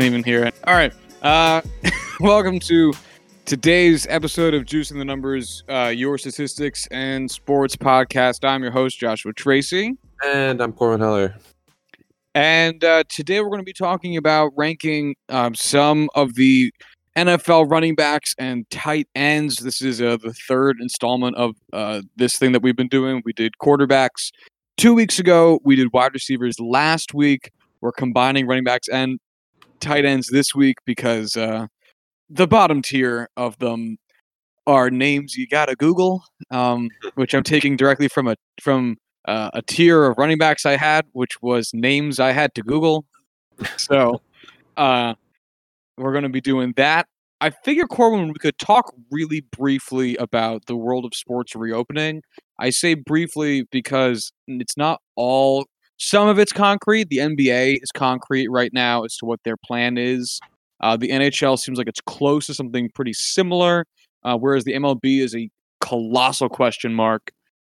didn't 0.00 0.14
even 0.14 0.24
hear 0.24 0.44
it. 0.44 0.54
All 0.64 0.74
right. 0.74 0.92
Uh, 1.20 1.60
welcome 2.20 2.58
to 2.60 2.92
today's 3.44 4.06
episode 4.08 4.54
of 4.54 4.64
Juicing 4.64 4.96
the 4.96 5.04
Numbers, 5.04 5.62
uh, 5.68 5.92
your 5.94 6.16
statistics 6.16 6.86
and 6.90 7.30
sports 7.30 7.76
podcast. 7.76 8.42
I'm 8.48 8.62
your 8.62 8.72
host, 8.72 8.98
Joshua 8.98 9.34
Tracy. 9.34 9.98
And 10.24 10.62
I'm 10.62 10.72
Corbin 10.72 11.00
Heller. 11.00 11.36
And 12.34 12.82
uh, 12.82 13.04
today 13.10 13.40
we're 13.40 13.50
going 13.50 13.60
to 13.60 13.64
be 13.64 13.74
talking 13.74 14.16
about 14.16 14.52
ranking 14.56 15.16
um, 15.28 15.54
some 15.54 16.08
of 16.14 16.34
the 16.34 16.72
NFL 17.16 17.70
running 17.70 17.94
backs 17.94 18.34
and 18.38 18.68
tight 18.70 19.06
ends. 19.14 19.58
This 19.58 19.82
is 19.82 20.00
uh, 20.00 20.16
the 20.16 20.32
third 20.32 20.78
installment 20.80 21.36
of 21.36 21.56
uh, 21.74 22.00
this 22.16 22.38
thing 22.38 22.52
that 22.52 22.62
we've 22.62 22.76
been 22.76 22.88
doing. 22.88 23.20
We 23.26 23.34
did 23.34 23.52
quarterbacks 23.60 24.30
two 24.78 24.94
weeks 24.94 25.18
ago, 25.18 25.60
we 25.62 25.76
did 25.76 25.92
wide 25.92 26.14
receivers 26.14 26.58
last 26.58 27.12
week. 27.12 27.50
We're 27.82 27.92
combining 27.92 28.46
running 28.46 28.64
backs 28.64 28.88
and 28.88 29.18
tight 29.80 30.04
ends 30.04 30.28
this 30.28 30.54
week 30.54 30.78
because 30.84 31.36
uh, 31.36 31.66
the 32.28 32.46
bottom 32.46 32.82
tier 32.82 33.28
of 33.36 33.58
them 33.58 33.98
are 34.66 34.90
names 34.90 35.36
you 35.36 35.46
gotta 35.48 35.74
Google, 35.74 36.24
um, 36.50 36.88
which 37.14 37.34
I'm 37.34 37.42
taking 37.42 37.76
directly 37.76 38.08
from 38.08 38.28
a 38.28 38.36
from 38.60 38.96
uh, 39.26 39.50
a 39.54 39.62
tier 39.62 40.04
of 40.04 40.18
running 40.18 40.38
backs 40.38 40.64
I 40.64 40.76
had, 40.76 41.06
which 41.12 41.42
was 41.42 41.70
names 41.74 42.20
I 42.20 42.32
had 42.32 42.54
to 42.54 42.62
Google. 42.62 43.04
So 43.76 44.20
uh, 44.76 45.14
we're 45.96 46.12
going 46.12 46.24
to 46.24 46.30
be 46.30 46.40
doing 46.40 46.72
that. 46.76 47.06
I 47.42 47.50
figure, 47.50 47.86
Corbin, 47.86 48.28
we 48.28 48.34
could 48.34 48.58
talk 48.58 48.94
really 49.10 49.40
briefly 49.56 50.16
about 50.16 50.66
the 50.66 50.76
world 50.76 51.04
of 51.04 51.14
sports 51.14 51.54
reopening. 51.54 52.22
I 52.58 52.70
say 52.70 52.94
briefly 52.94 53.66
because 53.70 54.32
it's 54.46 54.76
not 54.76 55.00
all. 55.16 55.66
Some 56.02 56.28
of 56.28 56.38
it's 56.38 56.50
concrete. 56.50 57.10
The 57.10 57.18
NBA 57.18 57.82
is 57.82 57.92
concrete 57.92 58.48
right 58.48 58.72
now 58.72 59.04
as 59.04 59.18
to 59.18 59.26
what 59.26 59.38
their 59.44 59.58
plan 59.58 59.98
is. 59.98 60.40
Uh, 60.80 60.96
the 60.96 61.10
NHL 61.10 61.58
seems 61.58 61.76
like 61.76 61.88
it's 61.88 62.00
close 62.00 62.46
to 62.46 62.54
something 62.54 62.88
pretty 62.94 63.12
similar, 63.12 63.84
uh, 64.24 64.38
whereas 64.38 64.64
the 64.64 64.72
MLB 64.72 65.20
is 65.20 65.36
a 65.36 65.50
colossal 65.82 66.48
question 66.48 66.94
mark. 66.94 67.32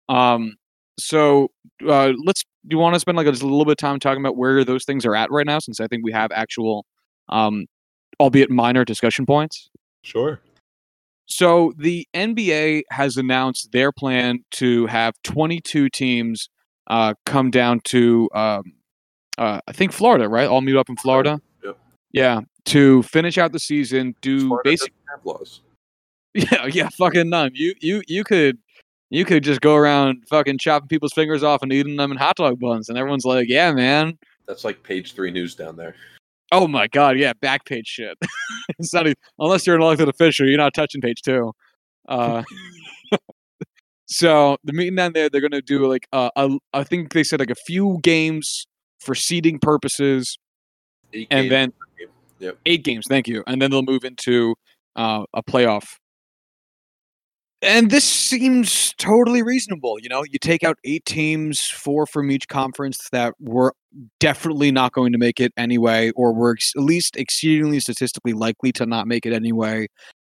Um, 0.09 0.55
so 0.99 1.49
uh, 1.87 2.13
let's. 2.25 2.45
Do 2.67 2.75
you 2.75 2.79
want 2.79 2.95
to 2.95 3.01
spend 3.01 3.19
like 3.19 3.27
a, 3.27 3.31
just 3.31 3.43
a 3.43 3.47
little 3.47 3.67
bit 3.67 3.73
of 3.73 3.77
time 3.77 4.01
talking 4.01 4.25
about 4.25 4.39
where 4.39 4.65
those 4.65 4.87
things 4.87 5.05
are 5.05 5.15
at 5.15 5.31
right 5.31 5.45
now? 5.45 5.59
Since 5.59 5.79
I 5.79 5.87
think 5.87 6.03
we 6.03 6.13
have 6.13 6.33
actual, 6.33 6.87
um, 7.29 7.67
albeit 8.19 8.51
minor, 8.51 8.87
discussion 8.87 9.27
points. 9.27 9.69
Sure. 10.03 10.41
So 11.27 11.75
the 11.77 12.09
NBA 12.15 12.85
has 12.91 13.19
announced 13.19 13.73
their 13.73 13.93
plan 13.93 14.39
to 14.53 14.87
have 14.87 15.13
22 15.25 15.91
teams 15.91 16.49
uh, 16.89 17.15
come 17.27 17.51
down 17.51 17.81
to, 17.85 18.29
um, 18.35 18.73
uh, 19.39 19.61
I 19.67 19.73
think 19.73 19.93
Florida, 19.93 20.29
right? 20.29 20.49
All 20.49 20.61
meet 20.61 20.77
up 20.77 20.89
in 20.89 20.97
Florida. 20.97 21.41
Yep. 21.65 21.79
Yeah, 22.13 22.41
to 22.67 23.03
finish 23.05 23.39
out 23.39 23.53
the 23.53 23.59
season, 23.59 24.15
do 24.21 24.49
Florida 24.49 24.71
basic. 24.71 24.93
laws. 25.25 25.61
Yeah, 26.37 26.67
yeah, 26.67 26.89
fucking 26.89 27.29
none. 27.29 27.53
You, 27.55 27.75
you, 27.81 28.03
you 28.09 28.25
could, 28.25 28.59
you 29.11 29.25
could 29.25 29.45
just 29.45 29.61
go 29.61 29.77
around 29.77 30.25
fucking 30.29 30.59
chopping 30.59 30.89
people's 30.89 31.13
fingers 31.13 31.45
off 31.45 31.63
and 31.63 31.73
eating 31.73 31.95
them 31.95 32.11
in 32.11 32.19
hot 32.19 32.35
dog 32.35 32.59
buns, 32.59 32.89
and 32.89 32.99
everyone's 32.99 33.25
like, 33.25 33.47
"Yeah, 33.49 33.71
man." 33.71 34.19
That's 34.49 34.65
like 34.65 34.83
page 34.83 35.15
three 35.15 35.31
news 35.31 35.55
down 35.55 35.77
there. 35.77 35.95
Oh 36.51 36.67
my 36.67 36.89
god, 36.89 37.19
yeah, 37.19 37.35
back 37.41 37.65
page 37.65 37.87
shit. 37.87 38.19
it's 38.79 38.93
not 38.93 39.07
even, 39.07 39.15
unless 39.39 39.65
you're 39.65 39.77
an 39.77 39.83
elected 39.83 40.09
official, 40.09 40.49
you're 40.49 40.59
not 40.59 40.75
touching 40.75 41.01
page 41.01 41.23
two. 41.23 41.53
Uh, 42.09 42.43
so 44.15 44.57
the 44.63 44.73
meeting 44.73 44.95
down 44.95 45.13
there, 45.13 45.29
they're 45.29 45.41
gonna 45.41 45.61
do 45.61 45.89
like 45.89 46.07
uh, 46.13 46.31
a, 46.37 46.49
I 46.73 46.85
think 46.85 47.13
they 47.13 47.25
said 47.25 47.41
like 47.41 47.51
a 47.51 47.57
few 47.57 47.99
games 48.05 48.65
for 49.01 49.13
seeding 49.13 49.59
purposes, 49.59 50.39
Eight 51.13 51.27
and 51.33 51.51
games 51.51 51.51
then. 51.51 51.73
Yep. 52.39 52.59
eight 52.65 52.85
games. 52.85 53.07
Thank 53.09 53.27
you, 53.27 53.43
and 53.49 53.61
then 53.61 53.73
they'll 53.73 53.83
move 53.83 54.05
into 54.05 54.55
uh, 54.95 55.25
a 55.35 55.43
playoff. 55.43 55.97
And 57.61 57.91
this 57.91 58.05
seems 58.05 58.95
totally 58.99 59.43
reasonable. 59.43 59.99
You 59.99 60.09
know, 60.09 60.23
you 60.23 60.39
take 60.39 60.63
out 60.63 60.79
eight 60.85 61.05
teams, 61.07 61.67
four 61.67 62.07
from 62.07 62.31
each 62.31 62.47
conference 62.47 63.09
that 63.11 63.35
were 63.41 63.75
definitely 64.21 64.71
not 64.71 64.93
going 64.93 65.11
to 65.11 65.19
make 65.19 65.41
it 65.41 65.53
anyway, 65.57 66.13
or 66.15 66.33
were 66.33 66.53
ex- 66.53 66.73
at 66.77 66.85
least 66.85 67.17
exceedingly 67.17 67.81
statistically 67.81 68.33
likely 68.33 68.71
to 68.73 68.87
not 68.87 69.09
make 69.09 69.27
it 69.27 69.33
anyway. 69.33 69.89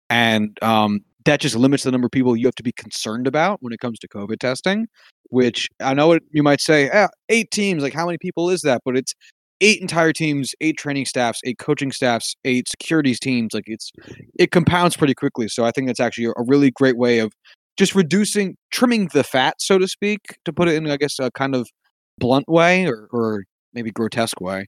And 0.09 0.57
um, 0.62 1.00
that 1.25 1.40
just 1.41 1.56
limits 1.56 1.84
the 1.84 1.91
number 1.91 2.06
of 2.06 2.12
people 2.12 2.35
you 2.35 2.47
have 2.47 2.56
to 2.56 2.63
be 2.63 2.72
concerned 2.72 3.28
about 3.28 3.62
when 3.62 3.74
it 3.74 3.80
comes 3.80 4.00
to 4.00 4.07
COVID 4.07 4.40
testing. 4.40 4.88
Which 5.30 5.68
I 5.80 5.94
know 5.94 6.18
you 6.31 6.44
might 6.44 6.62
say, 6.62 6.90
"Ah, 6.94 7.09
eight 7.30 7.52
teams, 7.52 7.84
like 7.84 7.94
how 7.94 8.06
many 8.06 8.18
people 8.18 8.50
is 8.50 8.62
that? 8.62 8.81
But 8.84 8.97
it's 8.97 9.13
eight 9.62 9.81
entire 9.81 10.13
teams, 10.13 10.53
eight 10.62 10.78
training 10.78 11.06
staffs, 11.06 11.41
eight 11.46 11.59
coaching 11.59 11.91
staffs, 11.91 12.35
eight 12.46 12.68
securities 12.68 13.19
teams. 13.19 13.53
Like 13.53 13.66
it's 13.68 13.91
it 14.38 14.52
compounds 14.52 14.97
pretty 14.97 15.13
quickly. 15.13 15.47
So 15.47 15.66
I 15.66 15.72
think 15.72 15.88
that's 15.88 16.00
actually 16.00 16.25
a, 16.25 16.31
a 16.31 16.44
really 16.47 16.72
great 16.72 16.97
way 16.97 17.19
of 17.19 17.34
just 17.78 17.96
reducing, 17.96 18.57
trimming 18.72 19.09
the 19.13 19.24
fat, 19.24 19.56
so 19.59 19.78
to 19.78 19.88
speak, 19.88 20.19
to 20.46 20.51
put 20.51 20.68
it 20.68 20.75
in, 20.75 20.90
I 20.90 20.97
guess, 20.97 21.18
a 21.19 21.31
kind 21.31 21.56
of 21.56 21.69
blunt 22.18 22.47
way 22.50 22.86
or, 22.86 23.07
or 23.12 23.46
maybe 23.74 23.91
grotesque 23.91 24.41
way. 24.41 24.66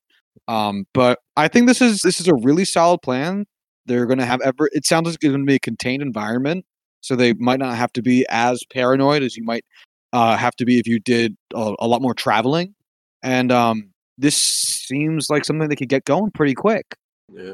Um, 0.48 0.86
but 0.94 1.20
I 1.36 1.48
think 1.48 1.68
this 1.68 1.82
is 1.82 2.02
this 2.02 2.20
is 2.20 2.28
a 2.28 2.36
really 2.36 2.66
solid 2.66 3.02
plan. 3.02 3.46
They're 3.86 4.06
going 4.06 4.20
to 4.20 4.26
have 4.26 4.42
ever. 4.42 4.70
It 4.72 4.86
sounds 4.86 5.06
like 5.06 5.16
it's 5.16 5.24
going 5.24 5.40
to 5.40 5.46
be 5.46 5.56
a 5.56 5.60
contained 5.60 6.02
environment, 6.02 6.66
so 7.02 7.16
they 7.16 7.34
might 7.34 7.60
not 7.60 7.76
have 7.76 7.92
to 7.94 8.02
be 8.02 8.26
as 8.30 8.64
paranoid 8.72 9.24
as 9.24 9.36
you 9.36 9.44
might 9.44 9.66
uh, 10.14 10.38
have 10.38 10.56
to 10.58 10.66
be 10.66 10.80
if 10.80 10.88
you 10.88 11.00
did 11.00 11.36
a, 11.54 11.76
a 11.80 11.88
lot 11.88 12.02
more 12.02 12.14
traveling. 12.14 12.76
And 13.24 13.52
um, 13.52 13.92
this 14.18 14.36
seems 14.36 15.30
like 15.30 15.46
something 15.46 15.68
they 15.68 15.76
could 15.76 15.90
get 15.90 16.06
going 16.06 16.32
pretty 16.32 16.54
quick. 16.54 16.86
Yeah. 17.32 17.54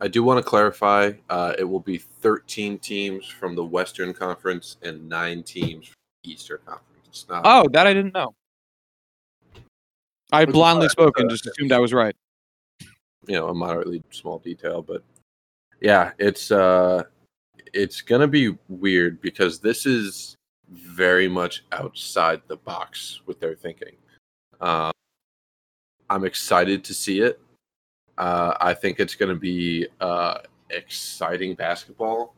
I 0.00 0.08
do 0.08 0.22
want 0.22 0.38
to 0.38 0.48
clarify. 0.48 1.12
Uh, 1.30 1.54
it 1.58 1.64
will 1.64 1.80
be 1.80 1.98
13 1.98 2.78
teams 2.78 3.26
from 3.26 3.54
the 3.54 3.64
Western 3.64 4.12
Conference 4.12 4.76
and 4.82 5.08
nine 5.08 5.42
teams 5.42 5.86
from 5.86 5.94
the 6.22 6.32
Eastern 6.32 6.58
Conference. 6.66 7.06
It's 7.08 7.26
not. 7.28 7.42
Oh, 7.44 7.66
that 7.72 7.86
I 7.86 7.94
didn't 7.94 8.12
know. 8.12 8.34
I 10.32 10.44
blindly 10.44 10.88
spoke 10.88 11.18
and 11.18 11.30
just 11.30 11.46
assumed 11.46 11.72
I 11.72 11.78
was 11.78 11.92
right. 11.92 12.14
you 13.26 13.34
know 13.34 13.48
a 13.48 13.54
moderately 13.54 14.02
small 14.10 14.38
detail 14.38 14.82
but 14.82 15.02
yeah 15.80 16.12
it's 16.18 16.50
uh 16.50 17.02
it's 17.72 18.00
gonna 18.00 18.26
be 18.26 18.56
weird 18.68 19.20
because 19.20 19.58
this 19.58 19.86
is 19.86 20.34
very 20.70 21.28
much 21.28 21.64
outside 21.72 22.40
the 22.48 22.56
box 22.56 23.20
with 23.26 23.38
their 23.40 23.54
thinking. 23.54 23.96
Um 24.60 24.92
i'm 26.08 26.24
excited 26.24 26.84
to 26.84 26.94
see 26.94 27.20
it. 27.20 27.40
Uh 28.18 28.54
i 28.60 28.72
think 28.74 29.00
it's 29.00 29.14
gonna 29.14 29.34
be 29.34 29.86
uh 30.00 30.38
exciting 30.70 31.54
basketball 31.54 32.34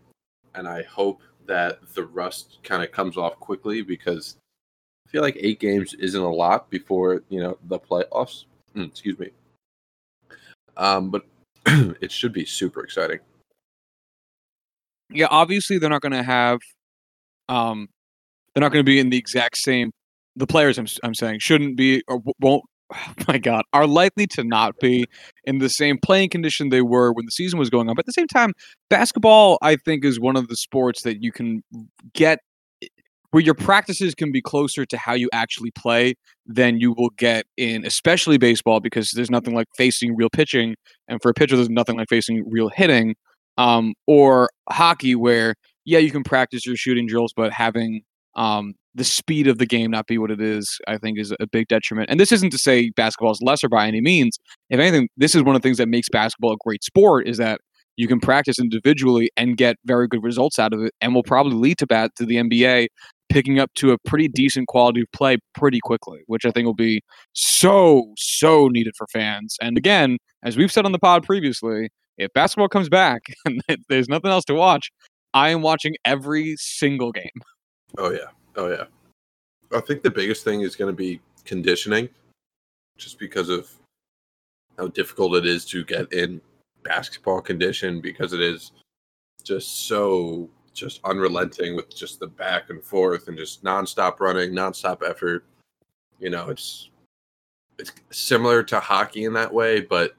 and 0.55 0.69
i 0.69 0.83
hope 0.83 1.23
that 1.47 1.79
the 1.95 2.05
rust 2.05 2.59
kind 2.63 2.83
of 2.83 2.93
comes 2.93 3.17
off 3.17 3.35
quickly 3.41 3.81
because 3.81 4.37
i 5.07 5.11
feel 5.11 5.23
like 5.23 5.37
eight 5.41 5.61
games 5.61 5.95
isn't 5.95 6.21
a 6.21 6.31
lot 6.31 6.69
before 6.69 7.23
you 7.31 7.41
know 7.41 7.57
the 7.69 7.79
playoffs. 7.79 8.45
Mm, 8.77 8.89
excuse 8.89 9.19
me. 9.19 9.31
Um, 10.77 11.11
but 11.11 11.25
it 11.67 12.13
should 12.13 12.33
be 12.33 12.45
super 12.45 12.85
exciting. 12.85 13.19
Yeah, 15.11 15.27
obviously 15.31 15.79
they're 15.79 15.91
not 15.91 16.03
going 16.03 16.13
to 16.13 16.23
have, 16.23 16.59
um, 17.49 17.89
they're 18.55 18.61
not 18.63 18.73
going 18.73 18.85
to 18.85 18.91
be 18.91 18.99
in 18.99 19.11
the 19.11 19.19
exact 19.19 19.59
same. 19.59 19.93
The 20.37 20.47
players 20.47 20.79
I'm 20.79 20.87
I'm 21.03 21.15
saying 21.15 21.41
shouldn't 21.41 21.77
be 21.77 22.03
or 22.09 22.21
won't. 22.41 22.65
Oh 22.91 23.13
my 23.29 23.37
God, 23.37 23.65
are 23.75 23.87
likely 23.87 24.27
to 24.29 24.43
not 24.45 24.79
be 24.81 25.05
in 25.45 25.59
the 25.59 25.69
same 25.69 25.99
playing 26.03 26.31
condition 26.31 26.71
they 26.71 26.81
were 26.81 27.13
when 27.13 27.27
the 27.27 27.31
season 27.31 27.59
was 27.59 27.69
going 27.69 27.87
on. 27.89 27.95
But 27.95 28.05
at 28.05 28.07
the 28.07 28.13
same 28.13 28.27
time, 28.29 28.55
basketball 28.89 29.59
I 29.61 29.77
think 29.77 30.07
is 30.07 30.19
one 30.19 30.37
of 30.37 30.49
the 30.49 30.57
sports 30.57 31.03
that 31.03 31.23
you 31.23 31.31
can 31.31 31.63
get 32.15 32.39
where 33.31 33.43
your 33.43 33.55
practices 33.55 34.15
can 34.15 34.33
be 34.33 34.41
closer 34.41 34.87
to 34.87 34.97
how 34.97 35.13
you 35.13 35.29
actually 35.33 35.71
play 35.73 36.15
than 36.47 36.81
you 36.81 36.93
will 36.93 37.11
get 37.19 37.45
in 37.59 37.85
especially 37.85 38.39
baseball 38.39 38.81
because 38.81 39.11
there's 39.11 39.31
nothing 39.31 39.55
like 39.55 39.67
facing 39.77 40.17
real 40.17 40.31
pitching 40.31 40.75
and 41.09 41.21
for 41.21 41.31
a 41.31 41.35
pitcher 41.35 41.57
there's 41.57 41.69
nothing 41.69 41.97
like 41.97 42.09
facing 42.09 42.43
real 42.51 42.71
hitting 42.71 43.15
um, 43.59 43.93
or 44.07 44.49
hockey 44.71 45.15
where 45.15 45.55
yeah 45.85 45.99
you 45.99 46.11
can 46.11 46.23
practice 46.23 46.65
your 46.65 46.77
shooting 46.77 47.07
drills 47.07 47.33
but 47.37 47.53
having 47.53 48.01
um, 48.37 48.75
the 48.95 49.05
speed 49.05 49.47
of 49.47 49.59
the 49.59 49.67
game 49.67 49.91
not 49.91 50.07
be 50.07 50.17
what 50.17 50.31
it 50.31 50.41
is 50.41 50.79
i 50.89 50.97
think 50.97 51.19
is 51.19 51.35
a 51.41 51.47
big 51.47 51.69
detriment 51.69 52.09
and 52.09 52.19
this 52.19 52.33
isn't 52.33 52.51
to 52.51 52.59
say 52.59 52.91
basketball 52.91 53.33
is 53.33 53.41
lesser 53.43 53.69
by 53.69 53.87
any 53.87 54.01
means 54.01 54.39
if 54.71 54.81
anything 54.81 55.09
this 55.17 55.35
is 55.35 55.43
one 55.43 55.55
of 55.55 55.63
the 55.63 55.67
things 55.67 55.79
that 55.79 55.89
makes 55.89 56.09
basketball 56.09 56.53
a 56.53 56.57
great 56.65 56.83
sport 56.83 57.29
is 57.29 57.37
that 57.37 57.61
you 57.97 58.07
can 58.07 58.21
practice 58.21 58.61
individually 58.61 59.29
and 59.37 59.57
get 59.57 59.77
very 59.85 60.07
good 60.07 60.23
results 60.23 60.59
out 60.59 60.73
of 60.73 60.81
it 60.83 60.93
and 61.01 61.15
will 61.15 61.25
probably 61.25 61.55
lead 61.55 61.77
to 61.79 61.87
bat 61.87 62.13
to 62.17 62.25
the 62.25 62.37
nba 62.37 62.87
picking 63.29 63.59
up 63.59 63.73
to 63.75 63.93
a 63.93 63.99
pretty 63.99 64.29
decent 64.29 64.69
quality 64.69 65.03
of 65.03 65.07
play 65.13 65.37
pretty 65.55 65.81
quickly, 65.81 66.21
which 66.27 66.47
I 66.47 66.51
think 66.51 66.65
will 66.65 66.75
be 66.75 67.03
so, 67.33 68.13
so 68.17 68.69
needed 68.69 68.95
for 68.97 69.07
fans. 69.13 69.57
And 69.61 69.77
again, 69.77 70.19
as 70.43 70.57
we've 70.57 70.73
said 70.73 70.85
on 70.85 70.93
the 70.93 70.99
pod 70.99 71.25
previously, 71.25 71.91
if 72.19 72.33
basketball 72.33 72.69
comes 72.69 72.89
back 72.89 73.23
and 73.47 73.63
there's 73.89 74.09
nothing 74.09 74.31
else 74.31 74.45
to 74.47 74.55
watch, 74.55 74.91
I 75.35 75.51
am 75.51 75.63
watching 75.63 75.97
every 76.05 76.57
single 76.59 77.13
game. 77.13 77.31
Oh 77.97 78.11
yeah, 78.11 78.31
oh 78.57 78.69
yeah. 78.69 78.85
I 79.75 79.81
think 79.81 80.03
the 80.03 80.11
biggest 80.11 80.45
thing 80.45 80.63
is 80.63 80.77
going 80.77 80.91
to 80.93 80.97
be 80.97 81.21
conditioning, 81.45 82.09
just 82.97 83.19
because 83.19 83.49
of 83.49 83.71
how 84.79 84.89
difficult 84.89 85.37
it 85.37 85.47
is 85.47 85.65
to 85.67 85.85
get 85.85 86.13
in 86.13 86.41
basketball 86.85 87.41
condition 87.41 88.01
because 88.01 88.33
it 88.33 88.41
is 88.41 88.73
just 89.43 89.89
so 89.89 90.49
just 90.73 91.01
unrelenting 91.05 91.75
with 91.75 91.95
just 91.95 92.21
the 92.21 92.27
back 92.27 92.71
and 92.71 92.83
forth 92.83 93.29
and 93.29 93.37
just 93.37 93.65
nonstop 93.65 94.21
running, 94.21 94.53
nonstop 94.53 95.03
effort. 95.09 95.45
You 96.19 96.31
know, 96.31 96.49
it's 96.49 96.91
it's 97.79 97.93
similar 98.11 98.63
to 98.65 98.81
hockey 98.81 99.25
in 99.25 99.33
that 99.35 99.53
way, 99.53 99.81
but 99.81 100.15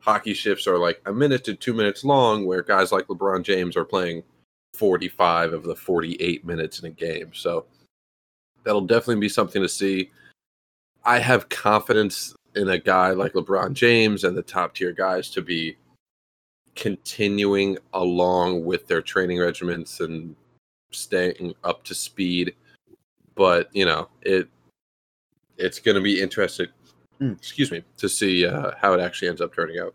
hockey 0.00 0.34
shifts 0.34 0.66
are 0.66 0.78
like 0.78 1.00
a 1.06 1.12
minute 1.12 1.44
to 1.44 1.54
two 1.54 1.74
minutes 1.74 2.04
long, 2.04 2.46
where 2.46 2.62
guys 2.62 2.92
like 2.92 3.06
LeBron 3.06 3.42
James 3.42 3.76
are 3.76 3.84
playing 3.84 4.22
45 4.74 5.52
of 5.52 5.64
the 5.64 5.76
48 5.76 6.44
minutes 6.44 6.78
in 6.78 6.86
a 6.86 6.90
game. 6.90 7.32
So 7.34 7.66
that'll 8.64 8.82
definitely 8.82 9.20
be 9.20 9.28
something 9.28 9.62
to 9.62 9.68
see. 9.68 10.10
I 11.04 11.18
have 11.18 11.48
confidence 11.48 12.34
in 12.54 12.68
a 12.68 12.78
guy 12.78 13.10
like 13.10 13.32
LeBron 13.32 13.72
James 13.72 14.24
and 14.24 14.36
the 14.36 14.42
top 14.42 14.74
tier 14.74 14.92
guys 14.92 15.30
to 15.30 15.42
be 15.42 15.76
continuing 16.74 17.76
along 17.92 18.64
with 18.64 18.86
their 18.86 19.02
training 19.02 19.38
regimens 19.38 20.00
and 20.00 20.36
staying 20.92 21.54
up 21.64 21.82
to 21.84 21.94
speed. 21.94 22.54
But 23.34 23.68
you 23.74 23.84
know, 23.84 24.08
it 24.22 24.48
it's 25.56 25.80
going 25.80 25.96
to 25.96 26.00
be 26.00 26.20
interesting. 26.20 26.68
Hmm. 27.18 27.32
Excuse 27.32 27.70
me 27.70 27.82
to 27.96 28.08
see 28.08 28.46
uh, 28.46 28.72
how 28.80 28.92
it 28.92 29.00
actually 29.00 29.28
ends 29.28 29.40
up 29.40 29.54
turning 29.54 29.78
out. 29.78 29.94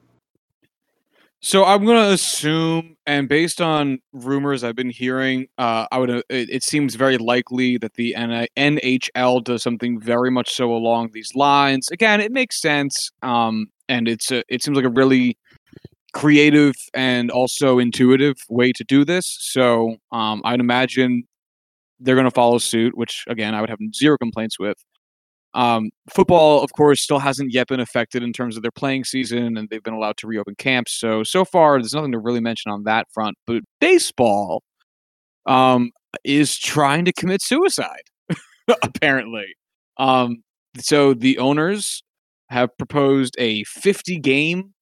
So 1.45 1.65
I'm 1.65 1.83
going 1.83 1.97
to 1.97 2.13
assume, 2.13 2.95
and 3.05 3.27
based 3.27 3.59
on 3.59 3.99
rumors 4.13 4.63
I've 4.63 4.77
been 4.77 4.89
hearing, 4.89 5.47
uh, 5.57 5.87
I 5.91 5.97
would. 5.97 6.09
Uh, 6.09 6.21
it, 6.29 6.49
it, 6.49 6.63
seems 6.63 6.95
very 6.95 7.17
likely 7.17 7.77
that 7.79 7.95
the 7.95 8.15
NHL 8.17 9.43
does 9.43 9.61
something 9.61 9.99
very 9.99 10.31
much 10.31 10.53
so 10.53 10.71
along 10.71 11.09
these 11.11 11.35
lines. 11.35 11.91
Again, 11.91 12.21
it 12.21 12.31
makes 12.31 12.61
sense, 12.61 13.11
um, 13.23 13.67
and 13.89 14.07
it's 14.07 14.31
a, 14.31 14.43
it 14.47 14.63
seems 14.63 14.77
like 14.77 14.85
a 14.85 14.89
really 14.89 15.37
creative 16.13 16.75
and 16.93 17.29
also 17.29 17.77
intuitive 17.77 18.37
way 18.49 18.71
to 18.71 18.85
do 18.85 19.03
this. 19.03 19.37
So 19.41 19.97
um, 20.13 20.41
I'd 20.45 20.61
imagine 20.61 21.23
they're 21.99 22.15
going 22.15 22.23
to 22.23 22.31
follow 22.31 22.57
suit, 22.57 22.97
which 22.97 23.25
again 23.27 23.53
I 23.53 23.59
would 23.59 23.69
have 23.69 23.79
zero 23.93 24.17
complaints 24.17 24.57
with. 24.57 24.77
Um, 25.55 25.91
football, 26.09 26.63
of 26.63 26.73
course, 26.73 27.01
still 27.01 27.19
hasn't 27.19 27.53
yet 27.53 27.67
been 27.67 27.79
affected 27.79 28.23
in 28.23 28.33
terms 28.33 28.57
of 28.57 28.63
their 28.63 28.71
playing 28.71 29.03
season, 29.03 29.57
and 29.57 29.69
they've 29.69 29.83
been 29.83 29.93
allowed 29.93 30.17
to 30.17 30.27
reopen 30.27 30.55
camps. 30.55 30.93
So 30.93 31.23
so 31.23 31.45
far, 31.45 31.79
there's 31.79 31.93
nothing 31.93 32.11
to 32.13 32.19
really 32.19 32.39
mention 32.39 32.71
on 32.71 32.83
that 32.83 33.07
front. 33.13 33.37
But 33.45 33.61
baseball 33.79 34.63
um, 35.45 35.91
is 36.23 36.57
trying 36.57 37.05
to 37.05 37.13
commit 37.13 37.41
suicide, 37.41 38.03
apparently. 38.83 39.47
Um, 39.97 40.43
so 40.79 41.13
the 41.13 41.37
owners 41.37 42.03
have 42.49 42.75
proposed 42.77 43.35
a 43.37 43.63
50 43.65 44.19
game 44.19 44.73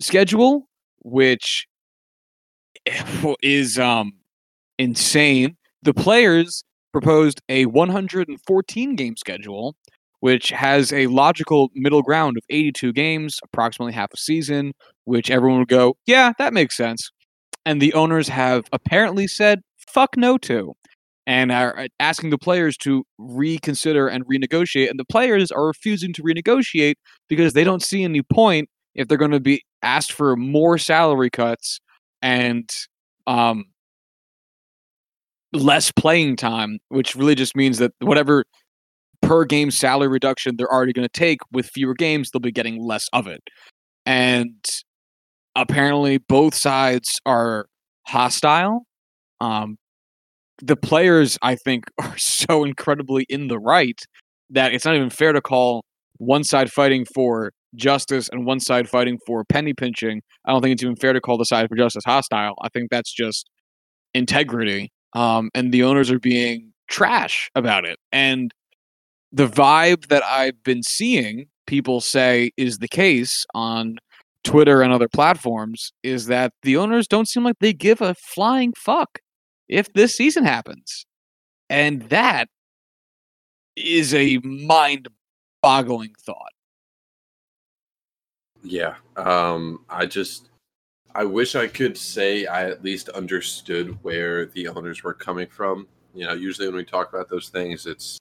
schedule, 0.00 0.68
which 1.02 1.66
is 3.42 3.78
um, 3.78 4.12
insane. 4.78 5.56
The 5.82 5.94
players 5.94 6.64
proposed 7.00 7.42
a 7.50 7.66
114 7.66 8.96
game 8.96 9.16
schedule, 9.18 9.76
which 10.20 10.48
has 10.48 10.94
a 10.94 11.06
logical 11.08 11.68
middle 11.74 12.00
ground 12.00 12.38
of 12.38 12.42
82 12.48 12.94
games, 12.94 13.38
approximately 13.44 13.92
half 13.92 14.14
a 14.14 14.16
season, 14.16 14.72
which 15.04 15.30
everyone 15.30 15.58
would 15.58 15.68
go, 15.68 15.98
yeah, 16.06 16.32
that 16.38 16.54
makes 16.54 16.74
sense. 16.74 17.10
And 17.66 17.82
the 17.82 17.92
owners 17.92 18.28
have 18.28 18.64
apparently 18.72 19.26
said, 19.26 19.60
fuck 19.76 20.16
no 20.16 20.38
to, 20.38 20.72
and 21.26 21.52
are 21.52 21.78
uh, 21.78 21.88
asking 22.00 22.30
the 22.30 22.38
players 22.38 22.78
to 22.78 23.04
reconsider 23.18 24.08
and 24.08 24.24
renegotiate. 24.24 24.88
And 24.88 24.98
the 24.98 25.04
players 25.04 25.50
are 25.50 25.66
refusing 25.66 26.14
to 26.14 26.22
renegotiate 26.22 26.94
because 27.28 27.52
they 27.52 27.64
don't 27.64 27.82
see 27.82 28.04
any 28.04 28.22
point 28.22 28.70
if 28.94 29.06
they're 29.06 29.18
going 29.18 29.32
to 29.32 29.40
be 29.40 29.60
asked 29.82 30.12
for 30.12 30.34
more 30.34 30.78
salary 30.78 31.28
cuts 31.28 31.78
and 32.22 32.70
um, 33.26 33.66
less 35.56 35.92
playing 35.92 36.36
time, 36.36 36.78
which 36.88 37.14
really 37.14 37.34
just 37.34 37.56
means 37.56 37.78
that 37.78 37.92
whatever 38.00 38.44
per 39.22 39.44
game 39.44 39.70
salary 39.70 40.08
reduction 40.08 40.56
they're 40.56 40.72
already 40.72 40.92
going 40.92 41.08
to 41.08 41.18
take 41.18 41.38
with 41.52 41.66
fewer 41.66 41.94
games, 41.94 42.30
they'll 42.30 42.40
be 42.40 42.52
getting 42.52 42.82
less 42.82 43.08
of 43.12 43.26
it. 43.26 43.40
And 44.04 44.64
apparently, 45.54 46.18
both 46.18 46.54
sides 46.54 47.20
are 47.26 47.66
hostile. 48.06 48.84
Um, 49.40 49.76
the 50.62 50.76
players, 50.76 51.38
I 51.42 51.56
think, 51.56 51.84
are 52.00 52.16
so 52.18 52.64
incredibly 52.64 53.26
in 53.28 53.48
the 53.48 53.58
right 53.58 54.00
that 54.50 54.72
it's 54.72 54.84
not 54.84 54.94
even 54.94 55.10
fair 55.10 55.32
to 55.32 55.40
call 55.40 55.84
one 56.18 56.44
side 56.44 56.70
fighting 56.70 57.04
for 57.14 57.52
justice 57.74 58.28
and 58.30 58.46
one 58.46 58.60
side 58.60 58.88
fighting 58.88 59.18
for 59.26 59.44
penny 59.44 59.74
pinching. 59.74 60.22
I 60.46 60.52
don't 60.52 60.62
think 60.62 60.72
it's 60.72 60.82
even 60.82 60.96
fair 60.96 61.12
to 61.12 61.20
call 61.20 61.36
the 61.36 61.44
side 61.44 61.68
for 61.68 61.76
justice 61.76 62.04
hostile. 62.06 62.54
I 62.62 62.68
think 62.68 62.90
that's 62.90 63.12
just 63.12 63.50
integrity. 64.14 64.90
Um, 65.16 65.50
and 65.54 65.72
the 65.72 65.82
owners 65.82 66.10
are 66.10 66.18
being 66.18 66.74
trash 66.88 67.50
about 67.54 67.86
it. 67.86 67.98
And 68.12 68.52
the 69.32 69.48
vibe 69.48 70.08
that 70.08 70.22
I've 70.22 70.62
been 70.62 70.82
seeing 70.82 71.46
people 71.66 72.02
say 72.02 72.50
is 72.58 72.78
the 72.78 72.86
case 72.86 73.46
on 73.54 73.96
Twitter 74.44 74.82
and 74.82 74.92
other 74.92 75.08
platforms 75.08 75.90
is 76.02 76.26
that 76.26 76.52
the 76.62 76.76
owners 76.76 77.08
don't 77.08 77.26
seem 77.26 77.44
like 77.44 77.56
they 77.60 77.72
give 77.72 78.02
a 78.02 78.14
flying 78.14 78.74
fuck 78.76 79.20
if 79.70 79.90
this 79.94 80.14
season 80.14 80.44
happens. 80.44 81.06
And 81.70 82.02
that 82.10 82.48
is 83.74 84.12
a 84.12 84.36
mind 84.44 85.08
boggling 85.62 86.12
thought. 86.20 86.52
Yeah. 88.62 88.96
Um, 89.16 89.84
I 89.88 90.04
just 90.04 90.50
I 91.16 91.24
wish 91.24 91.56
I 91.56 91.66
could 91.66 91.96
say 91.96 92.44
I 92.44 92.68
at 92.68 92.84
least 92.84 93.08
understood 93.08 93.96
where 94.02 94.44
the 94.44 94.68
owners 94.68 95.02
were 95.02 95.14
coming 95.14 95.46
from. 95.46 95.88
You 96.14 96.26
know, 96.26 96.34
usually 96.34 96.68
when 96.68 96.76
we 96.76 96.84
talk 96.84 97.08
about 97.08 97.30
those 97.30 97.48
things, 97.48 97.86
it's 97.86 98.18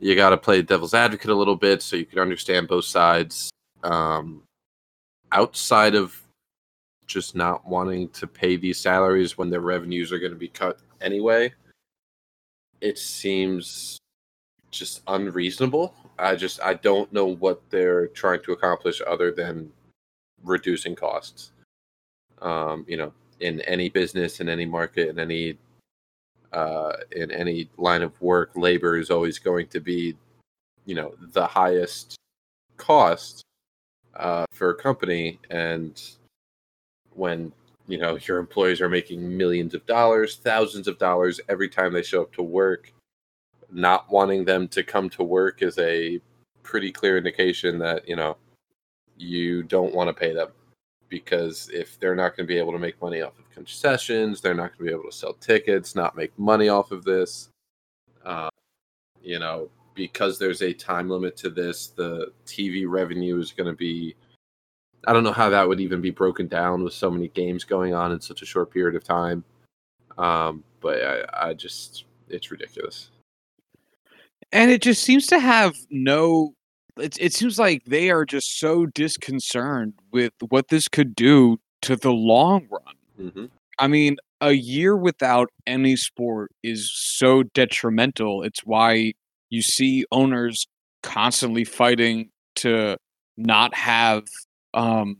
you 0.00 0.16
got 0.16 0.30
to 0.30 0.36
play 0.36 0.60
devil's 0.60 0.92
advocate 0.92 1.30
a 1.30 1.34
little 1.36 1.54
bit 1.54 1.80
so 1.80 1.94
you 1.94 2.04
can 2.04 2.18
understand 2.18 2.66
both 2.66 2.84
sides. 2.84 3.48
Um, 3.84 4.42
outside 5.30 5.94
of 5.94 6.20
just 7.06 7.36
not 7.36 7.64
wanting 7.64 8.08
to 8.08 8.26
pay 8.26 8.56
these 8.56 8.80
salaries 8.80 9.38
when 9.38 9.48
their 9.48 9.60
revenues 9.60 10.10
are 10.10 10.18
going 10.18 10.32
to 10.32 10.38
be 10.38 10.48
cut 10.48 10.80
anyway, 11.00 11.54
it 12.80 12.98
seems 12.98 13.98
just 14.72 15.02
unreasonable. 15.06 15.94
I 16.18 16.34
just 16.34 16.60
I 16.60 16.74
don't 16.74 17.12
know 17.12 17.26
what 17.26 17.62
they're 17.70 18.08
trying 18.08 18.42
to 18.42 18.52
accomplish 18.52 19.00
other 19.06 19.30
than 19.30 19.70
reducing 20.42 20.96
costs. 20.96 21.52
Um, 22.42 22.84
you 22.88 22.96
know, 22.96 23.12
in 23.40 23.60
any 23.62 23.88
business, 23.88 24.40
in 24.40 24.48
any 24.48 24.66
market, 24.66 25.08
in 25.08 25.18
any 25.18 25.58
uh, 26.52 26.92
in 27.12 27.30
any 27.30 27.68
line 27.76 28.02
of 28.02 28.20
work, 28.20 28.50
labor 28.54 28.96
is 28.96 29.10
always 29.10 29.38
going 29.38 29.66
to 29.68 29.80
be, 29.80 30.16
you 30.86 30.94
know, 30.94 31.14
the 31.32 31.46
highest 31.46 32.16
cost 32.78 33.42
uh, 34.16 34.46
for 34.52 34.70
a 34.70 34.74
company. 34.74 35.38
And 35.50 36.00
when 37.14 37.52
you 37.86 37.98
know 37.98 38.18
your 38.26 38.38
employees 38.38 38.80
are 38.80 38.88
making 38.88 39.36
millions 39.36 39.74
of 39.74 39.84
dollars, 39.86 40.36
thousands 40.36 40.88
of 40.88 40.98
dollars 40.98 41.40
every 41.48 41.68
time 41.68 41.92
they 41.92 42.02
show 42.02 42.22
up 42.22 42.32
to 42.34 42.42
work, 42.42 42.92
not 43.70 44.10
wanting 44.10 44.44
them 44.44 44.68
to 44.68 44.82
come 44.82 45.10
to 45.10 45.22
work 45.22 45.62
is 45.62 45.78
a 45.78 46.20
pretty 46.62 46.92
clear 46.92 47.16
indication 47.16 47.78
that 47.78 48.08
you 48.08 48.16
know 48.16 48.36
you 49.16 49.62
don't 49.62 49.94
want 49.94 50.08
to 50.08 50.14
pay 50.14 50.32
them 50.32 50.48
because 51.08 51.70
if 51.72 51.98
they're 51.98 52.14
not 52.14 52.36
going 52.36 52.46
to 52.46 52.52
be 52.52 52.58
able 52.58 52.72
to 52.72 52.78
make 52.78 53.00
money 53.00 53.22
off 53.22 53.38
of 53.38 53.50
concessions, 53.50 54.40
they're 54.40 54.54
not 54.54 54.76
going 54.76 54.78
to 54.78 54.84
be 54.84 54.90
able 54.90 55.10
to 55.10 55.16
sell 55.16 55.34
tickets, 55.34 55.94
not 55.94 56.16
make 56.16 56.36
money 56.38 56.68
off 56.68 56.90
of 56.90 57.04
this. 57.04 57.48
Uh, 58.24 58.50
you 59.22 59.38
know, 59.38 59.70
because 59.94 60.38
there's 60.38 60.62
a 60.62 60.72
time 60.72 61.08
limit 61.08 61.36
to 61.38 61.50
this, 61.50 61.88
the 61.88 62.32
TV 62.46 62.84
revenue 62.88 63.38
is 63.38 63.52
going 63.52 63.68
to 63.68 63.76
be. 63.76 64.14
I 65.06 65.12
don't 65.12 65.24
know 65.24 65.32
how 65.32 65.48
that 65.50 65.66
would 65.66 65.80
even 65.80 66.00
be 66.00 66.10
broken 66.10 66.48
down 66.48 66.82
with 66.82 66.92
so 66.92 67.10
many 67.10 67.28
games 67.28 67.64
going 67.64 67.94
on 67.94 68.12
in 68.12 68.20
such 68.20 68.42
a 68.42 68.46
short 68.46 68.70
period 68.70 68.96
of 68.96 69.04
time. 69.04 69.44
Um, 70.18 70.64
but 70.80 71.00
I, 71.02 71.50
I 71.50 71.54
just, 71.54 72.04
it's 72.28 72.50
ridiculous 72.50 73.10
and 74.52 74.70
it 74.70 74.82
just 74.82 75.02
seems 75.02 75.26
to 75.28 75.38
have 75.38 75.76
no 75.90 76.54
it, 76.98 77.16
it 77.20 77.32
seems 77.32 77.58
like 77.58 77.84
they 77.84 78.10
are 78.10 78.24
just 78.24 78.58
so 78.58 78.86
disconcerted 78.86 79.94
with 80.12 80.32
what 80.48 80.68
this 80.68 80.88
could 80.88 81.14
do 81.14 81.58
to 81.82 81.96
the 81.96 82.12
long 82.12 82.66
run. 82.70 82.94
Mm-hmm. 83.20 83.46
i 83.80 83.88
mean 83.88 84.16
a 84.40 84.52
year 84.52 84.96
without 84.96 85.50
any 85.66 85.96
sport 85.96 86.52
is 86.62 86.90
so 86.92 87.42
detrimental. 87.42 88.42
It's 88.42 88.60
why 88.64 89.14
you 89.50 89.62
see 89.62 90.04
owners 90.12 90.66
constantly 91.02 91.64
fighting 91.64 92.30
to 92.56 92.96
not 93.36 93.74
have 93.74 94.24
um 94.74 95.18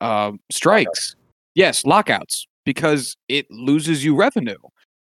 uh, 0.00 0.32
strikes. 0.50 1.14
Yes 1.54 1.84
lockouts 1.84 2.46
because 2.64 3.16
it 3.28 3.46
loses 3.50 4.04
you 4.04 4.16
revenue. 4.16 4.56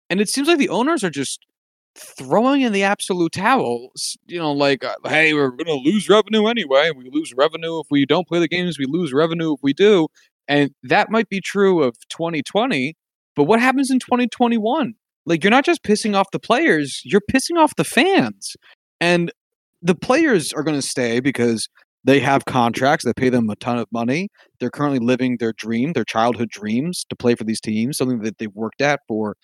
And 0.08 0.20
it 0.20 0.28
seems 0.28 0.48
like 0.48 0.58
the 0.58 0.68
owners 0.68 1.04
are 1.04 1.10
just 1.10 1.46
throwing 2.00 2.62
in 2.62 2.72
the 2.72 2.82
absolute 2.82 3.32
towel, 3.32 3.90
you 4.26 4.38
know, 4.38 4.52
like, 4.52 4.84
uh, 4.84 4.94
hey, 5.06 5.34
we're 5.34 5.50
going 5.50 5.66
to 5.66 5.90
lose 5.90 6.08
revenue 6.08 6.46
anyway. 6.46 6.90
We 6.96 7.10
lose 7.10 7.32
revenue 7.36 7.80
if 7.80 7.86
we 7.90 8.06
don't 8.06 8.26
play 8.26 8.38
the 8.38 8.48
games, 8.48 8.78
we 8.78 8.86
lose 8.86 9.12
revenue 9.12 9.54
if 9.54 9.60
we 9.62 9.72
do. 9.72 10.08
And 10.48 10.70
that 10.82 11.10
might 11.10 11.28
be 11.28 11.40
true 11.40 11.82
of 11.82 11.96
2020, 12.08 12.96
but 13.36 13.44
what 13.44 13.60
happens 13.60 13.90
in 13.90 13.98
2021? 14.00 14.94
Like, 15.26 15.44
you're 15.44 15.50
not 15.50 15.64
just 15.64 15.84
pissing 15.84 16.16
off 16.16 16.30
the 16.32 16.40
players, 16.40 17.02
you're 17.04 17.20
pissing 17.30 17.56
off 17.56 17.76
the 17.76 17.84
fans. 17.84 18.56
And 19.00 19.30
the 19.82 19.94
players 19.94 20.52
are 20.52 20.62
going 20.62 20.78
to 20.78 20.86
stay 20.86 21.20
because 21.20 21.68
they 22.04 22.20
have 22.20 22.44
contracts 22.46 23.04
that 23.04 23.16
pay 23.16 23.28
them 23.28 23.50
a 23.50 23.56
ton 23.56 23.78
of 23.78 23.86
money. 23.92 24.28
They're 24.58 24.70
currently 24.70 24.98
living 24.98 25.36
their 25.38 25.52
dream, 25.52 25.92
their 25.92 26.04
childhood 26.04 26.48
dreams 26.48 27.04
to 27.10 27.16
play 27.16 27.34
for 27.34 27.44
these 27.44 27.60
teams, 27.60 27.98
something 27.98 28.20
that 28.20 28.38
they've 28.38 28.54
worked 28.54 28.80
at 28.80 29.00
for 29.06 29.36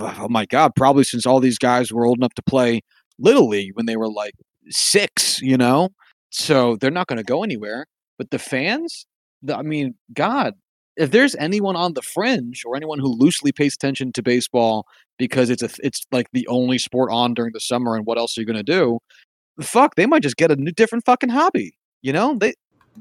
oh 0.00 0.28
my 0.28 0.46
god, 0.46 0.74
probably 0.76 1.04
since 1.04 1.26
all 1.26 1.40
these 1.40 1.58
guys 1.58 1.92
were 1.92 2.06
old 2.06 2.18
enough 2.18 2.34
to 2.34 2.42
play 2.42 2.82
little 3.18 3.48
league 3.48 3.72
when 3.74 3.86
they 3.86 3.96
were 3.96 4.10
like 4.10 4.34
6, 4.68 5.40
you 5.40 5.56
know? 5.56 5.90
So 6.30 6.76
they're 6.76 6.90
not 6.90 7.06
going 7.06 7.18
to 7.18 7.24
go 7.24 7.42
anywhere. 7.42 7.86
But 8.18 8.30
the 8.30 8.38
fans, 8.38 9.06
the, 9.42 9.56
I 9.56 9.62
mean, 9.62 9.94
god, 10.12 10.54
if 10.96 11.10
there's 11.10 11.34
anyone 11.36 11.76
on 11.76 11.94
the 11.94 12.02
fringe 12.02 12.62
or 12.66 12.76
anyone 12.76 12.98
who 12.98 13.08
loosely 13.08 13.52
pays 13.52 13.74
attention 13.74 14.12
to 14.12 14.22
baseball 14.22 14.86
because 15.18 15.50
it's 15.50 15.62
a 15.62 15.70
it's 15.82 16.06
like 16.12 16.26
the 16.32 16.46
only 16.48 16.78
sport 16.78 17.10
on 17.12 17.34
during 17.34 17.52
the 17.52 17.60
summer 17.60 17.96
and 17.96 18.06
what 18.06 18.18
else 18.18 18.36
are 18.36 18.40
you 18.40 18.46
going 18.46 18.56
to 18.56 18.62
do? 18.62 18.98
Fuck, 19.60 19.94
they 19.94 20.06
might 20.06 20.22
just 20.22 20.36
get 20.36 20.50
a 20.50 20.56
new 20.56 20.72
different 20.72 21.04
fucking 21.04 21.30
hobby, 21.30 21.76
you 22.02 22.12
know? 22.12 22.36
They 22.38 22.54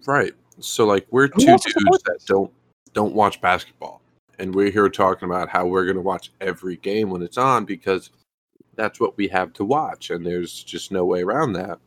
Right. 0.06 0.34
So 0.60 0.86
like 0.86 1.06
we're 1.12 1.28
two 1.28 1.46
dudes 1.46 2.04
that 2.04 2.20
don't 2.26 2.52
don't 2.94 3.14
watch 3.14 3.42
basketball 3.42 4.02
and 4.40 4.54
we're 4.54 4.72
here 4.72 4.90
talking 4.90 5.30
about 5.30 5.50
how 5.50 5.66
we're 5.66 5.86
going 5.86 5.96
to 5.96 6.02
watch 6.02 6.32
every 6.42 6.78
game 6.78 7.10
when 7.10 7.22
it's 7.22 7.38
on 7.38 7.66
because 7.66 8.10
that's 8.76 9.00
what 9.00 9.18
we 9.18 9.28
have 9.28 9.54
to 9.54 9.66
watch 9.66 10.10
and 10.10 10.26
there's 10.26 10.64
just 10.64 10.92
no 10.92 11.06
way 11.06 11.22
around 11.22 11.54
that. 11.54 11.80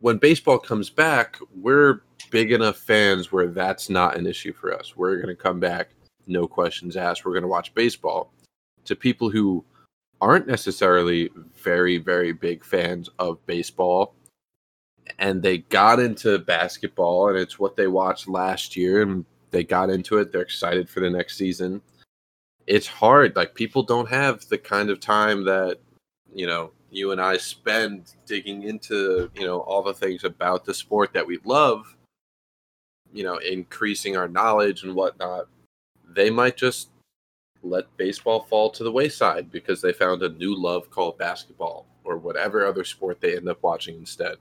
When 0.00 0.18
baseball 0.18 0.58
comes 0.58 0.90
back 0.90 1.38
we're 1.54 2.02
big 2.30 2.52
enough 2.52 2.76
fans 2.76 3.30
where 3.30 3.48
that's 3.48 3.90
not 3.90 4.16
an 4.16 4.26
issue 4.26 4.52
for 4.52 4.72
us. 4.74 4.96
We're 4.96 5.16
going 5.16 5.28
to 5.28 5.42
come 5.42 5.60
back 5.60 5.90
no 6.26 6.46
questions 6.46 6.96
asked. 6.96 7.24
We're 7.24 7.32
going 7.32 7.42
to 7.42 7.48
watch 7.48 7.74
baseball. 7.74 8.32
To 8.84 8.96
people 8.96 9.28
who 9.30 9.64
aren't 10.20 10.46
necessarily 10.46 11.30
very 11.54 11.98
very 11.98 12.32
big 12.32 12.64
fans 12.64 13.10
of 13.18 13.44
baseball 13.46 14.14
and 15.18 15.42
they 15.42 15.58
got 15.58 15.98
into 15.98 16.38
basketball 16.38 17.28
and 17.28 17.36
it's 17.36 17.58
what 17.58 17.76
they 17.76 17.88
watched 17.88 18.28
last 18.28 18.76
year 18.76 19.02
and 19.02 19.24
they 19.52 19.62
got 19.62 19.90
into 19.90 20.18
it. 20.18 20.32
They're 20.32 20.40
excited 20.40 20.88
for 20.88 21.00
the 21.00 21.10
next 21.10 21.36
season. 21.36 21.80
It's 22.66 22.86
hard. 22.86 23.36
Like 23.36 23.54
people 23.54 23.82
don't 23.82 24.08
have 24.08 24.48
the 24.48 24.58
kind 24.58 24.90
of 24.90 24.98
time 24.98 25.44
that 25.44 25.78
you 26.34 26.46
know 26.46 26.72
you 26.90 27.12
and 27.12 27.20
I 27.20 27.36
spend 27.36 28.14
digging 28.26 28.64
into 28.64 29.30
you 29.34 29.46
know 29.46 29.60
all 29.60 29.82
the 29.82 29.94
things 29.94 30.24
about 30.24 30.64
the 30.64 30.74
sport 30.74 31.12
that 31.12 31.26
we 31.26 31.38
love. 31.44 31.96
You 33.12 33.24
know, 33.24 33.36
increasing 33.36 34.16
our 34.16 34.26
knowledge 34.26 34.84
and 34.84 34.94
whatnot. 34.94 35.46
They 36.14 36.30
might 36.30 36.56
just 36.56 36.88
let 37.62 37.94
baseball 37.96 38.40
fall 38.40 38.70
to 38.70 38.82
the 38.82 38.90
wayside 38.90 39.52
because 39.52 39.80
they 39.80 39.92
found 39.92 40.22
a 40.22 40.30
new 40.30 40.54
love 40.56 40.90
called 40.90 41.18
basketball 41.18 41.86
or 42.04 42.16
whatever 42.16 42.66
other 42.66 42.84
sport 42.84 43.20
they 43.20 43.36
end 43.36 43.48
up 43.48 43.62
watching 43.62 43.96
instead. 43.96 44.36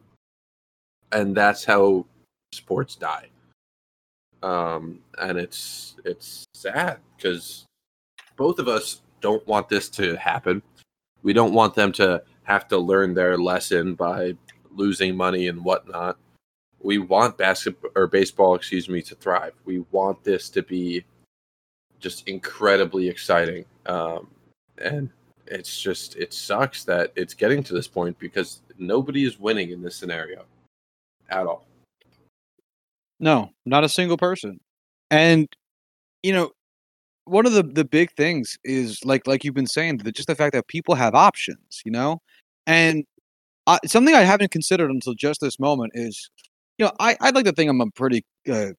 And 1.11 1.35
that's 1.35 1.65
how 1.65 2.05
sports 2.53 2.95
die 2.95 3.27
um, 4.43 4.99
and 5.19 5.37
it's 5.37 5.95
it's 6.05 6.45
sad 6.53 6.99
because 7.15 7.65
both 8.35 8.59
of 8.59 8.67
us 8.67 9.01
don't 9.21 9.45
want 9.47 9.69
this 9.69 9.89
to 9.89 10.15
happen. 10.15 10.61
We 11.23 11.33
don't 11.33 11.53
want 11.53 11.75
them 11.75 11.91
to 11.93 12.23
have 12.43 12.67
to 12.69 12.77
learn 12.77 13.13
their 13.13 13.37
lesson 13.37 13.93
by 13.93 14.35
losing 14.71 15.15
money 15.15 15.47
and 15.47 15.63
whatnot. 15.63 16.17
We 16.79 16.97
want 16.97 17.37
basketball 17.37 17.91
or 17.95 18.07
baseball, 18.07 18.55
excuse 18.55 18.89
me, 18.89 19.01
to 19.03 19.15
thrive. 19.15 19.53
We 19.65 19.79
want 19.91 20.23
this 20.23 20.49
to 20.51 20.63
be 20.63 21.05
just 21.99 22.27
incredibly 22.27 23.07
exciting. 23.07 23.65
Um, 23.85 24.27
and 24.79 25.09
it's 25.45 25.79
just 25.79 26.15
it 26.15 26.33
sucks 26.33 26.83
that 26.85 27.11
it's 27.15 27.35
getting 27.35 27.61
to 27.63 27.73
this 27.73 27.87
point 27.87 28.17
because 28.17 28.61
nobody 28.79 29.25
is 29.25 29.39
winning 29.39 29.69
in 29.71 29.81
this 29.81 29.95
scenario 29.95 30.45
at 31.29 31.45
all. 31.45 31.65
No, 33.21 33.51
not 33.65 33.83
a 33.85 33.89
single 33.89 34.17
person. 34.17 34.59
And 35.11 35.47
you 36.23 36.33
know, 36.33 36.51
one 37.25 37.45
of 37.47 37.53
the 37.53 37.63
the 37.63 37.85
big 37.85 38.11
things 38.17 38.57
is 38.65 38.99
like 39.05 39.27
like 39.27 39.43
you've 39.45 39.55
been 39.55 39.67
saying, 39.67 39.99
that 39.99 40.15
just 40.15 40.27
the 40.29 40.35
fact 40.35 40.53
that 40.53 40.67
people 40.67 40.95
have 40.95 41.15
options, 41.15 41.81
you 41.85 41.91
know, 41.91 42.19
and 42.67 43.05
uh, 43.67 43.79
something 43.87 44.15
I 44.15 44.21
haven't 44.23 44.51
considered 44.51 44.91
until 44.91 45.15
just 45.15 45.41
this 45.41 45.59
moment 45.59 45.93
is, 45.95 46.29
you 46.79 46.85
know, 46.85 46.93
I 46.99 47.17
I'd 47.21 47.35
like 47.35 47.45
to 47.45 47.53
think 47.53 47.69
I'm 47.71 47.81
a 47.81 47.91
pretty 47.91 48.23
uh, 48.51 48.71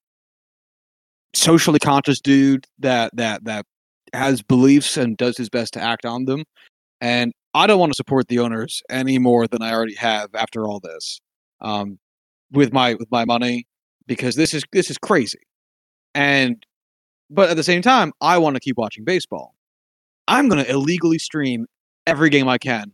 socially 1.34 1.78
conscious 1.78 2.20
dude 2.20 2.66
that 2.78 3.14
that 3.16 3.44
that 3.44 3.66
has 4.12 4.42
beliefs 4.42 4.96
and 4.96 5.16
does 5.16 5.36
his 5.36 5.48
best 5.48 5.72
to 5.74 5.80
act 5.80 6.04
on 6.04 6.24
them, 6.26 6.44
and 7.00 7.32
I 7.54 7.66
don't 7.68 7.80
want 7.80 7.92
to 7.92 7.96
support 7.96 8.28
the 8.28 8.40
owners 8.40 8.82
any 8.90 9.18
more 9.18 9.46
than 9.48 9.62
I 9.62 9.72
already 9.74 9.96
have 9.96 10.30
after 10.34 10.66
all 10.66 10.80
this. 10.80 11.20
Um, 11.62 11.98
with 12.52 12.72
my 12.72 12.94
with 12.94 13.10
my 13.12 13.24
money, 13.26 13.66
because 14.06 14.36
this 14.36 14.54
is 14.54 14.64
this 14.72 14.90
is 14.90 14.98
crazy. 14.98 15.40
And 16.14 16.64
but 17.30 17.50
at 17.50 17.56
the 17.56 17.62
same 17.62 17.82
time, 17.82 18.12
I 18.20 18.38
want 18.38 18.56
to 18.56 18.60
keep 18.60 18.76
watching 18.76 19.04
baseball. 19.04 19.54
I'm 20.28 20.48
going 20.48 20.64
to 20.64 20.70
illegally 20.70 21.18
stream 21.18 21.66
every 22.06 22.30
game 22.30 22.48
I 22.48 22.58
can. 22.58 22.92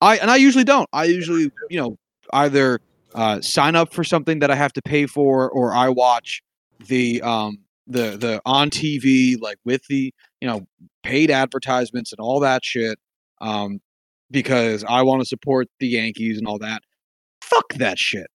I 0.00 0.16
and 0.18 0.30
I 0.30 0.36
usually 0.36 0.64
don't. 0.64 0.88
I 0.92 1.04
usually, 1.04 1.50
you 1.68 1.80
know, 1.80 1.98
either 2.32 2.80
uh, 3.14 3.40
sign 3.40 3.76
up 3.76 3.92
for 3.92 4.04
something 4.04 4.38
that 4.38 4.50
I 4.50 4.54
have 4.54 4.72
to 4.74 4.82
pay 4.82 5.06
for, 5.06 5.50
or 5.50 5.74
I 5.74 5.88
watch 5.88 6.42
the 6.86 7.20
um 7.22 7.58
the 7.86 8.16
the 8.16 8.40
on 8.46 8.70
TV 8.70 9.40
like 9.40 9.58
with 9.64 9.82
the 9.88 10.14
you 10.40 10.48
know 10.48 10.66
paid 11.02 11.30
advertisements 11.30 12.12
and 12.12 12.20
all 12.20 12.40
that 12.40 12.64
shit. 12.64 12.98
Um, 13.40 13.80
because 14.30 14.84
I 14.84 15.02
want 15.02 15.22
to 15.22 15.26
support 15.26 15.66
the 15.80 15.88
Yankees 15.88 16.38
and 16.38 16.46
all 16.46 16.58
that. 16.58 16.82
Fuck 17.42 17.72
that 17.74 17.98
shit 17.98 18.28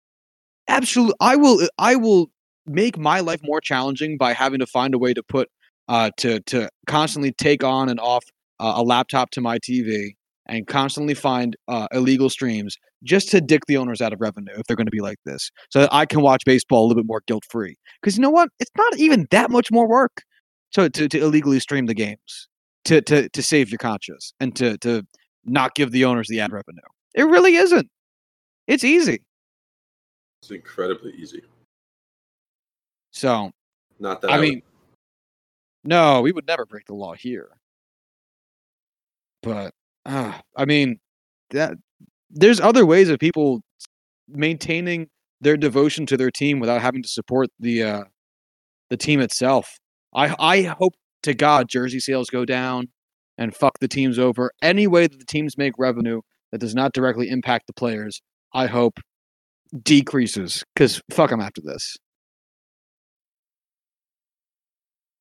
absolutely 0.67 1.15
i 1.19 1.36
will 1.36 1.67
i 1.77 1.95
will 1.95 2.27
make 2.65 2.98
my 2.98 3.19
life 3.19 3.41
more 3.43 3.62
challenging 3.62 4.17
by 4.17 4.34
having 4.34 4.60
to 4.60 4.65
find 4.65 4.93
a 4.93 4.98
way 4.98 5.13
to 5.13 5.24
put 5.24 5.50
uh 5.88 6.10
to 6.17 6.39
to 6.41 6.69
constantly 6.88 7.31
take 7.31 7.63
on 7.63 7.89
and 7.89 8.00
off 8.00 8.24
uh, 8.60 8.74
a 8.75 8.84
laptop 8.84 9.29
to 9.31 9.41
my 9.41 9.57
tv 9.60 10.12
and 10.48 10.67
constantly 10.67 11.15
find 11.15 11.55
uh, 11.67 11.88
illegal 11.91 12.29
streams 12.29 12.77
just 13.03 13.29
to 13.29 13.41
dick 13.41 13.63
the 13.67 13.77
owners 13.77 14.00
out 14.01 14.13
of 14.13 14.22
revenue 14.22 14.53
if 14.57 14.65
they're 14.67 14.75
going 14.75 14.86
to 14.86 14.91
be 14.91 15.01
like 15.01 15.17
this 15.25 15.51
so 15.69 15.79
that 15.81 15.93
i 15.93 16.05
can 16.05 16.22
watch 16.22 16.43
baseball 16.45 16.81
a 16.81 16.86
little 16.88 17.01
bit 17.03 17.07
more 17.07 17.22
guilt 17.27 17.43
free 17.50 17.75
because 18.05 18.17
you 18.17 18.22
know 18.22 18.29
what? 18.29 18.50
It's 18.60 18.72
not 18.77 18.98
even 19.00 19.25
that 19.31 19.50
much 19.50 19.72
more 19.72 19.88
work 19.88 20.22
to, 20.74 20.91
to, 20.91 21.10
to 21.10 21.19
illegally 21.19 21.60
stream 21.60 21.88
the 21.88 21.95
games 21.95 22.48
to, 22.86 23.01
to 23.01 23.27
to 23.29 23.41
save 23.41 23.72
your 23.72 23.79
conscience 23.79 24.34
and 24.39 24.55
to 24.57 24.77
to 24.79 25.01
not 25.43 25.74
give 25.74 25.91
the 25.91 26.05
owners 26.05 26.27
the 26.27 26.39
ad 26.39 26.51
revenue. 26.51 26.81
It 27.15 27.24
really 27.24 27.55
isn't. 27.55 27.89
It's 28.67 28.84
easy 28.84 29.24
it's 30.45 30.51
incredibly 30.51 31.11
easy. 31.13 31.41
So, 33.11 33.51
not 33.99 34.21
that 34.21 34.29
I, 34.29 34.37
I 34.37 34.41
mean, 34.41 34.61
no, 35.83 36.21
we 36.21 36.31
would 36.31 36.45
never 36.45 36.65
break 36.65 36.85
the 36.85 36.93
law 36.93 37.13
here. 37.13 37.49
But 39.41 39.73
uh, 40.05 40.33
I 40.55 40.65
mean, 40.65 40.99
that 41.49 41.73
there's 42.29 42.59
other 42.59 42.85
ways 42.85 43.09
of 43.09 43.19
people 43.19 43.61
maintaining 44.27 45.07
their 45.41 45.57
devotion 45.57 46.05
to 46.07 46.17
their 46.17 46.31
team 46.31 46.59
without 46.59 46.81
having 46.81 47.01
to 47.01 47.09
support 47.09 47.49
the 47.59 47.83
uh, 47.83 48.03
the 48.89 48.97
team 48.97 49.21
itself. 49.21 49.79
I 50.13 50.35
I 50.37 50.61
hope 50.63 50.93
to 51.23 51.33
God 51.33 51.69
jersey 51.69 51.99
sales 51.99 52.29
go 52.29 52.45
down 52.45 52.89
and 53.39 53.55
fuck 53.55 53.79
the 53.79 53.87
teams 53.87 54.19
over. 54.19 54.51
Any 54.61 54.85
way 54.85 55.07
that 55.07 55.17
the 55.17 55.25
teams 55.25 55.57
make 55.57 55.73
revenue 55.79 56.21
that 56.51 56.59
does 56.59 56.75
not 56.75 56.93
directly 56.93 57.29
impact 57.29 57.65
the 57.65 57.73
players, 57.73 58.21
I 58.53 58.67
hope 58.67 58.99
decreases 59.84 60.63
because 60.74 61.01
fuck 61.12 61.29
them 61.29 61.41
after 61.41 61.62
this. 61.62 61.98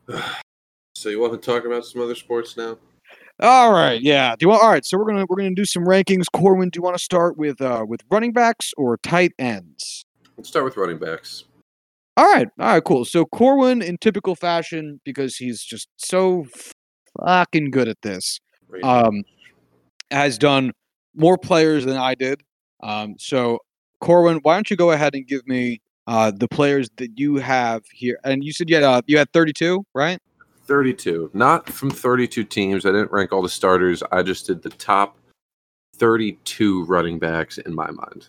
So 0.97 1.09
you 1.09 1.21
want 1.21 1.33
to 1.33 1.39
talk 1.39 1.65
about 1.65 1.85
some 1.85 2.01
other 2.01 2.15
sports 2.15 2.57
now? 2.57 2.79
All 3.41 3.73
right, 3.73 4.01
yeah. 4.01 4.37
Do 4.37 4.45
you 4.45 4.49
want? 4.49 4.63
All 4.63 4.71
right, 4.71 4.85
so 4.85 4.97
we're 4.97 5.07
gonna 5.07 5.27
we're 5.29 5.37
gonna 5.37 5.55
do 5.55 5.65
some 5.65 5.85
rankings. 5.85 6.27
Corwin, 6.33 6.71
do 6.71 6.79
you 6.79 6.83
want 6.83 6.97
to 6.97 7.03
start 7.03 7.37
with 7.37 7.61
uh 7.61 7.85
with 7.87 8.01
running 8.11 8.33
backs 8.33 8.73
or 8.77 8.97
tight 8.99 9.33
ends? 9.39 10.07
Let's 10.37 10.49
start 10.49 10.65
with 10.65 10.77
running 10.77 10.99
backs. 10.99 11.45
All 12.17 12.33
right, 12.33 12.47
all 12.61 12.67
right, 12.67 12.85
cool. 12.85 13.05
So 13.05 13.25
Corwin, 13.25 13.83
in 13.83 13.99
typical 13.99 14.37
fashion, 14.37 15.01
because 15.05 15.37
he's 15.37 15.65
just 15.65 15.89
so 15.97 16.47
fucking 17.21 17.73
good 17.73 17.89
at 17.89 18.01
this, 18.03 18.39
um, 18.85 19.25
has 20.13 20.39
done 20.39 20.71
more 21.17 21.37
players 21.37 21.85
than 21.85 21.97
I 21.97 22.15
did. 22.15 22.41
Um, 22.85 23.17
so 23.19 23.59
Corwin, 24.01 24.41
why 24.43 24.55
don't 24.55 24.71
you 24.71 24.77
go 24.77 24.91
ahead 24.91 25.15
and 25.15 25.27
give 25.27 25.47
me 25.47 25.81
uh, 26.07 26.31
the 26.35 26.49
players 26.49 26.89
that 26.97 27.19
you 27.19 27.37
have 27.37 27.83
here? 27.93 28.19
And 28.25 28.45
you 28.45 28.53
said 28.53 28.69
you 28.69 28.77
had 28.77 28.85
uh, 28.85 29.03
you 29.07 29.19
had 29.19 29.31
32, 29.33 29.85
right? 29.95 30.19
32. 30.67 31.31
Not 31.35 31.69
from 31.69 31.91
32 31.91 32.45
teams. 32.45 32.87
I 32.87 32.91
didn't 32.91 33.13
rank 33.13 33.33
all 33.33 33.43
the 33.43 33.49
starters. 33.49 34.03
I 34.13 34.23
just 34.23 34.47
did 34.47 34.63
the 34.63 34.71
top 34.71 35.19
32 35.97 36.85
running 36.85 37.19
backs 37.19 37.59
in 37.59 37.75
my 37.75 37.91
mind. 37.91 38.29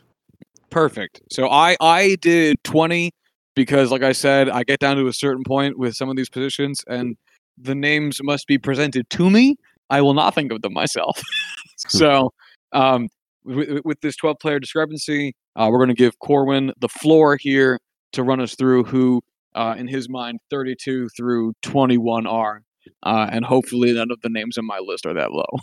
Perfect. 0.69 1.21
So 1.31 1.49
I 1.49 1.77
I 1.79 2.17
did 2.21 2.61
20 2.63 3.11
because 3.55 3.91
like 3.91 4.03
I 4.03 4.11
said, 4.11 4.49
I 4.49 4.63
get 4.63 4.79
down 4.79 4.97
to 4.97 5.07
a 5.07 5.13
certain 5.13 5.43
point 5.43 5.77
with 5.77 5.95
some 5.95 6.09
of 6.09 6.15
these 6.15 6.29
positions 6.29 6.83
and 6.87 7.15
the 7.57 7.75
names 7.75 8.19
must 8.21 8.47
be 8.47 8.57
presented 8.57 9.09
to 9.11 9.29
me. 9.29 9.55
I 9.89 10.01
will 10.01 10.13
not 10.13 10.35
think 10.35 10.51
of 10.51 10.61
them 10.61 10.73
myself. 10.73 11.21
so 11.77 12.33
um 12.73 13.07
with, 13.45 13.81
with 13.85 14.01
this 14.01 14.15
12 14.15 14.37
player 14.39 14.59
discrepancy, 14.59 15.33
uh, 15.55 15.69
we're 15.71 15.77
going 15.77 15.89
to 15.89 15.93
give 15.93 16.17
Corwin 16.19 16.73
the 16.79 16.89
floor 16.89 17.37
here 17.39 17.79
to 18.13 18.23
run 18.23 18.39
us 18.39 18.55
through 18.55 18.83
who, 18.85 19.21
uh, 19.55 19.75
in 19.77 19.87
his 19.87 20.09
mind, 20.09 20.39
32 20.49 21.09
through 21.09 21.53
21 21.61 22.27
are. 22.27 22.61
Uh, 23.03 23.27
and 23.31 23.45
hopefully 23.45 23.93
none 23.93 24.11
of 24.11 24.21
the 24.21 24.29
names 24.29 24.57
on 24.57 24.65
my 24.65 24.79
list 24.79 25.05
are 25.05 25.13
that 25.13 25.31
low. 25.31 25.45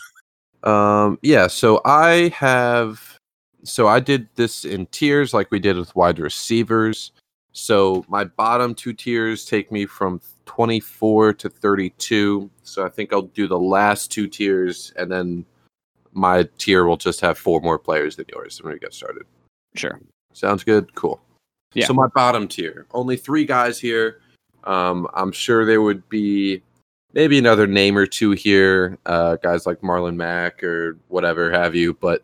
Um, 0.64 1.18
yeah, 1.22 1.48
so 1.48 1.80
I 1.84 2.28
have, 2.36 3.18
so 3.64 3.88
I 3.88 3.98
did 3.98 4.28
this 4.36 4.64
in 4.64 4.86
tiers 4.86 5.34
like 5.34 5.50
we 5.50 5.58
did 5.58 5.76
with 5.76 5.96
wide 5.96 6.20
receivers. 6.20 7.10
So 7.50 8.04
my 8.08 8.22
bottom 8.24 8.72
two 8.72 8.92
tiers 8.92 9.44
take 9.44 9.72
me 9.72 9.86
from 9.86 10.20
24 10.46 11.34
to 11.34 11.48
32. 11.48 12.48
So 12.62 12.86
I 12.86 12.88
think 12.88 13.12
I'll 13.12 13.22
do 13.22 13.48
the 13.48 13.58
last 13.58 14.12
two 14.12 14.28
tiers 14.28 14.92
and 14.96 15.10
then 15.10 15.44
my 16.12 16.48
tier 16.58 16.84
will 16.84 16.96
just 16.96 17.20
have 17.20 17.38
four 17.38 17.60
more 17.60 17.78
players 17.78 18.16
than 18.16 18.26
yours 18.32 18.62
when 18.62 18.72
we 18.72 18.78
get 18.78 18.94
started. 18.94 19.24
Sure. 19.74 20.00
Sounds 20.32 20.64
good. 20.64 20.94
Cool. 20.94 21.20
Yeah. 21.74 21.86
So 21.86 21.94
my 21.94 22.06
bottom 22.08 22.48
tier, 22.48 22.86
only 22.92 23.16
three 23.16 23.44
guys 23.44 23.78
here. 23.78 24.20
Um, 24.64 25.08
I'm 25.14 25.32
sure 25.32 25.64
there 25.64 25.82
would 25.82 26.08
be 26.08 26.62
maybe 27.14 27.38
another 27.38 27.66
name 27.66 27.96
or 27.96 28.06
two 28.06 28.32
here, 28.32 28.98
uh, 29.06 29.36
guys 29.36 29.66
like 29.66 29.80
Marlon 29.80 30.16
Mack 30.16 30.62
or 30.62 30.98
whatever 31.08 31.50
have 31.50 31.74
you. 31.74 31.94
But 31.94 32.22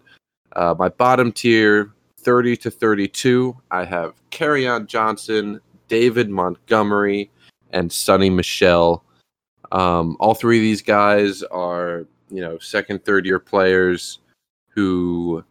uh, 0.54 0.74
my 0.78 0.88
bottom 0.88 1.32
tier, 1.32 1.92
30 2.20 2.56
to 2.58 2.70
32, 2.70 3.56
I 3.70 3.84
have 3.84 4.14
on 4.40 4.86
Johnson, 4.86 5.60
David 5.88 6.30
Montgomery, 6.30 7.30
and 7.70 7.90
Sony 7.90 8.32
Michel. 8.32 9.04
Um, 9.72 10.16
all 10.20 10.34
three 10.34 10.58
of 10.58 10.62
these 10.62 10.82
guys 10.82 11.42
are 11.44 12.06
you 12.30 12.40
know 12.40 12.58
second 12.58 13.04
third 13.04 13.26
year 13.26 13.38
players 13.38 14.20
who 14.68 15.44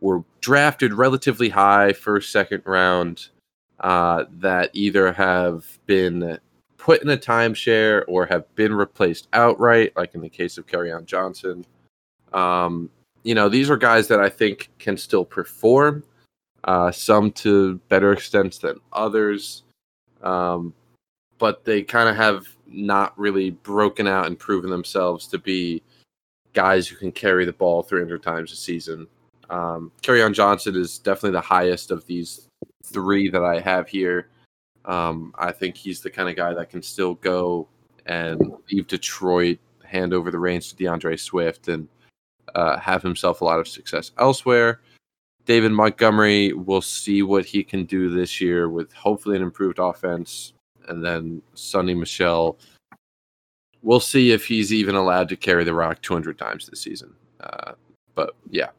were 0.00 0.22
drafted 0.40 0.94
relatively 0.94 1.48
high 1.48 1.92
first 1.92 2.30
second 2.30 2.62
round 2.64 3.28
uh, 3.80 4.24
that 4.32 4.70
either 4.72 5.12
have 5.12 5.78
been 5.86 6.38
put 6.76 7.02
in 7.02 7.10
a 7.10 7.16
timeshare 7.16 8.04
or 8.08 8.26
have 8.26 8.52
been 8.54 8.74
replaced 8.74 9.28
outright 9.32 9.92
like 9.96 10.14
in 10.14 10.20
the 10.20 10.28
case 10.28 10.58
of 10.58 10.66
Kerryon 10.66 11.04
Johnson. 11.04 11.64
Um, 12.32 12.90
you 13.24 13.34
know 13.34 13.48
these 13.48 13.70
are 13.70 13.76
guys 13.76 14.08
that 14.08 14.20
I 14.20 14.28
think 14.28 14.70
can 14.78 14.96
still 14.96 15.24
perform 15.24 16.04
uh, 16.64 16.90
some 16.90 17.30
to 17.32 17.76
better 17.88 18.12
extents 18.12 18.58
than 18.58 18.80
others. 18.92 19.64
Um, 20.22 20.74
but 21.38 21.64
they 21.64 21.82
kind 21.82 22.08
of 22.08 22.16
have 22.16 22.46
not 22.66 23.18
really 23.18 23.50
broken 23.50 24.06
out 24.06 24.26
and 24.26 24.38
proven 24.38 24.70
themselves 24.70 25.26
to 25.28 25.38
be 25.38 25.82
guys 26.58 26.88
who 26.88 26.96
can 26.96 27.12
carry 27.12 27.44
the 27.44 27.52
ball 27.52 27.84
300 27.84 28.20
times 28.20 28.50
a 28.50 28.56
season. 28.56 29.06
Um, 29.48 29.92
on 30.08 30.34
Johnson 30.34 30.74
is 30.74 30.98
definitely 30.98 31.30
the 31.30 31.40
highest 31.40 31.92
of 31.92 32.04
these 32.06 32.48
three 32.84 33.30
that 33.30 33.44
I 33.44 33.60
have 33.60 33.88
here. 33.88 34.30
Um, 34.84 35.32
I 35.38 35.52
think 35.52 35.76
he's 35.76 36.00
the 36.00 36.10
kind 36.10 36.28
of 36.28 36.34
guy 36.34 36.52
that 36.54 36.68
can 36.68 36.82
still 36.82 37.14
go 37.14 37.68
and 38.06 38.42
leave 38.72 38.88
Detroit, 38.88 39.60
hand 39.84 40.12
over 40.12 40.32
the 40.32 40.38
reins 40.40 40.72
to 40.72 40.84
D'Andre 40.84 41.16
Swift, 41.16 41.68
and 41.68 41.86
uh, 42.56 42.76
have 42.78 43.02
himself 43.04 43.40
a 43.40 43.44
lot 43.44 43.60
of 43.60 43.68
success 43.68 44.10
elsewhere. 44.18 44.80
David 45.44 45.70
Montgomery, 45.70 46.54
we'll 46.54 46.82
see 46.82 47.22
what 47.22 47.44
he 47.44 47.62
can 47.62 47.84
do 47.84 48.10
this 48.10 48.40
year 48.40 48.68
with 48.68 48.92
hopefully 48.92 49.36
an 49.36 49.42
improved 49.42 49.78
offense. 49.78 50.54
And 50.88 51.04
then 51.04 51.40
Sony 51.54 51.96
Michel, 51.96 52.58
we'll 53.82 54.00
see 54.00 54.32
if 54.32 54.46
he's 54.46 54.72
even 54.72 54.94
allowed 54.94 55.28
to 55.28 55.36
carry 55.36 55.64
the 55.64 55.74
rock 55.74 56.02
200 56.02 56.38
times 56.38 56.66
this 56.66 56.80
season. 56.80 57.14
Uh, 57.40 57.72
but 58.14 58.34
yeah, 58.50 58.70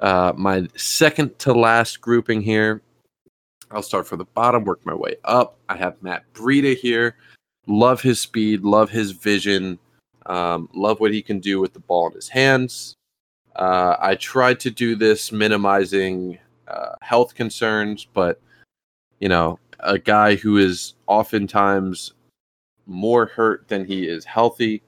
uh, 0.00 0.32
my 0.36 0.66
second 0.76 1.38
to 1.40 1.52
last 1.52 2.00
grouping 2.00 2.42
here. 2.42 2.82
I'll 3.70 3.82
start 3.82 4.06
from 4.06 4.18
the 4.18 4.24
bottom, 4.24 4.64
work 4.64 4.84
my 4.84 4.94
way 4.94 5.16
up. 5.24 5.56
I 5.68 5.76
have 5.76 6.00
Matt 6.02 6.24
Breida 6.32 6.76
here. 6.76 7.16
Love 7.66 8.02
his 8.02 8.20
speed, 8.20 8.62
love 8.62 8.90
his 8.90 9.12
vision, 9.12 9.78
um, 10.26 10.68
love 10.74 11.00
what 11.00 11.12
he 11.12 11.22
can 11.22 11.40
do 11.40 11.60
with 11.60 11.72
the 11.72 11.80
ball 11.80 12.08
in 12.08 12.12
his 12.12 12.28
hands. 12.28 12.94
Uh, 13.56 13.96
I 13.98 14.16
tried 14.16 14.60
to 14.60 14.70
do 14.70 14.94
this 14.94 15.32
minimizing 15.32 16.38
uh, 16.68 16.92
health 17.00 17.34
concerns, 17.34 18.06
but 18.12 18.40
you 19.18 19.28
know, 19.28 19.58
a 19.80 19.98
guy 19.98 20.34
who 20.34 20.58
is 20.58 20.94
oftentimes 21.06 22.12
more 22.86 23.26
hurt 23.26 23.68
than 23.68 23.84
he 23.84 24.06
is 24.06 24.24
healthy. 24.24 24.82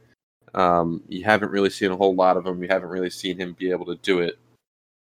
Um, 0.55 1.03
you 1.09 1.25
haven't 1.25 1.51
really 1.51 1.71
seen 1.71 1.91
a 1.91 1.97
whole 1.97 2.15
lot 2.15 2.37
of 2.37 2.47
him. 2.47 2.63
You 2.63 2.69
haven't 2.69 2.89
really 2.89 3.11
seen 3.11 3.39
him 3.39 3.55
be 3.59 3.71
able 3.71 3.87
to 3.87 3.97
do 3.97 4.21
it. 4.21 4.39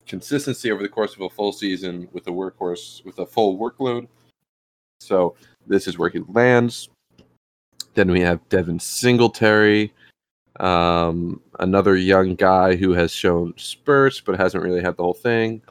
Consistency 0.06 0.72
over 0.72 0.82
the 0.82 0.89
course 0.89 1.15
of 1.15 1.22
a 1.22 1.30
full 1.30 1.52
season 1.52 2.08
with 2.12 2.28
a 2.28 2.32
workhorse 2.32 3.04
with 3.06 3.20
a 3.20 3.26
full 3.26 3.58
workload. 3.58 4.08
So 5.00 5.36
this 5.67 5.88
is 5.88 5.98
where 5.98 6.10
he 6.10 6.20
lands. 6.28 6.89
Then 7.94 8.12
we 8.12 8.22
have 8.22 8.48
Devin 8.50 8.80
Singletary, 8.80 9.94
um, 10.60 11.41
another 11.60 11.96
young 11.98 12.36
guy 12.36 12.76
who 12.76 12.94
has 12.94 13.12
shown 13.12 13.54
spurts 13.58 14.22
but 14.22 14.39
hasn't 14.39 14.63
really 14.63 14.82
had 14.82 14.96
the 14.96 15.04
whole 15.04 15.13
thing. 15.13 15.62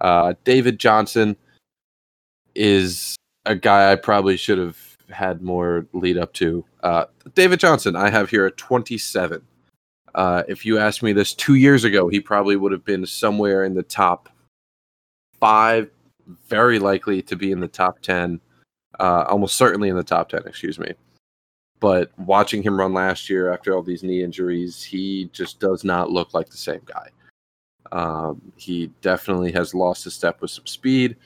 Uh, 0.00 0.34
David 0.44 0.78
Johnson 0.78 1.36
is 2.54 3.16
a 3.44 3.54
guy 3.54 3.92
I 3.92 3.96
probably 3.96 4.36
should 4.36 4.58
have 4.58 4.89
had 5.10 5.42
more 5.42 5.86
lead 5.92 6.18
up 6.18 6.32
to. 6.34 6.64
Uh, 6.82 7.06
David 7.34 7.60
Johnson, 7.60 7.96
I 7.96 8.10
have 8.10 8.30
here 8.30 8.46
at 8.46 8.56
27. 8.56 9.42
Uh, 10.14 10.42
if 10.48 10.64
you 10.66 10.78
asked 10.78 11.02
me 11.02 11.12
this 11.12 11.34
two 11.34 11.54
years 11.54 11.84
ago, 11.84 12.08
he 12.08 12.20
probably 12.20 12.56
would 12.56 12.72
have 12.72 12.84
been 12.84 13.06
somewhere 13.06 13.64
in 13.64 13.74
the 13.74 13.82
top 13.82 14.28
five, 15.38 15.90
very 16.48 16.78
likely 16.78 17.22
to 17.22 17.36
be 17.36 17.52
in 17.52 17.60
the 17.60 17.68
top 17.68 18.00
10, 18.00 18.40
uh, 18.98 19.24
almost 19.28 19.56
certainly 19.56 19.88
in 19.88 19.96
the 19.96 20.02
top 20.02 20.28
10, 20.28 20.42
excuse 20.46 20.78
me. 20.78 20.92
But 21.78 22.10
watching 22.18 22.62
him 22.62 22.78
run 22.78 22.92
last 22.92 23.30
year 23.30 23.52
after 23.52 23.74
all 23.74 23.82
these 23.82 24.02
knee 24.02 24.22
injuries, 24.22 24.82
he 24.82 25.30
just 25.32 25.60
does 25.60 25.82
not 25.82 26.10
look 26.10 26.34
like 26.34 26.50
the 26.50 26.56
same 26.56 26.82
guy. 26.84 27.08
Um, 27.92 28.40
he 28.56 28.88
definitely 29.00 29.50
has 29.52 29.74
lost 29.74 30.06
a 30.06 30.10
step 30.10 30.40
with 30.40 30.50
some 30.50 30.66
speed 30.66 31.16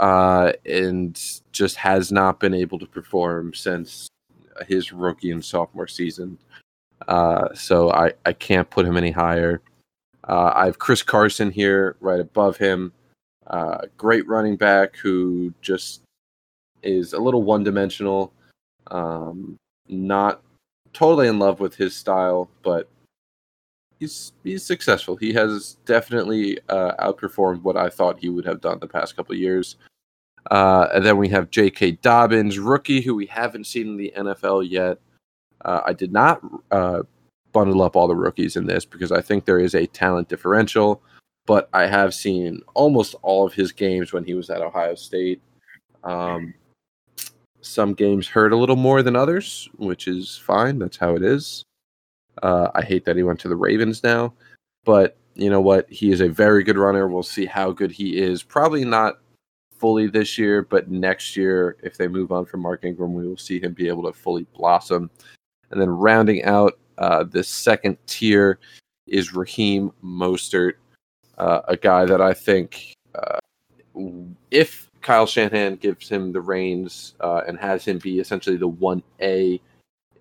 uh, 0.00 0.52
and 0.64 1.40
just 1.52 1.76
has 1.76 2.10
not 2.10 2.40
been 2.40 2.54
able 2.54 2.78
to 2.78 2.86
perform 2.86 3.52
since 3.52 4.08
his 4.66 4.92
rookie 4.92 5.30
and 5.30 5.44
sophomore 5.44 5.86
season. 5.86 6.38
Uh, 7.06 7.52
so 7.54 7.92
I, 7.92 8.14
I 8.24 8.32
can't 8.32 8.68
put 8.68 8.86
him 8.86 8.96
any 8.96 9.10
higher. 9.10 9.60
Uh, 10.26 10.52
I 10.54 10.64
have 10.64 10.78
Chris 10.78 11.02
Carson 11.02 11.50
here 11.50 11.96
right 12.00 12.18
above 12.18 12.56
him. 12.56 12.92
Uh, 13.46 13.78
great 13.98 14.26
running 14.26 14.56
back 14.56 14.96
who 14.96 15.52
just 15.60 16.02
is 16.82 17.12
a 17.12 17.18
little 17.18 17.42
one 17.42 17.62
dimensional. 17.62 18.32
Um, 18.86 19.58
not 19.86 20.42
totally 20.94 21.28
in 21.28 21.38
love 21.38 21.60
with 21.60 21.74
his 21.74 21.94
style, 21.94 22.48
but 22.62 22.88
he's 23.98 24.32
he's 24.44 24.62
successful. 24.62 25.16
He 25.16 25.34
has 25.34 25.76
definitely 25.84 26.58
uh, 26.70 26.92
outperformed 27.04 27.62
what 27.62 27.76
I 27.76 27.90
thought 27.90 28.18
he 28.18 28.30
would 28.30 28.46
have 28.46 28.62
done 28.62 28.78
the 28.78 28.86
past 28.88 29.14
couple 29.14 29.34
years. 29.34 29.76
Uh, 30.50 30.88
and 30.94 31.04
then 31.04 31.16
we 31.16 31.28
have 31.28 31.50
J.K. 31.50 31.92
Dobbins, 32.02 32.58
rookie, 32.58 33.00
who 33.00 33.14
we 33.14 33.26
haven't 33.26 33.66
seen 33.66 33.88
in 33.88 33.96
the 33.96 34.12
NFL 34.16 34.68
yet. 34.68 34.98
Uh, 35.64 35.82
I 35.86 35.92
did 35.92 36.12
not 36.12 36.40
uh, 36.70 37.02
bundle 37.52 37.82
up 37.82 37.96
all 37.96 38.08
the 38.08 38.16
rookies 38.16 38.56
in 38.56 38.66
this 38.66 38.84
because 38.84 39.12
I 39.12 39.20
think 39.20 39.44
there 39.44 39.60
is 39.60 39.74
a 39.74 39.86
talent 39.86 40.28
differential, 40.28 41.02
but 41.46 41.68
I 41.72 41.86
have 41.86 42.14
seen 42.14 42.62
almost 42.74 43.14
all 43.22 43.46
of 43.46 43.54
his 43.54 43.72
games 43.72 44.12
when 44.12 44.24
he 44.24 44.34
was 44.34 44.50
at 44.50 44.62
Ohio 44.62 44.94
State. 44.94 45.40
Um, 46.02 46.54
some 47.60 47.92
games 47.92 48.26
hurt 48.26 48.52
a 48.52 48.56
little 48.56 48.76
more 48.76 49.02
than 49.02 49.16
others, 49.16 49.68
which 49.76 50.08
is 50.08 50.38
fine. 50.38 50.78
That's 50.78 50.96
how 50.96 51.14
it 51.14 51.22
is. 51.22 51.64
Uh, 52.42 52.70
I 52.74 52.82
hate 52.82 53.04
that 53.04 53.16
he 53.16 53.22
went 53.22 53.40
to 53.40 53.48
the 53.48 53.56
Ravens 53.56 54.02
now, 54.02 54.32
but 54.84 55.16
you 55.34 55.50
know 55.50 55.60
what? 55.60 55.90
He 55.90 56.10
is 56.10 56.20
a 56.20 56.28
very 56.28 56.62
good 56.62 56.78
runner. 56.78 57.06
We'll 57.06 57.22
see 57.22 57.46
how 57.46 57.72
good 57.72 57.90
he 57.90 58.18
is. 58.18 58.42
Probably 58.42 58.84
not 58.84 59.18
fully 59.80 60.06
this 60.06 60.36
year, 60.36 60.62
but 60.62 60.90
next 60.90 61.36
year, 61.36 61.76
if 61.82 61.96
they 61.96 62.06
move 62.06 62.30
on 62.30 62.44
from 62.44 62.60
Mark 62.60 62.84
Ingram, 62.84 63.14
we 63.14 63.26
will 63.26 63.38
see 63.38 63.58
him 63.58 63.72
be 63.72 63.88
able 63.88 64.02
to 64.04 64.12
fully 64.12 64.46
blossom. 64.54 65.10
And 65.70 65.80
then 65.80 65.88
rounding 65.88 66.44
out 66.44 66.78
uh, 66.98 67.24
this 67.24 67.48
second 67.48 67.96
tier 68.06 68.58
is 69.06 69.34
Raheem 69.34 69.90
Mostert, 70.04 70.74
uh, 71.38 71.62
a 71.66 71.76
guy 71.76 72.04
that 72.04 72.20
I 72.20 72.34
think 72.34 72.92
uh, 73.14 73.38
if 74.50 74.90
Kyle 75.00 75.26
Shanahan 75.26 75.76
gives 75.76 76.08
him 76.08 76.32
the 76.32 76.42
reins 76.42 77.14
uh, 77.20 77.42
and 77.48 77.58
has 77.58 77.84
him 77.84 77.98
be 77.98 78.18
essentially 78.18 78.58
the 78.58 78.68
1A 78.68 79.60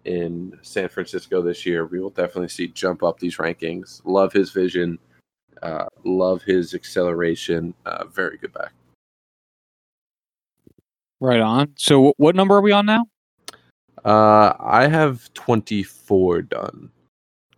in 0.06 0.58
San 0.62 0.88
Francisco 0.88 1.42
this 1.42 1.66
year, 1.66 1.86
we 1.86 2.00
will 2.00 2.10
definitely 2.12 2.48
see 2.48 2.68
jump 2.70 3.04
up 3.04 3.20
these 3.20 3.36
rankings. 3.36 4.02
Love 4.06 4.32
his 4.32 4.52
vision, 4.52 4.98
uh, 5.62 5.86
love 6.06 6.42
his 6.44 6.74
acceleration. 6.74 7.74
Uh, 7.86 8.06
very 8.06 8.38
good 8.38 8.54
back. 8.54 8.72
Right 11.22 11.42
on. 11.42 11.74
So, 11.76 12.14
what 12.18 12.36
number 12.36 12.56
are 12.56 12.62
we 12.62 12.72
on 12.72 12.86
now? 12.86 13.06
Uh, 14.06 14.54
I 14.60 14.88
have 14.88 15.32
24 15.34 16.44
done. 16.44 16.90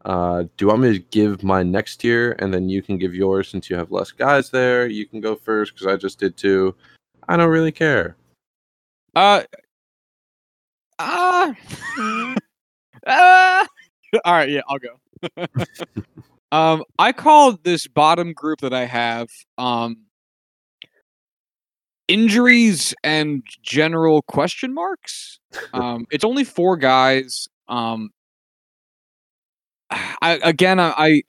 Uh, 0.03 0.41
do 0.41 0.49
you 0.61 0.67
want 0.67 0.81
me 0.81 0.93
to 0.93 1.05
give 1.11 1.43
my 1.43 1.61
next 1.61 1.97
tier 1.97 2.35
and 2.39 2.51
then 2.51 2.67
you 2.67 2.81
can 2.81 2.97
give 2.97 3.13
yours 3.13 3.49
since 3.49 3.69
you 3.69 3.75
have 3.75 3.91
less 3.91 4.11
guys 4.11 4.49
there? 4.49 4.87
You 4.87 5.05
can 5.05 5.21
go 5.21 5.35
first 5.35 5.73
because 5.73 5.85
I 5.85 5.95
just 5.95 6.19
did 6.19 6.35
two. 6.37 6.75
I 7.29 7.37
don't 7.37 7.49
really 7.49 7.71
care. 7.71 8.15
Uh, 9.15 9.43
ah, 10.97 11.53
ah. 13.07 13.67
All 14.25 14.33
right, 14.33 14.49
yeah, 14.49 14.61
I'll 14.67 14.79
go. 14.79 15.45
um, 16.51 16.83
I 16.99 17.11
called 17.11 17.63
this 17.63 17.87
bottom 17.87 18.33
group 18.33 18.59
that 18.61 18.73
I 18.73 18.85
have 18.85 19.29
um 19.57 19.97
injuries 22.11 22.93
and 23.03 23.43
general 23.63 24.21
question 24.23 24.73
marks. 24.73 25.39
Um, 25.73 26.05
it's 26.11 26.23
only 26.23 26.45
four 26.45 26.77
guys. 26.77 27.49
Um, 27.67 28.11
I 29.89 30.39
again, 30.43 30.79
I, 30.79 30.93
I 30.97 31.21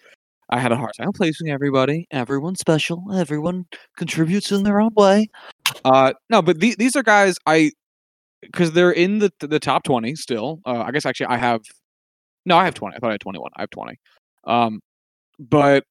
I 0.48 0.60
had 0.60 0.70
a 0.70 0.76
hard 0.76 0.92
time 0.96 1.10
placing 1.12 1.48
everybody. 1.48 2.06
Everyone's 2.12 2.60
special. 2.60 3.12
Everyone 3.12 3.66
contributes 3.96 4.52
in 4.52 4.62
their 4.62 4.80
own 4.80 4.92
way. 4.94 5.28
Uh, 5.84 6.12
no, 6.30 6.40
but 6.40 6.60
the, 6.60 6.76
these 6.78 6.94
are 6.94 7.02
guys 7.02 7.36
I 7.46 7.72
because 8.42 8.72
they're 8.72 8.92
in 8.92 9.18
the 9.18 9.32
the 9.40 9.58
top 9.58 9.82
twenty 9.82 10.14
still. 10.14 10.60
Uh, 10.64 10.82
I 10.82 10.92
guess 10.92 11.04
actually 11.04 11.26
I 11.26 11.36
have 11.38 11.62
no, 12.46 12.56
I 12.56 12.64
have 12.64 12.74
twenty. 12.74 12.94
I 12.94 13.00
thought 13.00 13.08
I 13.08 13.14
had 13.14 13.20
twenty 13.20 13.40
one. 13.40 13.50
I 13.56 13.62
have 13.62 13.70
twenty. 13.70 13.98
Um, 14.44 14.80
but 15.40 15.84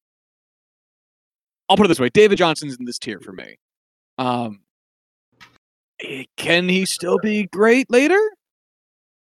I'll 1.67 1.75
put 1.75 1.86
it 1.86 1.89
this 1.89 1.99
way: 1.99 2.10
David 2.10 2.38
Johnson's 2.38 2.77
in 2.80 2.86
this 2.86 2.97
tier 2.97 3.19
for 3.19 3.34
me. 3.34 3.58
Um, 4.17 4.62
can 6.38 6.70
he 6.70 6.86
still 6.86 7.18
be 7.20 7.48
great 7.48 7.90
later? 7.90 8.20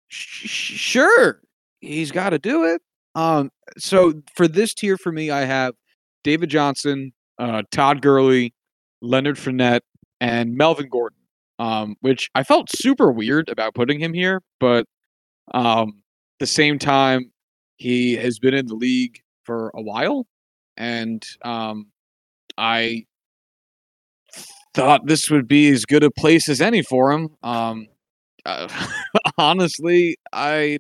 Sure, 0.09 1.41
he's 1.81 2.11
got 2.11 2.31
to 2.31 2.39
do 2.39 2.65
it. 2.65 2.83
Um, 3.15 3.51
so 3.79 4.23
for 4.35 4.49
this 4.49 4.75
tier 4.75 4.97
for 4.97 5.13
me, 5.13 5.31
I 5.31 5.41
have 5.43 5.75
David 6.25 6.51
Johnson, 6.51 7.13
uh, 7.39 7.63
Todd 7.71 8.03
Gurley, 8.03 8.55
Leonard 9.03 9.37
Fournette, 9.37 9.81
and 10.21 10.57
Melvin 10.57 10.89
Gordon. 10.89 11.17
Um, 11.59 11.97
which 12.01 12.31
I 12.35 12.43
felt 12.43 12.71
super 12.75 13.13
weird 13.13 13.51
about 13.51 13.75
putting 13.75 14.01
him 14.01 14.15
here, 14.15 14.41
but 14.61 14.87
um, 15.53 16.03
the 16.39 16.47
same 16.47 16.79
time, 16.79 17.33
he 17.77 18.15
has 18.15 18.39
been 18.39 18.55
in 18.55 18.67
the 18.67 18.75
league 18.75 19.21
for 19.45 19.71
a 19.75 19.83
while, 19.83 20.27
and 20.79 21.23
um, 21.45 21.89
I 22.57 23.05
thought 24.75 25.07
this 25.07 25.31
would 25.31 25.49
be 25.49 25.69
as 25.71 25.85
good 25.85 26.05
a 26.05 26.11
place 26.11 26.49
as 26.49 26.61
any 26.61 26.83
for 26.83 27.13
him. 27.13 27.29
Um, 27.43 27.87
uh, 28.47 28.69
honestly, 29.39 30.17
I 30.33 30.79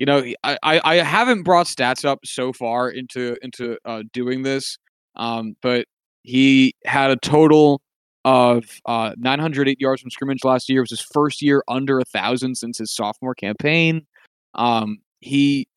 you 0.00 0.06
know, 0.06 0.24
I, 0.42 0.56
I 0.62 0.94
haven't 0.96 1.42
brought 1.42 1.66
stats 1.66 2.06
up 2.06 2.20
so 2.24 2.54
far 2.54 2.88
into 2.88 3.36
into 3.42 3.76
uh, 3.84 4.02
doing 4.14 4.42
this, 4.42 4.78
um, 5.16 5.56
but 5.60 5.84
he 6.22 6.74
had 6.86 7.10
a 7.10 7.16
total 7.16 7.82
of 8.24 8.64
uh, 8.86 9.14
908 9.18 9.78
yards 9.78 10.00
from 10.00 10.10
scrimmage 10.10 10.42
last 10.42 10.70
year. 10.70 10.78
It 10.78 10.84
was 10.84 10.90
his 10.90 11.06
first 11.12 11.42
year 11.42 11.62
under 11.68 11.98
a 11.98 12.04
thousand 12.04 12.54
since 12.54 12.78
his 12.78 12.94
sophomore 12.94 13.34
campaign. 13.34 14.06
Um, 14.54 15.00
he 15.20 15.68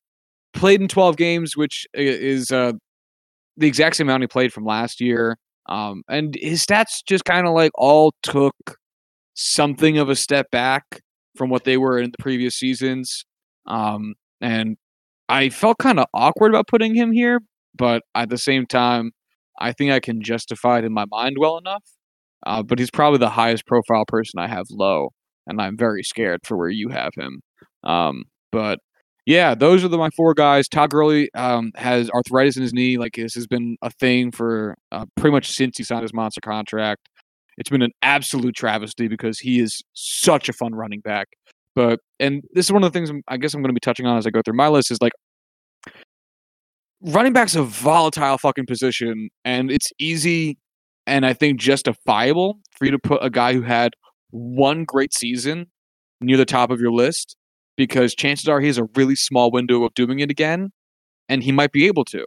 played 0.54 0.80
in 0.80 0.88
12 0.88 1.18
games, 1.18 1.58
which 1.58 1.86
is 1.94 2.50
uh, 2.50 2.72
the 3.58 3.68
exact 3.68 3.98
same 3.98 4.08
amount 4.08 4.24
he 4.24 4.28
played 4.28 4.54
from 4.54 4.64
last 4.64 5.02
year. 5.02 5.38
Um, 5.68 6.04
and 6.10 6.36
his 6.40 6.66
stats 6.66 7.02
just 7.08 7.26
kind 7.26 7.48
of 7.48 7.54
like 7.54 7.72
all 7.76 8.14
took 8.22 8.56
something 9.34 9.98
of 9.98 10.10
a 10.10 10.16
step 10.16 10.48
back 10.52 10.84
from 11.36 11.50
what 11.50 11.64
they 11.64 11.78
were 11.78 12.00
in 12.00 12.12
the 12.12 12.22
previous 12.22 12.56
seasons. 12.56 13.26
Um, 13.66 14.16
and 14.42 14.78
I 15.30 15.50
felt 15.50 15.78
kind 15.80 16.00
of 16.00 16.06
awkward 16.14 16.50
about 16.52 16.68
putting 16.68 16.96
him 16.96 17.12
here, 17.12 17.40
but 17.76 18.04
at 18.14 18.30
the 18.30 18.38
same 18.38 18.66
time, 18.66 19.12
I 19.60 19.72
think 19.72 19.92
I 19.92 20.00
can 20.00 20.22
justify 20.22 20.80
it 20.80 20.86
in 20.86 20.94
my 20.94 21.06
mind 21.10 21.38
well 21.40 21.58
enough. 21.58 21.84
Uh, 22.46 22.62
but 22.62 22.78
he's 22.78 22.92
probably 22.92 23.20
the 23.20 23.30
highest 23.30 23.66
profile 23.66 24.04
person 24.06 24.40
I 24.40 24.48
have 24.48 24.66
low, 24.70 25.12
and 25.48 25.62
I'm 25.62 25.78
very 25.78 26.04
scared 26.04 26.42
for 26.44 26.58
where 26.58 26.70
you 26.70 26.90
have 26.90 27.12
him. 27.18 27.42
Um, 27.84 28.26
but 28.52 28.80
yeah, 29.26 29.56
those 29.56 29.84
are 29.84 29.88
the, 29.88 29.98
my 29.98 30.10
four 30.12 30.34
guys. 30.34 30.68
Todd 30.68 30.90
Gurley 30.90 31.30
um, 31.34 31.72
has 31.76 32.10
arthritis 32.10 32.58
in 32.58 32.62
his 32.62 32.74
knee. 32.74 32.98
Like 32.98 33.14
this 33.16 33.34
has 33.36 33.48
been 33.48 33.78
a 33.82 33.90
thing 33.90 34.32
for 34.32 34.76
uh, 34.92 35.06
pretty 35.16 35.32
much 35.32 35.50
since 35.50 35.78
he 35.78 35.84
signed 35.84 36.02
his 36.02 36.14
monster 36.14 36.42
contract. 36.42 37.08
It's 37.58 37.70
been 37.70 37.82
an 37.82 37.92
absolute 38.02 38.56
travesty 38.56 39.08
because 39.08 39.40
he 39.40 39.60
is 39.60 39.82
such 39.94 40.50
a 40.50 40.54
fun 40.54 40.76
running 40.76 41.00
back. 41.00 41.28
But 41.76 42.00
and 42.20 42.44
this 42.54 42.66
is 42.66 42.72
one 42.72 42.84
of 42.84 42.92
the 42.92 42.98
things 42.98 43.10
I'm, 43.10 43.22
I 43.28 43.38
guess 43.38 43.54
I'm 43.54 43.62
going 43.62 43.70
to 43.70 43.74
be 43.74 43.80
touching 43.80 44.06
on 44.06 44.18
as 44.18 44.28
I 44.28 44.30
go 44.30 44.42
through 44.44 44.58
my 44.58 44.68
list 44.68 44.92
is 44.92 45.02
like 45.02 45.14
running 47.02 47.34
back's 47.34 47.56
a 47.56 47.64
volatile 47.64 48.38
fucking 48.38 48.66
position, 48.66 49.30
and 49.46 49.72
it's 49.72 49.88
easy 50.00 50.58
and 51.06 51.26
I 51.26 51.34
think 51.34 51.60
justifiable 51.60 52.60
for 52.78 52.86
you 52.86 52.92
to 52.92 53.00
put 53.00 53.24
a 53.24 53.30
guy 53.30 53.54
who 53.54 53.62
had 53.62 53.94
one 54.32 54.84
great 54.86 55.14
season 55.14 55.68
near 56.22 56.38
the 56.38 56.46
top 56.46 56.72
of 56.72 56.80
your 56.80 56.92
list 56.92 57.36
because 57.76 58.16
chances 58.16 58.48
are 58.48 58.60
he 58.60 58.68
has 58.68 58.78
a 58.78 58.88
really 58.96 59.16
small 59.16 59.52
window 59.52 59.84
of 59.84 59.94
doing 59.94 60.20
it 60.20 60.30
again, 60.32 60.72
and 61.30 61.44
he 61.44 61.52
might 61.52 61.72
be 61.72 61.88
able 61.88 62.06
to. 62.06 62.26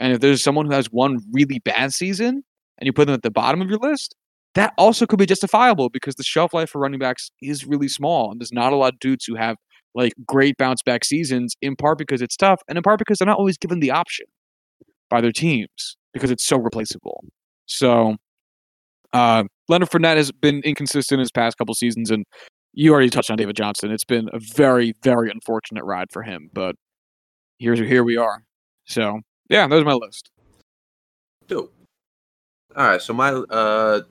And 0.00 0.12
if 0.12 0.20
there's 0.20 0.42
someone 0.42 0.66
who 0.66 0.72
has 0.72 0.86
one 0.86 1.18
really 1.32 1.60
bad 1.60 1.92
season 1.92 2.42
and 2.78 2.86
you 2.86 2.92
put 2.92 3.06
them 3.06 3.14
at 3.14 3.22
the 3.22 3.30
bottom 3.30 3.60
of 3.60 3.68
your 3.68 3.78
list, 3.78 4.14
that 4.54 4.72
also 4.78 5.06
could 5.06 5.18
be 5.18 5.26
justifiable 5.26 5.88
because 5.88 6.14
the 6.14 6.22
shelf 6.22 6.54
life 6.54 6.70
for 6.70 6.80
running 6.80 6.98
backs 6.98 7.30
is 7.42 7.66
really 7.66 7.88
small, 7.88 8.30
and 8.30 8.40
there's 8.40 8.52
not 8.52 8.72
a 8.72 8.76
lot 8.76 8.94
of 8.94 9.00
dudes 9.00 9.24
who 9.24 9.34
have 9.34 9.56
like 9.94 10.12
great 10.26 10.56
bounce 10.56 10.82
back 10.82 11.04
seasons. 11.04 11.56
In 11.62 11.76
part 11.76 11.98
because 11.98 12.22
it's 12.22 12.36
tough, 12.36 12.60
and 12.68 12.76
in 12.76 12.82
part 12.82 12.98
because 12.98 13.18
they're 13.18 13.26
not 13.26 13.38
always 13.38 13.58
given 13.58 13.80
the 13.80 13.90
option 13.90 14.26
by 15.10 15.20
their 15.20 15.32
teams 15.32 15.96
because 16.12 16.30
it's 16.30 16.44
so 16.44 16.58
replaceable. 16.58 17.24
So, 17.66 18.16
uh, 19.12 19.44
Leonard 19.68 19.90
Fournette 19.90 20.16
has 20.16 20.32
been 20.32 20.60
inconsistent 20.64 21.20
his 21.20 21.30
past 21.30 21.58
couple 21.58 21.74
seasons, 21.74 22.10
and 22.10 22.24
you 22.72 22.92
already 22.92 23.10
touched 23.10 23.30
on 23.30 23.36
David 23.36 23.56
Johnson. 23.56 23.90
It's 23.90 24.04
been 24.04 24.28
a 24.32 24.38
very, 24.38 24.94
very 25.02 25.30
unfortunate 25.30 25.84
ride 25.84 26.10
for 26.10 26.22
him, 26.22 26.50
but 26.52 26.76
here's 27.58 27.78
here 27.78 28.04
we 28.04 28.16
are. 28.16 28.42
So, 28.86 29.20
yeah, 29.48 29.66
that 29.66 29.74
was 29.74 29.84
my 29.84 29.94
list. 29.94 30.30
Dope. 31.46 31.72
All 32.76 32.86
right, 32.86 33.02
so 33.02 33.12
my 33.12 33.30
uh 33.30 34.02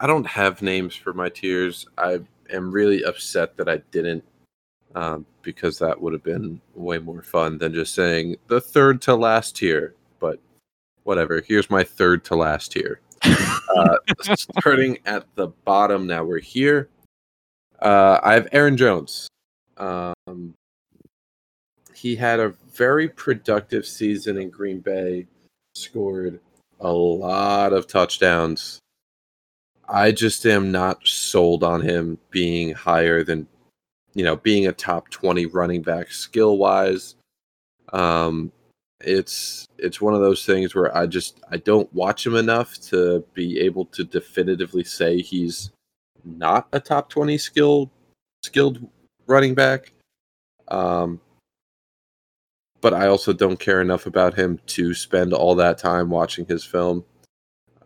I 0.00 0.06
don't 0.06 0.26
have 0.26 0.62
names 0.62 0.94
for 0.94 1.12
my 1.12 1.28
tiers. 1.28 1.86
I 1.96 2.20
am 2.50 2.70
really 2.70 3.02
upset 3.04 3.56
that 3.56 3.68
I 3.68 3.78
didn't, 3.90 4.24
um, 4.94 5.24
because 5.42 5.78
that 5.78 6.00
would 6.00 6.12
have 6.12 6.24
been 6.24 6.60
way 6.74 6.98
more 6.98 7.22
fun 7.22 7.58
than 7.58 7.72
just 7.72 7.94
saying 7.94 8.36
the 8.48 8.60
third 8.60 9.00
to 9.02 9.14
last 9.14 9.56
tier. 9.56 9.94
But 10.18 10.40
whatever. 11.04 11.42
Here's 11.46 11.70
my 11.70 11.84
third 11.84 12.24
to 12.26 12.36
last 12.36 12.72
tier. 12.72 13.00
uh, 13.22 13.96
starting 14.34 14.98
at 15.06 15.24
the 15.36 15.48
bottom. 15.64 16.06
Now 16.06 16.24
we're 16.24 16.40
here. 16.40 16.88
Uh, 17.84 18.18
I 18.22 18.34
have 18.34 18.48
Aaron 18.50 18.76
Jones. 18.76 19.28
Um, 19.76 20.54
he 21.94 22.16
had 22.16 22.40
a 22.40 22.54
very 22.72 23.08
productive 23.08 23.86
season 23.86 24.38
in 24.38 24.50
Green 24.50 24.80
Bay. 24.80 25.26
Scored 25.76 26.40
a 26.80 26.92
lot 26.92 27.72
of 27.72 27.86
touchdowns 27.86 28.80
I 29.88 30.12
just 30.12 30.46
am 30.46 30.70
not 30.70 31.06
sold 31.06 31.62
on 31.62 31.80
him 31.82 32.18
being 32.30 32.72
higher 32.72 33.22
than, 33.22 33.46
you 34.14 34.24
know, 34.24 34.36
being 34.36 34.66
a 34.66 34.72
top 34.72 35.10
20 35.10 35.46
running 35.46 35.82
back 35.82 36.10
skill 36.10 36.58
wise. 36.58 37.16
Um, 37.92 38.50
it's 39.00 39.66
it's 39.78 40.00
one 40.00 40.14
of 40.14 40.20
those 40.20 40.46
things 40.46 40.74
where 40.74 40.96
I 40.96 41.06
just 41.06 41.40
I 41.50 41.58
don't 41.58 41.92
watch 41.92 42.26
him 42.26 42.36
enough 42.36 42.80
to 42.88 43.24
be 43.34 43.60
able 43.60 43.84
to 43.86 44.04
definitively 44.04 44.84
say 44.84 45.20
he's 45.20 45.70
not 46.24 46.68
a 46.72 46.80
top 46.80 47.08
20 47.08 47.38
skilled 47.38 47.90
skilled 48.42 48.86
running 49.26 49.54
back. 49.54 49.92
Um, 50.68 51.20
but 52.80 52.92
I 52.92 53.06
also 53.06 53.32
don't 53.32 53.58
care 53.58 53.80
enough 53.80 54.06
about 54.06 54.34
him 54.34 54.60
to 54.66 54.92
spend 54.92 55.32
all 55.32 55.54
that 55.54 55.78
time 55.78 56.10
watching 56.10 56.44
his 56.46 56.64
film. 56.64 57.04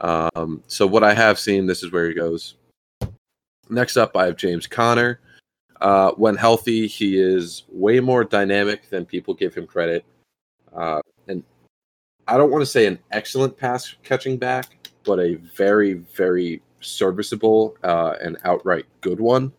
Um, 0.00 0.62
so 0.66 0.86
what 0.86 1.04
I 1.04 1.14
have 1.14 1.38
seen, 1.38 1.66
this 1.66 1.82
is 1.82 1.92
where 1.92 2.08
he 2.08 2.14
goes. 2.14 2.56
Next 3.70 3.96
up, 3.96 4.16
I 4.16 4.26
have 4.26 4.36
James 4.36 4.66
Conner. 4.66 5.20
Uh, 5.80 6.10
when 6.12 6.34
healthy, 6.34 6.88
he 6.88 7.16
is 7.16 7.62
way 7.68 8.00
more 8.00 8.24
dynamic 8.24 8.90
than 8.90 9.04
people 9.04 9.34
give 9.34 9.54
him 9.54 9.66
credit. 9.66 10.04
Uh, 10.74 11.00
and 11.28 11.44
I 12.26 12.36
don't 12.36 12.50
want 12.50 12.62
to 12.62 12.66
say 12.66 12.86
an 12.86 12.98
excellent 13.12 13.56
pass 13.56 13.94
catching 14.02 14.36
back, 14.36 14.90
but 15.04 15.20
a 15.20 15.34
very, 15.34 15.94
very 15.94 16.60
serviceable 16.80 17.76
uh, 17.82 18.14
and 18.20 18.36
outright 18.44 18.86
good 19.00 19.20
one. 19.20 19.52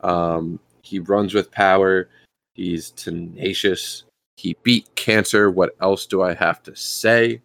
Um, 0.00 0.60
he 0.82 0.98
runs 0.98 1.34
with 1.34 1.50
power. 1.50 2.08
He's 2.54 2.90
tenacious. 2.90 4.04
He 4.36 4.56
beat 4.62 4.94
cancer. 4.94 5.50
What 5.50 5.76
else 5.80 6.06
do 6.06 6.22
I 6.22 6.34
have 6.34 6.62
to 6.64 6.76
say? 6.76 7.40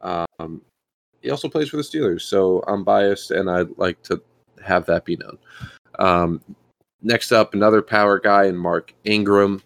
Um, 0.00 0.62
he 1.20 1.30
also 1.30 1.48
plays 1.48 1.68
for 1.68 1.76
the 1.76 1.82
Steelers, 1.82 2.22
so 2.22 2.62
I'm 2.66 2.84
biased, 2.84 3.30
and 3.30 3.50
I'd 3.50 3.76
like 3.78 4.02
to 4.04 4.20
have 4.64 4.86
that 4.86 5.04
be 5.04 5.16
known. 5.16 5.38
Um, 5.98 6.40
next 7.02 7.32
up, 7.32 7.54
another 7.54 7.82
power 7.82 8.18
guy 8.18 8.44
in 8.44 8.56
Mark 8.56 8.94
Ingram. 9.04 9.62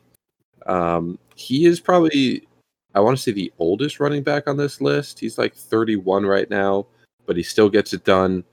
Um, 0.66 1.18
he 1.34 1.66
is 1.66 1.80
probably, 1.80 2.46
I 2.94 3.00
want 3.00 3.16
to 3.16 3.22
say, 3.22 3.32
the 3.32 3.52
oldest 3.58 4.00
running 4.00 4.22
back 4.22 4.48
on 4.48 4.56
this 4.56 4.80
list. 4.80 5.18
He's 5.18 5.38
like 5.38 5.54
31 5.54 6.24
right 6.24 6.48
now, 6.50 6.86
but 7.26 7.36
he 7.36 7.42
still 7.42 7.68
gets 7.68 7.92
it 7.92 8.04
done. 8.04 8.44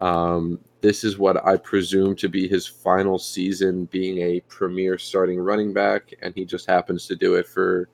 Um, 0.00 0.58
this 0.80 1.04
is 1.04 1.18
what 1.18 1.44
I 1.44 1.56
presume 1.56 2.14
to 2.16 2.28
be 2.28 2.46
his 2.46 2.66
final 2.66 3.18
season 3.18 3.86
being 3.86 4.18
a 4.18 4.40
premier 4.40 4.98
starting 4.98 5.38
running 5.38 5.72
back, 5.72 6.12
and 6.22 6.34
he 6.34 6.44
just 6.44 6.68
happens 6.68 7.06
to 7.06 7.16
do 7.16 7.34
it 7.34 7.46
for 7.46 7.88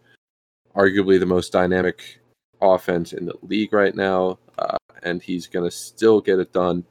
arguably 0.75 1.19
the 1.19 1.27
most 1.27 1.53
dynamic 1.53 2.21
offense 2.61 3.13
in 3.13 3.27
the 3.27 3.35
league 3.43 3.73
right 3.73 3.95
now, 3.95 4.39
uh, 4.59 4.77
and 5.03 5.23
he's 5.23 5.47
going 5.47 5.65
to 5.65 5.71
still 5.71 6.21
get 6.21 6.39
it 6.39 6.53
done. 6.53 6.85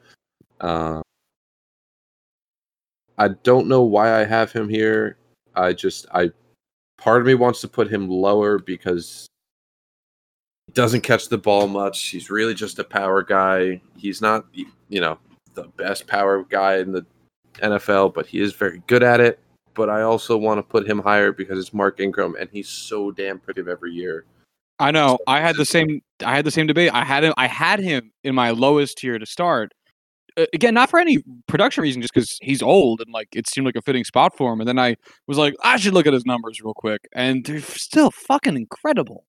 Uh, 0.60 1.02
I 3.18 3.30
don't 3.30 3.68
know 3.68 3.84
why 3.84 4.20
I 4.20 4.24
have 4.24 4.52
him 4.52 4.70
here. 4.70 5.18
I 5.56 5.74
just, 5.74 6.06
I, 6.14 6.32
part 6.98 7.22
of 7.22 7.28
me 7.28 7.36
wants 7.36 7.62
to 7.62 7.68
put 7.68 7.92
him 7.92 8.10
lower 8.10 8.58
because 8.60 9.28
doesn't 10.74 11.02
catch 11.02 11.30
the 11.30 11.38
ball 11.38 11.68
much. 11.68 12.08
He's 12.08 12.30
really 12.30 12.54
just 12.54 12.80
a 12.80 12.84
power 12.84 13.24
guy. 13.24 13.82
He's 13.98 14.22
not, 14.22 14.46
you 14.54 15.02
know, 15.02 15.18
the 15.54 15.64
best 15.78 16.08
power 16.08 16.44
guy 16.44 16.78
in 16.78 16.92
the 16.92 17.06
NFL, 17.56 18.14
but 18.14 18.26
he 18.26 18.40
is 18.40 18.54
very 18.54 18.82
good 18.88 19.04
at 19.04 19.20
it. 19.20 19.40
But 19.74 19.90
I 19.90 20.02
also 20.02 20.38
want 20.38 20.58
to 20.58 20.64
put 20.64 20.88
him 20.88 21.00
higher 21.00 21.32
because 21.32 21.58
it's 21.58 21.74
Mark 21.74 22.00
Ingram, 22.00 22.36
and 22.40 22.50
he's 22.52 22.68
so 22.68 23.12
damn 23.12 23.40
pretty 23.40 23.62
every 23.70 23.92
year. 23.92 24.26
I 24.80 24.92
know. 24.92 25.20
I 25.28 25.40
had 25.40 25.56
the 25.56 25.66
same. 25.66 26.02
I 26.26 26.36
had 26.36 26.44
the 26.44 26.52
same 26.52 26.68
debate. 26.68 26.92
I 26.94 27.06
had 27.06 27.24
him. 27.24 27.34
I 27.38 27.48
had 27.48 27.80
him 27.80 28.12
in 28.24 28.36
my 28.36 28.50
lowest 28.50 28.98
tier 28.98 29.18
to 29.18 29.26
start. 29.26 29.74
Uh, 30.38 30.46
again, 30.54 30.74
not 30.74 30.90
for 30.90 31.00
any 31.00 31.20
production 31.48 31.84
reason, 31.84 32.02
just 32.02 32.14
because 32.14 32.38
he's 32.42 32.62
old 32.62 33.00
and 33.02 33.14
like 33.14 33.30
it 33.34 33.48
seemed 33.48 33.66
like 33.66 33.76
a 33.76 33.82
fitting 33.82 34.04
spot 34.04 34.36
for 34.36 34.52
him. 34.52 34.60
And 34.60 34.68
then 34.68 34.80
I 34.80 34.96
was 35.28 35.38
like, 35.38 35.54
I 35.64 35.78
should 35.78 35.94
look 35.94 36.08
at 36.08 36.14
his 36.14 36.26
numbers 36.26 36.62
real 36.62 36.74
quick, 36.74 37.02
and 37.14 37.46
they're 37.46 37.62
still 37.62 38.12
fucking 38.12 38.58
incredible. 38.58 39.26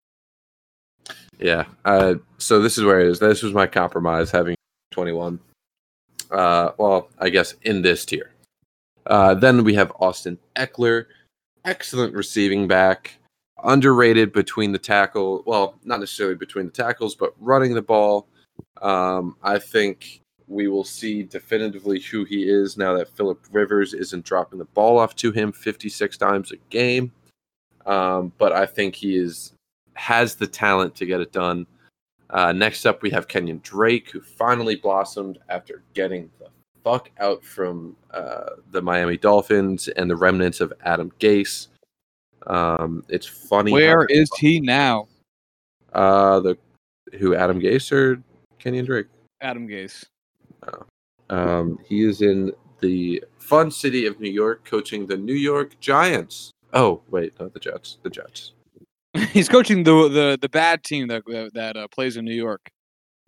Yeah. 1.42 1.64
Uh, 1.84 2.14
so 2.38 2.60
this 2.60 2.78
is 2.78 2.84
where 2.84 3.00
it 3.00 3.08
is. 3.08 3.18
This 3.18 3.42
was 3.42 3.52
my 3.52 3.66
compromise, 3.66 4.30
having 4.30 4.54
21. 4.92 5.40
Uh, 6.30 6.70
well, 6.78 7.08
I 7.18 7.28
guess 7.28 7.54
in 7.62 7.82
this 7.82 8.04
tier. 8.04 8.30
Uh, 9.06 9.34
then 9.34 9.64
we 9.64 9.74
have 9.74 9.92
Austin 9.98 10.38
Ekeler, 10.56 11.06
excellent 11.64 12.14
receiving 12.14 12.68
back, 12.68 13.18
underrated 13.64 14.32
between 14.32 14.72
the 14.72 14.78
tackle. 14.78 15.42
Well, 15.44 15.74
not 15.84 16.00
necessarily 16.00 16.36
between 16.36 16.66
the 16.66 16.72
tackles, 16.72 17.14
but 17.14 17.34
running 17.40 17.74
the 17.74 17.82
ball. 17.82 18.28
Um, 18.80 19.36
I 19.42 19.58
think 19.58 20.20
we 20.46 20.68
will 20.68 20.84
see 20.84 21.22
definitively 21.22 21.98
who 22.00 22.24
he 22.24 22.48
is 22.48 22.76
now 22.76 22.96
that 22.96 23.08
Philip 23.16 23.40
Rivers 23.50 23.94
isn't 23.94 24.24
dropping 24.24 24.58
the 24.58 24.64
ball 24.66 24.98
off 24.98 25.16
to 25.16 25.32
him 25.32 25.50
56 25.50 26.16
times 26.16 26.52
a 26.52 26.56
game. 26.70 27.12
Um, 27.86 28.32
but 28.38 28.52
I 28.52 28.66
think 28.66 28.94
he 28.94 29.16
is 29.16 29.52
has 29.94 30.34
the 30.34 30.46
talent 30.46 30.94
to 30.96 31.06
get 31.06 31.20
it 31.20 31.32
done. 31.32 31.66
Uh, 32.30 32.52
next 32.52 32.86
up, 32.86 33.02
we 33.02 33.10
have 33.10 33.28
Kenyon 33.28 33.60
Drake, 33.62 34.10
who 34.10 34.20
finally 34.20 34.76
blossomed 34.76 35.38
after 35.48 35.82
getting 35.94 36.30
the 36.38 36.48
fuck 36.82 37.10
out 37.18 37.44
from 37.44 37.96
uh, 38.10 38.50
the 38.70 38.80
Miami 38.80 39.16
Dolphins 39.16 39.88
and 39.88 40.10
the 40.10 40.16
remnants 40.16 40.60
of 40.60 40.72
Adam 40.84 41.12
Gase. 41.20 41.68
Um, 42.46 43.04
it's 43.08 43.26
funny. 43.26 43.72
Where 43.72 44.06
is 44.06 44.30
he 44.38 44.60
now? 44.60 45.08
Uh, 45.92 46.40
the 46.40 46.58
who 47.18 47.34
Adam 47.34 47.60
Gase 47.60 47.92
or 47.92 48.22
Kenyon 48.58 48.86
Drake? 48.86 49.06
Adam 49.40 49.68
Gase. 49.68 50.04
Oh. 50.66 50.84
Um, 51.28 51.78
he 51.86 52.02
is 52.02 52.22
in 52.22 52.52
the 52.80 53.22
fun 53.38 53.70
city 53.70 54.06
of 54.06 54.18
New 54.20 54.30
York, 54.30 54.64
coaching 54.64 55.06
the 55.06 55.16
New 55.16 55.34
York 55.34 55.78
Giants. 55.80 56.50
Oh 56.72 57.02
wait, 57.10 57.38
not 57.38 57.52
the 57.52 57.60
Jets. 57.60 57.98
The 58.02 58.10
Jets. 58.10 58.52
He's 59.32 59.48
coaching 59.48 59.84
the 59.84 60.08
the 60.08 60.38
the 60.40 60.48
bad 60.48 60.84
team 60.84 61.08
that 61.08 61.22
that 61.54 61.76
uh, 61.76 61.88
plays 61.88 62.16
in 62.16 62.24
New 62.24 62.34
York. 62.34 62.70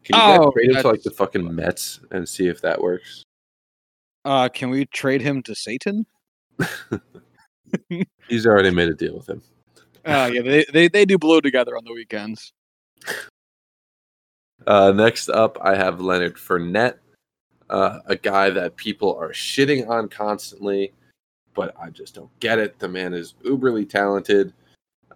Can 0.04 0.16
you 0.16 0.44
oh, 0.44 0.50
trade 0.50 0.70
him 0.70 0.82
to 0.82 0.88
like 0.88 1.02
the 1.02 1.10
fucking 1.10 1.54
Mets 1.54 2.00
and 2.10 2.28
see 2.28 2.48
if 2.48 2.60
that 2.60 2.80
works? 2.80 3.24
Uh, 4.24 4.48
can 4.48 4.70
we 4.70 4.86
trade 4.86 5.20
him 5.20 5.42
to 5.42 5.54
Satan? 5.54 6.06
He's 8.28 8.46
already 8.46 8.70
made 8.70 8.88
a 8.88 8.94
deal 8.94 9.14
with 9.14 9.28
him. 9.28 9.42
Uh, 10.04 10.30
yeah, 10.32 10.42
they, 10.42 10.64
they 10.72 10.88
they 10.88 11.04
do 11.04 11.18
blow 11.18 11.40
together 11.40 11.76
on 11.76 11.84
the 11.84 11.92
weekends. 11.92 12.52
Uh, 14.66 14.92
next 14.92 15.28
up, 15.28 15.58
I 15.60 15.74
have 15.74 16.00
Leonard 16.00 16.36
Fournette, 16.36 16.98
uh, 17.70 18.00
a 18.06 18.16
guy 18.16 18.50
that 18.50 18.76
people 18.76 19.16
are 19.16 19.30
shitting 19.30 19.88
on 19.88 20.08
constantly, 20.08 20.92
but 21.54 21.74
I 21.80 21.90
just 21.90 22.14
don't 22.14 22.30
get 22.40 22.58
it. 22.58 22.78
The 22.78 22.88
man 22.88 23.14
is 23.14 23.34
uberly 23.44 23.88
talented. 23.88 24.52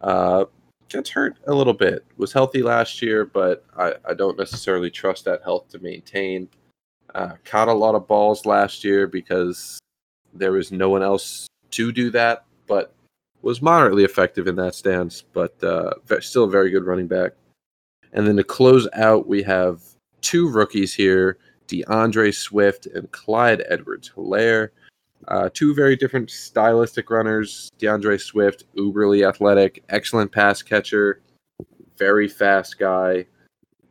Uh, 0.00 0.46
gets 0.88 1.11
hurt 1.11 1.37
a 1.46 1.55
little 1.55 1.74
bit. 1.74 2.05
Was 2.16 2.33
healthy 2.33 2.62
last 2.62 3.03
year, 3.03 3.24
but 3.24 3.64
I, 3.77 3.94
I 4.09 4.14
don't 4.14 4.38
necessarily 4.38 4.90
trust 4.90 5.24
that 5.24 5.42
health 5.42 5.68
to 5.70 5.79
maintain. 5.79 6.48
Uh, 7.14 7.33
caught 7.44 7.68
a 7.68 7.72
lot 7.72 7.94
of 7.94 8.07
balls 8.07 8.46
last 8.46 8.85
year 8.85 9.07
because 9.07 9.79
there 10.35 10.53
was 10.53 10.70
no 10.70 10.90
one 10.90 11.03
else 11.03 11.46
to 11.70 11.92
do 11.92 12.11
that, 12.11 12.44
but 12.66 12.94
was 13.42 13.62
moderately 13.62 14.05
effective 14.05 14.46
in 14.46 14.57
that 14.57 14.74
stance. 14.74 15.22
But 15.33 15.62
uh, 15.62 15.94
still 16.20 16.44
a 16.44 16.51
very 16.51 16.70
good 16.70 16.85
running 16.85 17.09
back. 17.09 17.33
And 18.12 18.27
then 18.27 18.37
to 18.37 18.44
close 18.44 18.88
out, 18.94 19.27
we 19.27 19.42
have 19.42 19.83
two 20.20 20.48
rookies 20.48 20.94
here 20.94 21.38
D'Andre 21.66 22.33
Swift 22.33 22.87
and 22.87 23.11
Clyde 23.12 23.62
Edwards 23.68 24.11
Helaire. 24.16 24.70
Uh, 25.26 25.48
two 25.52 25.74
very 25.74 25.96
different 25.96 26.31
stylistic 26.31 27.11
runners. 27.11 27.70
D'Andre 27.78 28.16
Swift, 28.16 28.64
uberly 28.76 29.28
athletic, 29.28 29.83
excellent 29.88 30.31
pass 30.31 30.62
catcher, 30.62 31.20
very 31.96 32.28
fast 32.28 32.78
guy. 32.78 33.26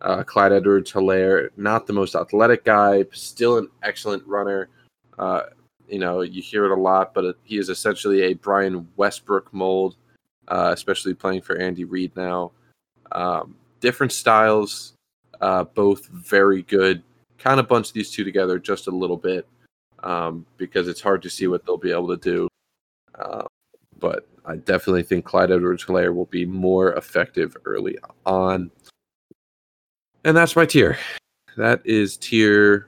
Uh, 0.01 0.23
Clyde 0.23 0.53
Edwards 0.53 0.91
Helaire, 0.91 1.49
not 1.57 1.87
the 1.87 1.93
most 1.93 2.15
athletic 2.15 2.63
guy, 2.63 3.03
still 3.11 3.57
an 3.57 3.67
excellent 3.83 4.25
runner. 4.25 4.69
Uh, 5.17 5.41
you 5.87 5.99
know, 5.99 6.21
you 6.21 6.41
hear 6.41 6.65
it 6.65 6.71
a 6.71 6.79
lot, 6.79 7.13
but 7.13 7.37
he 7.43 7.57
is 7.57 7.69
essentially 7.69 8.23
a 8.23 8.33
Brian 8.33 8.87
Westbrook 8.95 9.51
mold, 9.53 9.95
uh, 10.47 10.71
especially 10.73 11.13
playing 11.13 11.41
for 11.41 11.57
Andy 11.57 11.83
Reid 11.83 12.15
now. 12.15 12.51
Um, 13.11 13.55
different 13.79 14.11
styles, 14.11 14.93
uh, 15.41 15.63
both 15.63 16.07
very 16.07 16.63
good. 16.63 17.01
Kind 17.37 17.59
of 17.59 17.67
bunch 17.67 17.91
these 17.91 18.11
two 18.11 18.23
together 18.23 18.59
just 18.59 18.87
a 18.87 18.91
little 18.91 19.17
bit 19.17 19.47
um, 20.03 20.45
because 20.57 20.87
it's 20.87 21.01
hard 21.01 21.21
to 21.23 21.29
see 21.29 21.47
what 21.47 21.65
they'll 21.65 21.77
be 21.77 21.91
able 21.91 22.09
to 22.09 22.17
do. 22.17 22.47
Uh, 23.17 23.45
but 23.99 24.27
I 24.45 24.55
definitely 24.57 25.03
think 25.03 25.25
Clyde 25.25 25.51
Edwards 25.51 25.85
Helaire 25.85 26.13
will 26.13 26.25
be 26.25 26.45
more 26.45 26.93
effective 26.93 27.57
early 27.65 27.97
on. 28.25 28.71
And 30.23 30.35
that's 30.35 30.55
my 30.55 30.65
tier. 30.65 30.97
That 31.57 31.81
is 31.85 32.17
tier 32.17 32.87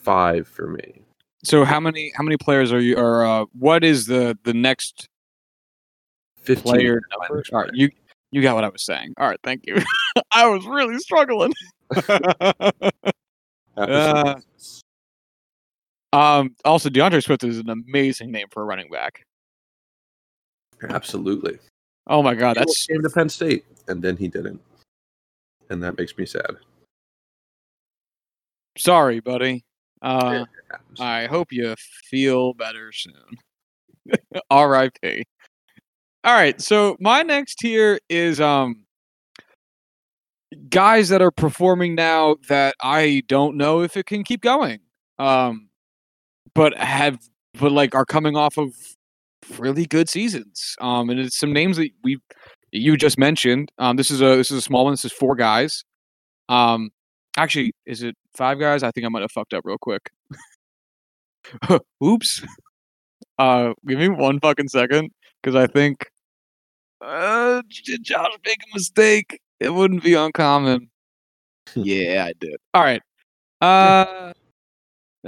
five 0.00 0.48
for 0.48 0.66
me. 0.66 1.02
So 1.44 1.64
how 1.64 1.78
many 1.78 2.12
how 2.16 2.24
many 2.24 2.36
players 2.36 2.72
are 2.72 2.80
you 2.80 2.96
or 2.96 3.24
uh, 3.24 3.44
what 3.58 3.84
is 3.84 4.06
the 4.06 4.36
the 4.42 4.54
next 4.54 5.08
15 6.42 6.62
player 6.62 7.00
number? 7.10 7.44
All 7.52 7.60
right, 7.60 7.70
you 7.72 7.90
you 8.30 8.42
got 8.42 8.54
what 8.54 8.64
I 8.64 8.68
was 8.68 8.82
saying. 8.82 9.14
All 9.18 9.28
right, 9.28 9.38
thank 9.44 9.66
you. 9.66 9.76
I 10.32 10.48
was 10.48 10.66
really 10.66 10.98
struggling. 10.98 11.52
uh, 13.76 14.34
um, 16.12 16.54
also, 16.64 16.88
D'Andre 16.88 17.20
Swift 17.20 17.44
is 17.44 17.58
an 17.58 17.70
amazing 17.70 18.30
name 18.30 18.46
for 18.50 18.62
a 18.62 18.66
running 18.66 18.90
back. 18.90 19.24
Absolutely. 20.88 21.58
Oh 22.06 22.22
my 22.22 22.34
god, 22.34 22.56
that's 22.56 22.86
in 22.88 23.02
the 23.02 23.10
Penn 23.10 23.28
State, 23.28 23.64
and 23.88 24.02
then 24.02 24.16
he 24.16 24.28
didn't, 24.28 24.60
and 25.68 25.82
that 25.82 25.98
makes 25.98 26.16
me 26.16 26.24
sad. 26.24 26.56
Sorry, 28.78 29.20
buddy. 29.20 29.64
Uh, 30.00 30.44
I 31.00 31.26
hope 31.26 31.52
you 31.52 31.74
feel 32.04 32.54
better 32.54 32.92
soon. 32.92 33.36
R.I.P. 34.50 35.24
All 36.24 36.34
right, 36.34 36.60
so 36.60 36.96
my 37.00 37.22
next 37.22 37.56
tier 37.56 37.98
is 38.08 38.40
um 38.40 38.84
guys 40.70 41.08
that 41.10 41.20
are 41.20 41.30
performing 41.30 41.94
now 41.94 42.36
that 42.48 42.74
I 42.80 43.22
don't 43.26 43.56
know 43.56 43.82
if 43.82 43.96
it 43.96 44.06
can 44.06 44.24
keep 44.24 44.40
going. 44.40 44.80
Um 45.18 45.67
but 46.58 46.76
have 46.76 47.18
but 47.60 47.72
like 47.72 47.94
are 47.94 48.04
coming 48.04 48.36
off 48.36 48.58
of 48.58 48.74
really 49.58 49.86
good 49.86 50.08
seasons. 50.08 50.74
Um 50.80 51.08
and 51.10 51.20
it's 51.20 51.38
some 51.38 51.52
names 51.52 51.76
that 51.76 51.90
we 52.02 52.18
you 52.72 52.96
just 52.96 53.18
mentioned. 53.18 53.70
Um 53.78 53.96
this 53.96 54.10
is 54.10 54.20
a 54.20 54.36
this 54.36 54.50
is 54.50 54.58
a 54.58 54.62
small 54.62 54.84
one. 54.84 54.92
This 54.92 55.04
is 55.04 55.12
four 55.12 55.36
guys. 55.36 55.84
Um 56.48 56.90
actually 57.36 57.72
is 57.86 58.02
it 58.02 58.16
five 58.36 58.58
guys? 58.58 58.82
I 58.82 58.90
think 58.90 59.06
I 59.06 59.08
might 59.08 59.22
have 59.22 59.32
fucked 59.32 59.54
up 59.54 59.62
real 59.64 59.78
quick. 59.80 60.10
Oops. 62.04 62.44
Uh 63.38 63.72
give 63.86 63.98
me 63.98 64.08
one 64.08 64.40
fucking 64.40 64.68
second. 64.68 65.10
because 65.42 65.54
I 65.54 65.66
think 65.66 66.06
uh, 67.00 67.62
did 67.84 68.02
Josh 68.02 68.32
make 68.44 68.58
a 68.58 68.74
mistake? 68.74 69.40
It 69.60 69.70
wouldn't 69.70 70.02
be 70.02 70.14
uncommon. 70.14 70.90
yeah, 71.76 72.24
I 72.26 72.32
did. 72.40 72.56
All 72.74 72.82
right. 72.82 73.00
Uh, 73.60 74.32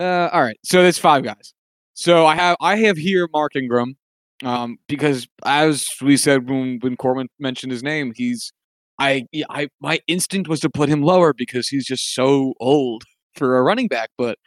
uh, 0.01 0.31
all 0.33 0.43
right. 0.43 0.59
So 0.65 0.83
there's 0.83 0.99
five 0.99 1.23
guys. 1.23 1.53
So 1.95 2.27
I 2.27 2.35
have 2.35 2.57
I 2.61 2.77
have 2.77 2.97
here 2.97 3.29
Mark 3.33 3.55
Ingram, 3.55 3.97
um, 4.43 4.79
because 4.89 5.29
as 5.45 5.87
we 6.01 6.17
said 6.17 6.49
when 6.49 6.79
when 6.81 6.97
Corbin 6.97 7.29
mentioned 7.39 7.73
his 7.73 7.83
name, 7.83 8.13
he's 8.17 8.53
I 8.99 9.27
I 9.51 9.69
my 9.81 10.01
instinct 10.07 10.49
was 10.49 10.61
to 10.61 10.71
put 10.71 10.89
him 10.89 11.03
lower 11.03 11.35
because 11.35 11.69
he's 11.69 11.87
just 11.87 12.15
so 12.15 12.55
old 12.61 13.05
for 13.35 13.59
a 13.59 13.63
running 13.63 13.89
back, 13.89 14.11
but 14.17 14.39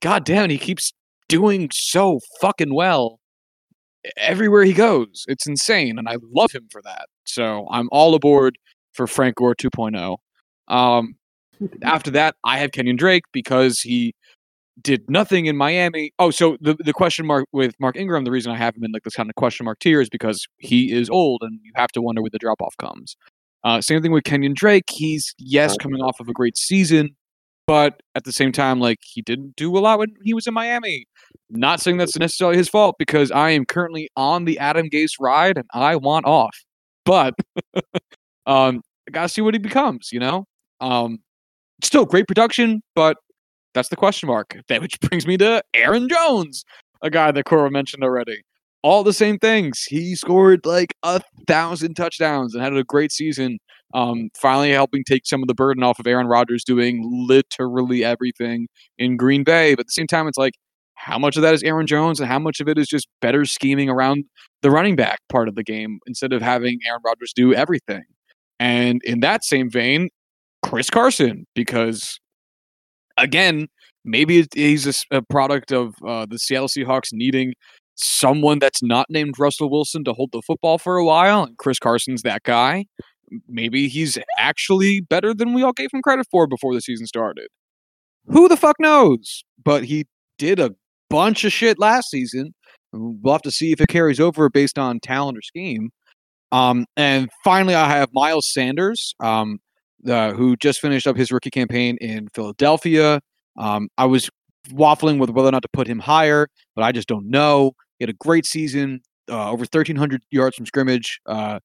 god 0.00 0.24
damn, 0.24 0.50
he 0.50 0.58
keeps 0.58 0.92
doing 1.28 1.68
so 1.72 2.20
fucking 2.40 2.74
well 2.74 3.20
everywhere 4.16 4.64
he 4.64 4.72
goes. 4.72 5.24
It's 5.28 5.46
insane, 5.46 5.98
and 5.98 6.08
I 6.08 6.16
love 6.34 6.52
him 6.52 6.68
for 6.70 6.82
that. 6.82 7.06
So 7.24 7.66
I'm 7.70 7.88
all 7.92 8.14
aboard 8.14 8.58
for 8.92 9.06
Frank 9.06 9.36
Gore 9.36 9.54
2.0. 9.54 10.16
Um, 10.68 11.14
after 11.82 12.10
that, 12.12 12.34
I 12.44 12.58
have 12.58 12.72
Kenyon 12.72 12.96
Drake 12.96 13.24
because 13.32 13.80
he 13.80 14.14
did 14.82 15.08
nothing 15.08 15.46
in 15.46 15.56
Miami. 15.56 16.12
Oh, 16.18 16.30
so 16.30 16.56
the 16.60 16.74
the 16.74 16.92
question 16.92 17.26
mark 17.26 17.46
with 17.52 17.74
Mark 17.80 17.96
Ingram, 17.96 18.24
the 18.24 18.30
reason 18.30 18.52
I 18.52 18.56
have 18.56 18.76
him 18.76 18.84
in 18.84 18.92
like 18.92 19.02
this 19.02 19.14
kind 19.14 19.28
of 19.28 19.34
question 19.36 19.64
mark 19.64 19.78
tier 19.78 20.00
is 20.00 20.08
because 20.08 20.46
he 20.58 20.92
is 20.92 21.08
old, 21.10 21.42
and 21.42 21.58
you 21.62 21.72
have 21.74 21.90
to 21.92 22.02
wonder 22.02 22.22
where 22.22 22.30
the 22.30 22.38
drop 22.38 22.60
off 22.60 22.76
comes. 22.78 23.16
Uh, 23.64 23.80
same 23.80 24.02
thing 24.02 24.12
with 24.12 24.24
Kenyon 24.24 24.54
Drake. 24.54 24.84
He's 24.88 25.34
yes 25.38 25.76
coming 25.76 26.00
off 26.00 26.18
of 26.20 26.28
a 26.28 26.32
great 26.32 26.56
season, 26.56 27.10
but 27.66 28.02
at 28.14 28.24
the 28.24 28.32
same 28.32 28.52
time, 28.52 28.80
like 28.80 28.98
he 29.02 29.22
didn't 29.22 29.56
do 29.56 29.76
a 29.76 29.80
lot 29.80 29.98
when 29.98 30.14
he 30.24 30.34
was 30.34 30.46
in 30.46 30.54
Miami. 30.54 31.06
Not 31.50 31.80
saying 31.80 31.98
that's 31.98 32.16
necessarily 32.16 32.56
his 32.56 32.68
fault 32.68 32.96
because 32.98 33.30
I 33.30 33.50
am 33.50 33.64
currently 33.64 34.08
on 34.16 34.46
the 34.46 34.58
Adam 34.58 34.88
Gase 34.88 35.12
ride 35.20 35.58
and 35.58 35.66
I 35.72 35.96
want 35.96 36.26
off. 36.26 36.56
But 37.04 37.34
um, 38.46 38.82
I 39.08 39.12
gotta 39.12 39.28
see 39.28 39.42
what 39.42 39.54
he 39.54 39.58
becomes. 39.58 40.10
You 40.12 40.20
know, 40.20 40.44
um, 40.80 41.18
still 41.82 42.04
great 42.04 42.26
production, 42.26 42.82
but 42.94 43.16
that's 43.74 43.88
the 43.88 43.96
question 43.96 44.28
mark. 44.28 44.56
That 44.68 44.82
which 44.82 45.00
brings 45.00 45.26
me 45.26 45.36
to 45.38 45.62
Aaron 45.74 46.08
Jones, 46.08 46.64
a 47.02 47.10
guy 47.10 47.30
that 47.32 47.44
Cora 47.44 47.70
mentioned 47.70 48.04
already. 48.04 48.42
All 48.82 49.04
the 49.04 49.12
same 49.12 49.38
things. 49.38 49.84
He 49.84 50.16
scored 50.16 50.66
like 50.66 50.94
a 51.02 51.20
thousand 51.46 51.94
touchdowns 51.94 52.54
and 52.54 52.62
had 52.62 52.74
a 52.74 52.84
great 52.84 53.12
season. 53.12 53.58
Um, 53.94 54.30
finally 54.40 54.70
helping 54.70 55.04
take 55.04 55.26
some 55.26 55.42
of 55.42 55.48
the 55.48 55.54
burden 55.54 55.82
off 55.82 55.98
of 55.98 56.06
Aaron 56.06 56.26
Rodgers 56.26 56.64
doing 56.64 57.02
literally 57.28 58.02
everything 58.02 58.66
in 58.98 59.18
Green 59.18 59.44
Bay. 59.44 59.74
But 59.74 59.80
at 59.80 59.86
the 59.88 59.92
same 59.92 60.06
time, 60.06 60.26
it's 60.26 60.38
like, 60.38 60.54
how 60.94 61.18
much 61.18 61.36
of 61.36 61.42
that 61.42 61.52
is 61.52 61.62
Aaron 61.62 61.86
Jones 61.86 62.20
and 62.20 62.28
how 62.28 62.38
much 62.38 62.60
of 62.60 62.68
it 62.68 62.78
is 62.78 62.88
just 62.88 63.06
better 63.20 63.44
scheming 63.44 63.90
around 63.90 64.24
the 64.62 64.70
running 64.70 64.96
back 64.96 65.18
part 65.28 65.48
of 65.48 65.56
the 65.56 65.64
game 65.64 65.98
instead 66.06 66.32
of 66.32 66.40
having 66.40 66.78
Aaron 66.86 67.02
Rodgers 67.04 67.32
do 67.34 67.52
everything? 67.52 68.04
And 68.58 69.02
in 69.04 69.20
that 69.20 69.44
same 69.44 69.70
vein, 69.70 70.08
Chris 70.62 70.88
Carson, 70.88 71.44
because 71.54 72.18
again, 73.22 73.68
maybe 74.04 74.46
he's 74.54 74.86
a, 74.86 75.16
a 75.16 75.22
product 75.22 75.72
of 75.72 75.94
uh, 76.06 76.26
the 76.26 76.38
Seattle 76.38 76.68
Seahawks 76.68 77.12
needing 77.12 77.54
someone 77.94 78.58
that's 78.58 78.82
not 78.82 79.06
named 79.08 79.38
Russell 79.38 79.70
Wilson 79.70 80.04
to 80.04 80.12
hold 80.12 80.30
the 80.32 80.42
football 80.42 80.78
for 80.78 80.96
a 80.96 81.04
while, 81.04 81.44
and 81.44 81.56
Chris 81.56 81.78
Carson's 81.78 82.22
that 82.22 82.42
guy. 82.42 82.86
Maybe 83.48 83.88
he's 83.88 84.18
actually 84.38 85.00
better 85.00 85.32
than 85.32 85.54
we 85.54 85.62
all 85.62 85.72
gave 85.72 85.88
him 85.92 86.02
credit 86.02 86.26
for 86.30 86.46
before 86.46 86.74
the 86.74 86.80
season 86.80 87.06
started. 87.06 87.48
Who 88.26 88.48
the 88.48 88.56
fuck 88.56 88.76
knows? 88.78 89.42
But 89.64 89.84
he 89.84 90.06
did 90.38 90.60
a 90.60 90.74
bunch 91.08 91.44
of 91.44 91.52
shit 91.52 91.78
last 91.78 92.10
season. 92.10 92.54
We'll 92.92 93.32
have 93.32 93.42
to 93.42 93.50
see 93.50 93.72
if 93.72 93.80
it 93.80 93.88
carries 93.88 94.20
over 94.20 94.50
based 94.50 94.78
on 94.78 95.00
talent 95.00 95.38
or 95.38 95.42
scheme. 95.42 95.90
Um, 96.50 96.84
and 96.96 97.30
finally, 97.42 97.74
I 97.74 97.88
have 97.88 98.10
Miles 98.12 98.52
Sanders. 98.52 99.14
Um, 99.20 99.58
uh, 100.08 100.32
who 100.32 100.56
just 100.56 100.80
finished 100.80 101.06
up 101.06 101.16
his 101.16 101.32
rookie 101.32 101.50
campaign 101.50 101.96
in 102.00 102.28
Philadelphia. 102.34 103.20
Um, 103.58 103.88
I 103.98 104.06
was 104.06 104.30
waffling 104.70 105.18
with 105.18 105.30
whether 105.30 105.48
or 105.48 105.52
not 105.52 105.62
to 105.62 105.68
put 105.72 105.86
him 105.86 105.98
higher, 105.98 106.48
but 106.74 106.82
I 106.82 106.92
just 106.92 107.08
don't 107.08 107.28
know. 107.28 107.72
He 107.98 108.04
had 108.04 108.10
a 108.10 108.14
great 108.14 108.46
season, 108.46 109.00
uh, 109.28 109.50
over 109.50 109.60
1,300 109.60 110.22
yards 110.30 110.56
from 110.56 110.66
scrimmage, 110.66 111.20
uh, 111.26 111.60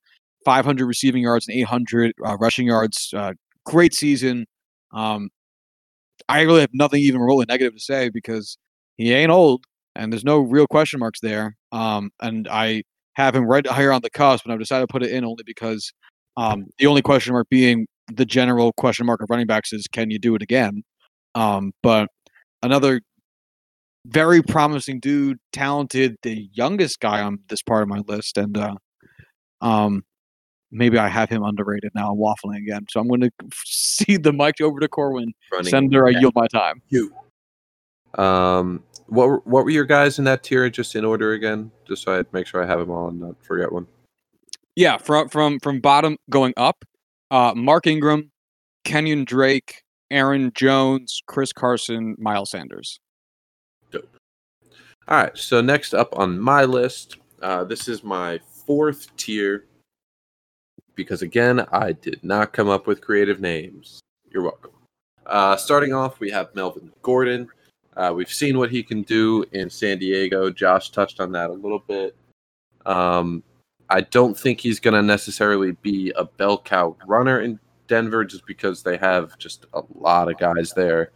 500 0.45 0.85
receiving 0.85 1.23
yards, 1.23 1.47
and 1.47 1.57
800 1.57 2.13
uh, 2.25 2.37
rushing 2.37 2.67
yards. 2.67 3.13
Uh, 3.15 3.33
great 3.65 3.93
season. 3.93 4.45
Um, 4.93 5.29
I 6.29 6.41
really 6.41 6.61
have 6.61 6.69
nothing 6.73 7.01
even 7.01 7.21
remotely 7.21 7.45
negative 7.47 7.73
to 7.73 7.79
say 7.79 8.09
because 8.09 8.57
he 8.97 9.13
ain't 9.13 9.31
old 9.31 9.65
and 9.97 10.13
there's 10.13 10.23
no 10.23 10.39
real 10.39 10.67
question 10.67 10.99
marks 10.99 11.19
there. 11.19 11.57
Um, 11.71 12.11
and 12.21 12.47
I 12.47 12.83
have 13.13 13.35
him 13.35 13.45
right 13.45 13.65
here 13.73 13.91
on 13.91 14.01
the 14.01 14.09
cusp, 14.09 14.45
and 14.45 14.53
I've 14.53 14.59
decided 14.59 14.87
to 14.87 14.91
put 14.91 15.03
it 15.03 15.11
in 15.11 15.25
only 15.25 15.43
because 15.45 15.91
um, 16.37 16.65
the 16.77 16.87
only 16.87 17.01
question 17.01 17.33
mark 17.33 17.49
being 17.49 17.87
the 18.11 18.25
general 18.25 18.73
question 18.73 19.05
mark 19.05 19.21
of 19.21 19.29
running 19.29 19.47
backs 19.47 19.73
is 19.73 19.87
can 19.91 20.09
you 20.09 20.19
do 20.19 20.35
it 20.35 20.41
again? 20.41 20.83
Um, 21.35 21.73
but 21.83 22.09
another 22.63 23.01
very 24.05 24.41
promising 24.41 24.99
dude, 24.99 25.37
talented, 25.51 26.15
the 26.23 26.49
youngest 26.53 26.99
guy 26.99 27.21
on 27.21 27.39
this 27.49 27.61
part 27.61 27.83
of 27.83 27.89
my 27.89 28.01
list, 28.07 28.37
and 28.37 28.57
uh, 28.57 28.75
um, 29.61 30.03
maybe 30.71 30.97
I 30.97 31.07
have 31.09 31.29
him 31.29 31.43
underrated 31.43 31.91
now. 31.93 32.11
I'm 32.11 32.17
waffling 32.17 32.57
again, 32.57 32.85
so 32.89 32.99
I'm 32.99 33.07
going 33.07 33.21
to 33.21 33.31
cede 33.65 34.23
the 34.23 34.33
mic 34.33 34.61
over 34.61 34.79
to 34.79 34.87
Corwin. 34.87 35.33
Running 35.51 35.69
Senator, 35.69 36.07
I 36.07 36.11
yield 36.11 36.33
my 36.35 36.47
time. 36.47 36.81
You. 36.89 37.13
Um, 38.17 38.83
what 39.07 39.45
what 39.45 39.63
were 39.63 39.69
your 39.69 39.85
guys 39.85 40.19
in 40.19 40.25
that 40.25 40.43
tier? 40.43 40.69
Just 40.69 40.95
in 40.95 41.05
order 41.05 41.33
again, 41.33 41.71
just 41.87 42.03
so 42.03 42.17
I 42.19 42.23
make 42.31 42.47
sure 42.47 42.63
I 42.63 42.65
have 42.65 42.79
them 42.79 42.89
all 42.89 43.09
and 43.09 43.19
not 43.19 43.35
forget 43.43 43.71
one. 43.71 43.87
Yeah, 44.75 44.97
from 44.97 45.29
from 45.29 45.59
from 45.59 45.79
bottom 45.79 46.17
going 46.29 46.53
up 46.57 46.83
uh, 47.31 47.53
Mark 47.55 47.87
Ingram, 47.87 48.31
Kenyon 48.83 49.25
Drake, 49.25 49.81
Aaron 50.11 50.51
Jones, 50.55 51.21
Chris 51.27 51.51
Carson, 51.51 52.15
Miles 52.17 52.51
Sanders. 52.51 52.99
Dope. 53.91 54.07
All 55.07 55.17
right. 55.17 55.37
So 55.37 55.61
next 55.61 55.93
up 55.93 56.17
on 56.17 56.39
my 56.39 56.63
list, 56.63 57.17
uh, 57.41 57.63
this 57.63 57.87
is 57.87 58.03
my 58.03 58.39
fourth 58.65 59.15
tier 59.17 59.65
because 60.95 61.21
again, 61.21 61.65
I 61.71 61.93
did 61.93 62.21
not 62.23 62.51
come 62.51 62.69
up 62.69 62.87
with 62.87 63.01
creative 63.01 63.39
names. 63.39 64.01
You're 64.31 64.43
welcome. 64.43 64.71
Uh, 65.25 65.55
starting 65.55 65.93
off, 65.93 66.19
we 66.19 66.29
have 66.31 66.53
Melvin 66.55 66.91
Gordon. 67.01 67.47
Uh, 67.95 68.13
we've 68.15 68.31
seen 68.31 68.57
what 68.57 68.71
he 68.71 68.83
can 68.83 69.03
do 69.03 69.45
in 69.51 69.69
San 69.69 69.99
Diego. 69.99 70.49
Josh 70.49 70.89
touched 70.89 71.19
on 71.19 71.31
that 71.33 71.49
a 71.49 71.53
little 71.53 71.83
bit. 71.87 72.15
Um, 72.85 73.43
I 73.89 74.01
don't 74.01 74.37
think 74.37 74.59
he's 74.59 74.79
going 74.79 74.93
to 74.93 75.01
necessarily 75.01 75.71
be 75.71 76.11
a 76.15 76.25
bell 76.25 76.57
cow 76.57 76.95
runner 77.05 77.39
in 77.39 77.59
Denver 77.87 78.25
just 78.25 78.45
because 78.45 78.83
they 78.83 78.97
have 78.97 79.37
just 79.37 79.65
a 79.73 79.81
lot 79.95 80.29
of 80.29 80.37
guys 80.37 80.73
there, 80.75 81.11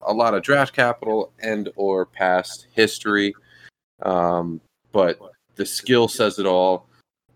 a 0.00 0.12
lot 0.12 0.34
of 0.34 0.42
draft 0.42 0.74
capital 0.74 1.32
and 1.40 1.68
or 1.76 2.06
past 2.06 2.66
history. 2.72 3.34
Um, 4.02 4.60
but 4.92 5.18
the 5.56 5.66
skill 5.66 6.08
says 6.08 6.38
it 6.38 6.46
all. 6.46 6.86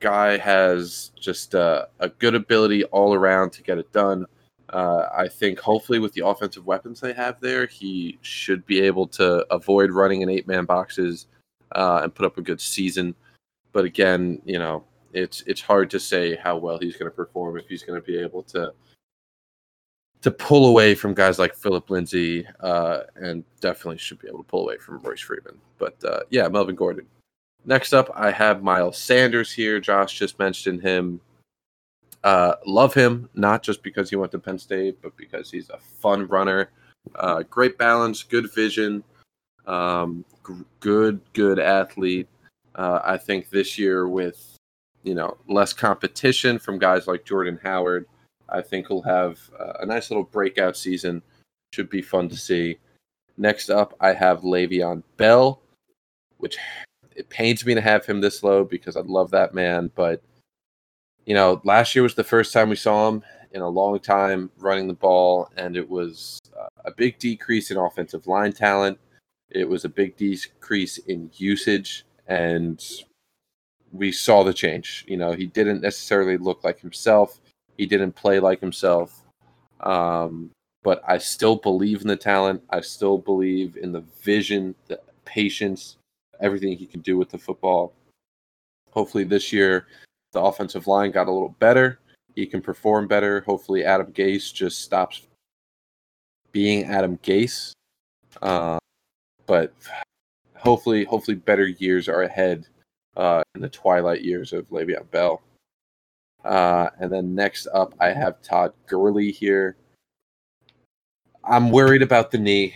Guy 0.01 0.37
has 0.39 1.13
just 1.19 1.55
uh, 1.55 1.87
a 2.01 2.09
good 2.09 2.35
ability 2.35 2.85
all 2.85 3.15
around 3.15 3.51
to 3.53 3.63
get 3.63 3.79
it 3.79 3.93
done. 3.93 4.27
Uh, 4.71 5.09
I 5.17 5.29
think 5.29 5.61
hopefully 5.61 5.99
with 5.99 6.13
the 6.13 6.27
offensive 6.27 6.67
weapons 6.67 7.01
they 7.01 7.13
have 7.13 7.41
there, 7.41 7.67
he 7.67 8.19
should 8.23 8.67
be 8.67 8.81
able 8.81 9.07
to 9.09 9.47
avoid 9.53 9.91
running 9.91 10.23
in 10.23 10.29
eight 10.29 10.49
man 10.49 10.65
boxes 10.65 11.27
uh, 11.73 12.01
and 12.03 12.15
put 12.15 12.27
up 12.27 12.37
a 12.37 12.43
good 12.43 12.61
season. 12.61 13.15
But 13.77 13.85
again, 13.85 14.41
you 14.47 14.59
know, 14.59 14.85
it's 15.13 15.43
it's 15.47 15.61
hard 15.61 15.91
to 15.91 16.01
say 16.01 16.35
how 16.35 16.57
well 16.57 16.79
he's 16.79 16.97
going 16.97 17.11
to 17.11 17.15
perform 17.15 17.59
if 17.59 17.69
he's 17.69 17.83
going 17.83 18.01
to 18.01 18.07
be 18.07 18.17
able 18.17 18.43
to 18.45 18.73
to 20.23 20.31
pull 20.31 20.69
away 20.69 20.95
from 20.95 21.13
guys 21.13 21.39
like 21.39 21.55
Philip 21.55 21.91
Lindsay, 21.91 22.47
uh, 22.61 23.01
and 23.17 23.45
definitely 23.61 23.99
should 23.99 24.19
be 24.19 24.29
able 24.29 24.39
to 24.39 24.45
pull 24.45 24.63
away 24.63 24.79
from 24.79 25.03
Royce 25.03 25.21
Freeman. 25.21 25.59
But 25.77 26.03
uh, 26.05 26.21
yeah, 26.31 26.49
Melvin 26.49 26.75
Gordon. 26.75 27.05
Next 27.67 27.93
up, 27.93 28.11
I 28.15 28.31
have 28.31 28.63
Miles 28.63 28.97
Sanders 28.97 29.53
here. 29.53 29.79
Josh 29.79 30.19
just 30.19 30.39
mentioned 30.39 30.81
him. 30.81 31.21
Uh, 32.25 32.55
love 32.65 32.95
him 32.95 33.29
not 33.35 33.63
just 33.63 33.83
because 33.83 34.09
he 34.09 34.17
went 34.17 34.33
to 34.33 34.39
Penn 34.39 34.59
State, 34.59 34.97
but 35.03 35.15
because 35.19 35.51
he's 35.51 35.69
a 35.69 35.79
fun 36.01 36.27
runner. 36.29 36.71
Uh, 37.17 37.43
great 37.51 37.77
balance, 37.77 38.23
good 38.23 38.51
vision, 38.55 39.05
um, 39.67 40.25
g- 40.47 40.65
good 40.81 41.21
good 41.35 41.59
athlete. 41.59 42.27
Uh, 42.77 43.01
I 43.03 43.17
think 43.17 43.49
this 43.49 43.79
year 43.79 44.07
with 44.07 44.57
you 45.03 45.15
know 45.15 45.39
less 45.49 45.73
competition 45.73 46.59
from 46.59 46.79
guys 46.79 47.07
like 47.07 47.25
Jordan 47.25 47.59
Howard, 47.63 48.07
I 48.49 48.61
think 48.61 48.89
he'll 48.89 49.03
have 49.03 49.39
uh, 49.59 49.73
a 49.81 49.87
nice 49.87 50.11
little 50.11 50.25
breakout 50.25 50.77
season. 50.77 51.23
Should 51.73 51.91
be 51.91 52.03
fun 52.03 52.29
to 52.29 52.37
see. 52.37 52.79
Next 53.39 53.71
up, 53.71 53.95
I 54.01 54.13
have 54.13 54.41
Le'Veon 54.43 55.03
Bell, 55.17 55.61
which 56.39 56.57
it 57.15 57.29
pains 57.29 57.67
me 57.67 57.75
to 57.75 57.81
have 57.81 58.07
him 58.07 58.21
this 58.21 58.43
low 58.43 58.65
because 58.65 58.97
I 58.97 59.01
love 59.01 59.31
that 59.31 59.55
man. 59.55 59.91
But 59.95 60.23
you 61.25 61.35
know, 61.35 61.61
last 61.65 61.95
year 61.95 62.03
was 62.03 62.15
the 62.15 62.25
first 62.25 62.53
time 62.53 62.69
we 62.69 62.77
saw 62.77 63.09
him 63.09 63.23
in 63.53 63.63
a 63.63 63.69
long 63.69 63.99
time 63.99 64.51
running 64.59 64.87
the 64.87 64.95
ball, 64.95 65.49
and 65.57 65.77
it 65.77 65.89
was 65.89 66.39
uh, 66.59 66.69
a 66.85 66.91
big 66.91 67.19
decrease 67.19 67.71
in 67.71 67.79
offensive 67.79 68.27
line 68.27 68.53
talent. 68.53 68.99
It 69.51 69.69
was 69.69 69.85
a 69.85 69.89
big 69.89 70.17
decrease 70.17 70.99
in 70.99 71.31
usage 71.35 72.05
and 72.29 72.83
we 73.93 74.13
saw 74.13 74.43
the 74.43 74.53
change. 74.53 75.05
You 75.09 75.17
know, 75.17 75.33
he 75.33 75.47
didn't 75.47 75.81
necessarily 75.81 76.37
look 76.37 76.65
like 76.65 76.81
himself. 76.81 77.41
He 77.77 77.87
didn't 77.87 78.13
play 78.13 78.41
like 78.41 78.61
himself. 78.61 79.23
Um, 79.81 80.51
but 80.83 81.03
I 81.07 81.19
still 81.19 81.57
believe 81.57 82.03
in 82.03 82.09
the 82.09 82.17
talent. 82.17 82.63
I 82.71 82.81
still 82.81 83.19
believe 83.19 83.77
in 83.77 83.93
the 83.93 84.05
vision, 84.23 84.75
the 84.87 85.01
patience, 85.25 85.97
everything 86.41 86.77
he 86.77 86.87
can 86.87 87.01
do 87.01 87.17
with 87.17 87.31
the 87.31 87.39
football. 87.39 87.93
Hopefully, 88.91 89.25
this 89.25 89.53
year 89.53 89.87
the 90.33 90.41
offensive 90.41 90.87
line 90.87 91.11
got 91.11 91.29
a 91.29 91.33
little 91.33 91.55
better. 91.59 91.99
He 92.35 92.47
can 92.47 92.61
perform 92.61 93.09
better. 93.09 93.41
Hopefully, 93.41 93.85
Adam 93.85 94.13
Gase 94.13 94.53
just 94.53 94.83
stops 94.83 95.23
being 96.53 96.85
Adam 96.85 97.19
Gase. 97.23 97.73
Uh, 98.43 98.79
but 99.47 99.73
hopefully, 100.59 101.05
hopefully, 101.05 101.37
better 101.37 101.67
years 101.67 102.09
are 102.09 102.23
ahead 102.23 102.67
uh, 103.17 103.43
in 103.55 103.61
the 103.61 103.69
twilight 103.69 104.23
years 104.23 104.53
of 104.53 104.69
Le'Veon 104.69 105.11
Bell. 105.11 105.43
Uh, 106.45 106.91
and 107.01 107.11
then 107.11 107.35
next 107.35 107.67
up, 107.73 107.95
I 107.99 108.13
have 108.13 108.41
Todd 108.43 108.73
Gurley 108.87 109.33
here. 109.33 109.77
I'm 111.45 111.71
worried 111.71 112.03
about 112.03 112.31
the 112.31 112.39
knee, 112.39 112.75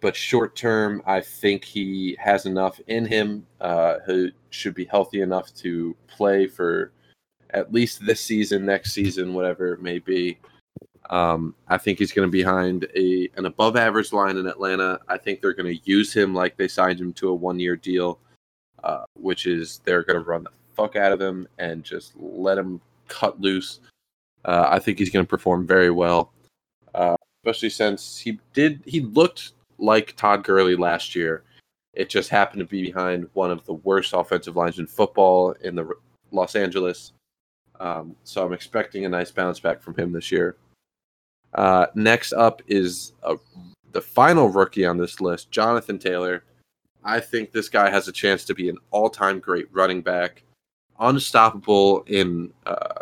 but 0.00 0.14
short 0.14 0.56
term, 0.56 1.02
I 1.06 1.20
think 1.20 1.64
he 1.64 2.16
has 2.20 2.46
enough 2.46 2.80
in 2.86 3.06
him. 3.06 3.46
Uh, 3.60 3.96
he 4.06 4.32
should 4.50 4.74
be 4.74 4.84
healthy 4.84 5.20
enough 5.20 5.54
to 5.56 5.96
play 6.06 6.46
for 6.46 6.92
at 7.50 7.72
least 7.72 8.04
this 8.04 8.20
season, 8.20 8.66
next 8.66 8.92
season, 8.92 9.34
whatever 9.34 9.72
it 9.72 9.82
may 9.82 9.98
be. 9.98 10.38
Um, 11.10 11.54
I 11.68 11.78
think 11.78 11.98
he's 11.98 12.12
going 12.12 12.28
to 12.28 12.30
be 12.30 12.42
behind 12.42 12.86
a 12.94 13.30
an 13.36 13.46
above 13.46 13.76
average 13.76 14.12
line 14.12 14.36
in 14.36 14.46
Atlanta. 14.46 15.00
I 15.08 15.16
think 15.16 15.40
they're 15.40 15.54
going 15.54 15.74
to 15.74 15.82
use 15.84 16.12
him 16.12 16.34
like 16.34 16.56
they 16.56 16.68
signed 16.68 17.00
him 17.00 17.12
to 17.14 17.30
a 17.30 17.34
one 17.34 17.58
year 17.58 17.76
deal, 17.76 18.18
uh, 18.84 19.04
which 19.14 19.46
is 19.46 19.80
they're 19.84 20.02
going 20.02 20.22
to 20.22 20.28
run 20.28 20.44
the 20.44 20.50
fuck 20.74 20.96
out 20.96 21.12
of 21.12 21.20
him 21.20 21.48
and 21.58 21.82
just 21.82 22.12
let 22.16 22.58
him 22.58 22.80
cut 23.08 23.40
loose. 23.40 23.80
Uh, 24.44 24.66
I 24.68 24.78
think 24.78 24.98
he's 24.98 25.10
going 25.10 25.24
to 25.24 25.28
perform 25.28 25.66
very 25.66 25.90
well, 25.90 26.32
uh, 26.94 27.16
especially 27.42 27.70
since 27.70 28.18
he 28.18 28.38
did 28.52 28.82
he 28.84 29.00
looked 29.00 29.52
like 29.78 30.14
Todd 30.16 30.44
Gurley 30.44 30.76
last 30.76 31.14
year. 31.14 31.42
It 31.94 32.10
just 32.10 32.28
happened 32.28 32.60
to 32.60 32.66
be 32.66 32.82
behind 32.82 33.28
one 33.32 33.50
of 33.50 33.64
the 33.64 33.72
worst 33.72 34.12
offensive 34.12 34.56
lines 34.56 34.78
in 34.78 34.86
football 34.86 35.52
in 35.62 35.74
the 35.74 35.90
Los 36.30 36.54
Angeles. 36.54 37.12
Um, 37.80 38.14
so 38.24 38.44
I'm 38.44 38.52
expecting 38.52 39.04
a 39.04 39.08
nice 39.08 39.30
bounce 39.30 39.58
back 39.58 39.80
from 39.80 39.94
him 39.96 40.12
this 40.12 40.30
year. 40.30 40.56
Uh, 41.54 41.86
next 41.94 42.32
up 42.32 42.62
is 42.66 43.12
a, 43.22 43.36
the 43.92 44.00
final 44.00 44.48
rookie 44.48 44.84
on 44.84 44.98
this 44.98 45.20
list, 45.20 45.50
Jonathan 45.50 45.98
Taylor. 45.98 46.44
I 47.04 47.20
think 47.20 47.52
this 47.52 47.68
guy 47.68 47.90
has 47.90 48.08
a 48.08 48.12
chance 48.12 48.44
to 48.44 48.54
be 48.54 48.68
an 48.68 48.76
all-time 48.90 49.38
great 49.38 49.66
running 49.72 50.02
back, 50.02 50.42
unstoppable 50.98 52.02
in 52.06 52.52
uh, 52.66 52.94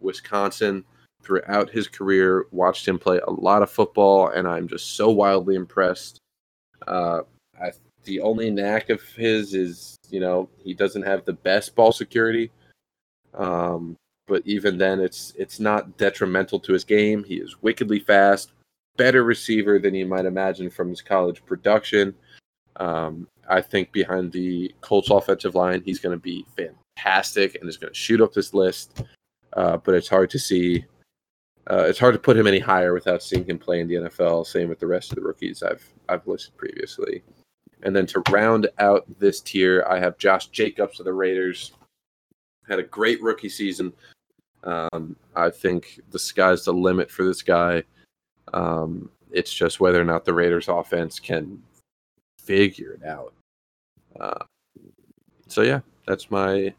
Wisconsin 0.00 0.84
throughout 1.22 1.70
his 1.70 1.88
career. 1.88 2.46
Watched 2.50 2.86
him 2.86 2.98
play 2.98 3.18
a 3.26 3.30
lot 3.30 3.62
of 3.62 3.70
football, 3.70 4.28
and 4.28 4.46
I'm 4.46 4.68
just 4.68 4.96
so 4.96 5.10
wildly 5.10 5.54
impressed. 5.54 6.18
Uh, 6.86 7.22
I, 7.60 7.72
the 8.04 8.20
only 8.20 8.50
knack 8.50 8.90
of 8.90 9.02
his 9.02 9.54
is, 9.54 9.96
you 10.10 10.20
know, 10.20 10.48
he 10.58 10.74
doesn't 10.74 11.02
have 11.02 11.24
the 11.24 11.32
best 11.32 11.74
ball 11.74 11.92
security. 11.92 12.50
Um, 13.34 13.96
but 14.26 14.42
even 14.44 14.78
then, 14.78 15.00
it's 15.00 15.32
it's 15.38 15.60
not 15.60 15.96
detrimental 15.98 16.58
to 16.60 16.72
his 16.72 16.84
game. 16.84 17.24
He 17.24 17.36
is 17.36 17.62
wickedly 17.62 18.00
fast, 18.00 18.52
better 18.96 19.22
receiver 19.22 19.78
than 19.78 19.94
you 19.94 20.06
might 20.06 20.26
imagine 20.26 20.70
from 20.70 20.88
his 20.88 21.02
college 21.02 21.44
production. 21.44 22.14
Um, 22.76 23.28
I 23.48 23.60
think 23.60 23.92
behind 23.92 24.32
the 24.32 24.74
Colts 24.80 25.10
offensive 25.10 25.54
line, 25.54 25.82
he's 25.84 26.00
going 26.00 26.16
to 26.16 26.22
be 26.22 26.44
fantastic 26.56 27.56
and 27.60 27.68
is 27.68 27.76
going 27.76 27.92
to 27.92 27.98
shoot 27.98 28.20
up 28.20 28.32
this 28.32 28.52
list. 28.52 29.02
Uh, 29.52 29.76
but 29.78 29.94
it's 29.94 30.08
hard 30.08 30.30
to 30.30 30.38
see. 30.38 30.84
Uh, 31.68 31.84
it's 31.88 31.98
hard 31.98 32.14
to 32.14 32.20
put 32.20 32.36
him 32.36 32.46
any 32.46 32.60
higher 32.60 32.92
without 32.92 33.22
seeing 33.22 33.44
him 33.44 33.58
play 33.58 33.80
in 33.80 33.88
the 33.88 33.94
NFL. 33.94 34.46
Same 34.46 34.68
with 34.68 34.78
the 34.78 34.86
rest 34.86 35.10
of 35.10 35.16
the 35.16 35.22
rookies 35.22 35.62
I've 35.62 35.84
I've 36.08 36.26
listed 36.26 36.56
previously. 36.56 37.22
And 37.82 37.94
then 37.94 38.06
to 38.06 38.22
round 38.30 38.68
out 38.78 39.04
this 39.18 39.40
tier, 39.40 39.84
I 39.88 40.00
have 40.00 40.18
Josh 40.18 40.48
Jacobs 40.48 40.98
of 40.98 41.04
the 41.04 41.12
Raiders. 41.12 41.72
Had 42.68 42.78
a 42.78 42.84
great 42.84 43.22
rookie 43.22 43.48
season. 43.48 43.92
Um, 44.66 45.16
I 45.34 45.48
think 45.50 46.00
the 46.10 46.18
sky's 46.18 46.64
the 46.64 46.72
limit 46.72 47.10
for 47.10 47.24
this 47.24 47.40
guy. 47.40 47.84
Um, 48.52 49.10
it's 49.30 49.52
just 49.52 49.80
whether 49.80 50.00
or 50.00 50.04
not 50.04 50.24
the 50.24 50.34
Raiders 50.34 50.68
offense 50.68 51.20
can 51.20 51.62
figure 52.38 52.92
it 52.92 53.06
out. 53.06 53.32
Uh, 54.18 54.44
so 55.46 55.62
yeah, 55.62 55.80
that's 56.06 56.30
my 56.30 56.74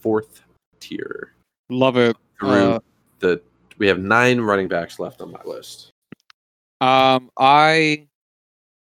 fourth 0.00 0.42
tier. 0.80 1.32
Love 1.68 1.96
it. 1.96 2.16
Uh, 2.40 2.78
the 3.18 3.40
we 3.78 3.86
have 3.88 3.98
nine 3.98 4.40
running 4.40 4.68
backs 4.68 4.98
left 4.98 5.20
on 5.20 5.32
my 5.32 5.42
list. 5.44 5.90
Um, 6.80 7.30
I 7.38 8.06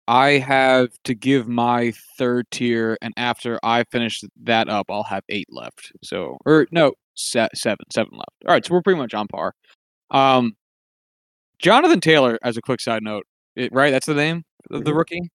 I 0.07 0.33
have 0.33 0.89
to 1.05 1.15
give 1.15 1.49
my 1.49 1.93
third 2.19 2.47
tier, 2.51 2.99
and 3.01 3.15
after 3.17 3.59
I 3.63 3.85
finish 3.85 4.23
that 4.43 4.69
up, 4.69 4.87
I'll 4.91 5.05
have 5.05 5.25
eight 5.29 5.49
left. 5.51 5.93
So, 6.03 6.37
or 6.45 6.67
no, 6.71 6.93
se- 7.15 7.49
seven, 7.55 7.85
seven 7.93 8.13
left. 8.13 8.31
All 8.47 8.53
right, 8.53 8.65
so 8.65 8.75
we're 8.75 8.83
pretty 8.83 8.99
much 8.99 9.15
on 9.15 9.27
par. 9.29 9.55
Um, 10.11 10.57
Jonathan 11.59 12.01
Taylor, 12.01 12.39
as 12.43 12.57
a 12.57 12.63
quick 12.63 12.81
side 12.81 13.03
note, 13.03 13.27
it, 13.57 13.73
right? 13.73 13.91
That's 13.91 14.07
the 14.07 14.15
name 14.15 14.45
of 14.71 14.85
the 14.85 14.91
mm-hmm. 14.91 14.99
rookie. 14.99 15.31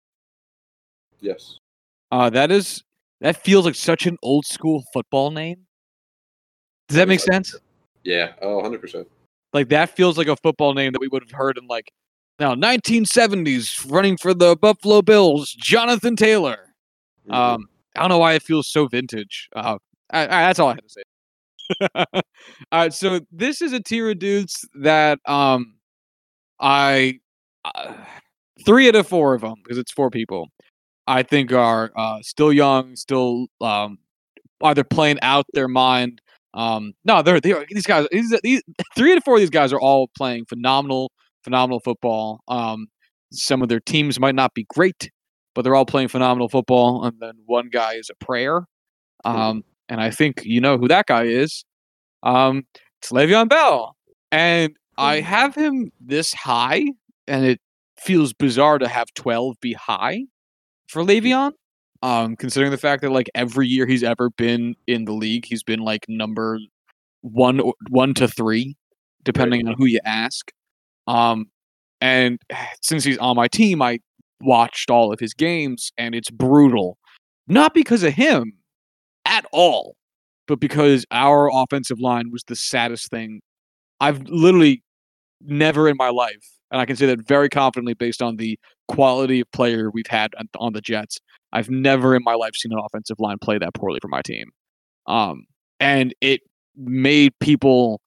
Yes. 1.22 1.58
Uh, 2.12 2.30
that 2.30 2.52
is 2.52 2.84
that 3.22 3.44
feels 3.44 3.66
like 3.66 3.76
such 3.76 4.06
an 4.06 4.18
old 4.24 4.46
school 4.46 4.84
football 4.94 5.32
name. 5.32 5.66
Does 6.88 6.98
that 6.98 7.08
make 7.08 7.20
sense? 7.20 7.56
Yeah. 8.04 8.34
Oh, 8.42 8.56
100 8.56 8.82
percent. 8.82 9.08
Like 9.54 9.70
that 9.70 9.96
feels 9.96 10.18
like 10.18 10.28
a 10.28 10.36
football 10.36 10.74
name 10.74 10.92
that 10.94 11.02
we 11.02 11.08
would 11.08 11.24
have 11.24 11.32
heard 11.32 11.58
in 11.58 11.68
like 11.68 11.92
now 12.40 12.56
1970s, 12.56 13.90
running 13.92 14.18
for 14.18 14.34
the 14.34 14.56
Buffalo 14.56 15.02
Bills, 15.02 15.54
Jonathan 15.54 16.16
Taylor. 16.16 16.74
Mm-hmm. 17.28 17.34
Um, 17.34 17.70
I 17.96 18.02
don't 18.02 18.10
know 18.10 18.20
why 18.20 18.34
it 18.34 18.44
feels 18.44 18.68
so 18.68 18.88
vintage. 18.88 19.50
Uh, 19.56 19.78
I, 20.12 20.24
I, 20.24 20.28
that's 20.28 20.60
all 20.60 20.70
I 20.70 20.76
had 20.76 20.84
to 20.84 20.90
say. 20.90 21.02
All 21.96 22.22
right, 22.72 22.94
so 22.94 23.22
this 23.32 23.62
is 23.62 23.74
a 23.74 23.80
tier 23.80 24.10
of 24.10 24.20
dudes 24.20 24.68
that 24.76 25.20
um 25.26 25.76
I 26.60 27.20
uh, 27.66 27.94
three 28.66 28.88
out 28.88 28.96
of 28.96 29.08
four 29.08 29.34
of 29.34 29.42
them 29.42 29.56
because 29.64 29.78
it's 29.78 29.92
four 29.92 30.10
people. 30.10 30.48
I 31.08 31.24
think 31.24 31.52
are 31.52 31.92
uh, 31.96 32.20
still 32.22 32.54
young, 32.54 32.96
still 32.96 33.48
um, 33.62 33.98
either 34.64 34.84
playing 34.84 35.20
out 35.22 35.46
their 35.54 35.68
mind. 35.68 36.22
Um, 36.54 36.94
no, 37.04 37.22
they're, 37.22 37.40
they 37.40 37.52
are 37.52 37.66
these 37.70 37.86
guys. 37.86 38.08
These, 38.12 38.40
these 38.44 38.62
three 38.96 39.12
out 39.12 39.18
of 39.18 39.24
four 39.24 39.36
of 39.36 39.40
these 39.40 39.50
guys 39.50 39.74
are 39.74 39.80
all 39.80 40.10
playing 40.16 40.46
phenomenal, 40.46 41.12
phenomenal 41.44 41.80
football. 41.80 42.42
Um, 42.48 42.88
some 43.32 43.62
of 43.64 43.70
their 43.70 43.80
teams 43.80 44.20
might 44.20 44.36
not 44.36 44.54
be 44.54 44.66
great, 44.70 45.10
but 45.56 45.64
they're 45.64 45.76
all 45.76 45.86
playing 45.86 46.10
phenomenal 46.10 46.48
football. 46.48 47.04
And 47.04 47.20
then 47.20 47.34
one 47.46 47.70
guy 47.70 47.94
is 47.94 48.12
a 48.12 48.24
prayer. 48.24 48.66
Um, 49.26 49.64
and 49.90 50.00
I 50.00 50.12
think 50.12 50.44
you 50.46 50.62
know 50.62 50.78
who 50.78 50.88
that 50.88 51.08
guy 51.08 51.24
is. 51.24 51.66
Um, 52.24 52.66
it's 53.02 53.12
Le'Veon 53.12 53.50
Bell, 53.50 53.96
and 54.32 54.76
I 54.98 55.20
have 55.22 55.56
him 55.56 55.92
this 56.00 56.34
high, 56.34 56.86
and 57.28 57.46
it 57.46 57.60
feels 58.00 58.34
bizarre 58.34 58.78
to 58.78 58.88
have 58.88 59.14
twelve 59.16 59.56
be 59.62 59.74
high 59.74 60.24
for 60.88 61.04
Le'Veon. 61.04 61.52
Um, 62.02 62.38
considering 62.38 62.72
the 62.72 62.78
fact 62.78 63.02
that 63.02 63.12
like 63.12 63.30
every 63.36 63.68
year 63.68 63.86
he's 63.86 64.04
ever 64.04 64.30
been 64.30 64.76
in 64.88 65.04
the 65.04 65.12
league, 65.12 65.46
he's 65.46 65.64
been 65.64 65.82
like 65.82 66.06
number 66.08 66.60
one, 67.22 67.60
one 67.90 68.14
to 68.14 68.28
three, 68.28 68.78
depending 69.24 69.66
right. 69.66 69.74
on 69.74 69.78
who 69.78 69.86
you 69.86 70.00
ask. 70.06 70.50
Um, 71.08 71.48
and 72.00 72.40
since 72.82 73.04
he's 73.04 73.18
on 73.18 73.36
my 73.36 73.50
team, 73.50 73.82
I 73.82 74.00
watched 74.42 74.90
all 74.90 75.12
of 75.12 75.20
his 75.20 75.34
games, 75.34 75.92
and 75.98 76.16
it's 76.16 76.30
brutal. 76.30 76.98
Not 77.48 77.74
because 77.74 78.04
of 78.04 78.14
him, 78.14 78.54
at 79.30 79.46
all, 79.54 79.96
but 80.48 80.60
because 80.60 81.06
our 81.12 81.50
offensive 81.54 82.00
line 82.00 82.32
was 82.32 82.44
the 82.48 82.56
saddest 82.56 83.10
thing 83.10 83.42
I've 84.02 84.24
literally 84.28 84.84
never 85.42 85.90
in 85.90 85.96
my 85.98 86.10
life, 86.10 86.48
and 86.72 86.82
I 86.82 86.86
can 86.86 86.96
say 86.96 87.06
that 87.08 87.28
very 87.28 87.50
confidently 87.50 87.94
based 87.94 88.22
on 88.22 88.38
the 88.38 88.58
quality 88.88 89.42
of 89.42 89.52
player 89.52 89.90
we've 89.92 90.08
had 90.08 90.32
on 90.58 90.74
the 90.74 90.82
Jets. 90.82 91.20
I've 91.52 91.70
never 91.70 92.16
in 92.16 92.24
my 92.24 92.36
life 92.36 92.56
seen 92.56 92.72
an 92.72 92.80
offensive 92.80 93.18
line 93.20 93.38
play 93.42 93.58
that 93.58 93.74
poorly 93.74 94.00
for 94.02 94.08
my 94.08 94.22
team. 94.22 94.50
Um, 95.08 95.46
and 95.80 96.14
it 96.22 96.42
made 96.76 97.34
people, 97.40 98.02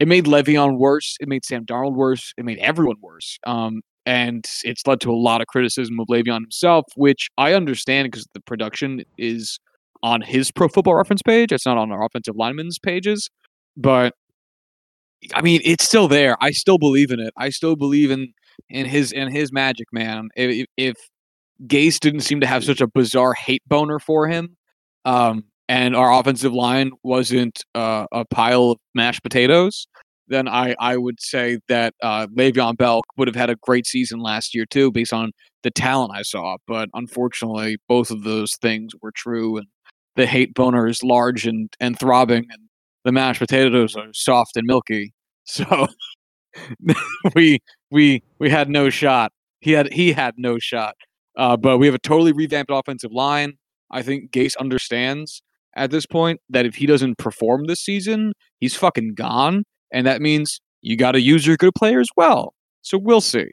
it 0.00 0.08
made 0.08 0.24
Le'Veon 0.24 0.78
worse. 0.78 1.16
It 1.20 1.28
made 1.28 1.44
Sam 1.44 1.64
Darnold 1.64 1.94
worse. 1.94 2.32
It 2.36 2.44
made 2.44 2.58
everyone 2.58 2.96
worse. 3.00 3.38
Um, 3.46 3.82
and 4.06 4.44
it's 4.64 4.86
led 4.86 5.00
to 5.02 5.12
a 5.12 5.16
lot 5.16 5.40
of 5.40 5.46
criticism 5.46 5.98
of 6.00 6.08
Le'Veon 6.08 6.40
himself, 6.42 6.84
which 6.96 7.30
I 7.38 7.54
understand 7.54 8.10
because 8.10 8.26
the 8.34 8.40
production 8.40 9.02
is 9.16 9.58
on 10.04 10.20
his 10.20 10.52
Pro 10.52 10.68
Football 10.68 10.96
Reference 10.96 11.22
page. 11.22 11.50
It's 11.50 11.64
not 11.64 11.78
on 11.78 11.90
our 11.90 12.04
offensive 12.04 12.36
linemen's 12.36 12.78
pages, 12.78 13.30
but 13.74 14.12
I 15.34 15.40
mean, 15.40 15.62
it's 15.64 15.84
still 15.84 16.08
there. 16.08 16.36
I 16.42 16.50
still 16.50 16.76
believe 16.76 17.10
in 17.10 17.18
it. 17.18 17.32
I 17.38 17.48
still 17.48 17.74
believe 17.74 18.10
in 18.10 18.34
in 18.68 18.84
his 18.84 19.12
in 19.12 19.32
his 19.32 19.50
magic, 19.50 19.86
man. 19.92 20.28
If, 20.36 20.66
if 20.76 20.94
Gase 21.66 21.98
didn't 21.98 22.20
seem 22.20 22.40
to 22.40 22.46
have 22.46 22.64
such 22.64 22.82
a 22.82 22.86
bizarre 22.86 23.32
hate 23.32 23.62
boner 23.66 23.98
for 23.98 24.28
him, 24.28 24.58
um, 25.06 25.44
and 25.70 25.96
our 25.96 26.12
offensive 26.12 26.52
line 26.52 26.90
wasn't 27.02 27.64
uh, 27.74 28.06
a 28.12 28.26
pile 28.26 28.72
of 28.72 28.78
mashed 28.94 29.22
potatoes, 29.22 29.86
then 30.28 30.46
I, 30.46 30.76
I 30.78 30.98
would 30.98 31.18
say 31.18 31.60
that 31.68 31.94
uh, 32.02 32.26
Le'Veon 32.26 32.76
Bell 32.76 33.00
would 33.16 33.28
have 33.28 33.36
had 33.36 33.48
a 33.48 33.56
great 33.62 33.86
season 33.86 34.20
last 34.20 34.54
year 34.54 34.66
too, 34.66 34.92
based 34.92 35.14
on 35.14 35.30
the 35.62 35.70
talent 35.70 36.12
I 36.14 36.22
saw. 36.22 36.58
But 36.66 36.90
unfortunately, 36.92 37.78
both 37.88 38.10
of 38.10 38.24
those 38.24 38.56
things 38.60 38.92
were 39.00 39.12
true, 39.12 39.56
and 39.56 39.66
the 40.16 40.26
hate 40.26 40.54
boner 40.54 40.86
is 40.86 41.02
large 41.02 41.46
and, 41.46 41.72
and 41.80 41.98
throbbing, 41.98 42.46
and 42.50 42.62
the 43.04 43.12
mashed 43.12 43.40
potatoes 43.40 43.96
are 43.96 44.08
soft 44.12 44.56
and 44.56 44.66
milky. 44.66 45.12
So 45.46 45.88
we 47.34 47.58
we 47.90 48.22
we 48.38 48.48
had 48.48 48.70
no 48.70 48.88
shot. 48.88 49.30
He 49.60 49.72
had 49.72 49.92
he 49.92 50.12
had 50.12 50.34
no 50.38 50.58
shot. 50.58 50.94
Uh, 51.36 51.56
but 51.56 51.76
we 51.76 51.86
have 51.86 51.94
a 51.94 51.98
totally 51.98 52.32
revamped 52.32 52.70
offensive 52.72 53.12
line. 53.12 53.54
I 53.90 54.00
think 54.00 54.30
Gase 54.30 54.56
understands 54.58 55.42
at 55.76 55.90
this 55.90 56.06
point 56.06 56.40
that 56.48 56.64
if 56.64 56.76
he 56.76 56.86
doesn't 56.86 57.18
perform 57.18 57.66
this 57.66 57.80
season, 57.80 58.32
he's 58.58 58.74
fucking 58.74 59.14
gone, 59.14 59.64
and 59.92 60.06
that 60.06 60.22
means 60.22 60.60
you 60.80 60.96
got 60.96 61.12
to 61.12 61.20
use 61.20 61.46
your 61.46 61.56
good 61.56 61.74
players 61.74 62.08
well. 62.16 62.54
So 62.82 62.98
we'll 62.98 63.20
see. 63.20 63.52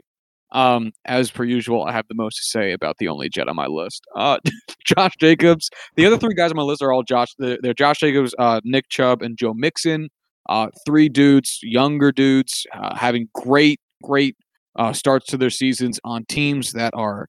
Um, 0.51 0.91
as 1.05 1.31
per 1.31 1.43
usual, 1.43 1.83
I 1.83 1.91
have 1.93 2.07
the 2.07 2.15
most 2.15 2.37
to 2.37 2.43
say 2.43 2.73
about 2.73 2.97
the 2.97 3.07
only 3.07 3.29
Jet 3.29 3.47
on 3.47 3.55
my 3.55 3.67
list. 3.67 4.03
Uh, 4.15 4.37
Josh 4.85 5.13
Jacobs. 5.19 5.69
The 5.95 6.05
other 6.05 6.17
three 6.17 6.33
guys 6.33 6.51
on 6.51 6.57
my 6.57 6.63
list 6.63 6.81
are 6.81 6.91
all 6.91 7.03
Josh. 7.03 7.29
They're 7.39 7.73
Josh 7.73 7.99
Jacobs, 7.99 8.35
uh, 8.37 8.61
Nick 8.63 8.89
Chubb, 8.89 9.21
and 9.21 9.37
Joe 9.37 9.53
Mixon. 9.53 10.09
Uh, 10.49 10.67
three 10.85 11.07
dudes, 11.07 11.59
younger 11.61 12.11
dudes, 12.11 12.65
uh, 12.73 12.95
having 12.95 13.29
great, 13.33 13.79
great 14.03 14.35
uh, 14.75 14.91
starts 14.91 15.27
to 15.27 15.37
their 15.37 15.49
seasons 15.49 15.99
on 16.03 16.25
teams 16.25 16.73
that 16.73 16.93
are, 16.95 17.27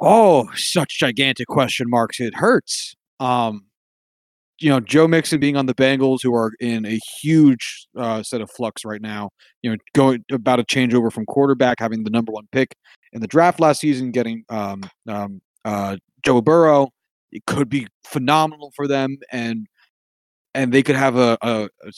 oh, 0.00 0.48
such 0.54 0.98
gigantic 0.98 1.46
question 1.48 1.88
marks. 1.88 2.20
It 2.20 2.34
hurts. 2.36 2.94
Um, 3.18 3.64
you 4.60 4.68
know, 4.68 4.78
Joe 4.78 5.08
Mixon 5.08 5.40
being 5.40 5.56
on 5.56 5.66
the 5.66 5.74
Bengals, 5.74 6.18
who 6.22 6.34
are 6.34 6.52
in 6.60 6.84
a 6.84 6.98
huge 7.20 7.86
uh, 7.96 8.22
set 8.22 8.42
of 8.42 8.50
flux 8.50 8.84
right 8.84 9.00
now. 9.00 9.30
You 9.62 9.70
know, 9.70 9.76
going 9.94 10.22
about 10.30 10.60
a 10.60 10.64
changeover 10.64 11.10
from 11.10 11.24
quarterback, 11.26 11.78
having 11.80 12.04
the 12.04 12.10
number 12.10 12.30
one 12.30 12.46
pick 12.52 12.74
in 13.12 13.20
the 13.20 13.26
draft 13.26 13.58
last 13.58 13.80
season, 13.80 14.10
getting 14.10 14.44
um, 14.50 14.82
um, 15.08 15.40
uh, 15.64 15.96
Joe 16.24 16.40
Burrow. 16.42 16.90
It 17.32 17.46
could 17.46 17.68
be 17.68 17.86
phenomenal 18.04 18.72
for 18.76 18.86
them, 18.86 19.16
and 19.32 19.66
and 20.54 20.72
they 20.72 20.82
could 20.82 20.96
have 20.96 21.16
a, 21.16 21.38
a, 21.42 21.68
a 21.84 21.92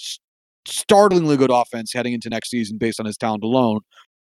startlingly 0.67 1.37
good 1.37 1.51
offense 1.51 1.93
heading 1.93 2.13
into 2.13 2.29
next 2.29 2.51
season 2.51 2.79
based 2.79 3.01
on 3.01 3.07
his 3.07 3.17
talent 3.17 3.43
alone, 3.43 3.81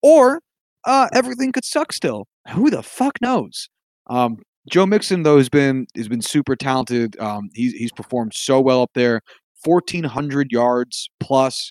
or 0.02 0.40
uh, 0.86 1.08
everything 1.12 1.52
could 1.52 1.64
suck 1.64 1.92
still. 1.92 2.26
Who 2.52 2.70
the 2.70 2.82
fuck 2.82 3.20
knows? 3.20 3.68
Um, 4.06 4.38
Joe 4.70 4.86
Mixon 4.86 5.22
though 5.22 5.38
has 5.38 5.48
been 5.48 5.86
has 5.96 6.08
been 6.08 6.22
super 6.22 6.56
talented. 6.56 7.18
Um, 7.20 7.50
he's 7.54 7.72
he's 7.72 7.92
performed 7.92 8.32
so 8.34 8.60
well 8.60 8.82
up 8.82 8.90
there. 8.94 9.20
Fourteen 9.62 10.04
hundred 10.04 10.48
yards 10.50 11.08
plus 11.20 11.70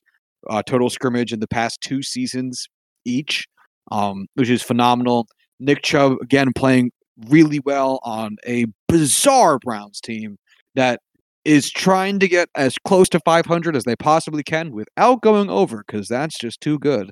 uh, 0.49 0.61
total 0.63 0.89
scrimmage 0.89 1.33
in 1.33 1.39
the 1.39 1.47
past 1.47 1.81
two 1.81 2.03
seasons 2.03 2.67
each, 3.05 3.45
um, 3.91 4.27
which 4.35 4.49
is 4.49 4.61
phenomenal. 4.61 5.27
Nick 5.59 5.81
Chubb 5.83 6.17
again 6.21 6.51
playing 6.55 6.91
really 7.29 7.59
well 7.59 7.99
on 8.03 8.35
a 8.47 8.65
bizarre 8.87 9.59
Browns 9.59 9.99
team 10.01 10.37
that 10.75 10.99
is 11.45 11.69
trying 11.69 12.19
to 12.19 12.27
get 12.27 12.49
as 12.55 12.75
close 12.85 13.09
to 13.09 13.19
500 13.25 13.75
as 13.75 13.83
they 13.83 13.95
possibly 13.95 14.43
can 14.43 14.71
without 14.71 15.21
going 15.21 15.49
over 15.49 15.83
because 15.85 16.07
that's 16.07 16.37
just 16.37 16.61
too 16.61 16.79
good. 16.79 17.11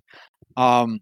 Um, 0.57 0.99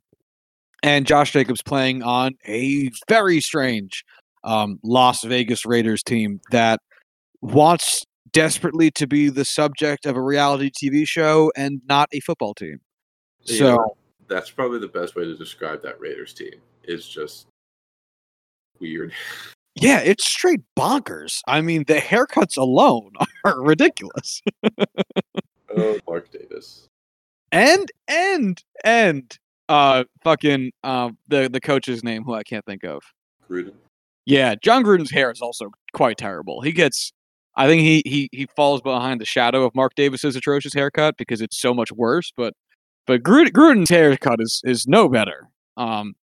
and 0.82 1.06
Josh 1.06 1.32
Jacobs 1.32 1.62
playing 1.62 2.02
on 2.04 2.34
a 2.48 2.90
very 3.08 3.42
strange 3.42 4.04
um, 4.44 4.80
Las 4.84 5.24
Vegas 5.24 5.66
Raiders 5.66 6.04
team 6.04 6.40
that 6.52 6.80
wants 7.42 8.04
desperately 8.32 8.92
to 8.92 9.08
be 9.08 9.30
the 9.30 9.46
subject 9.46 10.06
of 10.06 10.16
a 10.16 10.22
reality 10.22 10.70
TV 10.72 11.08
show 11.08 11.52
and 11.56 11.82
not 11.88 12.10
a 12.12 12.20
football 12.20 12.54
team. 12.54 12.80
So 13.46 13.96
that's 14.28 14.52
probably 14.52 14.80
the 14.80 14.88
best 14.88 15.16
way 15.16 15.24
to 15.24 15.36
describe 15.36 15.82
that 15.84 16.00
Raiders 16.00 16.34
team. 16.34 16.54
Is 16.84 17.08
just 17.08 17.48
weird. 18.80 19.14
Yeah, 19.76 20.00
it's 20.00 20.26
straight 20.26 20.60
bonkers. 20.78 21.40
I 21.48 21.62
mean, 21.62 21.86
the 21.88 21.96
haircuts 21.96 22.58
alone 22.58 23.12
are 23.46 23.62
ridiculous. 23.62 24.42
oh, 25.78 26.00
Mark 26.06 26.30
Davis. 26.32 26.88
And 27.54 27.90
and 28.08 28.62
and 28.84 29.38
uh 29.70 30.04
fucking 30.24 30.72
uh 30.84 31.12
the 31.30 31.50
the 31.50 31.62
coach's 31.62 32.04
name 32.04 32.24
who 32.24 32.34
I 32.34 32.44
can't 32.44 32.66
think 32.66 32.84
of. 32.84 33.04
Gruden. 33.50 33.74
Yeah, 34.26 34.56
Jon 34.62 34.84
Gruden's 34.84 35.12
hair 35.12 35.32
is 35.32 35.42
also 35.42 35.72
quite 35.94 36.18
terrible. 36.18 36.62
He 36.62 36.72
gets 36.72 37.12
I 37.56 37.68
think 37.68 37.82
he 37.82 38.02
he 38.06 38.30
he 38.32 38.48
falls 38.56 38.82
behind 38.82 39.20
the 39.20 39.26
shadow 39.26 39.66
of 39.66 39.76
Mark 39.76 39.96
Davis's 39.96 40.36
atrocious 40.36 40.74
haircut 40.74 41.16
because 41.18 41.42
it's 41.42 41.60
so 41.60 41.74
much 41.74 41.92
worse, 41.92 42.32
but 42.36 42.54
but 43.06 43.24
Gruden, 43.24 43.52
Gruden's 43.52 43.90
haircut 43.90 44.40
is 44.40 44.62
is 44.64 44.88
no 44.88 45.10
better. 45.10 45.48
Um 45.78 46.16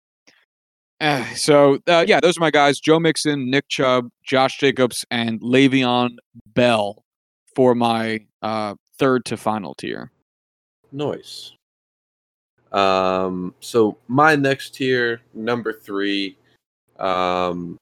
uh, 1.02 1.26
so 1.34 1.78
uh, 1.88 2.06
yeah, 2.08 2.22
those 2.22 2.38
are 2.38 2.42
my 2.42 2.52
guys: 2.52 2.80
Joe 2.80 3.00
Mixon, 3.00 3.50
Nick 3.50 3.68
Chubb, 3.68 4.10
Josh 4.24 4.58
Jacobs, 4.58 5.06
and 5.12 5.42
Le'Veon 5.42 6.16
Bell 6.54 7.04
for 7.54 7.76
my 7.76 8.26
uh, 8.42 8.76
third 8.98 9.26
to 9.26 9.38
final 9.38 9.74
tier. 9.74 10.12
Nice. 10.94 11.52
Um, 12.72 13.54
so 13.60 13.98
my 14.08 14.36
next 14.36 14.76
tier, 14.76 15.22
number 15.34 15.74
three. 15.74 16.38
Um, 16.98 17.78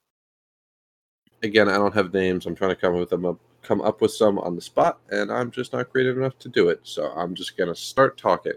again, 1.44 1.70
I 1.70 1.74
don't 1.74 1.94
have 1.94 2.14
names. 2.14 2.46
I'm 2.46 2.56
trying 2.56 2.72
to 2.72 2.76
come 2.76 2.96
with 2.96 3.10
them 3.10 3.26
up, 3.26 3.38
come 3.62 3.82
up 3.82 4.02
with 4.02 4.12
some 4.12 4.40
on 4.40 4.56
the 4.56 4.62
spot, 4.62 5.00
and 5.12 5.32
I'm 5.32 5.52
just 5.52 5.74
not 5.74 5.92
creative 5.92 6.18
enough 6.18 6.38
to 6.40 6.50
do 6.50 6.70
it. 6.70 6.80
So 6.84 7.12
I'm 7.16 7.36
just 7.36 7.58
gonna 7.58 7.76
start 7.76 8.18
talking. 8.18 8.54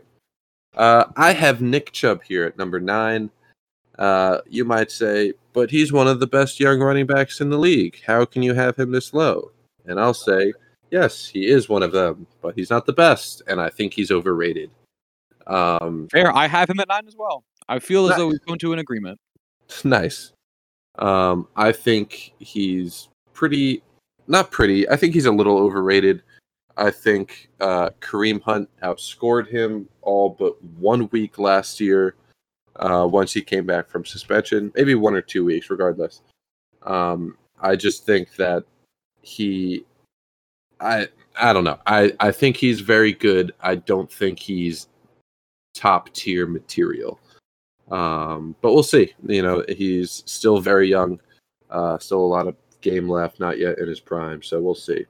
Uh, 0.76 1.04
I 1.16 1.32
have 1.32 1.60
Nick 1.60 1.92
Chubb 1.92 2.22
here 2.22 2.44
at 2.44 2.58
number 2.58 2.80
nine. 2.80 3.30
Uh, 3.98 4.38
you 4.48 4.64
might 4.64 4.90
say, 4.90 5.32
but 5.52 5.70
he's 5.70 5.92
one 5.92 6.06
of 6.06 6.20
the 6.20 6.26
best 6.26 6.60
young 6.60 6.80
running 6.80 7.06
backs 7.06 7.40
in 7.40 7.48
the 7.48 7.58
league. 7.58 8.00
How 8.06 8.24
can 8.24 8.42
you 8.42 8.52
have 8.52 8.76
him 8.76 8.92
this 8.92 9.14
low? 9.14 9.52
And 9.86 9.98
I'll 9.98 10.12
say, 10.14 10.52
yes, 10.90 11.26
he 11.26 11.46
is 11.46 11.68
one 11.68 11.82
of 11.82 11.92
them, 11.92 12.26
but 12.42 12.54
he's 12.54 12.68
not 12.68 12.84
the 12.84 12.92
best, 12.92 13.42
and 13.46 13.60
I 13.60 13.70
think 13.70 13.94
he's 13.94 14.10
overrated. 14.10 14.70
Um, 15.46 16.08
Fair. 16.10 16.34
I 16.36 16.46
have 16.46 16.68
him 16.68 16.80
at 16.80 16.88
nine 16.88 17.06
as 17.06 17.16
well. 17.16 17.44
I 17.68 17.78
feel 17.78 18.04
as 18.04 18.10
nice. 18.10 18.18
though 18.18 18.28
we've 18.28 18.46
come 18.46 18.58
to 18.58 18.72
an 18.72 18.78
agreement. 18.78 19.18
Nice. 19.82 20.32
Um, 20.98 21.48
I 21.56 21.72
think 21.72 22.32
he's 22.38 23.08
pretty, 23.32 23.82
not 24.26 24.50
pretty. 24.50 24.88
I 24.88 24.96
think 24.96 25.14
he's 25.14 25.26
a 25.26 25.32
little 25.32 25.58
overrated. 25.58 26.22
I 26.76 26.90
think 26.90 27.48
uh, 27.60 27.90
Kareem 28.00 28.42
Hunt 28.42 28.68
outscored 28.82 29.48
him 29.48 29.88
all 30.02 30.28
but 30.28 30.62
one 30.62 31.08
week 31.10 31.38
last 31.38 31.80
year 31.80 32.14
uh, 32.76 33.08
once 33.10 33.32
he 33.32 33.40
came 33.40 33.64
back 33.64 33.88
from 33.88 34.04
suspension, 34.04 34.72
maybe 34.74 34.94
one 34.94 35.14
or 35.14 35.22
two 35.22 35.44
weeks, 35.44 35.70
regardless. 35.70 36.22
Um, 36.82 37.36
I 37.60 37.76
just 37.76 38.04
think 38.04 38.36
that 38.36 38.64
he, 39.22 39.84
I, 40.80 41.08
I 41.40 41.52
don't 41.52 41.64
know. 41.64 41.78
I, 41.86 42.12
I 42.20 42.30
think 42.30 42.56
he's 42.56 42.80
very 42.80 43.12
good. 43.12 43.52
I 43.60 43.76
don't 43.76 44.10
think 44.10 44.38
he's 44.38 44.88
top 45.74 46.12
tier 46.12 46.46
material. 46.46 47.18
Um, 47.90 48.56
but 48.60 48.72
we'll 48.72 48.82
see. 48.82 49.14
You 49.26 49.42
know, 49.42 49.64
he's 49.68 50.22
still 50.26 50.58
very 50.58 50.88
young, 50.88 51.20
uh, 51.70 51.98
still 51.98 52.20
a 52.20 52.26
lot 52.26 52.48
of 52.48 52.56
game 52.80 53.08
left, 53.08 53.40
not 53.40 53.58
yet 53.58 53.78
in 53.78 53.88
his 53.88 54.00
prime. 54.00 54.42
So 54.42 54.60
we'll 54.60 54.74
see. 54.74 55.04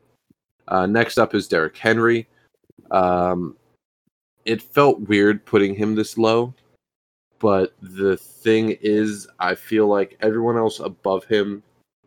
Uh, 0.68 0.86
next 0.86 1.18
up 1.18 1.34
is 1.34 1.48
Derrick 1.48 1.76
Henry. 1.76 2.28
Um, 2.90 3.56
it 4.44 4.62
felt 4.62 5.00
weird 5.00 5.44
putting 5.44 5.74
him 5.74 5.94
this 5.94 6.18
low 6.18 6.54
but 7.38 7.74
the 7.82 8.16
thing 8.16 8.76
is, 8.80 9.28
I 9.38 9.54
feel 9.54 9.86
like 9.86 10.16
everyone 10.20 10.56
else 10.56 10.80
above 10.80 11.24
him 11.24 11.62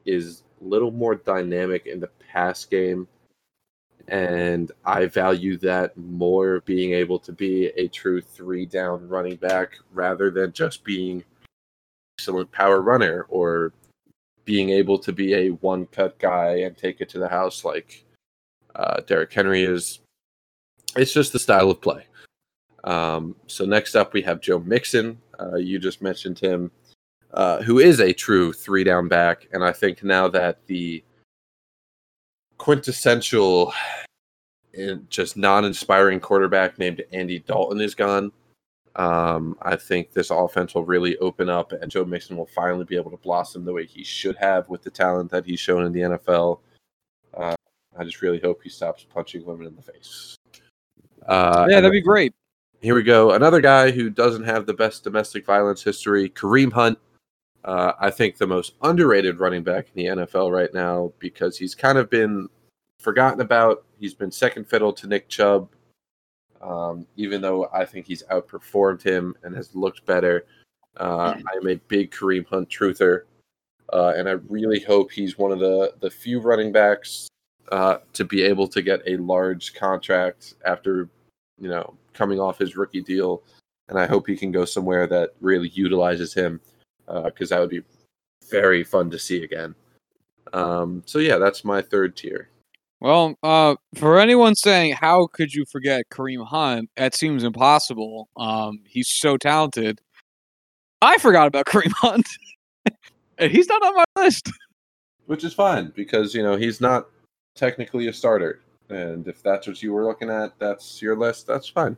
is 0.05 0.43
a 0.61 0.63
little 0.63 0.91
more 0.91 1.15
dynamic 1.15 1.85
in 1.85 1.99
the 1.99 2.09
pass 2.31 2.65
game. 2.65 3.07
And 4.09 4.71
I 4.85 5.05
value 5.05 5.57
that 5.57 5.95
more 5.95 6.61
being 6.61 6.93
able 6.93 7.19
to 7.19 7.31
be 7.31 7.67
a 7.77 7.87
true 7.87 8.21
three 8.21 8.65
down 8.65 9.07
running 9.07 9.35
back 9.35 9.73
rather 9.93 10.31
than 10.31 10.51
just 10.51 10.83
being 10.83 11.23
excellent 12.17 12.51
power 12.51 12.81
runner 12.81 13.27
or 13.29 13.71
being 14.45 14.71
able 14.71 14.97
to 14.97 15.13
be 15.13 15.35
a 15.35 15.49
one 15.49 15.85
cut 15.85 16.17
guy 16.17 16.61
and 16.61 16.75
take 16.75 17.01
it 17.01 17.09
to 17.09 17.19
the 17.19 17.27
house 17.29 17.63
like 17.63 18.03
uh, 18.75 19.01
Derrick 19.01 19.31
Henry 19.31 19.63
is. 19.63 19.99
It's 20.95 21.13
just 21.13 21.31
the 21.31 21.39
style 21.39 21.69
of 21.69 21.81
play. 21.81 22.05
Um, 22.83 23.35
so 23.45 23.65
next 23.65 23.95
up, 23.95 24.13
we 24.13 24.23
have 24.23 24.41
Joe 24.41 24.59
Mixon. 24.59 25.19
Uh, 25.39 25.57
you 25.57 25.77
just 25.77 26.01
mentioned 26.01 26.39
him, 26.39 26.71
uh, 27.31 27.61
who 27.61 27.77
is 27.77 27.99
a 27.99 28.11
true 28.11 28.51
three 28.51 28.83
down 28.83 29.07
back, 29.07 29.47
and 29.53 29.63
I 29.63 29.71
think 29.71 30.03
now 30.03 30.27
that 30.29 30.65
the 30.65 31.03
quintessential 32.59 33.73
and 34.75 35.09
just 35.09 35.35
non-inspiring 35.35 36.19
quarterback 36.19 36.77
named 36.77 37.01
Andy 37.11 37.39
Dalton 37.39 37.81
is 37.81 37.95
gone. 37.95 38.31
Um, 38.95 39.57
I 39.61 39.75
think 39.75 40.11
this 40.11 40.29
offense 40.29 40.75
will 40.75 40.85
really 40.85 41.17
open 41.17 41.49
up, 41.49 41.71
and 41.71 41.89
Joe 41.89 42.05
Mixon 42.05 42.37
will 42.37 42.45
finally 42.47 42.85
be 42.85 42.95
able 42.95 43.11
to 43.11 43.17
blossom 43.17 43.65
the 43.65 43.73
way 43.73 43.85
he 43.85 44.03
should 44.03 44.35
have 44.35 44.69
with 44.69 44.83
the 44.83 44.91
talent 44.91 45.31
that 45.31 45.45
he's 45.45 45.59
shown 45.59 45.85
in 45.85 45.91
the 45.91 46.01
NFL. 46.01 46.59
Uh, 47.35 47.55
I 47.97 48.03
just 48.03 48.21
really 48.21 48.39
hope 48.39 48.61
he 48.61 48.69
stops 48.69 49.05
punching 49.11 49.45
women 49.45 49.67
in 49.67 49.75
the 49.75 49.81
face. 49.81 50.35
Uh, 51.25 51.65
yeah, 51.69 51.77
that'd 51.77 51.91
be 51.91 52.01
great. 52.01 52.33
here 52.81 52.95
we 52.95 53.03
go. 53.03 53.31
Another 53.31 53.61
guy 53.61 53.91
who 53.91 54.09
doesn't 54.09 54.43
have 54.43 54.65
the 54.65 54.73
best 54.73 55.03
domestic 55.03 55.45
violence 55.45 55.83
history, 55.83 56.29
Kareem 56.29 56.71
Hunt. 56.71 56.99
Uh, 57.65 57.93
I 57.99 58.09
think 58.09 58.37
the 58.37 58.47
most 58.47 58.73
underrated 58.81 59.39
running 59.39 59.63
back 59.63 59.87
in 59.93 60.03
the 60.03 60.23
NFL 60.23 60.51
right 60.51 60.73
now 60.73 61.11
because 61.19 61.57
he's 61.57 61.75
kind 61.75 61.97
of 61.97 62.09
been 62.09 62.47
forgotten 62.99 63.41
about. 63.41 63.85
He's 63.99 64.13
been 64.13 64.31
second 64.31 64.65
fiddle 64.65 64.93
to 64.93 65.07
Nick 65.07 65.27
Chubb, 65.27 65.69
um, 66.61 67.05
even 67.17 67.41
though 67.41 67.69
I 67.73 67.85
think 67.85 68.05
he's 68.05 68.23
outperformed 68.23 69.01
him 69.01 69.35
and 69.43 69.55
has 69.55 69.75
looked 69.75 70.05
better. 70.05 70.45
Uh, 70.97 71.35
I'm 71.53 71.67
a 71.67 71.75
big 71.75 72.11
Kareem 72.11 72.47
Hunt 72.47 72.69
truther, 72.69 73.23
uh, 73.91 74.13
and 74.15 74.29
I 74.29 74.33
really 74.47 74.79
hope 74.79 75.11
he's 75.11 75.37
one 75.37 75.51
of 75.51 75.59
the 75.59 75.93
the 75.99 76.09
few 76.09 76.39
running 76.39 76.71
backs 76.71 77.27
uh, 77.71 77.97
to 78.13 78.23
be 78.23 78.41
able 78.41 78.67
to 78.69 78.81
get 78.81 79.01
a 79.05 79.17
large 79.17 79.73
contract 79.73 80.55
after 80.65 81.09
you 81.59 81.69
know 81.69 81.95
coming 82.13 82.39
off 82.39 82.57
his 82.57 82.77
rookie 82.77 83.01
deal, 83.01 83.43
and 83.89 83.99
I 83.99 84.07
hope 84.07 84.27
he 84.27 84.37
can 84.37 84.51
go 84.51 84.65
somewhere 84.65 85.07
that 85.07 85.31
really 85.41 85.69
utilizes 85.69 86.33
him 86.33 86.59
because 87.25 87.49
that 87.49 87.59
would 87.59 87.69
be 87.69 87.81
very 88.49 88.83
fun 88.83 89.09
to 89.11 89.19
see 89.19 89.43
again. 89.43 89.75
Um, 90.53 91.03
so 91.05 91.19
yeah, 91.19 91.37
that's 91.37 91.63
my 91.63 91.81
third 91.81 92.15
tier. 92.15 92.49
Well, 93.01 93.35
uh, 93.43 93.75
for 93.95 94.19
anyone 94.19 94.55
saying 94.55 94.93
how 94.93 95.27
could 95.27 95.53
you 95.53 95.65
forget 95.65 96.09
Kareem 96.11 96.45
Hunt, 96.45 96.89
that 96.97 97.15
seems 97.15 97.43
impossible. 97.43 98.29
Um, 98.35 98.81
he's 98.85 99.07
so 99.07 99.37
talented. 99.37 100.01
I 101.01 101.17
forgot 101.17 101.47
about 101.47 101.65
Kareem 101.67 101.93
Hunt, 101.93 102.27
and 103.37 103.51
he's 103.51 103.67
not 103.67 103.81
on 103.81 103.95
my 103.95 104.23
list. 104.23 104.51
which 105.27 105.43
is 105.43 105.53
fine 105.53 105.93
because 105.95 106.33
you 106.33 106.43
know 106.43 106.55
he's 106.57 106.81
not 106.81 107.07
technically 107.55 108.07
a 108.07 108.13
starter, 108.13 108.61
and 108.89 109.27
if 109.27 109.41
that's 109.43 109.67
what 109.67 109.81
you 109.81 109.93
were 109.93 110.05
looking 110.05 110.29
at, 110.29 110.57
that's 110.59 111.01
your 111.01 111.15
list. 111.15 111.47
That's 111.47 111.69
fine. 111.69 111.95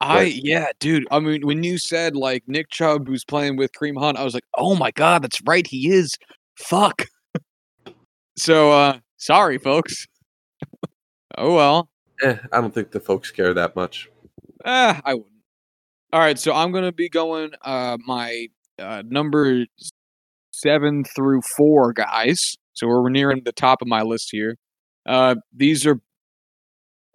I 0.00 0.16
Right. 0.16 0.34
yeah, 0.34 0.68
dude. 0.80 1.06
I 1.10 1.20
mean, 1.20 1.46
when 1.46 1.62
you 1.62 1.76
said 1.78 2.16
like 2.16 2.42
Nick 2.46 2.70
Chubb 2.70 3.06
who's 3.06 3.24
playing 3.24 3.56
with 3.56 3.72
Kareem 3.72 3.98
Hunt, 3.98 4.18
I 4.18 4.24
was 4.24 4.34
like, 4.34 4.44
oh 4.56 4.74
my 4.74 4.90
god, 4.92 5.22
that's 5.22 5.40
right, 5.46 5.66
he 5.66 5.90
is. 5.90 6.16
Fuck. 6.56 7.04
so, 8.36 8.72
uh, 8.72 8.98
sorry, 9.18 9.58
folks. 9.58 10.06
oh 11.38 11.54
well. 11.54 11.90
Eh, 12.22 12.36
I 12.52 12.60
don't 12.60 12.74
think 12.74 12.90
the 12.90 13.00
folks 13.00 13.30
care 13.30 13.54
that 13.54 13.76
much. 13.76 14.08
Eh, 14.64 15.00
I 15.04 15.14
wouldn't. 15.14 15.32
All 16.12 16.20
right, 16.20 16.38
so 16.38 16.52
I'm 16.54 16.72
gonna 16.72 16.92
be 16.92 17.08
going 17.08 17.50
uh 17.62 17.96
my 18.06 18.48
uh 18.78 19.02
number 19.06 19.64
seven 20.50 21.04
through 21.04 21.42
four 21.56 21.92
guys. 21.92 22.56
So 22.72 22.88
we're 22.88 23.08
nearing 23.10 23.42
the 23.44 23.52
top 23.52 23.80
of 23.82 23.88
my 23.88 24.02
list 24.02 24.28
here. 24.32 24.56
Uh 25.06 25.36
these 25.54 25.86
are 25.86 26.00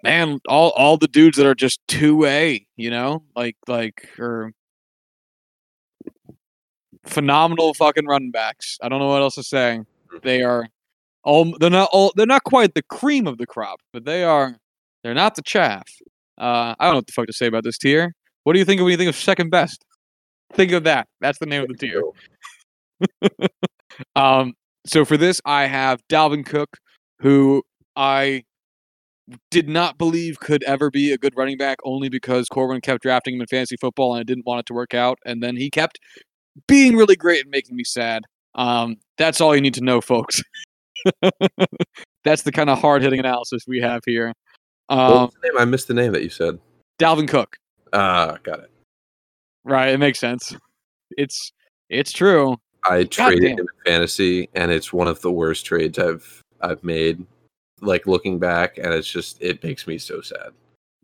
man, 0.05 0.39
all 0.47 0.69
all 0.71 0.97
the 0.97 1.07
dudes 1.07 1.37
that 1.37 1.45
are 1.45 1.55
just 1.55 1.79
two 1.87 2.25
A, 2.25 2.65
you 2.77 2.89
know? 2.89 3.23
Like 3.35 3.57
like 3.67 4.09
or 4.19 4.51
phenomenal 7.05 7.73
fucking 7.73 8.05
running 8.05 8.31
backs. 8.31 8.77
I 8.81 8.89
don't 8.89 8.99
know 8.99 9.09
what 9.09 9.21
else 9.21 9.35
to 9.35 9.43
say. 9.43 9.81
They 10.23 10.43
are 10.43 10.67
all 11.23 11.57
they're 11.59 11.69
not 11.69 11.89
all 11.91 12.13
they're 12.15 12.25
not 12.25 12.43
quite 12.43 12.73
the 12.75 12.83
cream 12.83 13.27
of 13.27 13.37
the 13.37 13.47
crop, 13.47 13.79
but 13.91 14.05
they 14.05 14.23
are 14.23 14.57
they're 15.03 15.13
not 15.13 15.35
the 15.35 15.41
chaff. 15.41 15.87
Uh, 16.37 16.75
I 16.79 16.85
don't 16.85 16.93
know 16.93 16.97
what 16.97 17.07
the 17.07 17.13
fuck 17.13 17.27
to 17.27 17.33
say 17.33 17.47
about 17.47 17.63
this 17.63 17.77
tier. 17.77 18.13
What 18.43 18.53
do 18.53 18.59
you 18.59 18.65
think 18.65 18.79
of 18.79 18.85
when 18.85 18.91
you 18.91 18.97
think 18.97 19.09
of 19.09 19.15
second 19.15 19.49
best? 19.49 19.85
Think 20.53 20.71
of 20.71 20.83
that. 20.83 21.07
That's 21.21 21.39
the 21.39 21.45
name 21.45 21.63
of 21.63 21.69
the 21.69 21.75
tier. 21.75 22.03
Um, 24.15 24.53
so 24.85 25.05
for 25.05 25.17
this, 25.17 25.41
I 25.45 25.65
have 25.67 26.01
Dalvin 26.09 26.45
Cook, 26.45 26.77
who 27.19 27.63
I 27.95 28.43
did 29.49 29.67
not 29.67 29.97
believe 29.97 30.39
could 30.39 30.63
ever 30.63 30.89
be 30.91 31.11
a 31.11 31.17
good 31.17 31.35
running 31.35 31.57
back, 31.57 31.79
only 31.83 32.09
because 32.09 32.47
Corbin 32.47 32.81
kept 32.81 33.01
drafting 33.01 33.35
him 33.35 33.41
in 33.41 33.47
fantasy 33.47 33.77
football, 33.77 34.13
and 34.13 34.19
I 34.19 34.23
didn't 34.23 34.45
want 34.45 34.59
it 34.59 34.65
to 34.67 34.73
work 34.73 34.93
out. 34.93 35.17
And 35.25 35.41
then 35.41 35.55
he 35.55 35.69
kept 35.69 35.99
being 36.67 36.95
really 36.95 37.15
great 37.15 37.41
and 37.41 37.51
making 37.51 37.75
me 37.75 37.83
sad. 37.83 38.23
Um, 38.55 38.97
that's 39.17 39.41
all 39.41 39.55
you 39.55 39.61
need 39.61 39.73
to 39.75 39.83
know, 39.83 40.01
folks. 40.01 40.41
that's 42.23 42.43
the 42.43 42.51
kind 42.51 42.69
of 42.69 42.79
hard 42.79 43.01
hitting 43.01 43.19
analysis 43.19 43.63
we 43.67 43.79
have 43.81 44.01
here. 44.05 44.33
Um, 44.89 45.29
name? 45.43 45.57
I 45.57 45.65
missed 45.65 45.87
the 45.87 45.93
name 45.93 46.11
that 46.13 46.23
you 46.23 46.29
said. 46.29 46.59
Dalvin 46.99 47.27
Cook. 47.27 47.57
Ah, 47.93 48.37
got 48.43 48.59
it. 48.59 48.71
Right, 49.63 49.89
it 49.89 49.97
makes 49.97 50.19
sense. 50.19 50.55
It's 51.17 51.51
it's 51.89 52.11
true. 52.11 52.57
I 52.87 53.03
traded 53.03 53.41
damn. 53.41 53.51
him 53.51 53.59
in 53.59 53.91
fantasy, 53.91 54.49
and 54.53 54.71
it's 54.71 54.93
one 54.93 55.07
of 55.07 55.21
the 55.21 55.31
worst 55.31 55.65
trades 55.65 55.97
I've 55.97 56.41
I've 56.61 56.83
made. 56.83 57.25
Like 57.81 58.07
looking 58.07 58.39
back, 58.39 58.77
and 58.77 58.93
it's 58.93 59.09
just 59.09 59.41
it 59.41 59.63
makes 59.63 59.85
me 59.85 59.97
so 59.97 60.21
sad. 60.21 60.49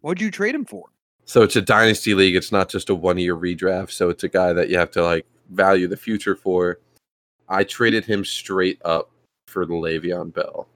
What'd 0.01 0.21
you 0.21 0.31
trade 0.31 0.55
him 0.55 0.65
for? 0.65 0.85
So 1.25 1.43
it's 1.43 1.55
a 1.55 1.61
dynasty 1.61 2.13
league. 2.13 2.35
It's 2.35 2.51
not 2.51 2.69
just 2.69 2.89
a 2.89 2.95
one 2.95 3.17
year 3.17 3.35
redraft. 3.35 3.91
So 3.91 4.09
it's 4.09 4.23
a 4.23 4.29
guy 4.29 4.53
that 4.53 4.69
you 4.69 4.77
have 4.77 4.91
to 4.91 5.03
like 5.03 5.25
value 5.49 5.87
the 5.87 5.97
future 5.97 6.35
for. 6.35 6.79
I 7.49 7.63
traded 7.63 8.05
him 8.05 8.23
straight 8.23 8.81
up 8.85 9.11
for 9.47 9.65
the 9.65 9.73
Le'Veon 9.73 10.33
Bell, 10.33 10.67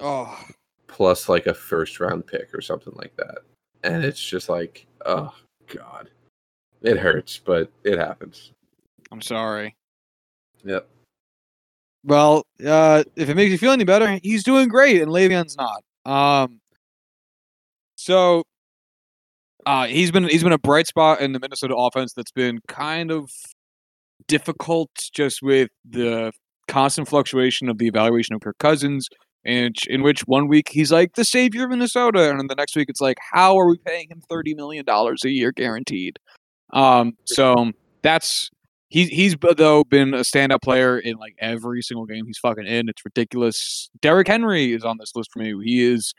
Oh, 0.00 0.44
plus 0.88 1.28
like 1.28 1.46
a 1.46 1.54
first 1.54 2.00
round 2.00 2.26
pick 2.26 2.52
or 2.52 2.60
something 2.60 2.92
like 2.96 3.16
that. 3.16 3.38
And 3.84 4.04
it's 4.04 4.20
just 4.20 4.48
like, 4.48 4.86
oh 5.04 5.32
god, 5.72 6.10
it 6.82 6.98
hurts, 6.98 7.38
but 7.38 7.70
it 7.84 7.98
happens. 7.98 8.52
I'm 9.12 9.22
sorry. 9.22 9.76
Yep. 10.64 10.88
Well, 12.06 12.46
uh, 12.64 13.02
if 13.16 13.28
it 13.28 13.34
makes 13.34 13.50
you 13.50 13.58
feel 13.58 13.72
any 13.72 13.82
better, 13.82 14.20
he's 14.22 14.44
doing 14.44 14.68
great, 14.68 15.02
and 15.02 15.10
Le'Veon's 15.10 15.56
not. 15.56 15.82
Um, 16.04 16.60
so, 17.96 18.44
uh, 19.66 19.88
he's 19.88 20.12
been 20.12 20.28
he's 20.28 20.44
been 20.44 20.52
a 20.52 20.58
bright 20.58 20.86
spot 20.86 21.20
in 21.20 21.32
the 21.32 21.40
Minnesota 21.40 21.74
offense 21.74 22.12
that's 22.12 22.30
been 22.30 22.60
kind 22.68 23.10
of 23.10 23.28
difficult, 24.28 24.90
just 25.12 25.42
with 25.42 25.68
the 25.84 26.30
constant 26.68 27.08
fluctuation 27.08 27.68
of 27.68 27.78
the 27.78 27.88
evaluation 27.88 28.36
of 28.36 28.40
Kirk 28.40 28.58
Cousins, 28.58 29.08
and 29.44 29.74
in 29.88 30.04
which 30.04 30.20
one 30.26 30.46
week 30.46 30.68
he's 30.68 30.92
like 30.92 31.14
the 31.16 31.24
savior 31.24 31.64
of 31.64 31.70
Minnesota, 31.70 32.30
and 32.30 32.38
then 32.38 32.46
the 32.46 32.54
next 32.54 32.76
week 32.76 32.88
it's 32.88 33.00
like, 33.00 33.18
how 33.32 33.58
are 33.58 33.68
we 33.68 33.78
paying 33.78 34.06
him 34.08 34.22
thirty 34.30 34.54
million 34.54 34.84
dollars 34.84 35.24
a 35.24 35.30
year 35.30 35.50
guaranteed? 35.50 36.20
Um, 36.72 37.14
so 37.24 37.72
that's 38.02 38.48
He's 38.88 39.08
he's 39.08 39.36
though 39.56 39.84
been 39.84 40.14
a 40.14 40.20
standout 40.20 40.62
player 40.62 40.98
in 40.98 41.16
like 41.16 41.34
every 41.40 41.82
single 41.82 42.06
game 42.06 42.24
he's 42.26 42.38
fucking 42.38 42.66
in. 42.66 42.88
It's 42.88 43.04
ridiculous. 43.04 43.90
Derrick 44.00 44.28
Henry 44.28 44.72
is 44.72 44.84
on 44.84 44.98
this 44.98 45.12
list 45.14 45.30
for 45.32 45.40
me. 45.40 45.54
He 45.64 45.84
is 45.84 46.14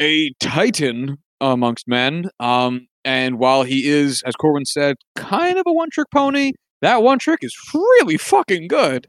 a 0.00 0.32
titan 0.40 1.18
amongst 1.40 1.86
men. 1.86 2.30
Um, 2.40 2.86
and 3.04 3.38
while 3.38 3.64
he 3.64 3.86
is, 3.86 4.22
as 4.22 4.34
Corwin 4.34 4.64
said, 4.64 4.96
kind 5.14 5.58
of 5.58 5.64
a 5.66 5.72
one 5.72 5.90
trick 5.90 6.08
pony, 6.10 6.52
that 6.80 7.02
one 7.02 7.18
trick 7.18 7.40
is 7.42 7.54
really 7.74 8.16
fucking 8.16 8.68
good. 8.68 9.06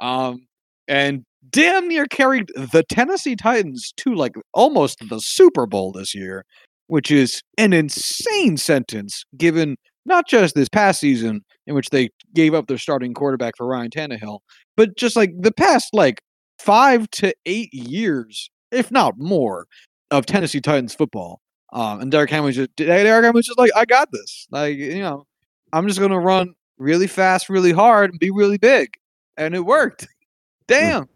Um, 0.00 0.46
and 0.88 1.24
damn 1.50 1.88
near 1.88 2.06
carried 2.06 2.48
the 2.54 2.84
Tennessee 2.88 3.36
Titans 3.36 3.92
to 3.98 4.14
like 4.14 4.34
almost 4.54 5.08
the 5.08 5.20
Super 5.20 5.66
Bowl 5.66 5.92
this 5.92 6.14
year, 6.14 6.44
which 6.86 7.10
is 7.10 7.42
an 7.58 7.72
insane 7.72 8.56
sentence 8.56 9.24
given 9.36 9.76
not 10.06 10.28
just 10.28 10.54
this 10.54 10.68
past 10.68 11.00
season 11.00 11.44
in 11.66 11.74
which 11.74 11.90
they 11.90 12.10
gave 12.34 12.54
up 12.54 12.66
their 12.66 12.78
starting 12.78 13.14
quarterback 13.14 13.56
for 13.56 13.66
Ryan 13.66 13.90
Tannehill, 13.90 14.40
but 14.76 14.96
just 14.96 15.16
like 15.16 15.30
the 15.38 15.52
past 15.52 15.88
like 15.92 16.20
five 16.58 17.10
to 17.12 17.34
eight 17.46 17.72
years, 17.72 18.50
if 18.70 18.90
not 18.90 19.14
more, 19.18 19.66
of 20.10 20.26
Tennessee 20.26 20.60
Titans 20.60 20.94
football. 20.94 21.40
Um, 21.72 22.00
and 22.00 22.10
Derrick 22.10 22.30
Henry 22.30 22.46
was 22.46 22.56
just 22.56 22.76
Derrick 22.76 23.06
Henry 23.06 23.30
was 23.30 23.46
just 23.46 23.58
like, 23.58 23.70
I 23.74 23.84
got 23.84 24.10
this. 24.12 24.46
Like 24.50 24.76
you 24.76 25.00
know, 25.00 25.26
I'm 25.72 25.88
just 25.88 26.00
gonna 26.00 26.20
run 26.20 26.54
really 26.78 27.06
fast, 27.06 27.48
really 27.48 27.72
hard, 27.72 28.10
and 28.10 28.18
be 28.18 28.30
really 28.30 28.58
big, 28.58 28.90
and 29.36 29.54
it 29.54 29.64
worked. 29.64 30.06
Damn. 30.68 31.08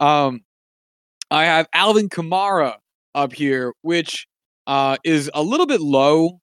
Um, 0.00 0.40
I 1.30 1.44
have 1.44 1.66
Alvin 1.72 2.08
Kamara 2.08 2.74
up 3.14 3.32
here, 3.32 3.72
which 3.82 4.26
uh 4.66 4.96
is 5.04 5.30
a 5.34 5.42
little 5.42 5.66
bit 5.66 5.80
low 5.80 6.40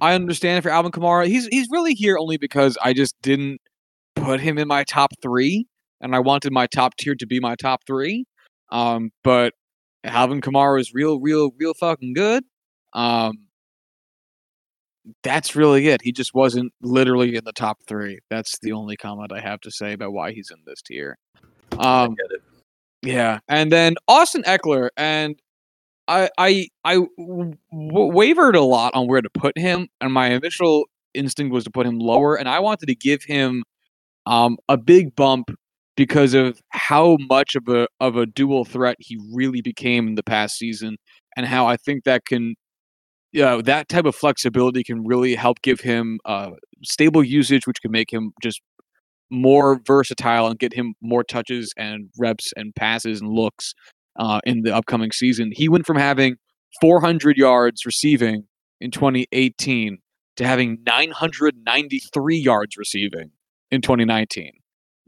I 0.00 0.14
understand 0.14 0.62
for 0.62 0.70
Alvin 0.70 0.92
Kamara. 0.92 1.26
He's 1.26 1.46
he's 1.48 1.68
really 1.70 1.94
here 1.94 2.16
only 2.18 2.36
because 2.36 2.76
I 2.82 2.92
just 2.92 3.14
didn't 3.22 3.60
put 4.16 4.40
him 4.40 4.58
in 4.58 4.68
my 4.68 4.84
top 4.84 5.10
three, 5.22 5.66
and 6.00 6.14
I 6.14 6.20
wanted 6.20 6.52
my 6.52 6.66
top 6.66 6.96
tier 6.96 7.14
to 7.16 7.26
be 7.26 7.40
my 7.40 7.54
top 7.56 7.80
three. 7.86 8.24
Um, 8.70 9.10
but 9.22 9.54
Alvin 10.04 10.40
Kamara 10.40 10.80
is 10.80 10.92
real, 10.94 11.20
real, 11.20 11.50
real 11.58 11.74
fucking 11.74 12.14
good. 12.14 12.44
Um, 12.94 13.46
that's 15.22 15.56
really 15.56 15.88
it. 15.88 16.02
He 16.02 16.12
just 16.12 16.32
wasn't 16.34 16.72
literally 16.80 17.34
in 17.36 17.44
the 17.44 17.52
top 17.52 17.78
three. 17.86 18.20
That's 18.30 18.58
the 18.60 18.72
only 18.72 18.96
comment 18.96 19.32
I 19.32 19.40
have 19.40 19.60
to 19.62 19.70
say 19.70 19.92
about 19.92 20.12
why 20.12 20.32
he's 20.32 20.50
in 20.50 20.58
this 20.64 20.80
tier. 20.82 21.18
I 21.78 22.04
Um, 22.04 22.14
get 22.14 22.30
it. 22.36 22.42
yeah, 23.02 23.40
and 23.48 23.72
then 23.72 23.94
Austin 24.06 24.42
Ekeler, 24.44 24.90
and 24.96 25.40
I 26.84 26.98
wavered 27.72 28.56
a 28.56 28.62
lot 28.62 28.94
on 28.94 29.06
where 29.08 29.22
to 29.22 29.30
put 29.30 29.56
him, 29.58 29.88
and 30.00 30.12
my 30.12 30.30
initial 30.30 30.84
instinct 31.14 31.52
was 31.52 31.64
to 31.64 31.70
put 31.70 31.86
him 31.86 31.98
lower, 31.98 32.36
and 32.36 32.48
I 32.48 32.60
wanted 32.60 32.86
to 32.86 32.94
give 32.94 33.24
him 33.24 33.64
um 34.26 34.58
a 34.68 34.76
big 34.76 35.14
bump 35.16 35.50
because 35.96 36.34
of 36.34 36.60
how 36.70 37.16
much 37.28 37.56
of 37.56 37.68
a 37.68 37.86
of 38.00 38.16
a 38.16 38.26
dual 38.26 38.64
threat 38.64 38.96
he 39.00 39.18
really 39.32 39.62
became 39.62 40.08
in 40.08 40.14
the 40.16 40.22
past 40.22 40.56
season, 40.58 40.96
and 41.36 41.46
how 41.46 41.66
I 41.66 41.76
think 41.76 42.04
that 42.04 42.24
can, 42.26 42.54
you 43.32 43.42
know, 43.42 43.62
that 43.62 43.88
type 43.88 44.04
of 44.06 44.14
flexibility 44.14 44.82
can 44.84 45.04
really 45.06 45.34
help 45.34 45.62
give 45.62 45.80
him 45.80 46.18
uh, 46.24 46.50
stable 46.84 47.24
usage, 47.24 47.66
which 47.66 47.80
can 47.82 47.90
make 47.92 48.12
him 48.12 48.32
just 48.42 48.60
more 49.30 49.80
versatile 49.86 50.46
and 50.48 50.58
get 50.58 50.74
him 50.74 50.94
more 51.02 51.24
touches 51.24 51.72
and 51.76 52.10
reps 52.18 52.52
and 52.56 52.74
passes 52.74 53.20
and 53.20 53.30
looks 53.32 53.74
uh, 54.16 54.40
in 54.44 54.62
the 54.62 54.74
upcoming 54.74 55.12
season. 55.12 55.52
He 55.52 55.68
went 55.68 55.86
from 55.86 55.96
having 55.96 56.36
400 56.80 57.36
yards 57.36 57.84
receiving 57.84 58.44
in 58.80 58.90
2018 58.90 59.98
to 60.36 60.46
having 60.46 60.78
993 60.86 62.36
yards 62.36 62.76
receiving 62.76 63.30
in 63.70 63.80
2019. 63.80 64.52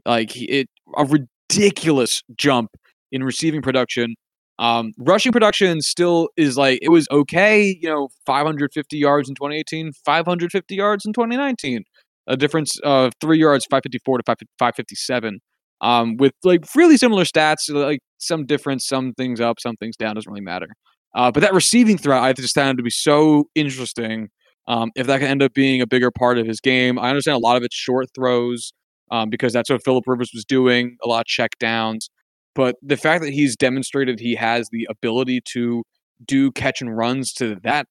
Like 0.05 0.35
it, 0.35 0.69
a 0.95 1.05
ridiculous 1.05 2.21
jump 2.35 2.71
in 3.11 3.23
receiving 3.23 3.61
production. 3.61 4.15
Um, 4.57 4.93
rushing 4.97 5.31
production 5.31 5.81
still 5.81 6.29
is 6.37 6.57
like 6.57 6.79
it 6.81 6.89
was 6.89 7.07
okay, 7.11 7.77
you 7.81 7.89
know, 7.89 8.09
550 8.25 8.97
yards 8.97 9.27
in 9.27 9.35
2018, 9.35 9.91
550 10.05 10.75
yards 10.75 11.05
in 11.05 11.13
2019. 11.13 11.83
A 12.27 12.37
difference 12.37 12.79
of 12.79 13.13
three 13.21 13.37
yards, 13.37 13.65
554 13.65 14.19
to 14.19 14.23
557. 14.23 15.39
Um, 15.81 16.17
with 16.17 16.33
like 16.43 16.65
really 16.75 16.97
similar 16.97 17.23
stats, 17.23 17.69
like 17.69 17.99
some 18.17 18.45
difference, 18.45 18.87
some 18.87 19.13
things 19.13 19.41
up, 19.41 19.59
some 19.59 19.75
things 19.75 19.95
down, 19.97 20.15
doesn't 20.15 20.31
really 20.31 20.43
matter. 20.43 20.67
Uh, 21.13 21.31
but 21.31 21.41
that 21.41 21.53
receiving 21.53 21.97
threat, 21.97 22.21
I 22.21 22.33
just 22.33 22.55
found 22.55 22.77
to 22.77 22.83
be 22.83 22.89
so 22.89 23.45
interesting. 23.55 24.29
Um, 24.67 24.91
if 24.95 25.07
that 25.07 25.19
can 25.19 25.27
end 25.27 25.43
up 25.43 25.53
being 25.53 25.81
a 25.81 25.87
bigger 25.87 26.11
part 26.11 26.37
of 26.37 26.47
his 26.47 26.59
game, 26.59 26.97
I 26.97 27.09
understand 27.09 27.35
a 27.35 27.39
lot 27.39 27.55
of 27.55 27.63
it's 27.63 27.75
short 27.75 28.07
throws 28.15 28.73
um, 29.11 29.29
because 29.29 29.53
that's 29.53 29.69
what 29.69 29.83
Philip 29.83 30.05
Rivers 30.07 30.31
was 30.33 30.43
doing, 30.43 30.97
a 31.03 31.07
lot 31.07 31.21
of 31.21 31.25
check 31.27 31.51
downs. 31.59 32.09
But 32.55 32.75
the 32.81 32.97
fact 32.97 33.23
that 33.23 33.31
he's 33.31 33.55
demonstrated 33.55 34.19
he 34.19 34.35
has 34.35 34.69
the 34.71 34.87
ability 34.89 35.41
to 35.53 35.83
do 36.25 36.51
catch 36.51 36.81
and 36.81 36.95
runs 36.95 37.33
to 37.33 37.57
that 37.63 37.87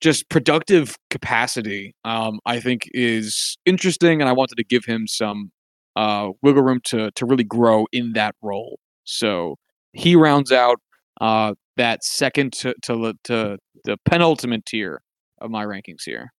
just 0.00 0.28
productive 0.28 0.96
capacity, 1.10 1.94
um, 2.04 2.38
I 2.46 2.60
think 2.60 2.82
is 2.92 3.58
interesting, 3.66 4.20
and 4.20 4.28
I 4.28 4.32
wanted 4.32 4.56
to 4.56 4.64
give 4.64 4.84
him 4.84 5.06
some 5.06 5.50
uh, 5.98 6.30
wiggle 6.42 6.62
room 6.62 6.80
to 6.84 7.10
to 7.10 7.26
really 7.26 7.44
grow 7.44 7.86
in 7.92 8.12
that 8.12 8.36
role. 8.40 8.78
So 9.02 9.56
he 9.92 10.14
rounds 10.14 10.52
out 10.52 10.80
uh, 11.20 11.54
that 11.76 12.04
second 12.04 12.52
to, 12.54 12.74
to 12.82 13.14
to 13.24 13.58
the 13.84 13.96
penultimate 14.04 14.64
tier 14.64 15.02
of 15.40 15.50
my 15.50 15.64
rankings 15.64 16.04
here. 16.04 16.32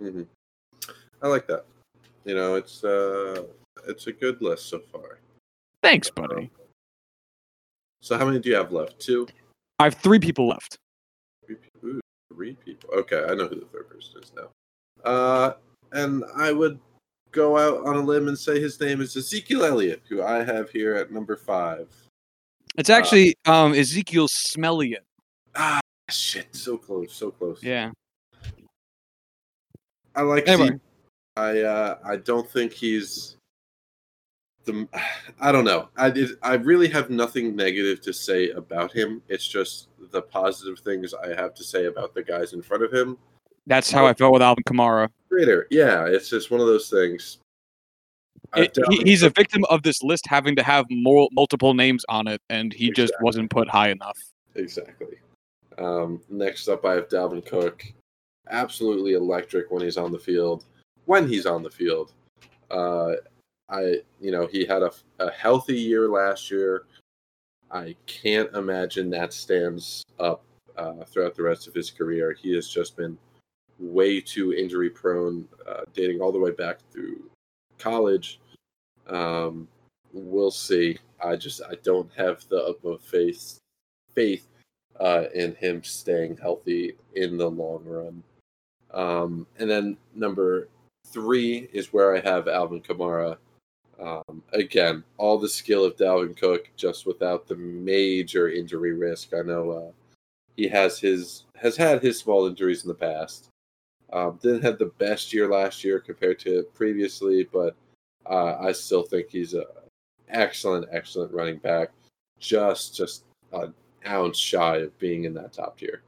Mm-hmm. 0.00 0.22
I 1.20 1.28
like 1.28 1.48
that. 1.48 1.64
You 2.24 2.36
know, 2.36 2.54
it's 2.54 2.84
uh, 2.84 3.42
it's 3.88 4.06
a 4.06 4.12
good 4.12 4.40
list 4.40 4.68
so 4.68 4.78
far. 4.92 5.18
Thanks, 5.82 6.08
buddy. 6.10 6.50
So 8.02 8.16
how 8.16 8.24
many 8.24 8.38
do 8.38 8.50
you 8.50 8.54
have 8.54 8.70
left? 8.70 9.00
Two. 9.00 9.26
I 9.80 9.84
have 9.84 9.94
three 9.94 10.20
people 10.20 10.46
left. 10.46 10.78
Three, 11.44 11.56
Ooh, 11.84 12.00
three 12.32 12.54
people. 12.64 12.90
Okay, 12.94 13.24
I 13.28 13.34
know 13.34 13.48
who 13.48 13.56
the 13.56 13.66
third 13.66 13.90
person 13.90 14.22
is 14.22 14.32
now. 14.36 14.48
Uh, 15.04 15.54
and 15.92 16.22
I 16.36 16.52
would 16.52 16.78
go 17.34 17.58
out 17.58 17.86
on 17.86 17.96
a 17.96 18.00
limb 18.00 18.28
and 18.28 18.38
say 18.38 18.60
his 18.60 18.80
name 18.80 19.00
is 19.00 19.16
Ezekiel 19.16 19.64
Elliott, 19.64 20.02
who 20.08 20.22
I 20.22 20.42
have 20.44 20.70
here 20.70 20.94
at 20.94 21.10
number 21.10 21.36
five. 21.36 21.88
It's 22.76 22.90
actually 22.90 23.34
uh, 23.46 23.64
um, 23.64 23.74
Ezekiel 23.74 24.28
Smelliot. 24.28 25.04
Ah, 25.54 25.80
shit! 26.08 26.54
So 26.54 26.78
close, 26.78 27.12
so 27.12 27.30
close. 27.30 27.62
Yeah. 27.62 27.90
I 30.14 30.22
like. 30.22 30.48
Anyway. 30.48 30.78
I 31.36 31.60
uh, 31.60 31.98
I 32.04 32.16
don't 32.16 32.48
think 32.48 32.72
he's 32.72 33.36
the. 34.64 34.88
I 35.40 35.52
don't 35.52 35.64
know. 35.64 35.88
I 35.96 36.10
did. 36.10 36.30
I 36.42 36.54
really 36.54 36.88
have 36.88 37.10
nothing 37.10 37.54
negative 37.54 38.00
to 38.02 38.12
say 38.12 38.50
about 38.50 38.92
him. 38.92 39.22
It's 39.28 39.46
just 39.46 39.88
the 40.10 40.22
positive 40.22 40.78
things 40.80 41.14
I 41.14 41.28
have 41.40 41.54
to 41.54 41.64
say 41.64 41.86
about 41.86 42.14
the 42.14 42.22
guys 42.22 42.52
in 42.52 42.62
front 42.62 42.82
of 42.82 42.92
him. 42.92 43.18
That's 43.66 43.90
how 43.90 44.06
I 44.06 44.14
felt 44.14 44.32
with 44.32 44.42
Alvin 44.42 44.64
Kamara. 44.64 45.08
Greater, 45.30 45.66
yeah. 45.70 46.04
It's 46.06 46.28
just 46.28 46.50
one 46.50 46.60
of 46.60 46.66
those 46.66 46.90
things. 46.90 47.38
It, 48.56 48.76
he, 48.90 49.02
he's 49.04 49.22
a 49.22 49.30
victim 49.30 49.64
of 49.70 49.82
this 49.82 50.02
list 50.02 50.26
having 50.26 50.54
to 50.56 50.62
have 50.62 50.86
more 50.90 51.28
multiple 51.32 51.74
names 51.74 52.04
on 52.08 52.28
it, 52.28 52.40
and 52.50 52.72
he 52.72 52.88
exactly. 52.88 53.02
just 53.02 53.14
wasn't 53.22 53.50
put 53.50 53.68
high 53.68 53.90
enough. 53.90 54.18
Exactly. 54.54 55.18
Um, 55.78 56.20
next 56.28 56.68
up, 56.68 56.84
I 56.84 56.92
have 56.94 57.08
Dalvin 57.08 57.44
Cook. 57.44 57.84
Absolutely 58.50 59.14
electric 59.14 59.70
when 59.70 59.82
he's 59.82 59.96
on 59.96 60.12
the 60.12 60.18
field. 60.18 60.64
When 61.06 61.26
he's 61.26 61.46
on 61.46 61.62
the 61.62 61.70
field, 61.70 62.12
uh, 62.70 63.12
I 63.68 63.96
you 64.20 64.30
know 64.30 64.46
he 64.46 64.64
had 64.64 64.82
a, 64.82 64.92
a 65.18 65.30
healthy 65.30 65.76
year 65.76 66.08
last 66.08 66.50
year. 66.50 66.84
I 67.70 67.96
can't 68.06 68.54
imagine 68.54 69.10
that 69.10 69.32
stands 69.32 70.04
up 70.20 70.44
uh, 70.76 71.04
throughout 71.04 71.34
the 71.34 71.42
rest 71.42 71.66
of 71.66 71.74
his 71.74 71.90
career. 71.90 72.36
He 72.40 72.54
has 72.54 72.68
just 72.68 72.96
been 72.96 73.18
way 73.78 74.20
too 74.20 74.52
injury 74.52 74.90
prone, 74.90 75.46
uh, 75.68 75.82
dating 75.92 76.20
all 76.20 76.32
the 76.32 76.38
way 76.38 76.50
back 76.50 76.78
through 76.90 77.30
college. 77.78 78.40
Um, 79.08 79.68
we'll 80.12 80.50
see. 80.50 80.98
I 81.22 81.36
just 81.36 81.62
I 81.62 81.74
don't 81.82 82.10
have 82.16 82.46
the 82.48 82.62
utmost 82.62 83.06
faith 83.06 83.58
faith 84.14 84.46
uh, 85.00 85.24
in 85.34 85.54
him 85.56 85.82
staying 85.82 86.36
healthy 86.36 86.96
in 87.14 87.36
the 87.36 87.50
long 87.50 87.84
run. 87.84 88.22
Um, 88.92 89.46
and 89.58 89.68
then 89.68 89.96
number 90.14 90.68
three 91.06 91.68
is 91.72 91.92
where 91.92 92.16
I 92.16 92.20
have 92.20 92.48
Alvin 92.48 92.80
Kamara. 92.80 93.36
Um, 94.00 94.42
again, 94.52 95.04
all 95.18 95.38
the 95.38 95.48
skill 95.48 95.84
of 95.84 95.96
Dalvin 95.96 96.36
Cook, 96.36 96.68
just 96.76 97.06
without 97.06 97.46
the 97.46 97.56
major 97.56 98.48
injury 98.48 98.92
risk. 98.92 99.32
I 99.34 99.42
know 99.42 99.70
uh, 99.70 99.92
he 100.56 100.68
has 100.68 100.98
his 100.98 101.44
has 101.56 101.76
had 101.76 102.02
his 102.02 102.18
small 102.18 102.46
injuries 102.46 102.82
in 102.82 102.88
the 102.88 102.94
past. 102.94 103.48
Um, 104.14 104.38
didn't 104.40 104.62
have 104.62 104.78
the 104.78 104.92
best 104.98 105.32
year 105.32 105.48
last 105.48 105.82
year 105.82 105.98
compared 105.98 106.38
to 106.40 106.62
previously, 106.72 107.48
but 107.52 107.74
uh, 108.30 108.56
I 108.60 108.70
still 108.70 109.02
think 109.02 109.28
he's 109.28 109.54
an 109.54 109.64
excellent, 110.28 110.86
excellent 110.92 111.32
running 111.32 111.58
back. 111.58 111.90
Just, 112.38 112.94
just 112.94 113.24
an 113.52 113.74
ounce 114.06 114.38
shy 114.38 114.76
of 114.76 114.96
being 115.00 115.24
in 115.24 115.34
that 115.34 115.52
top 115.52 115.76
tier. 115.78 116.02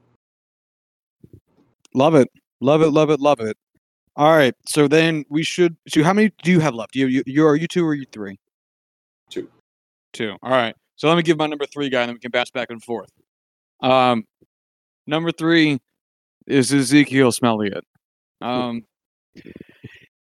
Love 1.93 2.15
it, 2.15 2.29
love 2.61 2.81
it, 2.81 2.91
love 2.91 3.09
it, 3.09 3.19
love 3.19 3.41
it. 3.41 3.57
All 4.15 4.31
right, 4.31 4.55
so 4.65 4.87
then 4.87 5.25
we 5.29 5.43
should. 5.43 5.75
So 5.89 6.01
how 6.01 6.13
many 6.13 6.31
do 6.43 6.51
you 6.51 6.61
have 6.61 6.75
left? 6.75 6.95
You, 6.95 7.07
you, 7.07 7.23
you 7.25 7.45
are 7.45 7.57
you 7.57 7.67
two 7.67 7.85
or 7.85 7.93
you 7.93 8.05
three? 8.13 8.39
Two. 9.29 9.49
Two. 10.13 10.37
All 10.41 10.51
right. 10.51 10.75
So 10.95 11.09
let 11.09 11.17
me 11.17 11.23
give 11.23 11.37
my 11.37 11.45
number 11.45 11.65
three 11.65 11.89
guy, 11.89 12.03
and 12.03 12.09
then 12.09 12.15
we 12.15 12.19
can 12.19 12.31
bounce 12.31 12.51
back 12.51 12.69
and 12.69 12.81
forth. 12.81 13.09
Um, 13.81 14.23
number 15.05 15.33
three 15.33 15.79
is 16.47 16.73
Ezekiel 16.73 17.31
Smelliot. 17.31 17.81
Um, 18.41 18.83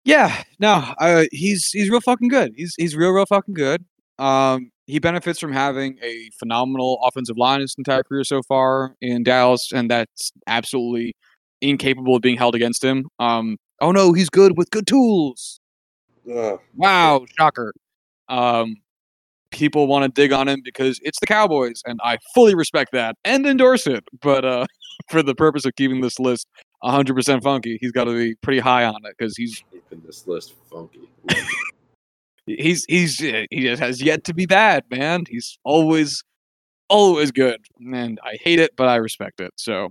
yeah, 0.04 0.42
no, 0.58 0.94
uh, 0.98 1.24
he's 1.32 1.68
he's 1.70 1.90
real 1.90 2.00
fucking 2.00 2.28
good. 2.28 2.52
He's 2.56 2.74
he's 2.78 2.96
real 2.96 3.10
real 3.10 3.26
fucking 3.26 3.54
good. 3.54 3.84
Um, 4.18 4.70
he 4.86 4.98
benefits 4.98 5.38
from 5.38 5.52
having 5.52 5.98
a 6.02 6.30
phenomenal 6.38 6.98
offensive 7.04 7.36
line 7.36 7.60
his 7.60 7.74
entire 7.76 8.02
career 8.02 8.24
so 8.24 8.42
far 8.42 8.94
in 9.00 9.22
Dallas, 9.22 9.70
and 9.72 9.90
that's 9.90 10.32
absolutely 10.46 11.14
incapable 11.60 12.16
of 12.16 12.22
being 12.22 12.38
held 12.38 12.54
against 12.54 12.82
him. 12.82 13.06
Um, 13.18 13.58
oh 13.80 13.92
no, 13.92 14.12
he's 14.12 14.30
good 14.30 14.56
with 14.56 14.70
good 14.70 14.86
tools. 14.86 15.60
Uh, 16.30 16.56
wow, 16.74 17.26
shocker. 17.38 17.72
Um, 18.28 18.76
people 19.50 19.86
want 19.86 20.04
to 20.04 20.20
dig 20.20 20.32
on 20.32 20.48
him 20.48 20.60
because 20.64 21.00
it's 21.02 21.20
the 21.20 21.26
Cowboys, 21.26 21.82
and 21.84 22.00
I 22.02 22.18
fully 22.34 22.54
respect 22.54 22.92
that 22.92 23.16
and 23.24 23.46
endorse 23.46 23.86
it. 23.86 24.04
But 24.20 24.44
uh, 24.44 24.66
for 25.10 25.22
the 25.22 25.34
purpose 25.34 25.64
of 25.64 25.74
keeping 25.76 26.00
this 26.00 26.18
list 26.18 26.46
100% 26.82 27.42
funky, 27.42 27.78
he's 27.80 27.92
got 27.92 28.04
to 28.04 28.14
be 28.14 28.34
pretty 28.36 28.60
high 28.60 28.84
on 28.84 28.96
it 29.04 29.14
because 29.18 29.36
he's 29.36 29.62
keeping 29.72 30.02
this 30.06 30.26
list 30.26 30.54
funky. 30.70 31.08
he's 32.46 32.84
he's 32.88 33.20
uh, 33.22 33.44
he 33.50 33.62
just 33.62 33.80
has 33.80 34.00
yet 34.00 34.24
to 34.24 34.34
be 34.34 34.46
bad, 34.46 34.84
man. 34.90 35.24
He's 35.28 35.58
always 35.64 36.22
always 36.88 37.32
good, 37.32 37.60
and 37.80 38.18
I 38.24 38.38
hate 38.40 38.60
it, 38.60 38.72
but 38.76 38.88
I 38.88 38.96
respect 38.96 39.40
it. 39.40 39.52
So 39.56 39.90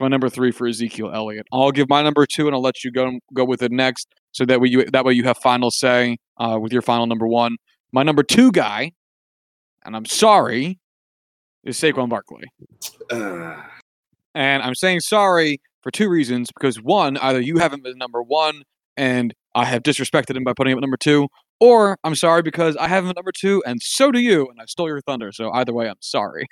my 0.00 0.08
number 0.08 0.28
three 0.28 0.52
for 0.52 0.66
Ezekiel 0.66 1.10
Elliott. 1.12 1.46
I'll 1.52 1.72
give 1.72 1.88
my 1.88 2.02
number 2.02 2.26
two, 2.26 2.46
and 2.46 2.54
I'll 2.54 2.62
let 2.62 2.84
you 2.84 2.90
go 2.90 3.18
go 3.34 3.44
with 3.44 3.62
it 3.62 3.72
next, 3.72 4.08
so 4.32 4.44
that 4.44 4.60
way 4.60 4.68
you 4.68 4.84
that 4.84 5.04
way 5.04 5.14
you 5.14 5.24
have 5.24 5.38
final 5.38 5.70
say 5.70 6.18
uh, 6.38 6.58
with 6.60 6.72
your 6.72 6.82
final 6.82 7.06
number 7.06 7.26
one. 7.26 7.56
My 7.92 8.02
number 8.02 8.22
two 8.22 8.52
guy, 8.52 8.92
and 9.84 9.96
I'm 9.96 10.04
sorry, 10.04 10.78
is 11.64 11.78
Saquon 11.78 12.08
Barkley. 12.08 12.44
Uh. 13.10 13.62
And 14.34 14.62
I'm 14.62 14.74
saying 14.74 15.00
sorry 15.00 15.60
for 15.82 15.90
two 15.90 16.08
reasons. 16.08 16.50
Because 16.52 16.80
one, 16.80 17.16
either 17.18 17.40
you 17.40 17.58
haven't 17.58 17.82
been 17.82 17.98
number 17.98 18.22
one 18.22 18.62
and 18.96 19.34
I 19.54 19.64
have 19.64 19.82
disrespected 19.82 20.36
him 20.36 20.44
by 20.44 20.52
putting 20.52 20.72
him 20.72 20.78
at 20.78 20.82
number 20.82 20.96
two, 20.96 21.28
or 21.60 21.98
I'm 22.04 22.14
sorry 22.14 22.42
because 22.42 22.76
I 22.76 22.88
have 22.88 23.04
him 23.04 23.10
at 23.10 23.16
number 23.16 23.32
two 23.32 23.62
and 23.66 23.80
so 23.82 24.10
do 24.10 24.18
you, 24.20 24.48
and 24.48 24.60
I 24.60 24.66
stole 24.66 24.88
your 24.88 25.00
thunder. 25.00 25.32
So 25.32 25.50
either 25.52 25.72
way, 25.72 25.88
I'm 25.88 25.96
sorry. 26.00 26.46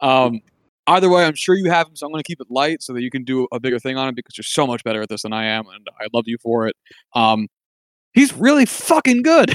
Um, 0.00 0.40
either 0.86 1.08
way, 1.08 1.24
I'm 1.24 1.34
sure 1.34 1.54
you 1.54 1.70
have 1.70 1.86
him, 1.88 1.96
so 1.96 2.06
I'm 2.06 2.12
going 2.12 2.22
to 2.22 2.26
keep 2.26 2.40
it 2.40 2.48
light 2.50 2.82
so 2.82 2.92
that 2.92 3.02
you 3.02 3.10
can 3.10 3.24
do 3.24 3.46
a 3.52 3.60
bigger 3.60 3.78
thing 3.78 3.96
on 3.96 4.08
it 4.08 4.16
because 4.16 4.36
you're 4.36 4.44
so 4.44 4.66
much 4.66 4.84
better 4.84 5.02
at 5.02 5.08
this 5.08 5.22
than 5.22 5.32
I 5.32 5.44
am, 5.46 5.66
and 5.68 5.86
I 6.00 6.06
love 6.12 6.24
you 6.26 6.36
for 6.42 6.66
it. 6.66 6.76
Um, 7.14 7.48
he's 8.12 8.32
really 8.34 8.66
fucking 8.66 9.22
good. 9.22 9.52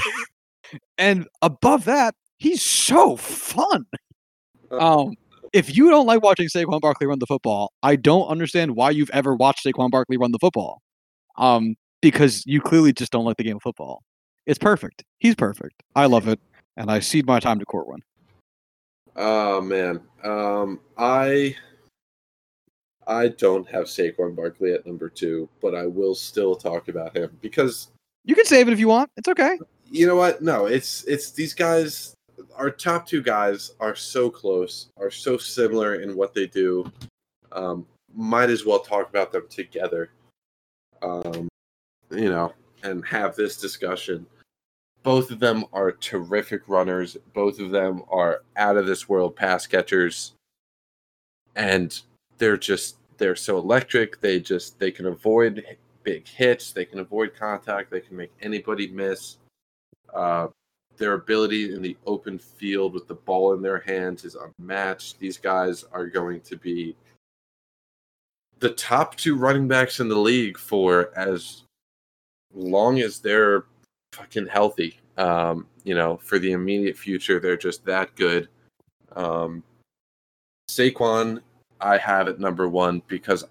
and 0.98 1.28
above 1.42 1.84
that, 1.84 2.14
he's 2.38 2.62
so 2.62 3.16
fun. 3.16 3.86
Uh, 4.70 5.04
Um, 5.04 5.14
if 5.52 5.74
you 5.76 5.90
don't 5.90 6.06
like 6.06 6.22
watching 6.22 6.48
Saquon 6.48 6.80
Barkley 6.80 7.06
run 7.06 7.18
the 7.18 7.26
football, 7.26 7.72
I 7.82 7.96
don't 7.96 8.26
understand 8.28 8.76
why 8.76 8.90
you've 8.90 9.10
ever 9.10 9.34
watched 9.34 9.64
Saquon 9.64 9.90
Barkley 9.90 10.16
run 10.16 10.32
the 10.32 10.38
football. 10.38 10.80
Um, 11.36 11.76
because 12.02 12.42
you 12.46 12.60
clearly 12.60 12.92
just 12.92 13.12
don't 13.12 13.24
like 13.24 13.36
the 13.36 13.44
game 13.44 13.56
of 13.56 13.62
football. 13.62 14.02
It's 14.46 14.58
perfect. 14.58 15.04
He's 15.18 15.34
perfect. 15.34 15.82
I 15.94 16.06
love 16.06 16.28
it, 16.28 16.40
and 16.76 16.90
I 16.90 17.00
cede 17.00 17.26
my 17.26 17.40
time 17.40 17.58
to 17.58 17.64
Corwin. 17.66 18.00
Oh 19.16 19.60
man, 19.60 20.00
um, 20.24 20.80
I 20.96 21.56
I 23.06 23.28
don't 23.28 23.68
have 23.68 23.84
Saquon 23.84 24.34
Barkley 24.36 24.72
at 24.72 24.86
number 24.86 25.08
two, 25.08 25.48
but 25.60 25.74
I 25.74 25.86
will 25.86 26.14
still 26.14 26.54
talk 26.54 26.88
about 26.88 27.16
him 27.16 27.36
because 27.40 27.88
You 28.24 28.34
can 28.34 28.44
save 28.44 28.68
it 28.68 28.72
if 28.72 28.78
you 28.80 28.88
want. 28.88 29.10
It's 29.16 29.28
okay. 29.28 29.58
you 29.90 30.06
know 30.06 30.16
what? 30.16 30.42
No, 30.42 30.66
it's 30.66 31.04
it's 31.04 31.32
these 31.32 31.54
guys. 31.54 32.14
Our 32.56 32.70
top 32.70 33.06
two 33.06 33.22
guys 33.22 33.72
are 33.80 33.94
so 33.94 34.30
close, 34.30 34.88
are 34.98 35.10
so 35.10 35.38
similar 35.38 35.96
in 35.96 36.16
what 36.16 36.34
they 36.34 36.46
do. 36.46 36.90
Um, 37.52 37.86
might 38.14 38.50
as 38.50 38.64
well 38.64 38.80
talk 38.80 39.08
about 39.08 39.32
them 39.32 39.46
together. 39.48 40.10
Um, 41.02 41.48
you 42.10 42.28
know, 42.28 42.52
and 42.82 43.04
have 43.06 43.36
this 43.36 43.56
discussion. 43.56 44.26
Both 45.02 45.30
of 45.30 45.40
them 45.40 45.64
are 45.72 45.92
terrific 45.92 46.68
runners. 46.68 47.16
Both 47.32 47.58
of 47.58 47.70
them 47.70 48.02
are 48.10 48.42
out 48.56 48.76
of 48.76 48.86
this 48.86 49.08
world 49.08 49.34
pass 49.34 49.66
catchers, 49.66 50.34
and 51.56 51.98
they're 52.38 52.58
just 52.58 52.96
they're 53.16 53.36
so 53.36 53.56
electric. 53.58 54.20
They 54.20 54.40
just 54.40 54.78
they 54.78 54.90
can 54.90 55.06
avoid 55.06 55.64
big 56.02 56.28
hits. 56.28 56.72
They 56.72 56.84
can 56.84 56.98
avoid 56.98 57.34
contact. 57.34 57.90
They 57.90 58.00
can 58.00 58.16
make 58.16 58.32
anybody 58.42 58.88
miss. 58.88 59.36
Uh, 60.12 60.48
their 61.00 61.14
ability 61.14 61.74
in 61.74 61.82
the 61.82 61.96
open 62.06 62.38
field 62.38 62.92
with 62.92 63.08
the 63.08 63.14
ball 63.14 63.54
in 63.54 63.62
their 63.62 63.80
hands 63.80 64.24
is 64.24 64.36
unmatched. 64.36 65.18
These 65.18 65.38
guys 65.38 65.84
are 65.92 66.06
going 66.06 66.42
to 66.42 66.56
be 66.56 66.94
the 68.60 68.70
top 68.70 69.16
two 69.16 69.36
running 69.36 69.66
backs 69.66 69.98
in 69.98 70.08
the 70.08 70.18
league 70.18 70.58
for 70.58 71.10
as 71.16 71.64
long 72.54 73.00
as 73.00 73.18
they're 73.18 73.64
fucking 74.12 74.46
healthy. 74.46 75.00
Um, 75.16 75.66
you 75.84 75.94
know, 75.94 76.18
for 76.18 76.38
the 76.38 76.52
immediate 76.52 76.96
future, 76.96 77.40
they're 77.40 77.56
just 77.56 77.84
that 77.86 78.14
good. 78.14 78.48
Um, 79.16 79.64
Saquon, 80.68 81.40
I 81.80 81.96
have 81.96 82.28
at 82.28 82.38
number 82.38 82.68
one 82.68 83.02
because 83.08 83.44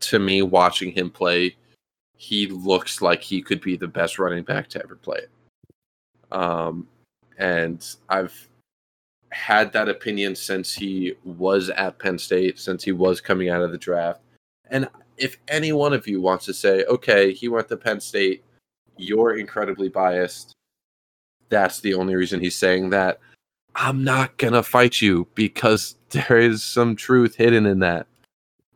to 0.00 0.18
me, 0.18 0.42
watching 0.42 0.92
him 0.92 1.10
play, 1.10 1.56
he 2.16 2.46
looks 2.46 3.00
like 3.00 3.22
he 3.22 3.40
could 3.40 3.62
be 3.62 3.76
the 3.76 3.88
best 3.88 4.18
running 4.18 4.44
back 4.44 4.68
to 4.68 4.82
ever 4.82 4.96
play 4.96 5.18
it. 5.18 5.30
Um, 6.32 6.86
and 7.38 7.84
I've 8.08 8.48
had 9.30 9.72
that 9.72 9.88
opinion 9.88 10.34
since 10.34 10.74
he 10.74 11.14
was 11.24 11.70
at 11.70 11.98
Penn 11.98 12.18
State, 12.18 12.58
since 12.58 12.82
he 12.84 12.92
was 12.92 13.20
coming 13.20 13.48
out 13.48 13.62
of 13.62 13.72
the 13.72 13.78
draft. 13.78 14.20
And 14.70 14.88
if 15.16 15.36
any 15.48 15.72
one 15.72 15.92
of 15.92 16.06
you 16.06 16.20
wants 16.20 16.44
to 16.46 16.54
say, 16.54 16.84
okay, 16.84 17.32
he 17.32 17.48
went 17.48 17.68
to 17.68 17.76
Penn 17.76 18.00
State, 18.00 18.44
you're 18.96 19.36
incredibly 19.38 19.88
biased. 19.88 20.52
That's 21.48 21.80
the 21.80 21.94
only 21.94 22.14
reason 22.14 22.40
he's 22.40 22.56
saying 22.56 22.90
that. 22.90 23.20
I'm 23.74 24.04
not 24.04 24.36
gonna 24.36 24.62
fight 24.62 25.00
you 25.00 25.26
because 25.34 25.96
there 26.10 26.38
is 26.38 26.62
some 26.62 26.96
truth 26.96 27.36
hidden 27.36 27.66
in 27.66 27.78
that. 27.80 28.06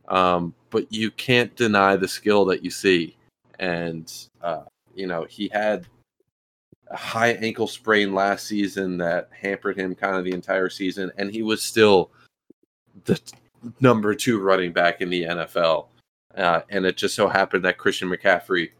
Um, 0.08 0.54
but 0.70 0.92
you 0.92 1.10
can't 1.12 1.54
deny 1.56 1.96
the 1.96 2.08
skill 2.08 2.44
that 2.46 2.64
you 2.64 2.70
see. 2.70 3.16
And 3.58 4.12
uh, 4.42 4.64
you 4.94 5.06
know, 5.06 5.24
he 5.24 5.48
had 5.52 5.86
a 6.88 6.96
high 6.96 7.32
ankle 7.32 7.66
sprain 7.66 8.14
last 8.14 8.46
season 8.46 8.98
that 8.98 9.30
hampered 9.38 9.78
him 9.78 9.94
kind 9.94 10.16
of 10.16 10.24
the 10.24 10.32
entire 10.32 10.68
season, 10.68 11.10
and 11.16 11.30
he 11.30 11.42
was 11.42 11.62
still 11.62 12.10
the 13.04 13.20
number 13.80 14.14
two 14.14 14.40
running 14.40 14.72
back 14.72 15.00
in 15.00 15.10
the 15.10 15.22
NFL. 15.22 15.86
Uh, 16.36 16.60
and 16.70 16.84
it 16.84 16.96
just 16.96 17.14
so 17.14 17.28
happened 17.28 17.64
that 17.64 17.78
Christian 17.78 18.08
McCaffrey, 18.08 18.70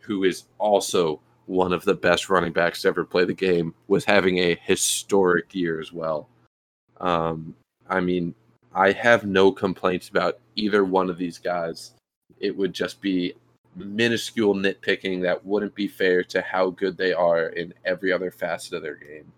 who 0.00 0.24
is 0.24 0.44
also 0.58 1.20
one 1.46 1.72
of 1.72 1.84
the 1.84 1.94
best 1.94 2.28
running 2.28 2.52
backs 2.52 2.82
to 2.82 2.88
ever 2.88 3.04
play 3.04 3.24
the 3.24 3.32
game, 3.32 3.74
was 3.86 4.04
having 4.04 4.38
a 4.38 4.58
historic 4.62 5.54
year 5.54 5.80
as 5.80 5.92
well. 5.92 6.28
Um, 7.00 7.54
I 7.88 8.00
mean, 8.00 8.34
I 8.74 8.92
have 8.92 9.24
no 9.24 9.52
complaints 9.52 10.08
about 10.08 10.40
either 10.56 10.84
one 10.84 11.08
of 11.08 11.18
these 11.18 11.38
guys. 11.38 11.92
It 12.40 12.56
would 12.56 12.72
just 12.72 13.00
be 13.00 13.34
minuscule 13.76 14.54
nitpicking 14.54 15.22
that 15.22 15.44
wouldn't 15.44 15.74
be 15.74 15.86
fair 15.86 16.24
to 16.24 16.40
how 16.40 16.70
good 16.70 16.96
they 16.96 17.12
are 17.12 17.48
in 17.48 17.74
every 17.84 18.12
other 18.12 18.30
facet 18.30 18.72
of 18.72 18.82
their 18.82 18.96
game. 18.96 19.32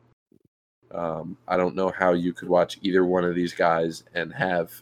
Um, 0.93 1.37
I 1.47 1.57
don't 1.57 1.75
know 1.75 1.91
how 1.91 2.13
you 2.13 2.33
could 2.33 2.49
watch 2.49 2.79
either 2.83 3.05
one 3.05 3.25
of 3.25 3.35
these 3.35 3.53
guys 3.53 4.05
and 4.15 4.33
have 4.33 4.73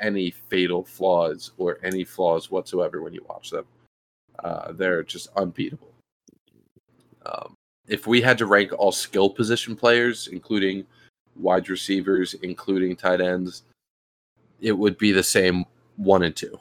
any 0.00 0.30
fatal 0.30 0.84
flaws 0.84 1.52
or 1.58 1.78
any 1.82 2.04
flaws 2.04 2.50
whatsoever 2.50 3.02
when 3.02 3.12
you 3.12 3.24
watch 3.28 3.50
them. 3.50 3.64
Uh, 4.42 4.72
they're 4.72 5.02
just 5.02 5.28
unbeatable. 5.36 5.92
Um, 7.26 7.54
if 7.86 8.06
we 8.06 8.22
had 8.22 8.38
to 8.38 8.46
rank 8.46 8.72
all 8.72 8.92
skill 8.92 9.28
position 9.28 9.76
players, 9.76 10.28
including 10.28 10.86
wide 11.36 11.68
receivers, 11.68 12.34
including 12.34 12.96
tight 12.96 13.20
ends, 13.20 13.64
it 14.60 14.72
would 14.72 14.96
be 14.96 15.12
the 15.12 15.22
same 15.22 15.64
one 15.96 16.22
and 16.22 16.34
two 16.34 16.58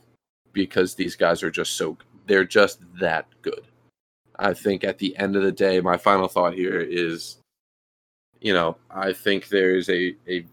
because 0.51 0.95
these 0.95 1.15
guys 1.15 1.43
are 1.43 1.51
just 1.51 1.73
so 1.73 1.97
they're 2.29 2.45
just 2.45 2.79
that 2.99 3.25
good. 3.41 3.63
I 4.37 4.53
think 4.53 4.85
at 4.85 4.99
the 4.99 5.17
end 5.17 5.35
of 5.35 5.43
the 5.43 5.51
day, 5.51 5.81
my 5.81 5.97
final 5.97 6.29
thought 6.29 6.53
here 6.53 6.79
is, 6.79 7.37
you 8.39 8.53
know, 8.53 8.77
I 8.89 9.11
think 9.11 9.49
there's 9.49 9.89
a 9.89 10.15
a 10.27 10.45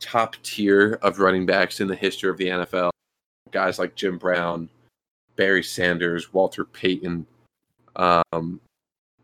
top 0.00 0.36
tier 0.42 0.98
of 1.00 1.20
running 1.20 1.46
backs 1.46 1.80
in 1.80 1.86
the 1.88 1.94
history 1.94 2.28
of 2.28 2.36
the 2.36 2.48
NFL. 2.48 2.90
Guys 3.52 3.78
like 3.78 3.94
Jim 3.94 4.18
Brown, 4.18 4.68
Barry 5.36 5.62
Sanders, 5.62 6.32
Walter 6.34 6.64
Payton, 6.64 7.26
um, 7.96 8.60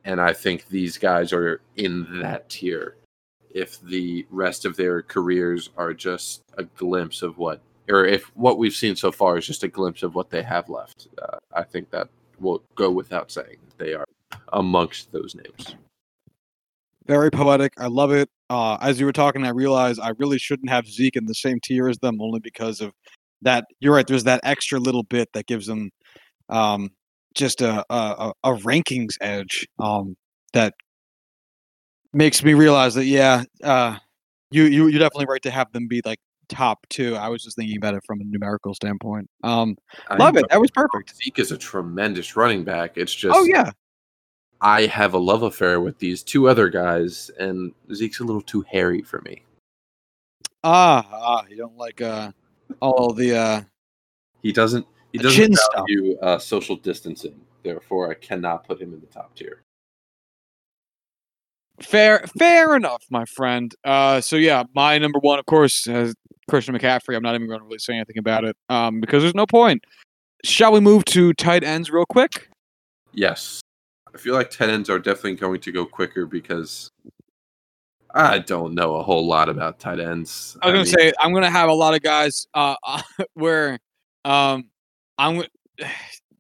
and 0.05 0.21
I 0.21 0.33
think 0.33 0.69
these 0.69 0.97
guys 0.97 1.33
are 1.33 1.61
in 1.77 2.21
that 2.21 2.49
tier. 2.49 2.97
If 3.51 3.81
the 3.81 4.27
rest 4.31 4.65
of 4.65 4.77
their 4.77 5.03
careers 5.03 5.71
are 5.77 5.93
just 5.93 6.43
a 6.57 6.65
glimpse 6.65 7.23
of 7.23 7.37
what, 7.39 7.61
or 7.89 8.05
if 8.05 8.25
what 8.37 8.59
we've 8.59 8.75
seen 8.75 8.97
so 8.97 9.11
far 9.11 9.39
is 9.39 9.47
just 9.47 9.65
a 9.65 9.69
glimpse 9.69 10.03
of 10.03 10.15
what 10.15 10.31
they 10.31 10.43
have 10.43 10.69
left, 10.69 11.09
uh, 11.23 11.39
I 11.53 11.63
think 11.63 11.91
that 11.91 12.09
will 12.39 12.63
go 12.75 12.91
without 12.91 13.31
saying. 13.31 13.57
They 13.79 13.95
are 13.95 14.05
amongst 14.53 15.13
those 15.13 15.35
names. 15.35 15.77
Very 17.07 17.31
poetic. 17.31 17.73
I 17.79 17.87
love 17.87 18.13
it. 18.13 18.29
Uh, 18.51 18.77
as 18.81 19.01
you 19.01 19.07
were 19.07 19.13
talking, 19.13 19.47
I 19.47 19.51
realized 19.51 20.01
I 20.01 20.11
really 20.19 20.39
shouldn't 20.39 20.69
have 20.69 20.87
Zeke 20.87 21.17
in 21.17 21.27
the 21.27 21.35
same 21.35 21.59
tier 21.61 21.89
as 21.89 21.99
them, 21.99 22.21
only 22.21 22.41
because 22.41 22.81
of 22.81 22.93
that. 23.43 23.65
You're 23.81 23.95
right. 23.95 24.07
There's 24.07 24.25
that 24.25 24.41
extra 24.43 24.79
little 24.79 25.05
bit 25.05 25.29
that 25.33 25.47
gives 25.47 25.67
them 25.67 25.91
um, 26.51 26.91
just 27.35 27.63
a, 27.63 27.85
a 27.91 28.33
a 28.45 28.53
rankings 28.57 29.17
edge 29.21 29.67
um, 29.79 30.17
that 30.53 30.75
makes 32.13 32.43
me 32.43 32.55
realize 32.55 32.95
that 32.95 33.07
yeah, 33.07 33.45
uh, 33.63 33.97
you 34.51 34.65
you 34.65 34.89
you're 34.89 34.99
definitely 34.99 35.27
right 35.27 35.43
to 35.43 35.51
have 35.51 35.73
them 35.73 35.89
be 35.89 36.03
like 36.05 36.19
top 36.49 36.87
two. 36.89 37.17
I 37.17 37.29
was 37.29 37.43
just 37.43 37.57
thinking 37.57 37.77
about 37.77 37.95
it 37.95 38.03
from 38.07 38.21
a 38.21 38.25
numerical 38.25 38.75
standpoint. 38.75 39.29
Um, 39.45 39.77
love 40.19 40.37
it. 40.37 40.47
That 40.51 40.61
was 40.61 40.71
perfect. 40.71 41.17
Zeke 41.17 41.39
is 41.39 41.53
a 41.53 41.59
tremendous 41.59 42.37
running 42.37 42.65
back. 42.65 42.97
It's 42.97 43.15
just 43.15 43.37
Oh 43.37 43.45
yeah, 43.45 43.71
I 44.61 44.87
have 44.87 45.15
a 45.15 45.19
love 45.19 45.43
affair 45.43 45.81
with 45.81 45.99
these 45.99 46.23
two 46.23 46.49
other 46.49 46.69
guys, 46.69 47.31
and 47.39 47.73
Zeke's 47.95 48.21
a 48.21 48.25
little 48.25 48.43
too 48.43 48.63
hairy 48.63 49.03
for 49.03 49.21
me. 49.23 49.45
ah, 50.65 51.07
ah 51.13 51.45
you 51.49 51.57
don't 51.57 51.77
like 51.77 52.01
uh 52.01 52.33
all 52.81 53.13
the 53.13 53.37
uh 53.37 53.61
He 54.43 54.53
doesn't. 54.53 54.87
He 55.13 55.19
doesn't 55.19 55.59
value 55.75 56.19
uh, 56.19 56.39
social 56.39 56.77
distancing. 56.77 57.41
Therefore, 57.63 58.11
I 58.11 58.15
cannot 58.15 58.67
put 58.67 58.81
him 58.81 58.93
in 58.93 59.01
the 59.01 59.07
top 59.07 59.35
tier. 59.35 59.63
Fair, 61.81 62.25
fair 62.39 62.77
enough, 62.77 63.05
my 63.11 63.25
friend. 63.25 63.75
Uh, 63.85 64.21
so 64.21 64.37
yeah, 64.37 64.65
my 64.75 64.99
number 64.99 65.19
one, 65.21 65.39
of 65.39 65.47
course, 65.47 65.87
is 65.87 66.15
Christian 66.49 66.75
McCaffrey. 66.77 67.17
I'm 67.17 67.23
not 67.23 67.35
even 67.35 67.47
going 67.47 67.61
to 67.61 67.65
really 67.65 67.79
say 67.79 67.95
anything 67.95 68.19
about 68.19 68.45
it, 68.45 68.57
um, 68.69 69.01
because 69.01 69.23
there's 69.23 69.35
no 69.35 69.47
point. 69.47 69.85
Shall 70.45 70.73
we 70.73 70.81
move 70.81 71.05
to 71.07 71.33
tight 71.35 71.65
ends 71.65 71.91
real 71.91 72.07
quick? 72.07 72.49
Yes, 73.13 73.61
I 74.15 74.19
feel 74.19 74.35
like 74.35 74.51
tight 74.51 74.71
ends 74.71 74.89
are 74.91 74.99
definitely 74.99 75.35
going 75.35 75.61
to 75.61 75.73
go 75.73 75.85
quicker 75.85 76.27
because 76.27 76.91
I 78.15 78.39
don't 78.39 78.75
know 78.75 78.97
a 78.97 79.03
whole 79.03 79.27
lot 79.27 79.49
about 79.49 79.79
tight 79.79 80.01
ends. 80.01 80.57
I 80.63 80.67
was 80.67 80.75
going 80.75 80.85
to 80.85 80.91
say 80.91 81.13
I'm 81.21 81.33
going 81.33 81.45
to 81.45 81.51
have 81.51 81.69
a 81.69 81.75
lot 81.75 81.95
of 81.95 82.03
guys 82.03 82.47
uh, 82.55 82.77
where 83.35 83.79
um, 84.25 84.71
I'm. 85.19 85.45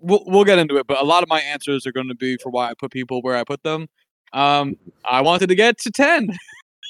We'll 0.00 0.22
we'll 0.28 0.44
get 0.44 0.60
into 0.60 0.76
it, 0.76 0.86
but 0.86 1.00
a 1.00 1.04
lot 1.04 1.24
of 1.24 1.28
my 1.28 1.40
answers 1.40 1.84
are 1.84 1.90
going 1.90 2.06
to 2.06 2.14
be 2.14 2.36
for 2.36 2.50
why 2.50 2.70
I 2.70 2.74
put 2.78 2.92
people 2.92 3.20
where 3.20 3.36
I 3.36 3.42
put 3.42 3.60
them. 3.64 3.88
Um, 4.32 4.76
I 5.04 5.22
wanted 5.22 5.48
to 5.48 5.56
get 5.56 5.76
to 5.78 5.90
ten, 5.90 6.38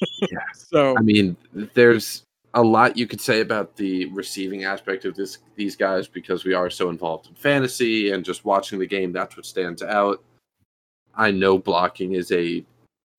Yeah. 0.30 0.38
so 0.52 0.94
I 0.94 1.00
mean, 1.00 1.34
there's 1.72 2.24
a 2.58 2.62
lot 2.62 2.96
you 2.96 3.06
could 3.06 3.20
say 3.20 3.40
about 3.40 3.76
the 3.76 4.06
receiving 4.06 4.64
aspect 4.64 5.04
of 5.04 5.14
this 5.14 5.38
these 5.54 5.76
guys 5.76 6.08
because 6.08 6.44
we 6.44 6.54
are 6.54 6.68
so 6.68 6.90
involved 6.90 7.28
in 7.28 7.34
fantasy 7.36 8.10
and 8.10 8.24
just 8.24 8.44
watching 8.44 8.80
the 8.80 8.86
game. 8.86 9.12
That's 9.12 9.36
what 9.36 9.46
stands 9.46 9.80
out. 9.80 10.24
I 11.14 11.30
know 11.30 11.56
blocking 11.56 12.14
is 12.14 12.32
a 12.32 12.64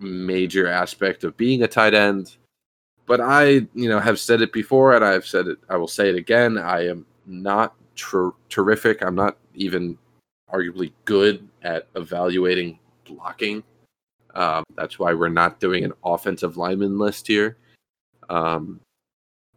major 0.02 0.68
aspect 0.68 1.24
of 1.24 1.38
being 1.38 1.64
a 1.64 1.70
tight 1.70 1.94
end. 1.94 2.36
But 3.06 3.22
I, 3.22 3.66
you 3.74 3.88
know, 3.90 4.00
have 4.00 4.20
said 4.20 4.42
it 4.42 4.52
before, 4.52 4.94
and 4.94 5.06
I've 5.06 5.26
said 5.26 5.48
it. 5.48 5.58
I 5.70 5.78
will 5.78 5.88
say 5.88 6.10
it 6.10 6.16
again. 6.16 6.58
I 6.58 6.88
am 6.88 7.06
not 7.26 7.76
ter- 7.96 8.34
terrific. 8.50 9.02
I'm 9.02 9.16
not 9.16 9.38
even 9.56 9.98
arguably 10.54 10.92
good 11.06 11.48
at 11.64 11.88
evaluating 11.96 12.78
blocking. 13.06 13.64
Um, 14.36 14.64
that's 14.76 15.00
why 15.00 15.14
we're 15.14 15.30
not 15.30 15.62
doing 15.62 15.86
an 15.86 15.94
offensive 16.04 16.58
lineman 16.58 17.00
list 17.00 17.26
here. 17.26 17.58
Um, 18.30 18.82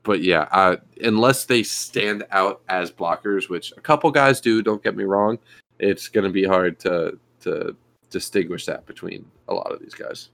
but 0.02 0.22
yeah, 0.22 0.48
uh, 0.52 0.76
unless 1.02 1.44
they 1.44 1.62
stand 1.62 2.24
out 2.30 2.60
as 2.68 2.90
blockers, 2.90 3.48
which 3.48 3.72
a 3.76 3.80
couple 3.80 4.10
guys 4.10 4.40
do, 4.40 4.62
don't 4.62 4.82
get 4.82 4.96
me 4.96 5.04
wrong, 5.04 5.38
it's 5.78 6.08
going 6.08 6.24
to 6.24 6.30
be 6.30 6.44
hard 6.44 6.78
to 6.80 7.18
to 7.40 7.76
distinguish 8.10 8.66
that 8.66 8.86
between 8.86 9.24
a 9.48 9.54
lot 9.54 9.72
of 9.72 9.80
these 9.80 9.94
guys. 9.94 10.30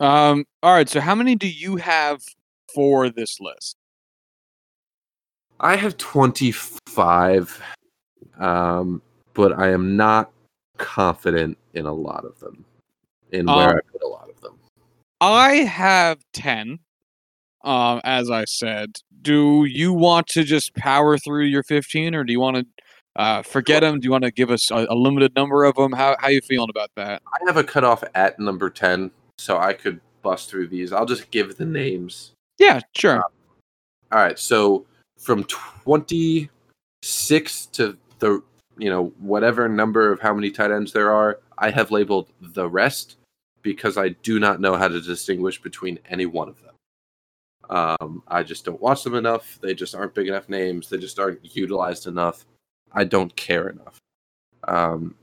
Um, 0.00 0.44
all 0.62 0.72
right. 0.72 0.88
So, 0.88 1.00
how 1.00 1.14
many 1.14 1.34
do 1.34 1.48
you 1.48 1.76
have 1.76 2.22
for 2.74 3.10
this 3.10 3.38
list? 3.40 3.76
I 5.60 5.76
have 5.76 5.98
25, 5.98 7.62
um, 8.38 9.02
but 9.34 9.58
I 9.58 9.70
am 9.70 9.94
not 9.94 10.32
confident 10.78 11.58
in 11.74 11.84
a 11.84 11.92
lot 11.92 12.24
of 12.24 12.40
them, 12.40 12.64
in 13.32 13.46
where 13.46 13.68
Um, 13.68 13.76
I 13.76 13.92
put 13.92 14.02
a 14.02 14.08
lot 14.08 14.30
of 14.30 14.40
them. 14.40 14.58
I 15.20 15.56
have 15.56 16.24
10. 16.32 16.78
Um, 17.62 18.00
as 18.04 18.30
I 18.30 18.46
said, 18.46 18.96
do 19.22 19.64
you 19.64 19.92
want 19.92 20.26
to 20.28 20.44
just 20.44 20.74
power 20.74 21.18
through 21.18 21.44
your 21.44 21.62
15 21.62 22.14
or 22.14 22.24
do 22.24 22.32
you 22.32 22.40
want 22.40 22.56
to 22.56 22.64
uh, 23.16 23.42
forget 23.42 23.82
them? 23.82 24.00
Do 24.00 24.06
you 24.06 24.10
want 24.10 24.24
to 24.24 24.30
give 24.30 24.50
us 24.50 24.70
a, 24.70 24.86
a 24.88 24.94
limited 24.94 25.34
number 25.34 25.64
of 25.64 25.74
them? 25.74 25.92
How, 25.92 26.16
how 26.18 26.28
you 26.28 26.40
feeling 26.40 26.70
about 26.70 26.90
that? 26.96 27.20
I 27.26 27.36
have 27.46 27.58
a 27.58 27.64
cutoff 27.64 28.02
at 28.14 28.38
number 28.38 28.70
10, 28.70 29.10
so 29.38 29.58
I 29.58 29.74
could 29.74 30.00
bust 30.22 30.48
through 30.48 30.68
these. 30.68 30.92
I'll 30.92 31.06
just 31.06 31.30
give 31.30 31.56
the 31.56 31.66
names. 31.66 32.32
Yeah, 32.58 32.80
sure. 32.96 33.22
All 34.12 34.18
right, 34.18 34.38
so 34.38 34.86
from 35.18 35.44
26 35.44 37.66
to 37.66 37.96
the 38.18 38.42
you 38.78 38.90
know 38.90 39.12
whatever 39.18 39.68
number 39.68 40.10
of 40.10 40.20
how 40.20 40.32
many 40.32 40.50
tight 40.50 40.70
ends 40.70 40.92
there 40.92 41.12
are, 41.12 41.40
I 41.58 41.70
have 41.70 41.90
labeled 41.90 42.30
the 42.40 42.66
rest 42.68 43.16
because 43.62 43.98
I 43.98 44.10
do 44.10 44.40
not 44.40 44.60
know 44.60 44.76
how 44.76 44.88
to 44.88 45.00
distinguish 45.00 45.60
between 45.60 45.98
any 46.08 46.26
one 46.26 46.48
of 46.48 46.62
them. 46.62 46.69
Um, 47.70 48.22
I 48.28 48.42
just 48.42 48.64
don't 48.64 48.80
watch 48.80 49.04
them 49.04 49.14
enough. 49.14 49.58
They 49.62 49.74
just 49.74 49.94
aren't 49.94 50.14
big 50.14 50.28
enough 50.28 50.48
names. 50.48 50.88
They 50.88 50.98
just 50.98 51.18
aren't 51.18 51.56
utilized 51.56 52.06
enough. 52.06 52.44
I 52.92 53.04
don't 53.04 53.34
care 53.36 53.68
enough. 53.68 53.98
Um, 54.66 55.14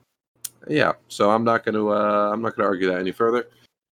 yeah, 0.67 0.93
so 1.09 1.29
I'm 1.29 1.43
not 1.43 1.63
going 1.65 1.75
to 1.75 1.89
uh, 1.91 2.29
I'm 2.33 2.41
not 2.41 2.55
going 2.55 2.63
to 2.63 2.69
argue 2.69 2.87
that 2.87 2.99
any 2.99 3.11
further. 3.11 3.47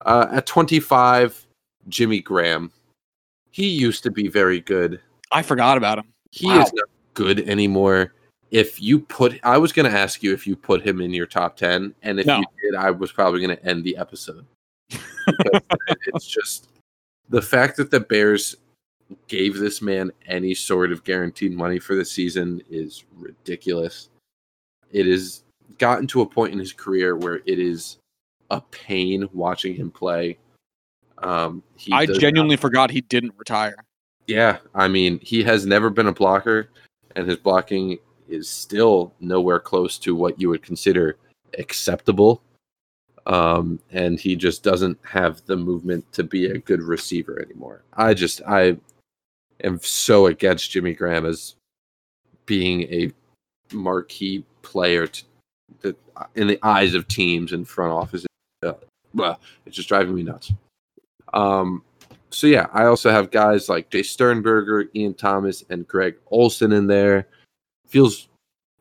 Uh, 0.05 0.27
at 0.31 0.47
25, 0.47 1.47
Jimmy 1.89 2.21
Graham. 2.21 2.71
He 3.51 3.69
used 3.69 4.03
to 4.05 4.11
be 4.11 4.29
very 4.29 4.61
good. 4.61 5.01
I 5.31 5.43
forgot 5.43 5.77
about 5.77 5.99
him. 5.99 6.05
He 6.31 6.47
Wow. 6.47 6.63
is 6.63 6.73
not 6.75 6.89
good 7.15 7.41
anymore. 7.49 8.15
If 8.51 8.81
you 8.83 9.01
put, 9.01 9.39
I 9.45 9.57
was 9.59 9.73
going 9.73 9.91
to 9.91 9.97
ask 9.99 10.23
you 10.23 10.33
if 10.35 10.47
you 10.47 10.57
put 10.57 10.87
him 10.87 11.01
in 11.01 11.13
your 11.13 11.27
top 11.27 11.57
10, 11.57 11.95
and 12.03 12.21
if 12.21 12.27
No. 12.27 12.39
you 12.39 12.45
did, 12.63 12.75
I 12.75 12.91
was 12.91 13.13
probably 13.13 13.41
going 13.41 13.57
to 13.57 13.65
end 13.67 13.85
the 13.85 13.97
episode. 13.97 14.45
It's 16.15 16.27
just 16.27 16.69
the 17.33 17.43
fact 17.43 17.77
that 17.79 17.91
the 17.91 17.99
Bears 18.01 18.57
gave 19.27 19.59
this 19.59 19.83
man 19.83 20.13
any 20.27 20.55
sort 20.55 20.93
of 20.93 21.03
guaranteed 21.05 21.53
money 21.53 21.79
for 21.79 21.95
the 21.97 22.05
season 22.05 22.63
is 22.71 23.05
ridiculous. 23.17 24.11
It 24.91 25.07
has 25.07 25.43
gotten 25.79 26.07
to 26.09 26.21
a 26.21 26.27
point 26.27 26.53
in 26.53 26.59
his 26.59 26.73
career 26.73 27.17
where 27.17 27.37
it 27.47 27.59
is 27.59 27.97
a 28.51 28.61
pain 28.61 29.27
watching 29.33 29.75
him 29.75 29.91
play. 29.91 30.39
Um, 31.19 31.63
he 31.77 31.93
I 31.93 32.05
does 32.07 32.17
not- 32.17 32.21
genuinely 32.21 32.57
forgot 32.57 32.91
he 32.91 33.01
didn't 33.01 33.35
retire. 33.39 33.77
yeah, 34.27 34.59
I 34.75 34.89
mean, 34.89 35.19
he 35.21 35.43
has 35.43 35.67
never 35.67 35.89
been 35.91 36.07
a 36.09 36.13
blocker, 36.13 36.69
and 37.17 37.27
his 37.27 37.37
blocking 37.39 37.99
is 38.29 38.49
still 38.49 39.13
nowhere 39.21 39.59
close 39.59 39.99
to 39.99 40.15
what 40.15 40.41
you 40.41 40.49
would 40.51 40.63
consider 40.63 41.17
acceptable. 41.59 42.43
Um, 43.27 43.79
and 43.91 44.19
he 44.19 44.35
just 44.35 44.63
doesn't 44.63 44.99
have 45.05 45.45
the 45.47 45.57
movement 45.57 46.11
to 46.13 46.25
be 46.25 46.47
a 46.47 46.59
good 46.59 46.83
receiver 46.83 47.41
anymore. 47.41 47.85
I 47.93 48.15
just, 48.15 48.43
I 48.49 48.77
am 49.63 49.79
so 49.81 50.27
against 50.27 50.71
Jimmy 50.73 50.93
Graham 50.95 51.25
as 51.25 51.55
being 52.47 52.83
a 52.83 53.13
marquee 53.73 54.45
player 54.63 55.07
to, 55.07 55.25
that 55.83 55.97
in 56.35 56.47
the 56.47 56.59
eyes 56.63 56.95
of 56.95 57.09
teams 57.09 57.53
and 57.53 57.67
front 57.67 57.93
office. 57.93 58.27
Uh, 58.63 59.35
it's 59.67 59.77
just 59.77 59.89
driving 59.89 60.15
me 60.15 60.23
nuts. 60.23 60.53
Um, 61.33 61.83
so 62.31 62.47
yeah, 62.47 62.67
I 62.73 62.85
also 62.85 63.11
have 63.11 63.31
guys 63.31 63.69
like 63.69 63.91
Jace 63.91 64.07
Sternberger, 64.07 64.89
Ian 64.95 65.15
Thomas, 65.15 65.65
and 65.71 65.87
Greg 65.87 66.17
Olsen 66.31 66.73
in 66.73 66.87
there. 66.87 67.29
Feels 67.87 68.29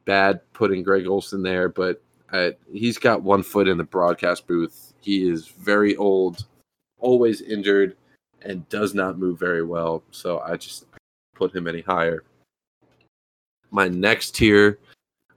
bad 0.05 0.41
putting 0.53 0.83
Greg 0.83 1.05
Olsen 1.05 1.43
there, 1.43 1.69
but 1.69 2.01
he's 2.71 2.97
got 2.97 3.21
one 3.21 3.43
foot 3.43 3.67
in 3.67 3.77
the 3.77 3.83
broadcast 3.83 4.47
booth. 4.47 4.93
He 5.01 5.29
is 5.29 5.47
very 5.47 5.95
old, 5.95 6.45
always 6.99 7.41
injured, 7.41 7.95
and 8.41 8.67
does 8.69 8.93
not 8.93 9.17
move 9.19 9.39
very 9.39 9.63
well. 9.63 10.03
So 10.11 10.39
I 10.39 10.57
just 10.57 10.85
put 11.35 11.55
him 11.55 11.67
any 11.67 11.81
higher. 11.81 12.23
My 13.69 13.87
next 13.87 14.35
tier, 14.35 14.79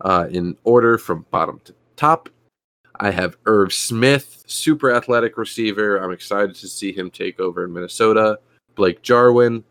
uh, 0.01 0.26
in 0.30 0.57
order 0.64 0.99
from 0.99 1.26
bottom 1.30 1.61
to 1.64 1.74
top, 1.97 2.28
I 3.01 3.11
have 3.11 3.38
Irv 3.47 3.72
Smith, 3.72 4.45
super 4.47 4.92
athletic 4.92 5.36
receiver. 5.36 5.97
I'm 5.97 6.12
excited 6.12 6.55
to 6.57 6.68
see 6.68 6.92
him 6.92 7.11
take 7.11 7.40
over 7.40 7.64
in 7.64 7.72
Minnesota. 7.72 8.38
Blake 8.74 9.03
Jarwin. 9.03 9.64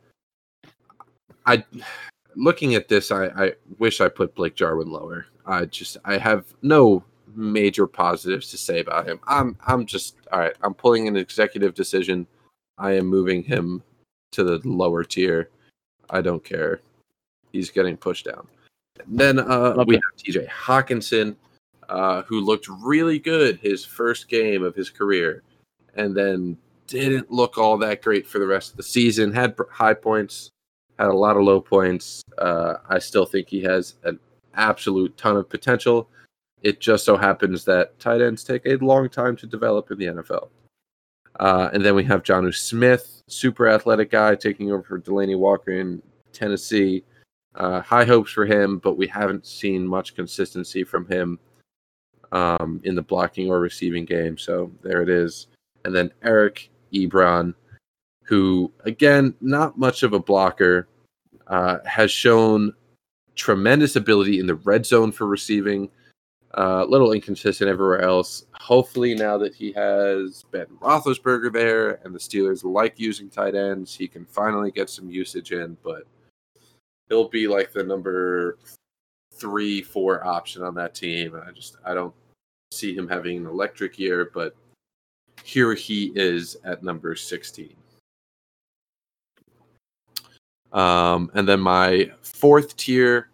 I 1.45 1.63
looking 2.35 2.75
at 2.75 2.87
this, 2.87 3.11
I, 3.11 3.25
I 3.27 3.53
wish 3.79 4.01
I 4.01 4.09
put 4.09 4.35
Blake 4.35 4.55
Jarwin 4.55 4.89
lower. 4.89 5.27
I 5.45 5.65
just 5.65 5.97
I 6.05 6.17
have 6.17 6.45
no 6.61 7.03
major 7.35 7.87
positives 7.87 8.49
to 8.51 8.57
say 8.57 8.79
about 8.79 9.07
him. 9.07 9.19
I'm 9.27 9.57
I'm 9.65 9.85
just 9.85 10.15
all 10.31 10.39
right. 10.39 10.55
I'm 10.61 10.73
pulling 10.73 11.07
an 11.07 11.17
executive 11.17 11.73
decision. 11.73 12.27
I 12.77 12.91
am 12.93 13.05
moving 13.05 13.43
him 13.43 13.83
to 14.31 14.43
the 14.43 14.59
lower 14.67 15.03
tier. 15.03 15.49
I 16.09 16.21
don't 16.21 16.43
care. 16.43 16.81
He's 17.51 17.69
getting 17.69 17.97
pushed 17.97 18.25
down. 18.25 18.47
And 18.99 19.19
then 19.19 19.39
uh, 19.39 19.75
Love 19.75 19.87
we 19.87 19.95
have 19.95 20.03
TJ 20.17 20.47
Hockenson, 20.47 21.35
uh, 21.89 22.23
who 22.23 22.41
looked 22.41 22.67
really 22.67 23.19
good 23.19 23.59
his 23.59 23.85
first 23.85 24.27
game 24.27 24.63
of 24.63 24.75
his 24.75 24.89
career, 24.89 25.43
and 25.95 26.15
then 26.15 26.57
didn't 26.87 27.31
look 27.31 27.57
all 27.57 27.77
that 27.77 28.01
great 28.01 28.27
for 28.27 28.39
the 28.39 28.47
rest 28.47 28.71
of 28.71 28.77
the 28.77 28.83
season. 28.83 29.31
Had 29.31 29.55
high 29.71 29.93
points, 29.93 30.49
had 30.99 31.09
a 31.09 31.13
lot 31.13 31.37
of 31.37 31.43
low 31.43 31.61
points. 31.61 32.23
Uh, 32.37 32.75
I 32.89 32.99
still 32.99 33.25
think 33.25 33.47
he 33.49 33.61
has 33.63 33.95
an 34.03 34.19
absolute 34.55 35.15
ton 35.17 35.37
of 35.37 35.49
potential. 35.49 36.09
It 36.63 36.79
just 36.79 37.05
so 37.05 37.17
happens 37.17 37.65
that 37.65 37.99
tight 37.99 38.21
ends 38.21 38.43
take 38.43 38.65
a 38.65 38.77
long 38.77 39.09
time 39.09 39.35
to 39.37 39.45
develop 39.45 39.91
in 39.91 39.97
the 39.97 40.05
NFL. 40.05 40.49
Uh, 41.39 41.69
and 41.73 41.83
then 41.83 41.95
we 41.95 42.03
have 42.05 42.23
Jonnu 42.23 42.55
Smith, 42.55 43.21
super 43.27 43.67
athletic 43.67 44.11
guy, 44.11 44.35
taking 44.35 44.71
over 44.71 44.83
for 44.83 44.99
Delanie 44.99 45.37
Walker 45.37 45.71
in 45.71 46.01
Tennessee. 46.31 47.03
Uh, 47.55 47.81
high 47.81 48.05
hopes 48.05 48.31
for 48.31 48.45
him, 48.45 48.79
but 48.79 48.97
we 48.97 49.07
haven't 49.07 49.45
seen 49.45 49.85
much 49.85 50.15
consistency 50.15 50.83
from 50.83 51.05
him 51.07 51.37
um, 52.31 52.81
in 52.83 52.95
the 52.95 53.01
blocking 53.01 53.49
or 53.49 53.59
receiving 53.59 54.05
game. 54.05 54.37
So 54.37 54.71
there 54.81 55.01
it 55.01 55.09
is. 55.09 55.47
And 55.85 55.93
then 55.93 56.11
Eric 56.23 56.69
Ebron, 56.93 57.53
who, 58.23 58.71
again, 58.85 59.35
not 59.41 59.77
much 59.77 60.03
of 60.03 60.13
a 60.13 60.19
blocker, 60.19 60.87
uh, 61.47 61.77
has 61.85 62.09
shown 62.09 62.73
tremendous 63.35 63.95
ability 63.95 64.39
in 64.39 64.47
the 64.47 64.55
red 64.55 64.85
zone 64.85 65.11
for 65.11 65.27
receiving. 65.27 65.89
Uh, 66.55 66.83
a 66.83 66.85
little 66.85 67.13
inconsistent 67.13 67.67
everywhere 67.67 68.01
else. 68.01 68.45
Hopefully, 68.53 69.15
now 69.15 69.39
that 69.39 69.55
he 69.55 69.71
has 69.71 70.45
Ben 70.51 70.67
Roethlisberger 70.79 71.51
there 71.51 71.99
and 72.03 72.13
the 72.13 72.19
Steelers 72.19 72.63
like 72.63 72.99
using 72.99 73.27
tight 73.27 73.55
ends, 73.55 73.95
he 73.95 74.07
can 74.07 74.23
finally 74.25 74.69
get 74.69 74.89
some 74.89 75.09
usage 75.09 75.51
in. 75.51 75.75
But 75.83 76.03
he'll 77.09 77.27
be 77.27 77.47
like 77.47 77.71
the 77.71 77.83
number 77.83 78.59
three, 79.33 79.81
four 79.81 80.25
option 80.25 80.61
on 80.61 80.75
that 80.75 80.93
team. 80.93 81.33
And 81.33 81.43
I 81.43 81.51
just 81.51 81.77
I 81.83 81.95
don't 81.95 82.13
see 82.71 82.95
him 82.95 83.07
having 83.07 83.37
an 83.37 83.45
electric 83.47 83.97
year, 83.97 84.29
but 84.31 84.55
here 85.43 85.73
he 85.73 86.11
is 86.15 86.57
at 86.63 86.83
number 86.83 87.15
16. 87.15 87.73
Um, 90.71 91.29
and 91.33 91.47
then 91.47 91.59
my 91.59 92.11
fourth 92.21 92.75
tier, 92.77 93.29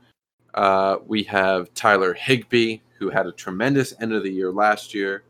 uh, 0.53 0.97
we 1.07 1.24
have 1.24 1.74
Tyler 1.74 2.13
Higbee, 2.13 2.80
who 2.99 3.09
had 3.09 3.25
a 3.25 3.31
tremendous 3.31 3.93
end 4.01 4.13
of 4.13 4.23
the 4.23 4.29
year 4.29 4.51
last 4.51 4.93
year. 4.93 5.23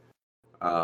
Uh, 0.61 0.84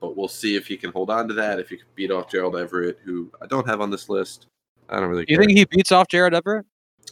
but 0.00 0.16
we'll 0.16 0.26
see 0.28 0.56
if 0.56 0.66
he 0.66 0.76
can 0.76 0.90
hold 0.90 1.10
on 1.10 1.28
to 1.28 1.34
that, 1.34 1.58
if 1.60 1.68
he 1.68 1.76
can 1.76 1.86
beat 1.94 2.10
off 2.10 2.30
Gerald 2.30 2.56
Everett, 2.56 2.98
who 3.04 3.30
I 3.42 3.46
don't 3.46 3.66
have 3.66 3.80
on 3.80 3.90
this 3.90 4.08
list. 4.08 4.46
I 4.88 4.98
don't 5.00 5.08
really 5.10 5.26
You 5.28 5.36
care. 5.36 5.44
think 5.44 5.56
he 5.58 5.64
beats 5.66 5.92
off 5.92 6.08
Gerald 6.08 6.34
Everett? 6.34 6.64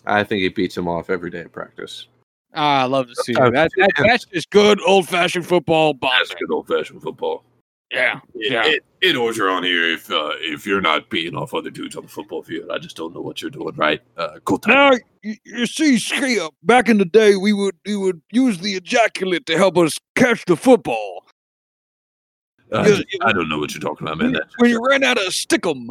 I 0.06 0.24
think 0.24 0.40
he 0.42 0.48
beats 0.48 0.76
him 0.76 0.88
off 0.88 1.10
every 1.10 1.30
day 1.30 1.40
in 1.40 1.48
practice. 1.50 2.06
Ah, 2.54 2.82
I 2.82 2.84
love 2.84 3.08
to 3.08 3.14
see 3.16 3.34
Sometimes 3.34 3.70
that. 3.76 3.92
that 3.96 4.04
that's 4.06 4.24
just 4.24 4.48
good 4.50 4.80
old 4.86 5.06
fashioned 5.08 5.46
football 5.46 5.94
That's 6.00 6.34
good 6.34 6.50
old 6.50 6.68
fashioned 6.68 7.02
football. 7.02 7.44
Yeah, 7.90 8.20
yeah. 8.34 8.66
It, 8.66 8.84
it, 9.00 9.10
it 9.10 9.16
Orgeron 9.16 9.64
here. 9.64 9.92
If 9.92 10.10
uh, 10.10 10.30
if 10.38 10.66
you're 10.66 10.80
not 10.80 11.08
beating 11.08 11.36
off 11.36 11.54
other 11.54 11.70
dudes 11.70 11.94
on 11.94 12.02
the 12.02 12.08
football 12.08 12.42
field, 12.42 12.70
I 12.70 12.78
just 12.78 12.96
don't 12.96 13.14
know 13.14 13.20
what 13.20 13.40
you're 13.40 13.50
doing 13.50 13.74
right. 13.76 14.02
Uh, 14.16 14.38
cool 14.44 14.58
time. 14.58 14.74
Now 14.74 14.98
you, 15.22 15.36
you 15.44 15.66
see, 15.66 15.98
Skip, 15.98 16.52
back 16.64 16.88
in 16.88 16.98
the 16.98 17.04
day, 17.04 17.36
we 17.36 17.52
would 17.52 17.76
we 17.86 17.94
would 17.96 18.20
use 18.32 18.58
the 18.58 18.74
ejaculate 18.74 19.46
to 19.46 19.56
help 19.56 19.78
us 19.78 19.98
catch 20.16 20.44
the 20.46 20.56
football. 20.56 21.24
Just- 22.72 23.04
I 23.22 23.32
don't 23.32 23.48
know 23.48 23.58
what 23.58 23.72
you're 23.72 23.80
talking 23.80 24.06
about, 24.08 24.18
man. 24.18 24.36
When 24.58 24.70
you 24.70 24.84
ran 24.84 25.04
out 25.04 25.18
of 25.18 25.32
stickum, 25.32 25.90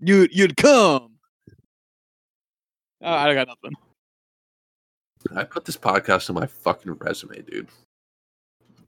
you 0.00 0.26
you'd 0.32 0.56
come. 0.56 1.12
Uh, 3.02 3.06
I 3.08 3.32
got 3.34 3.46
nothing. 3.46 3.76
I 5.36 5.44
put 5.44 5.64
this 5.64 5.76
podcast 5.76 6.28
on 6.30 6.34
my 6.34 6.46
fucking 6.46 6.94
resume, 6.94 7.42
dude. 7.42 7.68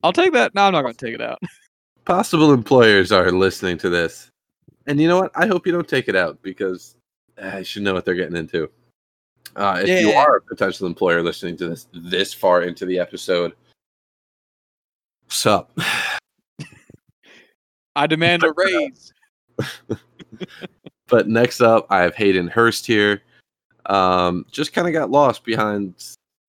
I'll 0.03 0.13
take 0.13 0.33
that. 0.33 0.55
No, 0.55 0.63
I'm 0.63 0.73
not 0.73 0.83
going 0.83 0.95
to 0.95 1.07
take 1.07 1.15
it 1.15 1.21
out. 1.21 1.39
Possible 2.05 2.53
employers 2.53 3.13
are 3.13 3.31
listening 3.31 3.79
to 3.79 3.89
this, 3.89 4.31
and 4.87 5.01
you 5.01 5.09
know 5.09 5.21
what? 5.21 5.33
I 5.35 5.47
hope 5.47 5.67
you 5.67 5.73
don't 5.73 5.89
take 5.89 6.09
it 6.09 6.17
out 6.17 6.43
because 6.43 6.97
I 7.41 7.63
should 7.63 7.83
know 7.83 7.95
what 7.95 8.05
they're 8.05 8.15
getting 8.15 8.37
into. 8.37 8.71
Uh, 9.55 9.83
if 9.85 10.01
you 10.01 10.13
are 10.13 10.37
a 10.37 10.43
potential 10.43 10.87
employer 10.87 11.23
listening 11.23 11.57
to 11.59 11.69
this 11.69 11.87
this 11.93 12.35
far 12.35 12.63
into 12.63 12.87
the 12.87 12.99
episode, 12.99 13.53
sup? 15.29 15.79
I 17.97 18.07
demand 18.07 18.43
a 18.43 18.53
raise. 18.57 19.13
But 21.13 21.29
next 21.29 21.61
up, 21.61 21.87
I 21.91 22.01
have 22.01 22.15
Hayden 22.15 22.49
Hurst 22.49 22.87
here. 22.87 23.21
Um, 23.85 24.47
just 24.51 24.73
kind 24.73 24.87
of 24.87 24.95
got 24.95 25.11
lost 25.11 25.45
behind 25.45 25.95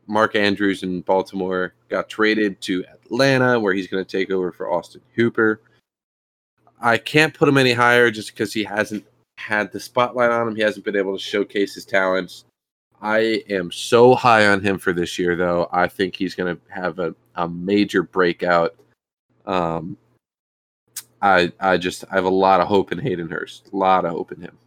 Mark 0.08 0.38
Andrews 0.38 0.84
in 0.84 1.02
Baltimore. 1.02 1.74
Got 1.90 2.08
traded 2.08 2.62
to 2.62 2.86
Atlanta, 3.14 3.60
where 3.60 3.74
he's 3.74 3.88
going 3.88 4.04
to 4.04 4.18
take 4.18 4.32
over 4.32 4.52
for 4.52 4.72
Austin 4.72 5.02
Hooper. 5.16 5.62
I 6.82 6.98
can't 6.98 7.34
put 7.34 7.48
him 7.48 7.58
any 7.58 7.74
higher 7.74 8.12
just 8.12 8.34
because 8.34 8.52
he 8.52 8.64
hasn't 8.64 9.06
had 9.38 9.72
the 9.72 9.80
spotlight 9.80 10.32
on 10.32 10.48
him. 10.48 10.56
He 10.56 10.64
hasn't 10.64 10.84
been 10.84 10.96
able 10.96 11.16
to 11.16 11.24
showcase 11.24 11.76
his 11.76 11.86
talents. 11.86 12.46
I 13.02 13.44
am 13.50 13.72
so 13.72 14.16
high 14.16 14.48
on 14.48 14.62
him 14.62 14.78
for 14.78 14.94
this 14.94 15.20
year, 15.20 15.36
though. 15.36 15.70
I 15.72 15.88
think 15.88 16.16
he's 16.16 16.36
going 16.36 16.56
to 16.56 16.62
have 16.74 17.00
a, 17.00 17.16
a 17.36 17.48
major 17.48 18.04
breakout. 18.04 18.76
Um, 19.46 19.98
I 21.22 21.52
I 21.60 21.78
just 21.78 22.04
I 22.12 22.16
have 22.16 22.26
a 22.26 22.30
lot 22.30 22.62
of 22.62 22.68
hope 22.68 22.92
in 22.92 23.00
Hayden 23.00 23.30
Hurst. 23.30 23.70
A 23.72 23.76
lot 23.76 24.06
of 24.06 24.12
hope 24.12 24.32
in 24.32 24.42
him. 24.42 24.58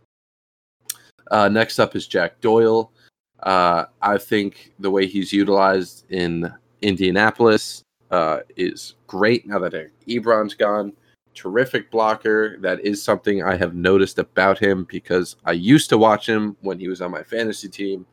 Uh, 1.30 1.49
next 1.49 1.78
up 1.78 1.97
is 1.97 2.07
Jack 2.07 2.40
Doyle. 2.40 2.92
Uh, 3.40 3.86
I 4.01 4.16
think 4.16 4.72
the 4.78 4.90
way 4.90 5.07
he's 5.07 5.32
utilized 5.32 6.11
in 6.11 6.53
Indianapolis 6.82 7.82
uh, 8.11 8.41
is 8.57 8.95
great 9.07 9.47
now 9.47 9.59
that 9.59 9.91
Ebron's 10.07 10.55
gone. 10.55 10.93
Terrific 11.35 11.91
blocker. 11.91 12.57
That 12.59 12.81
is 12.81 13.03
something 13.03 13.43
I 13.43 13.57
have 13.57 13.75
noticed 13.75 14.19
about 14.19 14.59
him 14.59 14.85
because 14.85 15.37
I 15.45 15.53
used 15.53 15.89
to 15.91 15.99
watch 15.99 16.29
him 16.29 16.57
when 16.61 16.79
he 16.79 16.89
was 16.89 17.03
on 17.03 17.11
my 17.11 17.23
fantasy 17.23 17.69
team. 17.69 18.07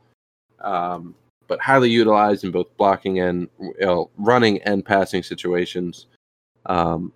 Um, 0.59 1.15
but 1.47 1.59
highly 1.59 1.89
utilized 1.89 2.43
in 2.43 2.51
both 2.51 2.75
blocking 2.77 3.19
and 3.19 3.49
you 3.59 3.73
know, 3.81 4.09
running 4.17 4.61
and 4.63 4.85
passing 4.85 5.23
situations. 5.23 6.07
Um, 6.65 7.11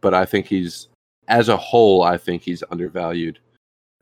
but 0.00 0.14
I 0.14 0.24
think 0.24 0.46
he's, 0.46 0.88
as 1.28 1.48
a 1.48 1.56
whole, 1.56 2.02
I 2.02 2.16
think 2.16 2.42
he's 2.42 2.64
undervalued. 2.70 3.38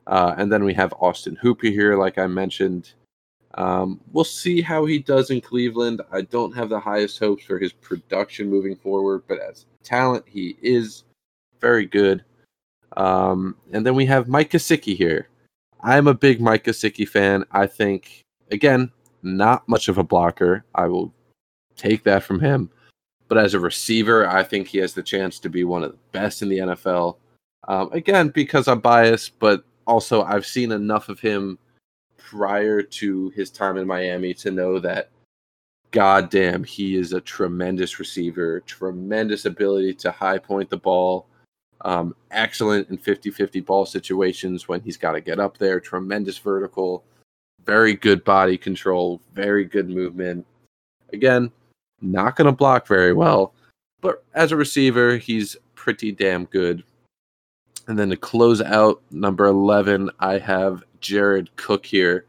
Uh, 0.07 0.35
and 0.39 0.51
then 0.51 0.65
we 0.65 0.75
have 0.75 0.95
Austin 1.01 1.37
Hooper 1.37 1.67
here, 1.67 1.97
like 1.97 2.19
I 2.19 2.27
mentioned. 2.27 2.95
Um, 3.55 4.01
we'll 4.13 4.25
see 4.25 4.61
how 4.61 4.85
he 4.85 4.99
does 4.99 5.31
in 5.31 5.41
Cleveland. 5.41 6.01
I 6.13 6.23
don't 6.23 6.55
have 6.55 6.69
the 6.69 6.79
highest 6.79 7.19
hopes 7.19 7.45
for 7.45 7.59
his 7.59 7.73
production 7.73 8.49
moving 8.49 8.77
forward, 8.77 9.25
but 9.27 9.41
as 9.41 9.67
talent, 9.83 10.25
he 10.27 10.57
is 10.63 11.05
very 11.61 11.87
good. 11.87 12.25
Um, 12.97 13.57
and 13.73 13.85
then 13.85 13.95
we 13.95 14.07
have 14.07 14.29
Mike 14.29 14.51
Gesicki 14.51 14.97
here. 14.97 15.29
I'm 15.83 16.07
a 16.07 16.15
big 16.15 16.41
Mike 16.41 16.65
Gesicki 16.65 17.09
fan. 17.09 17.45
I 17.51 17.67
think, 17.67 18.23
again, 18.51 18.91
not 19.23 19.69
much 19.69 19.89
of 19.89 19.99
a 19.99 20.05
blocker. 20.05 20.65
I 20.75 20.87
will 20.87 21.13
take 21.77 22.05
that 22.05 22.23
from 22.23 22.41
him. 22.41 22.71
But 23.29 23.39
as 23.39 23.55
a 23.55 23.61
receiver, 23.61 24.29
I 24.29 24.43
think 24.43 24.69
he 24.69 24.79
has 24.79 24.93
the 24.93 25.03
chance 25.03 25.39
to 25.41 25.49
be 25.49 25.65
one 25.65 25.85
of 25.85 25.93
the 25.93 25.99
best 26.13 26.43
in 26.43 26.49
the 26.49 26.59
NFL. 26.59 27.17
Um, 27.69 27.93
again, 27.93 28.29
because 28.29 28.69
I'm 28.69 28.81
biased, 28.81 29.39
but 29.39 29.65
also 29.87 30.23
I've 30.23 30.47
seen 30.47 30.73
enough 30.73 31.09
of 31.09 31.21
him 31.21 31.59
prior 32.21 32.83
to 32.83 33.31
his 33.31 33.51
time 33.51 33.77
in 33.77 33.87
Miami 33.87 34.35
to 34.35 34.51
know 34.51 34.79
that 34.79 35.11
goddamn 35.91 36.63
he 36.65 36.97
is 36.97 37.13
a 37.13 37.21
tremendous 37.21 37.99
receiver, 37.99 38.61
tremendous 38.61 39.45
ability 39.45 39.95
to 39.95 40.11
high 40.11 40.39
point 40.39 40.71
the 40.71 40.77
ball, 40.77 41.27
um, 41.83 42.15
excellent 42.31 42.89
in 42.91 42.99
50-50 42.99 43.65
ball 43.65 43.87
situations 43.87 44.69
when 44.69 44.81
he's 44.81 44.97
got 44.97 45.13
to 45.13 45.21
get 45.21 45.41
up 45.41 45.59
there, 45.59 45.81
tremendous 45.81 46.39
vertical, 46.39 47.05
very 47.65 47.95
good 47.95 48.23
body 48.25 48.57
control, 48.57 49.21
very 49.35 49.65
good 49.65 49.89
movement. 49.89 50.47
Again, 51.13 51.51
not 52.01 52.37
going 52.37 52.47
to 52.47 52.53
block 52.53 52.87
very 52.87 53.13
well, 53.13 53.55
but 54.01 54.25
as 54.35 54.53
a 54.53 54.57
receiver, 54.57 55.17
he's 55.17 55.57
pretty 55.75 56.13
damn 56.13 56.45
good. 56.47 56.85
And 57.89 57.99
then 57.99 58.11
to 58.11 58.17
close 58.17 58.61
out 58.61 59.03
number 59.11 59.47
11, 59.47 60.11
I 60.21 60.39
have 60.39 60.85
Jared 61.01 61.55
Cook 61.57 61.85
here. 61.85 62.27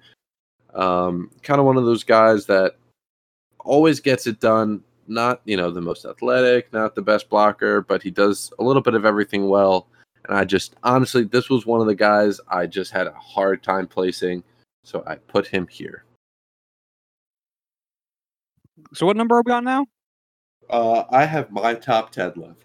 Um, 0.74 1.30
kind 1.44 1.60
of 1.60 1.66
one 1.66 1.78
of 1.78 1.86
those 1.86 2.04
guys 2.04 2.46
that 2.48 2.76
always 3.60 4.00
gets 4.00 4.28
it 4.28 4.40
done. 4.40 4.84
Not, 5.08 5.42
you 5.46 5.58
know, 5.58 5.72
the 5.72 5.82
most 5.82 6.06
athletic, 6.06 6.72
not 6.72 6.96
the 6.96 7.02
best 7.02 7.30
blocker, 7.30 7.82
but 7.82 8.02
he 8.02 8.12
does 8.12 8.54
a 8.60 8.64
little 8.64 8.82
bit 8.82 8.94
of 8.94 9.06
everything 9.06 9.50
well. 9.50 9.88
And 10.26 10.38
I 10.38 10.46
just, 10.46 10.76
honestly, 10.84 11.24
this 11.24 11.50
was 11.50 11.66
one 11.66 11.82
of 11.82 11.88
the 11.88 11.96
guys 11.96 12.40
I 12.48 12.68
just 12.68 12.92
had 12.92 13.08
a 13.08 13.14
hard 13.14 13.64
time 13.64 13.88
placing. 13.88 14.44
So 14.84 15.04
I 15.06 15.16
put 15.16 15.48
him 15.48 15.68
here. 15.68 16.06
So 18.94 19.06
what 19.06 19.18
number 19.18 19.36
are 19.36 19.44
we 19.46 19.52
on 19.52 19.66
now? 19.66 19.86
Uh, 20.70 21.04
I 21.10 21.26
have 21.26 21.52
my 21.52 21.74
top 21.74 22.12
10 22.12 22.34
left. 22.38 22.64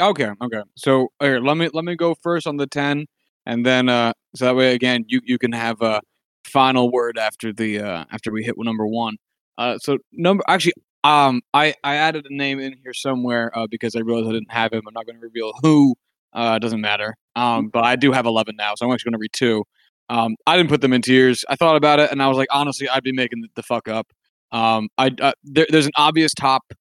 Okay, 0.00 0.30
okay. 0.40 0.62
So 0.76 1.12
here, 1.20 1.40
let 1.40 1.58
me 1.58 1.68
let 1.74 1.84
me 1.84 1.94
go 1.94 2.14
first 2.14 2.46
on 2.46 2.56
the 2.56 2.66
ten, 2.66 3.06
and 3.44 3.66
then 3.66 3.90
uh, 3.90 4.14
so 4.34 4.44
that 4.46 4.56
way 4.56 4.74
again 4.74 5.04
you 5.08 5.20
you 5.24 5.38
can 5.38 5.52
have 5.52 5.80
a 5.82 6.00
final 6.44 6.90
word 6.90 7.18
after 7.18 7.52
the 7.52 7.80
uh 7.80 8.04
after 8.10 8.32
we 8.32 8.42
hit 8.44 8.54
number 8.58 8.86
one. 8.86 9.16
Uh, 9.58 9.78
so 9.78 9.98
number 10.12 10.42
actually 10.48 10.72
um 11.04 11.40
I 11.54 11.74
I 11.84 11.96
added 11.96 12.26
a 12.28 12.34
name 12.34 12.60
in 12.60 12.74
here 12.82 12.94
somewhere 12.94 13.56
uh 13.56 13.66
because 13.70 13.94
I 13.96 14.00
realized 14.00 14.28
I 14.28 14.32
didn't 14.32 14.52
have 14.52 14.72
him. 14.72 14.82
I'm 14.86 14.94
not 14.94 15.06
going 15.06 15.16
to 15.16 15.22
reveal 15.22 15.52
who. 15.62 15.94
Uh, 16.32 16.60
doesn't 16.60 16.80
matter. 16.80 17.16
Um, 17.34 17.70
but 17.72 17.82
I 17.84 17.96
do 17.96 18.12
have 18.12 18.24
eleven 18.24 18.54
now, 18.56 18.74
so 18.76 18.86
I'm 18.86 18.92
actually 18.92 19.10
going 19.10 19.18
to 19.18 19.22
read 19.22 19.32
two. 19.32 19.64
Um, 20.08 20.36
I 20.46 20.56
didn't 20.56 20.68
put 20.68 20.80
them 20.80 20.92
in 20.92 21.02
tiers. 21.02 21.44
I 21.48 21.56
thought 21.56 21.76
about 21.76 22.00
it, 22.00 22.10
and 22.10 22.22
I 22.22 22.28
was 22.28 22.36
like, 22.36 22.48
honestly, 22.50 22.88
I'd 22.88 23.04
be 23.04 23.12
making 23.12 23.42
the, 23.42 23.48
the 23.56 23.62
fuck 23.62 23.88
up. 23.88 24.08
Um, 24.52 24.88
I 24.98 25.10
uh, 25.20 25.32
there, 25.44 25.66
there's 25.70 25.86
an 25.86 25.92
obvious 25.96 26.34
top 26.34 26.72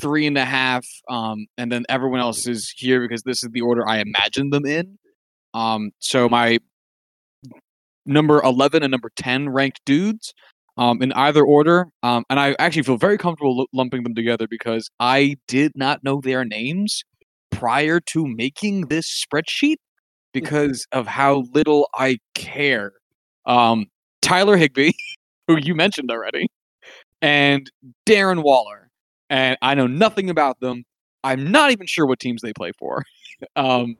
three 0.00 0.26
and 0.26 0.38
a 0.38 0.44
half, 0.44 0.86
um, 1.08 1.46
and 1.58 1.70
then 1.70 1.84
everyone 1.88 2.20
else 2.20 2.46
is 2.46 2.72
here 2.74 3.00
because 3.00 3.22
this 3.22 3.42
is 3.42 3.50
the 3.52 3.60
order 3.60 3.86
I 3.86 4.00
imagined 4.00 4.52
them 4.52 4.64
in. 4.64 4.98
Um, 5.52 5.90
so 5.98 6.28
my 6.28 6.58
number 8.06 8.40
eleven 8.42 8.82
and 8.82 8.90
number 8.90 9.10
ten 9.16 9.48
ranked 9.48 9.80
dudes, 9.84 10.32
um, 10.76 11.02
in 11.02 11.12
either 11.12 11.44
order, 11.44 11.86
um, 12.02 12.24
and 12.30 12.40
I 12.40 12.56
actually 12.58 12.82
feel 12.82 12.96
very 12.96 13.18
comfortable 13.18 13.56
lu- 13.56 13.66
lumping 13.72 14.02
them 14.02 14.14
together 14.14 14.46
because 14.48 14.90
I 15.00 15.36
did 15.48 15.72
not 15.74 16.02
know 16.04 16.20
their 16.20 16.44
names 16.44 17.02
prior 17.50 18.00
to 18.00 18.26
making 18.26 18.88
this 18.88 19.24
spreadsheet 19.24 19.76
because 20.32 20.86
of 20.92 21.06
how 21.06 21.44
little 21.52 21.88
I 21.94 22.18
care. 22.34 22.92
Um, 23.46 23.86
Tyler 24.22 24.56
Higbee, 24.56 24.92
who 25.48 25.58
you 25.58 25.74
mentioned 25.74 26.10
already, 26.10 26.48
and 27.20 27.70
Darren 28.06 28.42
Waller 28.42 28.80
and 29.30 29.56
I 29.62 29.74
know 29.74 29.86
nothing 29.86 30.28
about 30.28 30.60
them. 30.60 30.84
I'm 31.22 31.50
not 31.50 31.70
even 31.70 31.86
sure 31.86 32.04
what 32.04 32.18
teams 32.18 32.42
they 32.42 32.52
play 32.52 32.72
for. 32.78 33.04
um, 33.56 33.96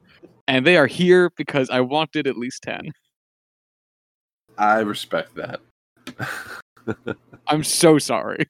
and 0.49 0.67
they 0.67 0.77
are 0.77 0.89
here 0.89 1.31
because 1.37 1.71
I 1.71 1.81
wanted 1.81 2.27
at 2.27 2.37
least 2.37 2.63
10. 2.65 2.91
I 4.61 4.81
respect 4.81 5.35
that. 5.37 5.61
I'm 7.47 7.65
so 7.65 7.99
sorry. 7.99 8.47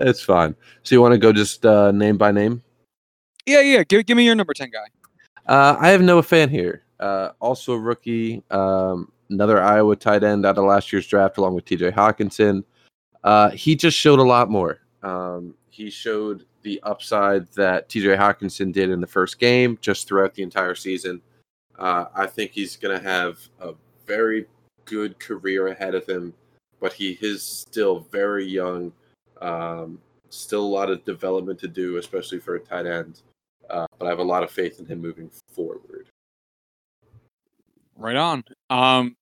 it's 0.00 0.22
fine. 0.22 0.56
So 0.82 0.94
you 0.94 1.02
want 1.02 1.12
to 1.12 1.18
go 1.18 1.30
just 1.30 1.66
uh, 1.66 1.92
name 1.92 2.16
by 2.16 2.32
name? 2.32 2.62
Yeah, 3.44 3.60
yeah. 3.60 3.84
Give, 3.84 4.04
give 4.06 4.16
me 4.16 4.24
your 4.24 4.34
number 4.34 4.54
10 4.54 4.70
guy. 4.70 4.86
Uh, 5.46 5.76
I 5.78 5.90
have 5.90 6.00
Noah 6.00 6.22
Fant 6.22 6.50
here. 6.50 6.84
Uh, 6.98 7.32
also 7.38 7.74
a 7.74 7.78
rookie, 7.78 8.42
um, 8.50 9.12
another 9.28 9.62
Iowa 9.62 9.94
tight 9.94 10.24
end 10.24 10.46
out 10.46 10.56
of 10.56 10.64
last 10.64 10.90
year's 10.90 11.06
draft, 11.06 11.36
along 11.36 11.54
with 11.54 11.66
TJ 11.66 11.92
Hockenson. 11.92 12.64
Uh, 13.22 13.50
he 13.50 13.76
just 13.76 13.98
showed 13.98 14.18
a 14.18 14.24
lot 14.24 14.50
more. 14.50 14.78
Um, 15.02 15.54
he 15.68 15.90
showed 15.90 16.46
the 16.62 16.80
upside 16.82 17.46
that 17.52 17.90
TJ 17.90 18.16
Hockenson 18.16 18.72
did 18.72 18.88
in 18.88 19.02
the 19.02 19.06
first 19.06 19.38
game, 19.38 19.76
just 19.82 20.08
throughout 20.08 20.32
the 20.32 20.42
entire 20.42 20.74
season. 20.74 21.20
Uh, 21.78 22.06
I 22.14 22.26
think 22.26 22.52
he's 22.52 22.78
going 22.78 22.98
to 22.98 23.06
have 23.06 23.38
a 23.60 23.74
very 24.06 24.46
good 24.86 25.18
career 25.18 25.68
ahead 25.68 25.94
of 25.94 26.06
him, 26.08 26.32
but 26.80 26.92
he 26.92 27.18
is 27.20 27.42
still 27.42 28.06
very 28.10 28.46
young. 28.46 28.92
Um, 29.42 30.00
still 30.30 30.64
a 30.64 30.66
lot 30.66 30.90
of 30.90 31.04
development 31.04 31.58
to 31.60 31.68
do, 31.68 31.98
especially 31.98 32.38
for 32.40 32.56
a 32.56 32.60
tight 32.60 32.86
end. 32.86 33.22
uh, 33.70 33.86
but 33.98 34.06
I 34.06 34.08
have 34.08 34.18
a 34.18 34.24
lot 34.24 34.42
of 34.42 34.50
faith 34.50 34.78
in 34.80 34.86
him 34.86 35.00
moving 35.00 35.30
forward. 35.52 36.08
Right 37.96 38.16
on. 38.16 38.44
Um, 38.70 39.16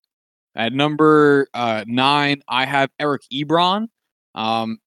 at 0.55 0.73
number 0.73 1.47
uh, 1.53 1.83
nine, 1.87 2.41
I 2.47 2.65
have 2.65 2.89
Eric 2.99 3.23
Ebron. 3.33 3.87
Um, 4.35 4.79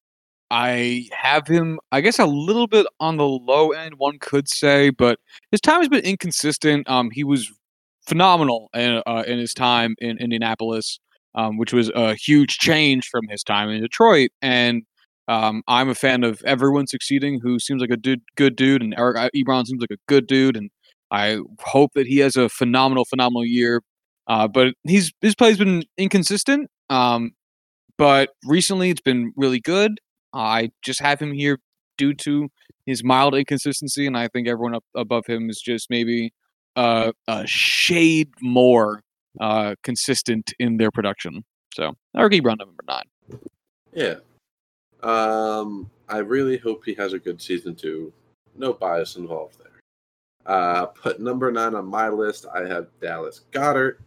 I 0.50 1.08
have 1.12 1.46
him, 1.46 1.78
I 1.92 2.00
guess, 2.00 2.18
a 2.18 2.26
little 2.26 2.66
bit 2.66 2.86
on 3.00 3.18
the 3.18 3.26
low 3.26 3.72
end, 3.72 3.94
one 3.98 4.18
could 4.18 4.48
say, 4.48 4.90
but 4.90 5.18
his 5.50 5.60
time 5.60 5.80
has 5.80 5.88
been 5.88 6.04
inconsistent. 6.04 6.88
Um, 6.88 7.10
he 7.10 7.22
was 7.22 7.52
phenomenal 8.08 8.70
in, 8.74 9.02
uh, 9.06 9.24
in 9.26 9.38
his 9.38 9.52
time 9.52 9.94
in 9.98 10.18
Indianapolis, 10.18 10.98
um, 11.34 11.58
which 11.58 11.72
was 11.72 11.90
a 11.94 12.14
huge 12.14 12.58
change 12.58 13.06
from 13.08 13.28
his 13.28 13.42
time 13.42 13.68
in 13.68 13.82
Detroit. 13.82 14.30
And 14.40 14.82
um, 15.28 15.62
I'm 15.68 15.90
a 15.90 15.94
fan 15.94 16.24
of 16.24 16.40
everyone 16.46 16.86
succeeding 16.86 17.40
who 17.42 17.58
seems 17.58 17.82
like 17.82 17.90
a 17.90 17.96
dude, 17.98 18.22
good 18.36 18.56
dude, 18.56 18.82
and 18.82 18.94
Eric 18.96 19.18
uh, 19.18 19.28
Ebron 19.36 19.66
seems 19.66 19.80
like 19.80 19.90
a 19.90 20.00
good 20.08 20.26
dude, 20.26 20.56
and 20.56 20.70
I 21.10 21.38
hope 21.60 21.92
that 21.94 22.06
he 22.06 22.18
has 22.18 22.34
a 22.34 22.48
phenomenal, 22.48 23.04
phenomenal 23.04 23.44
year. 23.44 23.82
Uh, 24.26 24.48
but 24.48 24.74
he's 24.84 25.12
his 25.20 25.34
play's 25.34 25.58
been 25.58 25.84
inconsistent. 25.98 26.70
Um, 26.88 27.32
but 27.98 28.30
recently 28.44 28.88
it's 28.90 29.00
been 29.02 29.32
really 29.36 29.60
good. 29.60 30.00
I 30.32 30.70
just 30.82 31.00
have 31.00 31.20
him 31.20 31.32
here 31.32 31.58
due 31.98 32.14
to 32.14 32.48
his 32.86 33.04
mild 33.04 33.34
inconsistency, 33.34 34.06
and 34.06 34.16
I 34.16 34.28
think 34.28 34.48
everyone 34.48 34.74
up 34.74 34.84
above 34.94 35.26
him 35.26 35.50
is 35.50 35.60
just 35.60 35.90
maybe 35.90 36.32
uh, 36.78 37.12
a 37.26 37.44
shade 37.44 38.30
more 38.40 39.02
uh, 39.40 39.74
consistent 39.82 40.54
in 40.60 40.76
their 40.76 40.92
production. 40.92 41.44
So, 41.74 41.92
Eric 42.16 42.34
Ebron, 42.34 42.58
number 42.58 42.84
nine. 42.86 43.02
Yeah. 43.92 44.16
Um, 45.02 45.90
I 46.08 46.18
really 46.18 46.56
hope 46.56 46.84
he 46.84 46.94
has 46.94 47.12
a 47.12 47.18
good 47.18 47.42
season 47.42 47.74
too. 47.74 48.12
No 48.56 48.72
bias 48.72 49.16
involved 49.16 49.58
there. 49.58 49.80
Uh, 50.46 50.86
put 50.86 51.20
number 51.20 51.50
nine 51.50 51.74
on 51.74 51.86
my 51.86 52.08
list. 52.08 52.46
I 52.54 52.66
have 52.68 52.86
Dallas 53.00 53.42
Goedert. 53.50 53.98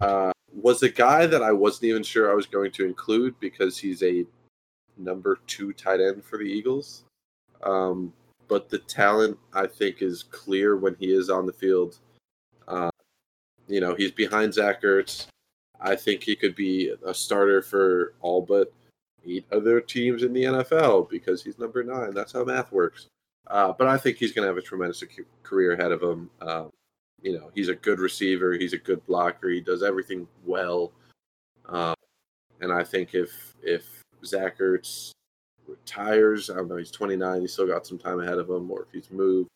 Uh, 0.00 0.32
was 0.52 0.84
a 0.84 0.88
guy 0.88 1.26
that 1.26 1.42
I 1.42 1.50
wasn't 1.50 1.84
even 1.84 2.04
sure 2.04 2.30
I 2.30 2.34
was 2.34 2.46
going 2.46 2.70
to 2.72 2.86
include 2.86 3.38
because 3.40 3.76
he's 3.76 4.04
a 4.04 4.24
number 4.96 5.40
two 5.48 5.72
tight 5.72 6.00
end 6.00 6.24
for 6.24 6.38
the 6.38 6.44
Eagles. 6.44 7.04
Um, 7.64 8.12
but 8.46 8.68
the 8.68 8.78
talent 8.78 9.36
I 9.52 9.66
think 9.66 10.00
is 10.00 10.22
clear 10.22 10.76
when 10.76 10.94
he 11.00 11.12
is 11.12 11.28
on 11.28 11.46
the 11.46 11.52
field. 11.52 11.98
You 13.68 13.80
know, 13.80 13.94
he's 13.94 14.10
behind 14.10 14.54
Zach 14.54 14.82
Ertz. 14.82 15.26
I 15.80 15.96
think 15.96 16.22
he 16.22 16.36
could 16.36 16.54
be 16.54 16.94
a 17.04 17.14
starter 17.14 17.62
for 17.62 18.14
all 18.20 18.42
but 18.42 18.72
eight 19.26 19.46
other 19.52 19.80
teams 19.80 20.22
in 20.22 20.32
the 20.32 20.44
NFL 20.44 21.08
because 21.10 21.42
he's 21.42 21.58
number 21.58 21.82
nine. 21.82 22.12
That's 22.12 22.32
how 22.32 22.44
math 22.44 22.72
works. 22.72 23.06
Uh, 23.46 23.72
but 23.76 23.86
I 23.86 23.98
think 23.98 24.16
he's 24.16 24.32
going 24.32 24.44
to 24.44 24.48
have 24.48 24.56
a 24.56 24.62
tremendous 24.62 25.02
career 25.42 25.72
ahead 25.72 25.92
of 25.92 26.02
him. 26.02 26.30
Um, 26.40 26.70
you 27.22 27.32
know, 27.32 27.50
he's 27.54 27.68
a 27.68 27.74
good 27.74 27.98
receiver. 27.98 28.54
He's 28.54 28.72
a 28.72 28.78
good 28.78 29.04
blocker. 29.06 29.48
He 29.48 29.60
does 29.60 29.82
everything 29.82 30.26
well. 30.44 30.92
Um, 31.66 31.94
and 32.60 32.72
I 32.72 32.84
think 32.84 33.14
if 33.14 33.54
if 33.62 34.02
Zach 34.24 34.58
Ertz 34.58 35.10
retires, 35.66 36.50
I 36.50 36.56
don't 36.56 36.68
know, 36.68 36.76
he's 36.76 36.90
29, 36.90 37.40
he's 37.40 37.52
still 37.52 37.66
got 37.66 37.86
some 37.86 37.98
time 37.98 38.20
ahead 38.20 38.38
of 38.38 38.48
him, 38.48 38.70
or 38.70 38.82
if 38.82 38.92
he's 38.92 39.10
moved, 39.10 39.48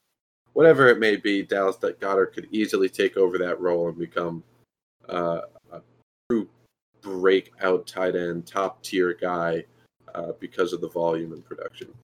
whatever 0.58 0.88
it 0.88 0.98
may 0.98 1.14
be, 1.14 1.44
Dallas 1.44 1.76
Goedert 1.76 2.32
could 2.32 2.48
easily 2.50 2.88
take 2.88 3.16
over 3.16 3.38
that 3.38 3.60
role 3.60 3.90
and 3.90 3.96
become 3.96 4.42
uh, 5.08 5.42
a 5.70 5.80
true 6.28 6.48
breakout 7.00 7.86
tight 7.86 8.16
end, 8.16 8.44
top 8.44 8.82
tier 8.82 9.14
guy 9.14 9.62
uh, 10.16 10.32
because 10.40 10.72
of 10.72 10.80
the 10.80 10.88
volume 10.88 11.32
and 11.32 11.44
production. 11.44 11.94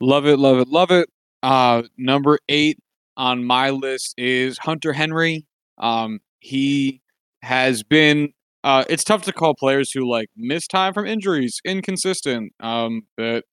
Love 0.00 0.26
it, 0.26 0.36
love 0.36 0.58
it, 0.58 0.66
love 0.66 0.90
it. 0.90 1.08
Uh, 1.44 1.84
number 1.96 2.40
eight 2.48 2.80
on 3.16 3.44
my 3.44 3.70
list 3.70 4.14
is 4.18 4.58
Hunter 4.58 4.92
Henry. 4.92 5.46
Um, 5.78 6.18
he 6.40 7.00
has 7.42 7.84
been 7.84 8.32
uh, 8.64 8.82
it's 8.88 9.04
tough 9.04 9.22
to 9.22 9.32
call 9.32 9.54
players 9.54 9.92
who 9.92 10.10
like 10.10 10.28
miss 10.36 10.66
time 10.66 10.92
from 10.92 11.06
injuries 11.06 11.60
inconsistent. 11.64 12.52
Um, 12.58 13.02
but 13.16 13.44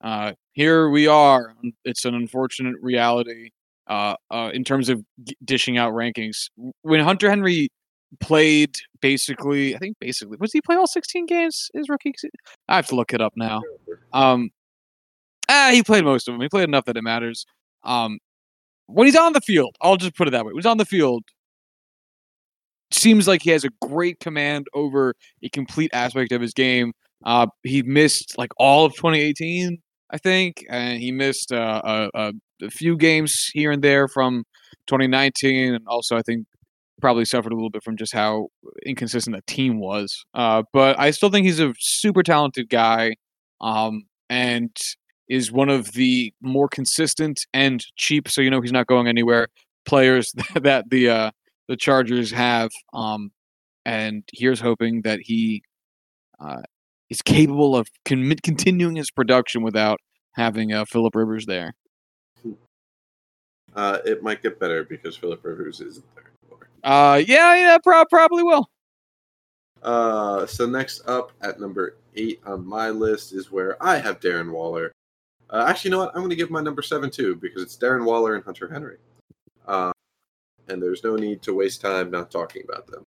uh, 0.00 0.32
here 0.52 0.88
we 0.88 1.06
are. 1.06 1.54
It's 1.84 2.04
an 2.04 2.14
unfortunate 2.14 2.76
reality 2.80 3.50
uh, 3.88 4.14
uh, 4.30 4.50
in 4.52 4.64
terms 4.64 4.88
of 4.88 5.04
g- 5.24 5.36
dishing 5.44 5.78
out 5.78 5.92
rankings. 5.92 6.50
When 6.82 7.00
Hunter 7.00 7.28
Henry 7.28 7.68
played, 8.20 8.76
basically, 9.00 9.74
I 9.74 9.78
think 9.78 9.96
basically, 10.00 10.36
was 10.38 10.52
he 10.52 10.60
play 10.60 10.76
all 10.76 10.86
16 10.86 11.26
games? 11.26 11.70
His 11.74 11.88
rookie? 11.88 12.14
I 12.68 12.76
have 12.76 12.86
to 12.88 12.94
look 12.94 13.12
it 13.12 13.20
up 13.20 13.32
now. 13.36 13.62
Um, 14.12 14.50
ah, 15.48 15.70
he 15.72 15.82
played 15.82 16.04
most 16.04 16.28
of 16.28 16.34
them. 16.34 16.40
He 16.40 16.48
played 16.48 16.68
enough 16.68 16.84
that 16.84 16.96
it 16.96 17.02
matters. 17.02 17.44
Um, 17.84 18.18
when 18.86 19.06
he's 19.06 19.16
on 19.16 19.32
the 19.32 19.40
field, 19.40 19.76
I'll 19.80 19.96
just 19.96 20.16
put 20.16 20.28
it 20.28 20.30
that 20.30 20.44
way. 20.44 20.52
When 20.52 20.58
he's 20.58 20.66
on 20.66 20.78
the 20.78 20.84
field, 20.84 21.24
seems 22.90 23.28
like 23.28 23.42
he 23.42 23.50
has 23.50 23.64
a 23.64 23.70
great 23.82 24.18
command 24.20 24.66
over 24.74 25.14
a 25.42 25.48
complete 25.50 25.90
aspect 25.92 26.32
of 26.32 26.40
his 26.40 26.54
game. 26.54 26.92
Uh, 27.24 27.46
he 27.62 27.82
missed 27.82 28.38
like 28.38 28.50
all 28.56 28.86
of 28.86 28.94
2018, 28.94 29.78
I 30.10 30.18
think, 30.18 30.64
and 30.70 31.00
he 31.00 31.12
missed 31.12 31.52
uh, 31.52 32.08
a, 32.14 32.32
a, 32.62 32.70
few 32.70 32.96
games 32.96 33.50
here 33.52 33.70
and 33.70 33.82
there 33.82 34.08
from 34.08 34.44
2019, 34.86 35.74
and 35.74 35.86
also 35.86 36.16
I 36.16 36.22
think 36.22 36.46
probably 37.00 37.24
suffered 37.24 37.52
a 37.52 37.54
little 37.54 37.70
bit 37.70 37.82
from 37.84 37.96
just 37.96 38.12
how 38.12 38.48
inconsistent 38.84 39.36
the 39.36 39.42
team 39.52 39.78
was. 39.78 40.24
Uh, 40.34 40.62
but 40.72 40.98
I 40.98 41.10
still 41.10 41.30
think 41.30 41.46
he's 41.46 41.60
a 41.60 41.74
super 41.78 42.22
talented 42.22 42.68
guy, 42.68 43.16
um, 43.60 44.04
and 44.30 44.76
is 45.28 45.52
one 45.52 45.68
of 45.68 45.92
the 45.92 46.32
more 46.40 46.68
consistent 46.68 47.46
and 47.52 47.84
cheap, 47.96 48.28
so 48.28 48.40
you 48.40 48.50
know 48.50 48.60
he's 48.60 48.72
not 48.72 48.86
going 48.86 49.06
anywhere. 49.06 49.48
Players 49.84 50.32
that 50.54 50.90
the 50.90 51.08
uh, 51.08 51.30
the 51.68 51.76
Chargers 51.76 52.30
have. 52.30 52.70
Um, 52.92 53.30
and 53.84 54.22
here's 54.32 54.60
hoping 54.60 55.02
that 55.02 55.20
he 55.22 55.62
uh, 56.40 56.62
is 57.10 57.22
capable 57.22 57.76
of 57.76 57.88
con- 58.04 58.34
continuing 58.42 58.96
his 58.96 59.10
production 59.10 59.62
without 59.62 59.98
having 60.32 60.72
uh, 60.72 60.84
Philip 60.84 61.14
Rivers 61.14 61.46
there. 61.46 61.74
Uh, 63.74 63.98
it 64.04 64.22
might 64.22 64.42
get 64.42 64.58
better 64.58 64.82
because 64.82 65.16
Philip 65.16 65.44
Rivers 65.44 65.80
isn't 65.80 66.04
there 66.14 66.24
anymore. 66.42 66.68
Uh, 66.82 67.18
yeah, 67.18 67.54
yeah, 67.54 67.78
pro- 67.82 68.04
probably 68.06 68.42
will. 68.42 68.68
Uh, 69.82 70.46
so 70.46 70.66
next 70.66 71.06
up 71.06 71.32
at 71.42 71.60
number 71.60 71.96
eight 72.16 72.40
on 72.44 72.66
my 72.66 72.90
list 72.90 73.32
is 73.32 73.52
where 73.52 73.80
I 73.82 73.98
have 73.98 74.20
Darren 74.20 74.50
Waller. 74.50 74.92
Uh, 75.50 75.64
actually, 75.68 75.90
you 75.90 75.92
know 75.92 75.98
what? 76.04 76.10
I'm 76.10 76.20
going 76.20 76.30
to 76.30 76.36
give 76.36 76.50
my 76.50 76.60
number 76.60 76.82
seven 76.82 77.10
too 77.10 77.36
because 77.36 77.62
it's 77.62 77.76
Darren 77.76 78.04
Waller 78.04 78.34
and 78.34 78.44
Hunter 78.44 78.68
Henry. 78.68 78.96
Uh, 79.66 79.92
and 80.68 80.82
there's 80.82 81.04
no 81.04 81.16
need 81.16 81.42
to 81.42 81.54
waste 81.54 81.80
time 81.80 82.10
not 82.10 82.30
talking 82.30 82.62
about 82.68 82.86
them. 82.86 83.04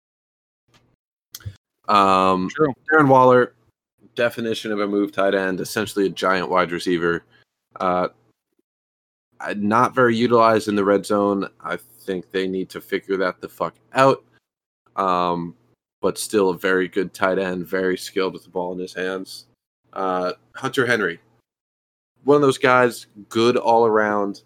Um, 1.89 2.49
True. 2.51 2.75
Darren 2.93 3.09
Waller, 3.09 3.55
definition 4.17 4.73
of 4.73 4.81
a 4.81 4.87
move 4.87 5.13
tight 5.13 5.35
end, 5.35 5.61
essentially 5.61 6.07
a 6.07 6.11
giant 6.11 6.51
wide 6.51 6.73
receiver. 6.73 7.25
Uh, 7.79 8.09
not 9.57 9.95
very 9.95 10.17
utilized 10.17 10.67
in 10.67 10.75
the 10.75 10.85
red 10.85 11.07
zone. 11.07 11.49
I 11.61 11.77
think 11.77 12.31
they 12.31 12.49
need 12.49 12.69
to 12.71 12.81
figure 12.81 13.17
that 13.19 13.41
the 13.41 13.49
fuck 13.49 13.77
out. 13.93 14.25
Um, 14.97 15.55
but 16.01 16.19
still 16.19 16.51
a 16.51 16.59
very 16.59 16.89
good 16.89 17.13
tight 17.13 17.39
end, 17.39 17.67
very 17.67 17.99
skilled 17.99 18.33
with 18.33 18.45
the 18.45 18.51
ball 18.51 18.73
in 18.73 18.79
his 18.79 18.95
hands. 18.95 19.47
Uh, 19.93 20.33
Hunter 20.55 20.87
Henry, 20.87 21.21
one 22.25 22.37
of 22.37 22.43
those 22.43 22.59
guys, 22.59 23.07
good 23.29 23.57
all 23.57 23.87
around 23.87 24.43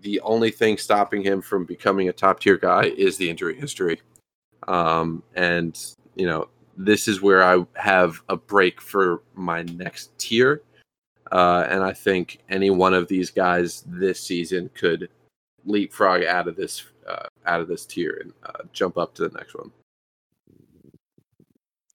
the 0.00 0.20
only 0.20 0.50
thing 0.50 0.76
stopping 0.76 1.22
him 1.22 1.40
from 1.40 1.64
becoming 1.64 2.08
a 2.08 2.12
top 2.12 2.40
tier 2.40 2.56
guy 2.56 2.84
is 2.96 3.16
the 3.16 3.28
injury 3.28 3.58
history. 3.58 4.00
Um, 4.68 5.22
and, 5.34 5.78
you 6.14 6.26
know, 6.26 6.48
this 6.76 7.08
is 7.08 7.22
where 7.22 7.42
I 7.42 7.64
have 7.74 8.20
a 8.28 8.36
break 8.36 8.80
for 8.80 9.22
my 9.34 9.62
next 9.62 10.16
tier. 10.18 10.62
Uh, 11.32 11.66
and 11.68 11.82
I 11.82 11.92
think 11.92 12.38
any 12.48 12.70
one 12.70 12.94
of 12.94 13.08
these 13.08 13.30
guys 13.30 13.84
this 13.86 14.20
season 14.20 14.70
could 14.74 15.08
leapfrog 15.64 16.22
out 16.22 16.46
of 16.46 16.56
this 16.56 16.84
uh, 17.08 17.26
out 17.46 17.60
of 17.60 17.68
this 17.68 17.84
tier 17.86 18.20
and 18.22 18.32
uh, 18.44 18.62
jump 18.72 18.96
up 18.96 19.14
to 19.14 19.28
the 19.28 19.36
next 19.36 19.54
one. 19.54 19.72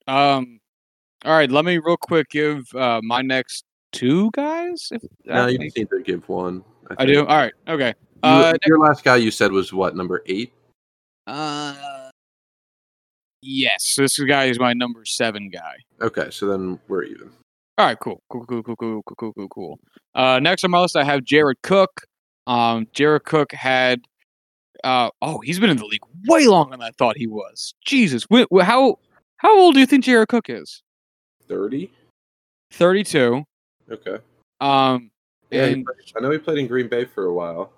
Um, 0.06 0.60
all 1.24 1.32
right, 1.32 1.50
let 1.50 1.64
me 1.64 1.78
real 1.78 1.96
quick 1.96 2.28
give 2.28 2.66
uh, 2.74 3.00
my 3.02 3.22
next 3.22 3.64
two 3.92 4.30
guys. 4.32 4.88
If 4.90 5.02
no, 5.24 5.46
you 5.46 5.58
need 5.58 5.74
to 5.74 6.02
give 6.04 6.28
one. 6.28 6.64
I, 6.90 7.02
I 7.02 7.06
do. 7.06 7.20
All 7.20 7.36
right. 7.36 7.52
Okay. 7.68 7.94
You, 8.24 8.30
uh, 8.30 8.54
your 8.66 8.78
last 8.78 9.04
guy 9.04 9.16
you 9.16 9.30
said 9.30 9.52
was 9.52 9.72
what 9.72 9.96
number 9.96 10.22
eight? 10.26 10.52
Uh, 11.26 11.74
yes. 13.42 13.94
This 13.96 14.18
guy 14.18 14.44
is 14.46 14.58
my 14.58 14.72
number 14.72 15.04
seven 15.04 15.50
guy. 15.50 15.76
Okay, 16.00 16.30
so 16.30 16.46
then 16.46 16.78
we're 16.88 17.02
even. 17.04 17.30
All 17.78 17.86
right. 17.86 17.98
Cool. 17.98 18.22
Cool. 18.30 18.44
Cool. 18.46 18.62
Cool. 18.62 18.76
Cool. 18.76 19.02
Cool. 19.02 19.14
Cool. 19.16 19.32
Cool. 19.34 19.48
Cool. 19.48 19.80
Uh, 20.14 20.38
next 20.40 20.64
on 20.64 20.70
my 20.70 20.80
list, 20.80 20.96
I 20.96 21.04
have 21.04 21.24
Jared 21.24 21.60
Cook. 21.62 22.02
Um, 22.46 22.86
Jared 22.92 23.24
Cook 23.24 23.52
had. 23.52 24.02
Uh, 24.84 25.10
oh, 25.22 25.38
he's 25.40 25.60
been 25.60 25.70
in 25.70 25.76
the 25.76 25.84
league 25.86 26.02
way 26.26 26.46
longer 26.46 26.72
than 26.72 26.82
I 26.82 26.90
thought 26.98 27.16
he 27.16 27.26
was. 27.28 27.72
Jesus, 27.84 28.24
wh- 28.32 28.42
wh- 28.52 28.62
how 28.64 28.98
how 29.36 29.56
old 29.58 29.74
do 29.74 29.80
you 29.80 29.86
think 29.86 30.04
Jared 30.04 30.28
Cook 30.28 30.46
is? 30.50 30.82
Thirty. 31.48 31.90
Thirty-two. 32.72 33.44
Okay. 33.90 34.16
Um, 34.60 35.10
Yeah, 35.50 35.66
And 35.66 35.84
played- 35.84 36.12
I 36.16 36.20
know 36.20 36.30
he 36.30 36.38
played 36.38 36.58
in 36.58 36.66
Green 36.66 36.88
Bay 36.88 37.04
for 37.04 37.24
a 37.26 37.32
while. 37.34 37.72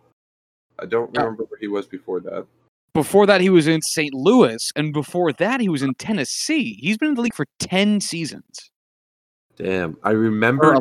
I 0.79 0.87
don't 0.87 1.11
Yeah. 1.15 1.23
remember 1.23 1.45
where 1.45 1.59
he 1.59 1.67
was 1.69 1.87
before 1.87 2.21
that. 2.21 2.47
Before 2.95 3.27
that, 3.27 3.41
he 3.41 3.51
was 3.51 3.67
in 3.67 3.83
St. 3.83 4.15
Louis, 4.15 4.73
and 4.77 4.93
before 4.93 5.33
that, 5.35 5.61
he 5.61 5.69
was 5.69 5.83
in 5.83 5.95
Tennessee. 5.95 6.79
He's 6.81 6.97
been 6.97 7.11
in 7.11 7.15
the 7.15 7.23
league 7.23 7.35
for 7.35 7.47
ten 7.59 8.01
seasons 8.01 8.71
Damn, 9.57 9.97
I 10.03 10.11
remember. 10.11 10.77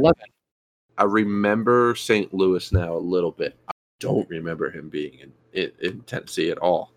I 0.97 1.03
remember 1.03 1.95
St. 1.95 2.33
Louis 2.33 2.71
now 2.71 2.95
a 2.95 2.99
little 2.99 3.31
bit. 3.31 3.57
I 3.67 3.71
don't 3.99 4.29
remember 4.29 4.69
him 4.69 4.89
being 4.89 5.19
in, 5.19 5.31
in, 5.53 5.71
in 5.81 6.01
Tennessee 6.01 6.51
at 6.51 6.57
all. 6.59 6.91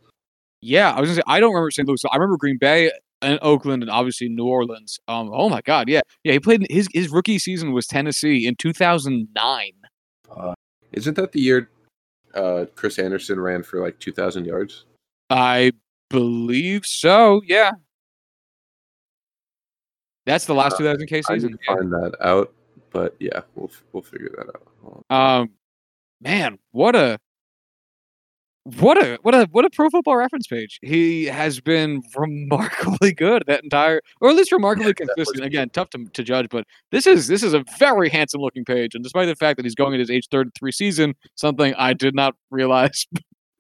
Yeah, 0.61 0.93
I 0.93 1.01
was 1.01 1.09
gonna 1.09 1.17
say 1.17 1.23
I 1.27 1.41
don't 1.41 1.53
remember 1.53 1.71
St. 1.71 1.87
Louis. 1.87 2.03
I 2.11 2.17
remember 2.17 2.37
Green 2.37 2.59
Bay 2.59 2.91
and 3.23 3.39
Oakland, 3.43 3.83
and 3.83 3.91
obviously 3.91 4.29
New 4.29 4.47
Orleans. 4.47 4.99
Um, 5.09 5.31
oh 5.33 5.49
my 5.49 5.61
God, 5.63 5.89
yeah, 5.89 6.01
yeah. 6.25 6.33
He 6.33 6.41
played 6.41 6.67
his 6.71 6.89
his 6.93 7.11
rookie 7.11 7.39
season 7.39 7.73
was 7.73 7.87
Tennessee 7.87 8.47
in 8.47 8.57
two 8.57 8.73
thousand 8.73 9.29
nine. 9.35 9.73
Isn't 10.93 11.15
that 11.15 11.33
the 11.33 11.41
year 11.41 11.71
uh, 12.35 12.67
Chris 12.75 12.99
Anderson 12.99 13.41
ran 13.41 13.63
for 13.63 13.83
like 13.83 13.99
2,000 13.99 14.45
yards? 14.45 14.85
I 15.31 15.73
believe 16.11 16.83
so. 16.85 17.43
Yeah, 17.47 17.73
that's 20.25 20.47
the 20.47 20.55
last 20.55 20.75
Uh, 20.75 20.79
two 20.79 20.85
thousand 20.85 21.07
K 21.07 21.19
I 21.19 21.21
season. 21.21 21.51
didn't 21.53 21.65
find 21.67 21.93
that 21.93 22.17
out, 22.21 22.53
but 22.91 23.17
yeah, 23.21 23.41
we'll 23.55 23.71
we'll 23.93 24.03
figure 24.03 24.31
that 24.37 24.47
out. 24.49 25.05
Um, 25.11 25.51
man, 26.21 26.59
what 26.73 26.95
a 26.97 27.19
what 28.81 28.99
a 28.99 29.17
what 29.23 29.35
a 29.35 29.47
what 29.53 29.65
a 29.65 29.71
pro 29.71 29.89
football 29.91 30.17
reference 30.17 30.47
page. 30.49 30.79
He 30.83 31.25
has 31.27 31.61
been 31.61 32.03
remarkably 32.17 33.13
good 33.13 33.45
that 33.47 33.63
entire, 33.63 34.01
or 34.21 34.31
at 34.31 34.35
least 34.37 34.51
remarkably 34.51 34.87
was 34.87 34.95
consistent. 34.95 35.45
Again, 35.45 35.71
tough 35.71 35.91
to, 35.91 36.05
to 36.05 36.23
judge, 36.25 36.49
but 36.51 36.65
this 36.91 37.07
is 37.07 37.29
this 37.29 37.43
is 37.45 37.55
a 37.55 37.65
very 37.79 38.09
handsome 38.09 38.41
looking 38.41 38.65
page. 38.65 38.95
And 38.97 39.05
despite 39.05 39.27
the 39.29 39.37
fact 39.37 39.57
that 39.59 39.65
he's 39.65 39.77
going 39.77 39.95
at 39.95 40.01
his 40.01 40.11
age 40.11 40.27
thirty 40.31 40.51
three 40.59 40.73
season, 40.73 41.15
something 41.37 41.75
I 41.77 41.93
did 41.93 42.15
not 42.17 42.35
realize 42.51 43.07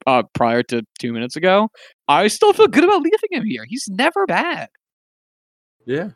uh, 0.07 0.23
prior 0.35 0.63
to 0.65 0.83
two 0.99 1.13
minutes 1.13 1.37
ago, 1.37 1.69
I 2.09 2.29
still 2.29 2.53
feel 2.53 2.69
good 2.69 2.85
about 2.85 3.03
leaving 3.03 3.31
him 3.31 3.45
here. 3.45 3.65
He's 3.69 3.87
never 3.89 4.27
bad. 4.27 4.69
yeah. 5.85 6.11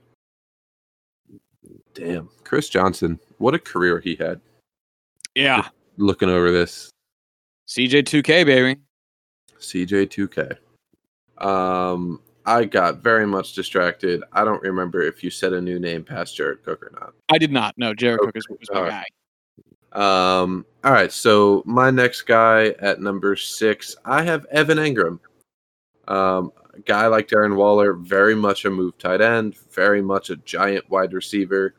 Damn, 1.92 2.30
Chris 2.44 2.68
Johnson, 2.68 3.18
what 3.38 3.54
a 3.54 3.58
career 3.58 3.98
he 4.00 4.14
had. 4.14 4.40
Yeah, 5.34 5.68
Looking 5.96 6.28
over 6.30 6.50
this, 6.52 6.90
CJ 7.68 8.06
two 8.06 8.22
K 8.22 8.44
baby. 8.44 8.80
CJ2K. 9.58 10.56
Um, 11.44 12.20
I 12.46 12.64
got 12.64 12.98
very 13.02 13.26
much 13.26 13.52
distracted. 13.52 14.22
I 14.32 14.44
don't 14.44 14.62
remember 14.62 15.02
if 15.02 15.22
you 15.22 15.30
said 15.30 15.52
a 15.52 15.60
new 15.60 15.78
name 15.78 16.02
past 16.04 16.34
Jared 16.36 16.62
Cook 16.64 16.82
or 16.82 16.90
not. 16.98 17.12
I 17.28 17.36
did 17.38 17.52
not 17.52 17.74
No, 17.76 17.92
Jared 17.92 18.20
Cook 18.20 18.36
is, 18.36 18.46
was 18.48 18.68
my 18.72 18.78
Alright. 18.78 18.90
guy. 18.92 19.04
Um, 19.92 20.64
all 20.84 20.92
right, 20.92 21.12
so 21.12 21.62
my 21.66 21.90
next 21.90 22.22
guy 22.22 22.74
at 22.80 23.00
number 23.00 23.36
six, 23.36 23.96
I 24.04 24.22
have 24.22 24.46
Evan 24.46 24.78
Engram. 24.78 25.18
Um, 26.08 26.52
a 26.74 26.80
guy 26.80 27.06
like 27.06 27.28
Darren 27.28 27.56
Waller, 27.56 27.94
very 27.94 28.34
much 28.34 28.64
a 28.64 28.70
move 28.70 28.96
tight 28.98 29.20
end, 29.20 29.56
very 29.72 30.02
much 30.02 30.30
a 30.30 30.36
giant 30.36 30.88
wide 30.90 31.12
receiver. 31.12 31.74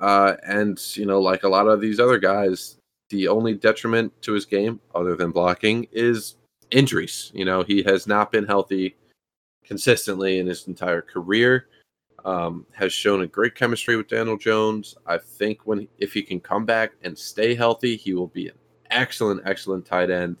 Uh, 0.00 0.36
and 0.46 0.80
you 0.96 1.06
know, 1.06 1.20
like 1.20 1.44
a 1.44 1.48
lot 1.48 1.68
of 1.68 1.80
these 1.80 2.00
other 2.00 2.18
guys, 2.18 2.76
the 3.10 3.28
only 3.28 3.54
detriment 3.54 4.12
to 4.22 4.32
his 4.32 4.46
game, 4.46 4.80
other 4.94 5.14
than 5.14 5.30
blocking, 5.30 5.86
is 5.92 6.36
injuries. 6.70 7.30
You 7.34 7.44
know, 7.44 7.62
he 7.62 7.82
has 7.82 8.06
not 8.06 8.32
been 8.32 8.46
healthy 8.46 8.96
consistently 9.64 10.38
in 10.38 10.46
his 10.46 10.66
entire 10.66 11.02
career. 11.02 11.66
Um, 12.24 12.66
has 12.72 12.92
shown 12.92 13.22
a 13.22 13.26
great 13.26 13.56
chemistry 13.56 13.96
with 13.96 14.06
Daniel 14.06 14.36
Jones. 14.36 14.94
I 15.06 15.18
think 15.18 15.66
when 15.66 15.88
if 15.98 16.12
he 16.12 16.22
can 16.22 16.38
come 16.38 16.64
back 16.64 16.92
and 17.02 17.18
stay 17.18 17.54
healthy, 17.54 17.96
he 17.96 18.14
will 18.14 18.28
be 18.28 18.48
an 18.48 18.54
excellent, 18.90 19.42
excellent 19.44 19.84
tight 19.84 20.08
end. 20.10 20.36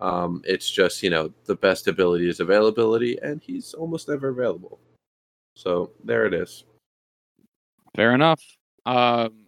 Um, 0.00 0.42
it's 0.44 0.70
just 0.70 1.02
you 1.02 1.10
know 1.10 1.30
the 1.44 1.56
best 1.56 1.88
ability 1.88 2.28
is 2.28 2.40
availability, 2.40 3.18
and 3.22 3.42
he's 3.42 3.74
almost 3.74 4.08
never 4.08 4.28
available. 4.28 4.78
So 5.56 5.90
there 6.02 6.26
it 6.26 6.34
is. 6.34 6.64
Fair 7.94 8.14
enough. 8.14 8.40
Um, 8.86 9.44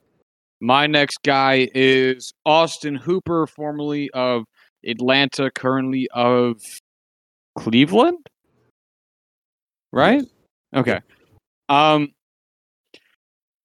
my 0.60 0.86
next 0.86 1.18
guy 1.24 1.68
is 1.74 2.32
Austin 2.44 2.94
Hooper, 2.94 3.46
formerly 3.46 4.10
of 4.10 4.44
Atlanta, 4.84 5.50
currently 5.50 6.08
of 6.14 6.62
Cleveland. 7.58 8.26
Right? 9.92 10.24
Okay. 10.74 11.00
Um, 11.68 12.10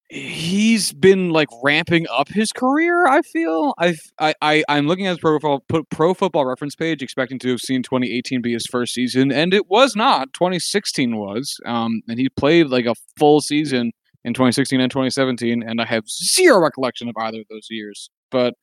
he's 0.10 0.92
been 0.92 1.30
like 1.30 1.48
ramping 1.64 2.06
up 2.12 2.28
his 2.28 2.52
career. 2.52 3.08
I 3.08 3.22
feel 3.22 3.74
I've, 3.78 4.00
I 4.20 4.34
I 4.42 4.64
I'm 4.68 4.88
looking 4.88 5.08
at 5.08 5.12
his 5.12 5.20
profile, 5.20 5.64
put 5.70 5.90
Pro 5.90 6.14
Football 6.14 6.46
Reference 6.46 6.76
page, 6.76 7.02
expecting 7.02 7.40
to 7.40 7.50
have 7.50 7.62
seen 7.62 7.82
2018 7.84 8.42
be 8.42 8.54
his 8.54 8.66
first 8.66 8.94
season, 8.94 9.32
and 9.32 9.54
it 9.54 9.70
was 9.70 9.96
not. 9.96 10.34
2016 10.34 11.18
was. 11.18 11.58
Um, 11.66 12.02
and 12.08 12.20
he 12.20 12.30
played 12.30 12.68
like 12.68 12.86
a 12.86 12.96
full 13.18 13.42
season 13.42 13.92
in 14.24 14.34
2016 14.34 14.80
and 14.80 14.92
2017, 14.92 15.64
and 15.64 15.82
I 15.82 15.86
have 15.86 16.08
zero 16.10 16.60
recollection 16.60 17.08
of 17.08 17.16
either 17.18 17.40
of 17.40 17.48
those 17.50 17.68
years. 17.70 18.10
But 18.30 18.54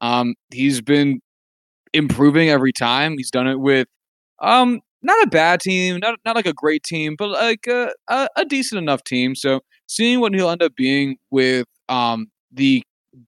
um, 0.00 0.34
he's 0.52 0.80
been 0.80 1.20
improving 1.92 2.48
every 2.48 2.72
time. 2.72 3.16
He's 3.16 3.30
done 3.30 3.46
it 3.46 3.60
with 3.60 3.88
um 4.40 4.80
not 5.04 5.22
a 5.24 5.28
bad 5.28 5.60
team, 5.60 5.98
not 6.00 6.18
not 6.24 6.36
like 6.36 6.46
a 6.46 6.52
great 6.52 6.82
team, 6.82 7.14
but 7.18 7.28
like 7.30 7.66
a, 7.68 7.90
a, 8.08 8.28
a 8.36 8.44
decent 8.44 8.80
enough 8.80 9.04
team. 9.04 9.34
So 9.34 9.60
seeing 9.86 10.20
what 10.20 10.34
he'll 10.34 10.50
end 10.50 10.62
up 10.62 10.74
being 10.76 11.16
with 11.30 11.66
um 11.88 12.26
the 12.52 12.82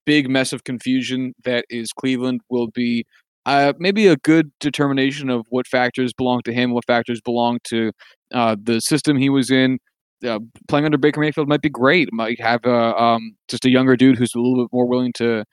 big 0.05 0.29
mess 0.29 0.53
of 0.53 0.63
confusion 0.63 1.33
that 1.45 1.65
is 1.69 1.89
Cleveland 1.97 2.41
will 2.49 2.67
be 2.73 3.05
uh, 3.45 3.71
maybe 3.79 4.07
a 4.07 4.17
good 4.17 4.51
determination 4.59 5.29
of 5.29 5.45
what 5.49 5.65
factors 5.67 6.11
belong 6.13 6.41
to 6.43 6.53
him, 6.53 6.73
what 6.73 6.85
factors 6.85 7.21
belong 7.21 7.59
to 7.63 7.91
uh, 8.33 8.57
the 8.61 8.81
system 8.81 9.17
he 9.17 9.29
was 9.29 9.49
in. 9.49 9.79
Uh, 10.25 10.39
playing 10.67 10.83
under 10.83 10.97
Baker 10.97 11.21
Mayfield 11.21 11.47
might 11.47 11.61
be 11.61 11.69
great. 11.69 12.09
Might 12.11 12.41
have 12.41 12.65
a 12.65 13.01
um, 13.01 13.37
just 13.47 13.63
a 13.65 13.69
younger 13.69 13.95
dude 13.95 14.17
who's 14.17 14.33
a 14.35 14.39
little 14.39 14.65
bit 14.65 14.73
more 14.73 14.87
willing 14.87 15.13
to 15.17 15.45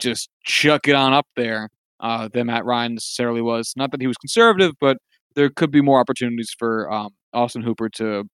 just 0.00 0.28
chuck 0.44 0.86
it 0.86 0.94
on 0.94 1.12
up 1.12 1.26
there 1.36 1.68
uh, 2.00 2.28
than 2.32 2.46
Matt 2.46 2.64
Ryan 2.64 2.94
necessarily 2.94 3.42
was. 3.42 3.72
Not 3.76 3.90
that 3.92 4.00
he 4.00 4.06
was 4.06 4.16
conservative, 4.18 4.72
but 4.80 4.98
there 5.34 5.50
could 5.50 5.70
be 5.70 5.80
more 5.80 6.00
opportunities 6.00 6.54
for 6.58 6.90
um, 6.92 7.10
Austin 7.32 7.62
Hooper 7.62 7.88
to 7.90 8.24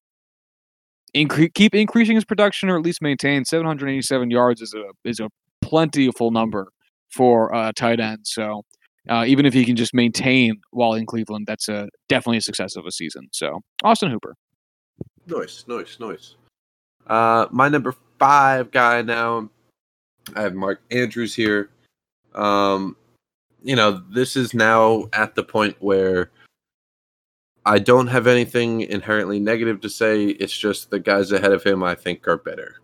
incre- 1.15 1.53
keep 1.55 1.75
increasing 1.75 2.15
his 2.15 2.25
production 2.25 2.69
or 2.69 2.77
at 2.77 2.83
least 2.83 3.03
maintain 3.03 3.45
787 3.45 4.31
yards 4.31 4.61
is 4.61 4.75
a 4.75 5.09
is 5.09 5.21
a 5.21 5.29
plentiful 5.63 6.31
number 6.31 6.69
for 7.11 7.53
a 7.55 7.73
tight 7.73 8.01
end. 8.01 8.21
So 8.25 8.63
uh, 9.09 9.25
even 9.27 9.47
if 9.47 9.55
he 9.55 9.65
can 9.65 9.77
just 9.77 9.95
maintain 9.95 10.61
while 10.71 10.95
in 10.95 11.07
Cleveland, 11.07 11.47
that's 11.47 11.69
a 11.69 11.89
definitely 12.09 12.39
a 12.39 12.43
success 12.43 12.77
of 12.77 12.87
a 12.87 12.93
season. 12.93 13.29
So 13.33 13.61
Austin 13.85 14.11
Hooper. 14.11 14.35
Nice, 15.27 15.65
nice, 15.67 15.99
nice. 15.99 16.35
Uh, 17.07 17.47
my 17.51 17.69
number 17.69 17.95
five 18.19 18.71
guy 18.71 19.03
now. 19.03 19.49
I 20.35 20.43
have 20.43 20.55
Mark 20.55 20.83
Andrews 20.91 21.35
here. 21.35 21.71
Um, 22.35 22.97
you 23.63 23.77
know, 23.77 24.03
this 24.11 24.37
is 24.37 24.55
now 24.55 25.09
at 25.13 25.35
the 25.35 25.45
point 25.45 25.77
where 25.79 26.31
I 27.67 27.81
don't 27.81 28.07
have 28.07 28.29
anything 28.29 28.83
inherently 28.83 29.41
negative 29.41 29.81
to 29.81 29.89
say. 29.89 30.27
It's 30.27 30.57
just 30.57 30.91
the 30.91 31.01
guys 31.01 31.33
ahead 31.33 31.53
of 31.53 31.65
him 31.65 31.83
I 31.83 31.97
think 31.97 32.29
are 32.29 32.37
better. 32.37 32.77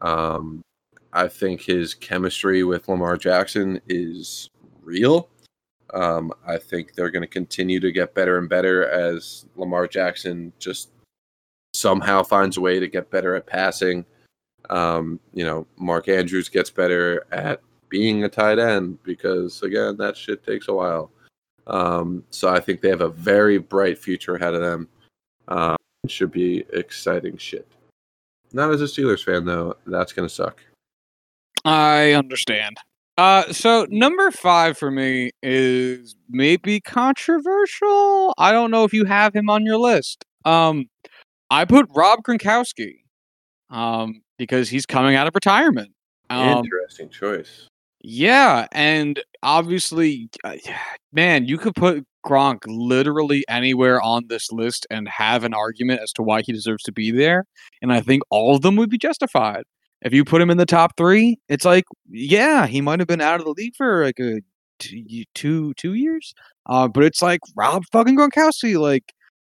Um, 0.00 0.62
I 1.12 1.28
think 1.28 1.60
his 1.60 1.92
chemistry 1.92 2.64
with 2.64 2.88
Lamar 2.88 3.18
Jackson 3.18 3.82
is 3.86 4.48
real. 4.82 5.28
Um, 5.92 6.32
I 6.46 6.56
think 6.56 6.94
they're 6.94 7.10
going 7.10 7.22
to 7.22 7.28
continue 7.28 7.80
to 7.80 7.92
get 7.92 8.14
better 8.14 8.38
and 8.38 8.48
better 8.48 8.88
as 8.88 9.44
Lamar 9.56 9.86
Jackson 9.86 10.54
just 10.58 10.88
somehow 11.74 12.22
finds 12.22 12.56
a 12.56 12.62
way 12.62 12.80
to 12.80 12.88
get 12.88 13.10
better 13.10 13.36
at 13.36 13.46
passing. 13.46 14.06
Um, 14.70 15.20
you 15.34 15.44
know, 15.44 15.66
Mark 15.76 16.08
Andrews 16.08 16.48
gets 16.48 16.70
better 16.70 17.26
at 17.30 17.60
being 17.90 18.24
a 18.24 18.28
tight 18.30 18.58
end 18.58 19.02
because 19.02 19.62
again, 19.62 19.98
that 19.98 20.16
shit 20.16 20.42
takes 20.46 20.68
a 20.68 20.72
while. 20.72 21.10
Um, 21.66 22.24
so 22.30 22.48
I 22.48 22.60
think 22.60 22.80
they 22.80 22.88
have 22.88 23.00
a 23.00 23.08
very 23.08 23.58
bright 23.58 23.98
future 23.98 24.34
ahead 24.34 24.54
of 24.54 24.60
them. 24.60 24.88
Um, 25.48 25.76
it 26.04 26.10
should 26.10 26.32
be 26.32 26.64
exciting 26.72 27.36
shit. 27.36 27.66
Not 28.52 28.70
as 28.72 28.82
a 28.82 28.84
Steelers 28.84 29.24
fan 29.24 29.44
though, 29.44 29.76
that's 29.86 30.12
gonna 30.12 30.28
suck. 30.28 30.60
I 31.64 32.12
understand. 32.12 32.76
Uh, 33.18 33.52
so 33.52 33.86
number 33.90 34.30
five 34.30 34.76
for 34.76 34.90
me 34.90 35.30
is 35.42 36.16
maybe 36.28 36.80
controversial. 36.80 38.34
I 38.38 38.52
don't 38.52 38.70
know 38.70 38.84
if 38.84 38.92
you 38.92 39.04
have 39.04 39.34
him 39.34 39.50
on 39.50 39.64
your 39.64 39.78
list. 39.78 40.24
Um, 40.44 40.88
I 41.50 41.64
put 41.66 41.86
Rob 41.94 42.20
Gronkowski, 42.22 43.00
um, 43.70 44.22
because 44.38 44.68
he's 44.68 44.86
coming 44.86 45.14
out 45.14 45.26
of 45.26 45.34
retirement. 45.34 45.92
Um, 46.30 46.64
Interesting 46.64 47.10
choice. 47.10 47.68
Yeah, 48.02 48.66
and 48.72 49.22
obviously, 49.42 50.28
uh, 50.44 50.56
man, 51.12 51.46
you 51.46 51.58
could 51.58 51.74
put 51.74 52.04
Gronk 52.26 52.60
literally 52.66 53.44
anywhere 53.48 54.00
on 54.02 54.24
this 54.28 54.50
list 54.52 54.86
and 54.90 55.08
have 55.08 55.44
an 55.44 55.54
argument 55.54 56.00
as 56.02 56.12
to 56.14 56.22
why 56.22 56.42
he 56.42 56.52
deserves 56.52 56.82
to 56.84 56.92
be 56.92 57.10
there, 57.12 57.44
and 57.82 57.92
I 57.92 58.00
think 58.00 58.22
all 58.30 58.54
of 58.56 58.62
them 58.62 58.76
would 58.76 58.90
be 58.90 58.98
justified. 58.98 59.64
if 60.02 60.12
you 60.12 60.24
put 60.24 60.42
him 60.42 60.50
in 60.50 60.58
the 60.58 60.66
top 60.66 60.96
three, 60.96 61.38
it's 61.48 61.64
like, 61.64 61.84
yeah, 62.10 62.66
he 62.66 62.80
might 62.80 63.00
have 63.00 63.08
been 63.08 63.20
out 63.20 63.40
of 63.40 63.46
the 63.46 63.54
league 63.56 63.74
for 63.76 64.04
like 64.04 64.18
a 64.20 64.40
two 64.78 65.24
two, 65.34 65.74
two 65.74 65.94
years. 65.94 66.34
Uh, 66.66 66.88
but 66.88 67.04
it's 67.04 67.22
like 67.22 67.40
Rob 67.56 67.84
fucking 67.92 68.16
Gronkowski, 68.16 68.78
like 68.78 69.12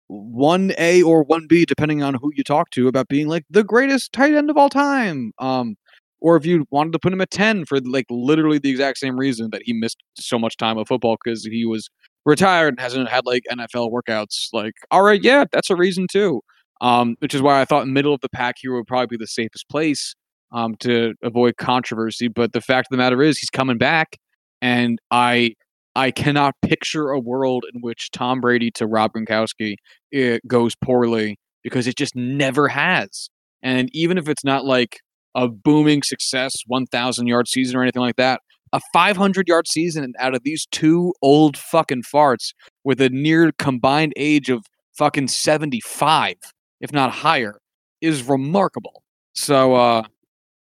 one 0.08 0.72
A 0.78 1.02
or 1.02 1.24
one 1.24 1.46
B, 1.48 1.64
depending 1.64 2.02
on 2.02 2.14
who 2.14 2.30
you 2.34 2.44
talk 2.44 2.70
to, 2.70 2.88
about 2.88 3.08
being 3.08 3.28
like 3.28 3.44
the 3.50 3.64
greatest 3.64 4.12
tight 4.12 4.34
end 4.34 4.50
of 4.50 4.56
all 4.58 4.68
time. 4.70 5.32
Um, 5.38 5.76
or 6.24 6.36
if 6.36 6.46
you 6.46 6.64
wanted 6.70 6.90
to 6.90 6.98
put 6.98 7.12
him 7.12 7.20
at 7.20 7.30
10 7.30 7.66
for 7.66 7.78
like 7.80 8.06
literally 8.08 8.58
the 8.58 8.70
exact 8.70 8.96
same 8.96 9.18
reason 9.18 9.50
that 9.52 9.60
he 9.62 9.74
missed 9.74 10.02
so 10.16 10.38
much 10.38 10.56
time 10.56 10.78
of 10.78 10.88
football 10.88 11.18
because 11.22 11.44
he 11.44 11.66
was 11.66 11.90
retired 12.24 12.68
and 12.68 12.80
hasn't 12.80 13.10
had 13.10 13.26
like 13.26 13.42
NFL 13.52 13.92
workouts. 13.92 14.48
Like, 14.50 14.72
all 14.90 15.02
right, 15.02 15.22
yeah, 15.22 15.44
that's 15.52 15.68
a 15.68 15.76
reason 15.76 16.06
too. 16.10 16.40
Um, 16.80 17.16
which 17.18 17.34
is 17.34 17.42
why 17.42 17.60
I 17.60 17.66
thought 17.66 17.86
middle 17.88 18.14
of 18.14 18.22
the 18.22 18.30
pack 18.30 18.54
here 18.58 18.74
would 18.74 18.86
probably 18.86 19.18
be 19.18 19.22
the 19.22 19.26
safest 19.26 19.68
place 19.68 20.14
um, 20.50 20.76
to 20.76 21.12
avoid 21.22 21.58
controversy. 21.58 22.28
But 22.28 22.54
the 22.54 22.62
fact 22.62 22.86
of 22.86 22.90
the 22.90 22.96
matter 22.96 23.22
is, 23.22 23.38
he's 23.38 23.50
coming 23.50 23.76
back, 23.76 24.16
and 24.62 24.98
I 25.10 25.52
I 25.94 26.10
cannot 26.10 26.54
picture 26.62 27.10
a 27.10 27.20
world 27.20 27.66
in 27.74 27.82
which 27.82 28.10
Tom 28.12 28.40
Brady 28.40 28.70
to 28.72 28.86
Rob 28.86 29.12
Gronkowski 29.12 29.76
it 30.10 30.40
goes 30.46 30.74
poorly 30.74 31.36
because 31.62 31.86
it 31.86 31.96
just 31.98 32.16
never 32.16 32.68
has. 32.68 33.28
And 33.62 33.90
even 33.92 34.16
if 34.16 34.26
it's 34.28 34.44
not 34.44 34.64
like 34.64 35.00
a 35.34 35.48
booming 35.48 36.02
success, 36.02 36.52
1,000 36.66 37.26
yard 37.26 37.48
season 37.48 37.76
or 37.76 37.82
anything 37.82 38.02
like 38.02 38.16
that, 38.16 38.40
a 38.72 38.80
500 38.92 39.48
yard 39.48 39.68
season 39.68 40.12
out 40.18 40.34
of 40.34 40.42
these 40.44 40.66
two 40.70 41.14
old 41.22 41.56
fucking 41.56 42.02
farts 42.02 42.52
with 42.82 43.00
a 43.00 43.08
near 43.10 43.52
combined 43.58 44.12
age 44.16 44.50
of 44.50 44.64
fucking 44.96 45.28
75, 45.28 46.36
if 46.80 46.92
not 46.92 47.10
higher, 47.10 47.58
is 48.00 48.22
remarkable. 48.24 49.02
So, 49.34 49.74
uh, 49.74 50.02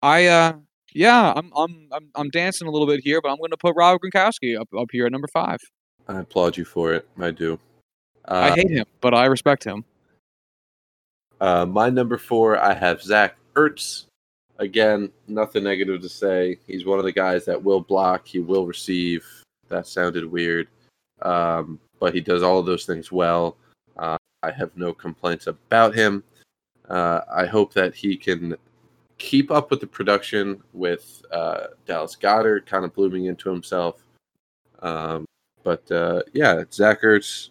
I, 0.01 0.27
uh, 0.27 0.53
yeah, 0.93 1.33
I'm, 1.35 1.51
I'm, 1.55 1.87
I'm, 1.91 2.09
I'm 2.15 2.29
dancing 2.29 2.67
a 2.67 2.71
little 2.71 2.87
bit 2.87 3.01
here, 3.03 3.21
but 3.21 3.29
I'm 3.29 3.37
going 3.37 3.51
to 3.51 3.57
put 3.57 3.75
Rob 3.75 3.99
Gronkowski 3.99 4.59
up, 4.59 4.69
up 4.77 4.87
here 4.91 5.05
at 5.05 5.11
number 5.11 5.27
five. 5.33 5.59
I 6.07 6.19
applaud 6.19 6.57
you 6.57 6.65
for 6.65 6.93
it. 6.93 7.07
I 7.19 7.31
do. 7.31 7.59
Uh, 8.27 8.51
I 8.51 8.55
hate 8.55 8.69
him, 8.69 8.85
but 9.01 9.13
I 9.13 9.25
respect 9.25 9.63
him. 9.63 9.83
Uh, 11.41 11.65
my 11.65 11.89
number 11.89 12.17
four, 12.17 12.57
I 12.57 12.73
have 12.73 13.01
Zach 13.01 13.35
Ertz. 13.55 14.05
Again, 14.57 15.11
nothing 15.27 15.63
negative 15.63 16.01
to 16.01 16.09
say. 16.09 16.57
He's 16.65 16.85
one 16.85 16.99
of 16.99 17.05
the 17.05 17.11
guys 17.11 17.45
that 17.45 17.61
will 17.61 17.81
block, 17.81 18.27
he 18.27 18.39
will 18.39 18.65
receive. 18.65 19.25
That 19.67 19.87
sounded 19.87 20.25
weird, 20.25 20.67
um, 21.21 21.79
but 21.99 22.13
he 22.13 22.21
does 22.21 22.43
all 22.43 22.59
of 22.59 22.65
those 22.65 22.85
things 22.85 23.11
well. 23.11 23.57
Uh, 23.97 24.17
I 24.43 24.51
have 24.51 24.71
no 24.77 24.93
complaints 24.93 25.47
about 25.47 25.95
him. 25.95 26.23
Uh, 26.87 27.21
I 27.33 27.45
hope 27.45 27.73
that 27.73 27.95
he 27.95 28.15
can 28.15 28.55
keep 29.17 29.49
up 29.49 29.71
with 29.71 29.79
the 29.79 29.87
production 29.87 30.61
with 30.73 31.23
uh, 31.31 31.67
Dallas 31.85 32.15
Goedert 32.15 32.65
kind 32.65 32.85
of 32.85 32.93
blooming 32.93 33.25
into 33.25 33.49
himself. 33.49 34.03
Um, 34.81 35.25
but 35.63 35.89
uh, 35.91 36.21
yeah, 36.33 36.63
Zach 36.71 37.01
Ertz, 37.01 37.49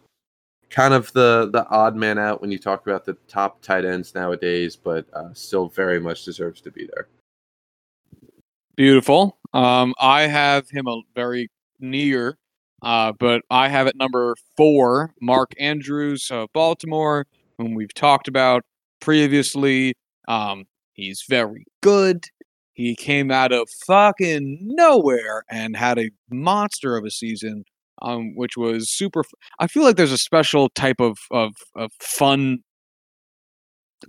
kind 0.74 0.92
of 0.92 1.12
the 1.12 1.48
the 1.52 1.66
odd 1.68 1.94
man 1.94 2.18
out 2.18 2.40
when 2.40 2.50
you 2.50 2.58
talk 2.58 2.84
about 2.84 3.04
the 3.04 3.14
top 3.28 3.62
tight 3.62 3.84
ends 3.84 4.14
nowadays, 4.14 4.74
but 4.74 5.06
uh, 5.14 5.32
still 5.32 5.68
very 5.68 6.00
much 6.00 6.24
deserves 6.24 6.60
to 6.60 6.70
be 6.70 6.88
there. 6.92 7.06
Beautiful. 8.76 9.38
Um, 9.52 9.94
I 10.00 10.22
have 10.22 10.68
him 10.68 10.88
a 10.88 11.00
very 11.14 11.48
near, 11.78 12.36
uh, 12.82 13.12
but 13.20 13.42
I 13.50 13.68
have 13.68 13.86
at 13.86 13.94
number 13.94 14.34
four 14.56 15.14
Mark 15.20 15.52
Andrews 15.60 16.28
of 16.32 16.48
Baltimore, 16.52 17.26
whom 17.56 17.74
we've 17.74 17.94
talked 17.94 18.26
about 18.26 18.64
previously. 19.00 19.94
Um, 20.26 20.64
he's 20.92 21.24
very 21.28 21.66
good. 21.82 22.24
He 22.72 22.96
came 22.96 23.30
out 23.30 23.52
of 23.52 23.68
fucking 23.86 24.58
nowhere 24.60 25.44
and 25.48 25.76
had 25.76 26.00
a 26.00 26.10
monster 26.28 26.96
of 26.96 27.04
a 27.04 27.12
season 27.12 27.64
um, 28.02 28.34
which 28.36 28.56
was 28.56 28.90
super. 28.90 29.24
I 29.58 29.66
feel 29.66 29.82
like 29.84 29.96
there's 29.96 30.12
a 30.12 30.18
special 30.18 30.68
type 30.70 31.00
of 31.00 31.16
of, 31.30 31.54
of 31.76 31.92
fun. 32.00 32.58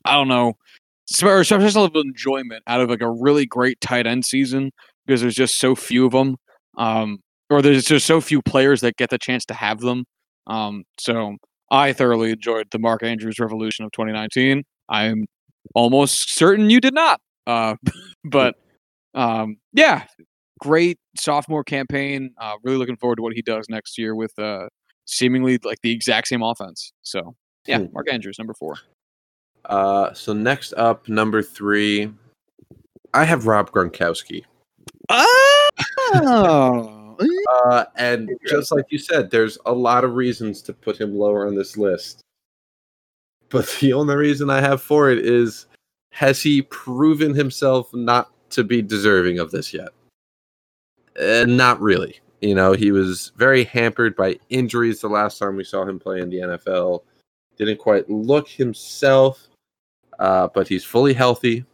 I 0.03 0.13
don't 0.13 0.27
know, 0.27 0.53
special 1.05 1.83
level 1.83 1.85
of 1.85 1.95
enjoyment 1.95 2.63
out 2.67 2.81
of 2.81 2.89
like 2.89 3.01
a 3.01 3.11
really 3.11 3.45
great 3.45 3.79
tight 3.81 4.07
end 4.07 4.25
season 4.25 4.71
because 5.05 5.21
there's 5.21 5.35
just 5.35 5.59
so 5.59 5.75
few 5.75 6.05
of 6.05 6.11
them, 6.11 6.37
um, 6.77 7.19
or 7.49 7.61
there's 7.61 7.85
just 7.85 8.05
so 8.05 8.21
few 8.21 8.41
players 8.41 8.81
that 8.81 8.97
get 8.97 9.09
the 9.09 9.17
chance 9.17 9.45
to 9.45 9.53
have 9.53 9.79
them. 9.81 10.05
Um, 10.47 10.83
so 10.99 11.37
I 11.71 11.93
thoroughly 11.93 12.31
enjoyed 12.31 12.67
the 12.71 12.79
Mark 12.79 13.03
Andrews 13.03 13.39
revolution 13.39 13.85
of 13.85 13.91
2019. 13.91 14.63
I'm 14.89 15.25
almost 15.73 16.35
certain 16.35 16.69
you 16.69 16.79
did 16.79 16.93
not, 16.93 17.19
uh, 17.47 17.75
but 18.25 18.55
um, 19.13 19.57
yeah, 19.73 20.05
great 20.59 20.99
sophomore 21.17 21.63
campaign. 21.63 22.33
Uh, 22.39 22.55
really 22.63 22.77
looking 22.77 22.97
forward 22.97 23.17
to 23.17 23.21
what 23.21 23.33
he 23.33 23.41
does 23.41 23.67
next 23.69 23.97
year 23.97 24.15
with 24.15 24.37
uh, 24.39 24.67
seemingly 25.05 25.59
like 25.63 25.79
the 25.81 25.91
exact 25.91 26.27
same 26.27 26.41
offense. 26.41 26.91
So 27.01 27.35
yeah, 27.67 27.79
hmm. 27.79 27.93
Mark 27.93 28.11
Andrews, 28.11 28.37
number 28.37 28.53
four. 28.53 28.75
Uh, 29.65 30.13
so 30.13 30.33
next 30.33 30.73
up, 30.73 31.09
number 31.09 31.41
three, 31.41 32.11
I 33.13 33.23
have 33.23 33.47
Rob 33.47 33.71
Gronkowski. 33.71 34.43
Oh. 35.09 35.69
uh, 37.65 37.85
and 37.95 38.29
just 38.47 38.71
like 38.71 38.85
you 38.89 38.99
said, 38.99 39.31
there's 39.31 39.57
a 39.65 39.73
lot 39.73 40.03
of 40.03 40.15
reasons 40.15 40.61
to 40.63 40.73
put 40.73 40.99
him 40.99 41.17
lower 41.17 41.47
on 41.47 41.55
this 41.55 41.77
list. 41.77 42.21
But 43.49 43.67
the 43.79 43.93
only 43.93 44.15
reason 44.15 44.49
I 44.49 44.61
have 44.61 44.81
for 44.81 45.09
it 45.09 45.19
is 45.19 45.67
has 46.11 46.41
he 46.41 46.61
proven 46.63 47.33
himself 47.33 47.93
not 47.93 48.31
to 48.51 48.63
be 48.63 48.81
deserving 48.81 49.39
of 49.39 49.51
this 49.51 49.73
yet? 49.73 49.89
Uh, 51.19 51.45
not 51.47 51.79
really. 51.81 52.19
You 52.41 52.55
know, 52.55 52.73
he 52.73 52.91
was 52.91 53.31
very 53.37 53.63
hampered 53.63 54.15
by 54.15 54.39
injuries 54.49 55.01
the 55.01 55.07
last 55.07 55.39
time 55.39 55.55
we 55.55 55.63
saw 55.63 55.83
him 55.83 55.99
play 55.99 56.19
in 56.19 56.29
the 56.29 56.37
NFL. 56.37 57.03
Didn't 57.57 57.79
quite 57.79 58.09
look 58.09 58.47
himself, 58.47 59.47
uh, 60.19 60.49
but 60.53 60.67
he's 60.67 60.83
fully 60.83 61.13
healthy. 61.13 61.65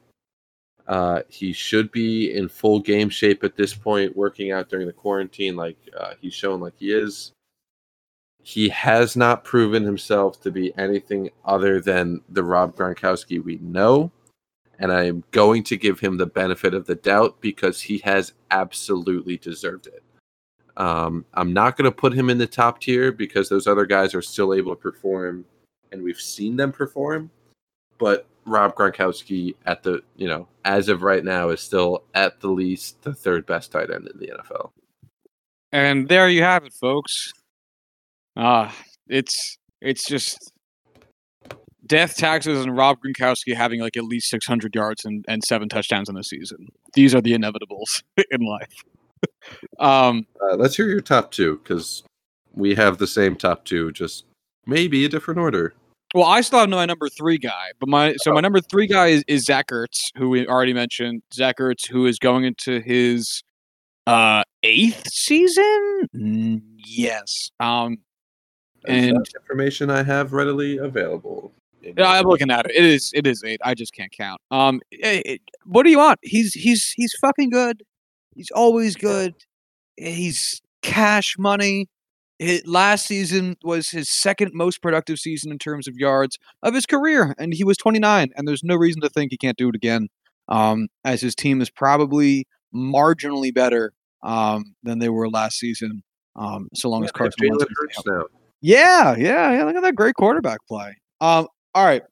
Uh, 0.88 1.22
he 1.30 1.54
should 1.54 1.92
be 1.92 2.34
in 2.34 2.48
full 2.48 2.80
game 2.80 3.10
shape 3.10 3.44
at 3.44 3.56
this 3.56 3.74
point, 3.74 4.16
working 4.16 4.52
out 4.52 4.70
during 4.70 4.88
the 4.88 4.94
quarantine 4.94 5.56
like 5.56 5.78
uh, 5.98 6.14
he's 6.20 6.34
shown 6.34 6.60
like 6.60 6.74
he 6.78 6.92
is. 6.92 7.32
He 8.44 8.70
has 8.70 9.16
not 9.16 9.44
proven 9.44 9.84
himself 9.84 10.42
to 10.42 10.52
be 10.52 10.76
anything 10.78 11.30
other 11.46 11.80
than 11.80 12.22
the 12.30 12.44
Rob 12.44 12.76
Gronkowski 12.76 13.44
we 13.44 13.58
know 13.58 14.12
and 14.82 14.92
I'm 14.92 15.24
going 15.30 15.64
to 15.66 15.78
give 15.78 16.00
him 16.00 16.18
the 16.18 16.26
benefit 16.26 16.74
of 16.74 16.88
the 16.88 16.96
doubt 16.96 17.40
because 17.40 17.82
he 17.82 18.00
has 18.00 18.34
absolutely 18.50 19.38
deserved 19.38 19.86
it. 19.86 20.04
Um, 20.76 21.24
I'm 21.36 21.54
not 21.54 21.78
going 21.78 21.90
to 21.90 21.96
put 21.96 22.14
him 22.14 22.32
in 22.32 22.40
the 22.40 22.48
top 22.48 22.82
tier 22.82 23.12
because 23.12 23.48
those 23.48 23.68
other 23.68 23.86
guys 23.86 24.16
are 24.16 24.24
still 24.24 24.56
able 24.56 24.76
to 24.76 24.82
perform, 24.82 25.46
and 25.92 26.02
we've 26.02 26.20
seen 26.20 26.56
them 26.56 26.72
perform. 26.72 27.30
But 28.00 28.26
Rob 28.46 28.76
Gronkowski, 28.76 29.54
at 29.68 29.84
the 29.84 30.02
you 30.16 30.28
know, 30.28 30.48
as 30.66 30.90
of 30.90 31.04
right 31.04 31.24
now, 31.24 31.50
is 31.50 31.62
still 31.62 32.04
at 32.16 32.40
the 32.40 32.50
least 32.50 33.04
the 33.04 33.14
third 33.14 33.46
best 33.46 33.72
tight 33.72 33.92
end 33.92 34.08
in 34.08 34.18
the 34.18 34.34
NFL. 34.40 34.72
And 35.72 36.08
there 36.08 36.28
you 36.28 36.42
have 36.42 36.66
it, 36.66 36.74
folks. 36.74 37.32
Ah, 38.36 38.70
uh, 38.70 38.72
it's 39.08 39.58
it's 39.80 40.08
just 40.08 40.51
death 41.92 42.16
taxes 42.16 42.64
and 42.64 42.78
Rob 42.78 43.00
Gronkowski 43.06 43.54
having 43.54 43.82
like 43.82 43.98
at 43.98 44.06
least 44.06 44.30
600 44.30 44.74
yards 44.74 45.04
and, 45.04 45.26
and 45.28 45.44
seven 45.44 45.68
touchdowns 45.68 46.08
in 46.08 46.16
the 46.16 46.24
season. 46.24 46.70
These 46.94 47.14
are 47.14 47.20
the 47.20 47.34
inevitables 47.34 48.02
in 48.32 48.42
life. 48.42 48.74
um, 49.80 50.26
uh, 50.42 50.56
let's 50.56 50.78
hear 50.78 50.88
your 50.88 51.02
top 51.02 51.32
two 51.32 51.58
because 51.58 52.04
we 52.54 52.76
have 52.76 52.98
the 52.98 53.08
same 53.08 53.36
top 53.36 53.66
two, 53.66 53.92
just 53.92 54.24
maybe 54.66 55.04
a 55.04 55.10
different 55.10 55.42
order. 55.42 55.74
Well, 56.16 56.26
I 56.26 56.40
still 56.42 56.60
have 56.60 56.70
my 56.70 56.86
number 56.86 57.10
three 57.10 57.38
guy, 57.38 57.72
but 57.80 57.90
my 57.90 58.16
so 58.22 58.32
my 58.32 58.38
oh. 58.38 58.42
number 58.42 58.62
three 58.62 58.88
guy 58.88 59.08
is, 59.08 59.24
is 59.28 59.44
Zach 59.44 59.68
Ertz, 59.68 60.12
who 60.16 60.30
we 60.30 60.48
already 60.48 60.74
mentioned. 60.74 61.24
Zach 61.34 61.58
Ertz, 61.58 61.90
who 61.90 62.06
is 62.06 62.20
going 62.20 62.46
into 62.46 62.80
his 62.80 63.44
uh 64.08 64.44
eighth 64.64 65.10
season. 65.10 66.08
Mm, 66.16 66.62
yes. 66.78 67.52
Um, 67.60 67.98
and 68.88 69.26
information 69.36 69.90
I 69.90 70.04
have 70.04 70.34
readily 70.34 70.78
available. 70.78 71.54
Yeah, 71.82 72.10
I'm 72.10 72.26
looking 72.26 72.52
at 72.52 72.66
it. 72.66 72.72
It 72.76 72.86
is 72.86 73.12
it 73.14 73.26
is 73.28 73.44
eight. 73.44 73.60
I 73.64 73.74
just 73.74 73.94
can't 73.94 74.12
count. 74.12 74.42
Um, 74.52 74.82
it, 74.92 75.26
it, 75.26 75.42
what 75.66 75.84
do 75.84 75.90
you 75.90 75.98
want? 75.98 76.20
He's 76.22 76.54
he's 76.54 76.94
he's 76.96 77.14
fucking 77.22 77.50
good. 77.50 77.84
He's 78.36 78.52
always 78.52 78.96
good. 78.96 79.36
He's 79.98 80.62
cash 80.82 81.36
money. 81.38 81.90
His 82.40 82.66
last 82.66 83.06
season 83.06 83.56
was 83.64 83.90
his 83.90 84.10
second 84.10 84.52
most 84.54 84.82
productive 84.82 85.20
season 85.20 85.52
in 85.52 85.60
terms 85.60 85.88
of 85.88 85.96
yards 85.96 86.38
of 86.64 86.74
his 86.74 86.86
career, 86.86 87.36
and 87.38 87.54
he 87.54 87.64
was 87.64 87.78
29. 87.78 88.32
And 88.36 88.48
there's 88.48 88.64
no 88.64 88.76
reason 88.76 89.02
to 89.02 89.10
think 89.10 89.32
he 89.32 89.38
can't 89.38 89.58
do 89.58 89.70
it 89.70 89.76
again. 89.76 90.08
Um, 90.48 90.88
as 91.06 91.22
his 91.22 91.36
team 91.36 91.62
is 91.62 91.70
probably 91.70 92.48
marginally 92.74 93.54
better 93.54 93.94
um, 94.24 94.76
than 94.84 95.00
they 95.00 95.10
were 95.10 95.30
last 95.30 95.60
season. 95.60 96.04
Um, 96.36 96.68
so 96.74 96.90
long 96.90 97.02
yeah, 97.02 97.06
as 97.06 97.12
Carson 97.12 97.50
Wentz. 97.50 97.66
Yeah, 98.62 99.16
yeah, 99.18 99.52
yeah. 99.54 99.64
Look 99.66 99.76
at 99.76 99.84
that 99.84 99.96
great 99.96 100.16
quarterback 100.16 100.60
play. 100.68 100.96
Um, 101.20 101.48
all 101.76 101.86
right, 101.86 102.04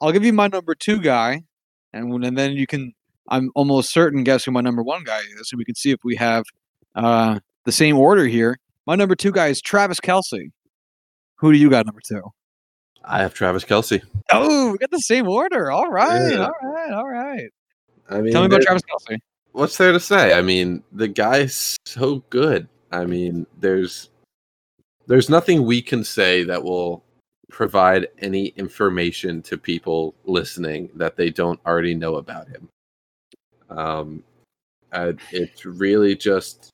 I'll 0.00 0.12
give 0.12 0.24
you 0.24 0.32
my 0.32 0.48
number 0.48 0.74
two 0.74 1.00
guy, 1.00 1.42
and 1.92 2.24
and 2.24 2.36
then 2.38 2.52
you 2.52 2.66
can 2.66 2.92
I'm 3.28 3.50
almost 3.54 3.90
certain 3.92 4.24
guess 4.24 4.44
who 4.44 4.50
my 4.52 4.60
number 4.60 4.82
one 4.82 5.04
guy 5.04 5.18
is, 5.40 5.48
and 5.52 5.58
we 5.58 5.64
can 5.64 5.74
see 5.74 5.90
if 5.90 6.00
we 6.04 6.16
have 6.16 6.44
uh, 6.94 7.40
the 7.64 7.72
same 7.72 7.96
order 7.98 8.26
here. 8.26 8.58
My 8.86 8.94
number 8.94 9.14
two 9.14 9.32
guy 9.32 9.48
is 9.48 9.60
Travis 9.60 10.00
Kelce. 10.00 10.50
Who 11.36 11.52
do 11.52 11.58
you 11.58 11.68
got 11.70 11.86
number 11.86 12.00
two? 12.06 12.22
I 13.04 13.18
have 13.22 13.32
Travis 13.34 13.64
Kelce. 13.64 14.02
Oh, 14.32 14.72
we 14.72 14.78
got 14.78 14.90
the 14.90 14.98
same 14.98 15.28
order. 15.28 15.70
All 15.70 15.90
right, 15.90 16.32
Yeah. 16.32 16.46
all 16.62 16.70
right, 16.72 16.92
all 16.92 17.08
right. 17.08 17.48
I 18.10 18.20
mean, 18.20 18.32
Tell 18.32 18.42
me 18.42 18.46
about 18.46 18.62
Travis 18.62 18.82
Kelce. 18.82 19.18
what's 19.52 19.76
there 19.76 19.92
to 19.92 20.00
say? 20.00 20.32
I 20.32 20.42
mean, 20.42 20.82
the 20.92 21.08
guy's 21.08 21.76
so 21.84 22.24
good. 22.30 22.68
I 22.90 23.04
mean, 23.04 23.46
there's 23.60 24.08
there's 25.06 25.28
nothing 25.30 25.64
we 25.64 25.80
can 25.82 26.04
say 26.04 26.42
that 26.44 26.64
will 26.64 27.04
provide 27.50 28.08
any 28.18 28.46
information 28.48 29.42
to 29.42 29.56
people 29.56 30.14
listening 30.24 30.90
that 30.94 31.16
they 31.16 31.30
don't 31.30 31.60
already 31.66 31.94
know 31.94 32.16
about 32.16 32.48
him. 32.48 32.68
Um, 33.70 34.22
uh, 34.92 35.12
it's 35.32 35.64
really 35.64 36.14
just, 36.14 36.70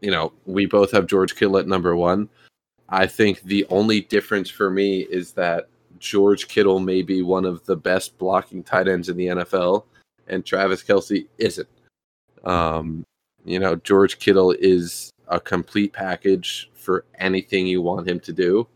you 0.00 0.10
know, 0.10 0.32
we 0.46 0.66
both 0.66 0.90
have 0.92 1.06
George 1.06 1.34
Kittle 1.34 1.58
at 1.58 1.66
number 1.66 1.96
one. 1.96 2.28
I 2.88 3.06
think 3.06 3.42
the 3.42 3.66
only 3.68 4.00
difference 4.02 4.48
for 4.48 4.70
me 4.70 5.00
is 5.00 5.32
that 5.32 5.68
George 5.98 6.48
Kittle 6.48 6.78
may 6.78 7.02
be 7.02 7.22
one 7.22 7.44
of 7.44 7.64
the 7.66 7.76
best 7.76 8.16
blocking 8.18 8.62
tight 8.62 8.88
ends 8.88 9.08
in 9.08 9.16
the 9.16 9.26
NFL, 9.26 9.84
and 10.26 10.44
Travis 10.44 10.82
Kelce 10.82 11.26
isn't. 11.38 11.68
Um, 12.44 13.04
you 13.44 13.58
know, 13.58 13.76
George 13.76 14.18
Kittle 14.18 14.52
is 14.52 15.10
a 15.28 15.40
complete 15.40 15.92
package 15.92 16.70
for 16.74 17.04
anything 17.18 17.66
you 17.66 17.82
want 17.82 18.08
him 18.08 18.20
to 18.20 18.32
do. 18.32 18.66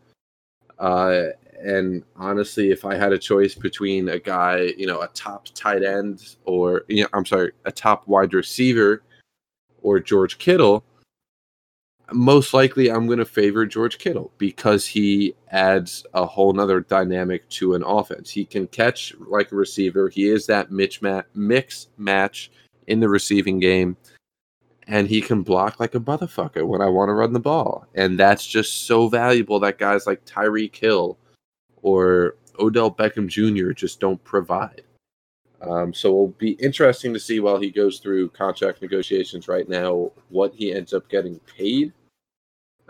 Uh, 0.83 1.29
and 1.63 2.03
honestly, 2.17 2.69
if 2.69 2.83
I 2.83 2.95
had 2.95 3.13
a 3.13 3.17
choice 3.17 3.55
between 3.55 4.09
a 4.09 4.19
guy, 4.19 4.73
you 4.77 4.85
know, 4.85 4.99
a 4.99 5.07
top 5.07 5.47
tight 5.55 5.81
end 5.81 6.35
or, 6.43 6.83
you 6.89 7.03
know, 7.03 7.09
I'm 7.13 7.25
sorry, 7.25 7.53
a 7.63 7.71
top 7.71 8.05
wide 8.05 8.33
receiver 8.33 9.01
or 9.81 10.01
George 10.01 10.37
Kittle, 10.39 10.83
most 12.11 12.53
likely 12.53 12.91
I'm 12.91 13.07
going 13.07 13.19
to 13.19 13.25
favor 13.25 13.65
George 13.65 13.97
Kittle 13.97 14.33
because 14.37 14.85
he 14.85 15.35
adds 15.51 16.05
a 16.13 16.25
whole 16.25 16.51
nother 16.51 16.81
dynamic 16.81 17.47
to 17.51 17.75
an 17.75 17.83
offense. 17.83 18.29
He 18.29 18.43
can 18.43 18.67
catch 18.67 19.15
like 19.19 19.53
a 19.53 19.55
receiver. 19.55 20.09
He 20.09 20.27
is 20.27 20.45
that 20.47 20.69
mix, 20.69 20.99
mix 21.33 21.87
match 21.97 22.51
in 22.87 22.99
the 22.99 23.07
receiving 23.07 23.59
game 23.59 23.95
and 24.87 25.07
he 25.07 25.21
can 25.21 25.41
block 25.41 25.79
like 25.79 25.95
a 25.95 25.99
motherfucker 25.99 26.65
when 26.65 26.81
I 26.81 26.87
want 26.87 27.09
to 27.09 27.13
run 27.13 27.33
the 27.33 27.39
ball. 27.39 27.87
And 27.95 28.19
that's 28.19 28.45
just 28.45 28.85
so 28.85 29.07
valuable 29.07 29.59
that 29.61 29.77
guys 29.77 30.07
like 30.07 30.25
Tyreek 30.25 30.75
Hill 30.75 31.17
or 31.81 32.35
Odell 32.59 32.91
Beckham 32.91 33.27
Jr. 33.27 33.71
just 33.71 33.99
don't 33.99 34.23
provide. 34.23 34.83
Um, 35.61 35.93
so 35.93 36.09
it'll 36.09 36.27
be 36.29 36.51
interesting 36.51 37.13
to 37.13 37.19
see 37.19 37.39
while 37.39 37.57
he 37.57 37.71
goes 37.71 37.99
through 37.99 38.29
contract 38.29 38.81
negotiations 38.81 39.47
right 39.47 39.67
now 39.67 40.11
what 40.29 40.53
he 40.53 40.73
ends 40.73 40.93
up 40.93 41.07
getting 41.07 41.39
paid. 41.39 41.93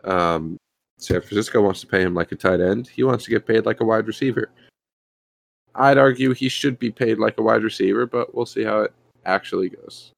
Um, 0.04 0.58
San 0.98 1.22
Francisco 1.22 1.62
wants 1.62 1.82
to 1.82 1.88
pay 1.88 2.02
him 2.02 2.16
like 2.16 2.32
a 2.32 2.36
tight 2.36 2.62
end. 2.62 2.88
He 2.88 3.04
wants 3.04 3.26
to 3.26 3.30
get 3.30 3.46
paid 3.46 3.66
like 3.66 3.82
a 3.82 3.86
wide 3.86 4.08
receiver. 4.08 4.50
I'd 5.76 5.98
argue 5.98 6.34
he 6.34 6.50
should 6.50 6.80
be 6.80 6.92
paid 6.92 7.20
like 7.20 7.38
a 7.38 7.44
wide 7.44 7.64
receiver, 7.64 8.06
but 8.06 8.34
we'll 8.34 8.46
see 8.46 8.64
how 8.64 8.82
it 8.82 8.94
actually 9.26 9.70
goes. 9.70 10.13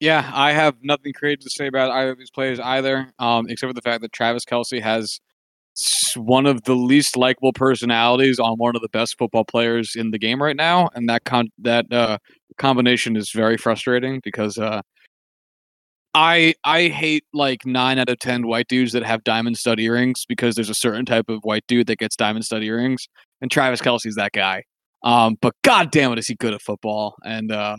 Yeah, 0.00 0.30
I 0.32 0.52
have 0.52 0.76
nothing 0.82 1.12
creative 1.12 1.44
to 1.44 1.50
say 1.50 1.66
about 1.66 1.90
either 1.90 2.12
of 2.12 2.18
these 2.18 2.30
players 2.30 2.58
either, 2.58 3.12
um, 3.18 3.46
except 3.48 3.68
for 3.68 3.74
the 3.74 3.82
fact 3.82 4.00
that 4.00 4.12
Travis 4.12 4.44
Kelce 4.46 4.80
has 4.80 5.20
one 6.16 6.46
of 6.46 6.64
the 6.64 6.74
least 6.74 7.16
likable 7.16 7.52
personalities 7.52 8.38
on 8.38 8.56
one 8.56 8.74
of 8.74 8.82
the 8.82 8.88
best 8.88 9.16
football 9.18 9.44
players 9.44 9.92
in 9.96 10.10
the 10.10 10.18
game 10.18 10.42
right 10.42 10.56
now, 10.56 10.88
and 10.94 11.08
that 11.08 11.24
con- 11.24 11.50
that 11.58 11.92
uh, 11.92 12.18
combination 12.58 13.14
is 13.16 13.30
very 13.34 13.58
frustrating 13.58 14.20
because 14.24 14.56
uh, 14.58 14.80
I 16.14 16.54
I 16.64 16.88
hate 16.88 17.24
like 17.32 17.64
nine 17.66 17.98
out 17.98 18.08
of 18.08 18.18
ten 18.18 18.46
white 18.46 18.68
dudes 18.68 18.92
that 18.92 19.04
have 19.04 19.22
diamond 19.24 19.58
stud 19.58 19.78
earrings 19.78 20.24
because 20.28 20.54
there's 20.54 20.70
a 20.70 20.74
certain 20.74 21.04
type 21.04 21.28
of 21.28 21.40
white 21.42 21.64
dude 21.68 21.86
that 21.88 21.98
gets 21.98 22.16
diamond 22.16 22.44
stud 22.44 22.62
earrings, 22.62 23.06
and 23.40 23.50
Travis 23.50 23.80
Kelce's 23.80 24.16
that 24.16 24.32
guy. 24.32 24.64
Um, 25.04 25.36
but 25.40 25.54
god 25.62 25.90
damn 25.90 26.12
it, 26.12 26.18
is 26.18 26.26
he 26.26 26.34
good 26.34 26.54
at 26.54 26.62
football? 26.62 27.14
And 27.24 27.52
uh, 27.52 27.76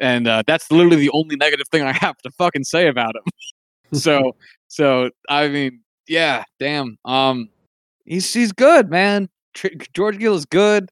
and 0.00 0.28
uh, 0.28 0.42
that's 0.46 0.70
literally 0.70 0.96
the 0.96 1.10
only 1.12 1.36
negative 1.36 1.68
thing 1.68 1.82
I 1.82 1.92
have 1.92 2.18
to 2.18 2.30
fucking 2.30 2.64
say 2.64 2.88
about 2.88 3.14
him. 3.16 3.22
so, 3.98 4.36
so 4.68 5.10
I 5.28 5.48
mean, 5.48 5.80
yeah, 6.06 6.44
damn. 6.58 6.98
Um, 7.04 7.48
he's 8.04 8.32
he's 8.32 8.52
good, 8.52 8.90
man. 8.90 9.28
Tr- 9.54 9.68
George 9.94 10.18
Gill 10.18 10.34
is 10.34 10.44
good. 10.44 10.88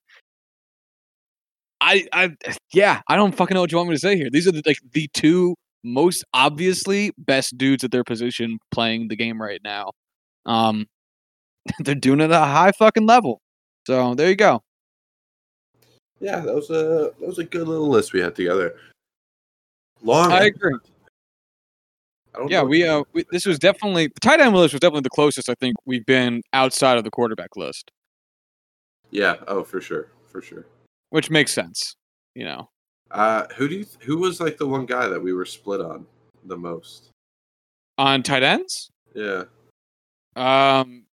I 1.80 2.06
I 2.12 2.36
yeah, 2.72 3.00
I 3.08 3.16
don't 3.16 3.34
fucking 3.34 3.54
know 3.54 3.60
what 3.60 3.72
you 3.72 3.78
want 3.78 3.90
me 3.90 3.96
to 3.96 4.00
say 4.00 4.16
here. 4.16 4.28
These 4.30 4.48
are 4.48 4.52
the, 4.52 4.62
like 4.66 4.78
the 4.92 5.08
two 5.14 5.54
most 5.84 6.24
obviously 6.34 7.12
best 7.18 7.56
dudes 7.56 7.84
at 7.84 7.90
their 7.90 8.04
position 8.04 8.58
playing 8.72 9.08
the 9.08 9.16
game 9.16 9.40
right 9.40 9.60
now. 9.62 9.92
Um, 10.44 10.86
they're 11.80 11.94
doing 11.94 12.20
it 12.20 12.24
at 12.24 12.42
a 12.42 12.44
high 12.44 12.72
fucking 12.72 13.06
level. 13.06 13.40
So 13.86 14.14
there 14.14 14.28
you 14.28 14.36
go. 14.36 14.62
Yeah, 16.18 16.40
that 16.40 16.54
was 16.54 16.70
a 16.70 17.12
that 17.20 17.26
was 17.26 17.38
a 17.38 17.44
good 17.44 17.68
little 17.68 17.88
list 17.88 18.12
we 18.12 18.20
had 18.20 18.34
together. 18.34 18.74
Long. 20.02 20.32
I 20.32 20.44
agree. 20.46 20.76
I 22.34 22.38
don't 22.38 22.50
Yeah, 22.50 22.62
we 22.62 22.86
uh, 22.86 23.02
we, 23.12 23.24
this 23.30 23.46
was 23.46 23.58
definitely 23.58 24.08
the 24.08 24.20
tight 24.20 24.40
end 24.40 24.54
list 24.54 24.74
was 24.74 24.80
definitely 24.80 25.00
the 25.02 25.10
closest 25.10 25.48
I 25.48 25.54
think 25.54 25.76
we've 25.86 26.04
been 26.06 26.42
outside 26.52 26.98
of 26.98 27.04
the 27.04 27.10
quarterback 27.10 27.56
list, 27.56 27.90
Yeah. 29.10 29.36
Oh, 29.48 29.64
for 29.64 29.80
sure, 29.80 30.08
for 30.30 30.42
sure. 30.42 30.66
which 31.10 31.30
makes 31.30 31.52
sense. 31.52 31.96
You 32.34 32.44
know, 32.44 32.68
Uh, 33.10 33.46
who 33.56 33.68
do 33.68 33.76
you? 33.76 33.84
Th- 33.84 34.04
who 34.04 34.18
was 34.18 34.40
like 34.40 34.58
the 34.58 34.66
one 34.66 34.84
guy 34.86 35.08
that 35.08 35.20
we 35.22 35.32
were 35.32 35.46
split 35.46 35.80
on 35.80 36.06
the 36.44 36.56
most? 36.56 37.10
on 37.98 38.22
tight 38.22 38.42
ends, 38.42 38.90
Yeah. 39.14 39.44
um, 40.36 41.04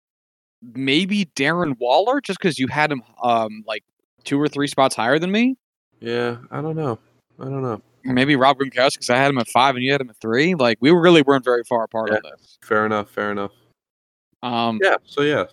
maybe 0.74 1.24
Darren 1.34 1.74
Waller, 1.78 2.20
just 2.20 2.38
because 2.38 2.58
you 2.58 2.66
had 2.68 2.92
him 2.92 3.02
um 3.22 3.64
like 3.66 3.82
two 4.24 4.38
or 4.38 4.48
three 4.48 4.66
spots 4.66 4.94
higher 4.94 5.18
than 5.18 5.32
me. 5.32 5.56
Yeah. 6.00 6.36
I 6.50 6.60
don't 6.60 6.76
know. 6.76 6.98
I 7.40 7.44
don't 7.44 7.62
know. 7.62 7.80
Maybe 8.12 8.36
Rob 8.36 8.58
Gronkowski, 8.58 8.94
because 8.94 9.10
I 9.10 9.16
had 9.16 9.30
him 9.30 9.38
at 9.38 9.48
five 9.48 9.74
and 9.74 9.84
you 9.84 9.92
had 9.92 10.00
him 10.00 10.10
at 10.10 10.16
three. 10.16 10.54
Like 10.54 10.78
we 10.80 10.90
really 10.90 11.22
weren't 11.22 11.44
very 11.44 11.64
far 11.64 11.84
apart 11.84 12.10
on 12.10 12.20
this. 12.22 12.58
Fair 12.62 12.86
enough. 12.86 13.10
Fair 13.10 13.32
enough. 13.32 13.52
Um, 14.42 14.78
Yeah. 14.82 14.96
So 15.04 15.22
yeah. 15.22 15.44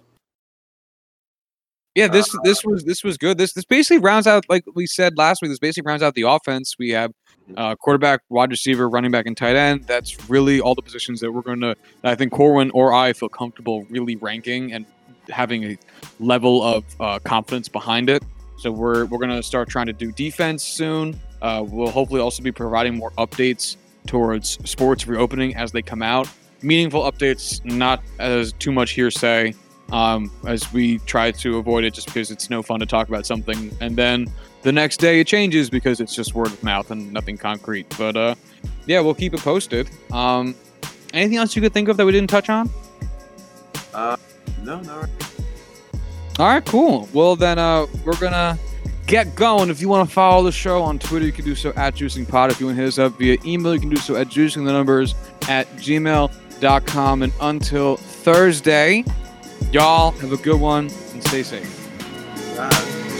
Yeah, 1.93 2.07
this 2.07 2.33
this 2.43 2.63
was 2.63 2.85
this 2.85 3.03
was 3.03 3.17
good. 3.17 3.37
This 3.37 3.51
this 3.51 3.65
basically 3.65 3.99
rounds 3.99 4.25
out 4.25 4.45
like 4.47 4.63
we 4.75 4.87
said 4.87 5.17
last 5.17 5.41
week. 5.41 5.51
This 5.51 5.59
basically 5.59 5.89
rounds 5.89 6.01
out 6.01 6.13
the 6.13 6.21
offense. 6.21 6.75
We 6.79 6.91
have 6.91 7.11
uh, 7.57 7.75
quarterback, 7.75 8.21
wide 8.29 8.49
receiver, 8.49 8.87
running 8.87 9.11
back, 9.11 9.25
and 9.25 9.35
tight 9.35 9.57
end. 9.57 9.87
That's 9.87 10.29
really 10.29 10.61
all 10.61 10.73
the 10.73 10.81
positions 10.81 11.19
that 11.19 11.33
we're 11.33 11.41
going 11.41 11.59
to. 11.59 11.75
I 12.05 12.15
think 12.15 12.31
Corwin 12.31 12.71
or 12.71 12.93
I 12.93 13.11
feel 13.11 13.27
comfortable 13.27 13.85
really 13.89 14.15
ranking 14.15 14.71
and 14.71 14.85
having 15.29 15.65
a 15.65 15.77
level 16.21 16.63
of 16.63 16.85
uh, 17.01 17.19
confidence 17.19 17.67
behind 17.67 18.09
it. 18.09 18.23
So 18.57 18.71
we're 18.71 19.05
we're 19.05 19.19
going 19.19 19.31
to 19.31 19.43
start 19.43 19.67
trying 19.67 19.87
to 19.87 19.93
do 19.93 20.13
defense 20.13 20.63
soon. 20.63 21.19
Uh, 21.41 21.63
we'll 21.67 21.89
hopefully 21.89 22.21
also 22.21 22.43
be 22.43 22.51
providing 22.51 22.97
more 22.97 23.11
updates 23.11 23.77
towards 24.05 24.57
sports 24.69 25.07
reopening 25.07 25.55
as 25.55 25.71
they 25.71 25.81
come 25.81 26.01
out. 26.01 26.29
Meaningful 26.61 27.01
updates, 27.11 27.63
not 27.65 28.03
as 28.19 28.53
too 28.53 28.71
much 28.71 28.91
hearsay 28.91 29.53
um, 29.91 30.31
as 30.47 30.71
we 30.71 30.99
try 30.99 31.31
to 31.31 31.57
avoid 31.57 31.83
it 31.83 31.93
just 31.93 32.07
because 32.07 32.31
it's 32.31 32.49
no 32.49 32.61
fun 32.61 32.79
to 32.79 32.85
talk 32.85 33.07
about 33.09 33.25
something 33.25 33.75
and 33.81 33.95
then 33.95 34.25
the 34.61 34.71
next 34.71 34.97
day 34.97 35.19
it 35.19 35.27
changes 35.27 35.69
because 35.69 35.99
it's 35.99 36.15
just 36.15 36.33
word 36.35 36.47
of 36.47 36.63
mouth 36.63 36.91
and 36.91 37.11
nothing 37.11 37.35
concrete 37.37 37.93
but 37.97 38.15
uh 38.15 38.33
yeah 38.85 39.01
we'll 39.01 39.13
keep 39.13 39.33
it 39.33 39.41
posted 39.41 39.89
um 40.13 40.55
anything 41.13 41.37
else 41.37 41.55
you 41.57 41.61
could 41.61 41.73
think 41.73 41.89
of 41.89 41.97
that 41.97 42.05
we 42.05 42.11
didn't 42.13 42.29
touch 42.29 42.47
on 42.49 42.69
Uh, 43.93 44.15
no, 44.63 44.79
no. 44.81 45.03
all 46.39 46.45
right 46.47 46.63
cool 46.65 47.09
well 47.11 47.35
then 47.35 47.59
uh 47.59 47.85
we're 48.05 48.15
gonna 48.17 48.57
get 49.11 49.35
going. 49.35 49.69
If 49.69 49.81
you 49.81 49.89
want 49.89 50.07
to 50.07 50.13
follow 50.13 50.41
the 50.41 50.53
show 50.53 50.81
on 50.81 50.97
twitter 50.97 51.25
you 51.25 51.33
can 51.33 51.43
do 51.43 51.53
so 51.53 51.73
at 51.75 51.95
juicingpod. 51.95 52.49
If 52.49 52.61
you 52.61 52.67
want 52.67 52.77
to 52.77 52.83
hit 52.83 52.87
us 52.87 52.97
up 52.97 53.17
via 53.17 53.37
email 53.43 53.73
you 53.73 53.79
can 53.81 53.89
do 53.89 53.97
so 53.97 54.15
at 54.15 54.27
juicing 54.27 54.65
the 54.65 54.71
numbers 54.71 55.15
at 55.49 55.67
gmail.com 55.75 57.23
and 57.23 57.33
until 57.41 57.97
thursday 57.97 59.03
y'all 59.73 60.11
have 60.11 60.31
a 60.31 60.37
good 60.37 60.59
one 60.59 60.85
and 61.11 61.21
stay 61.23 61.43
safe 61.43 63.10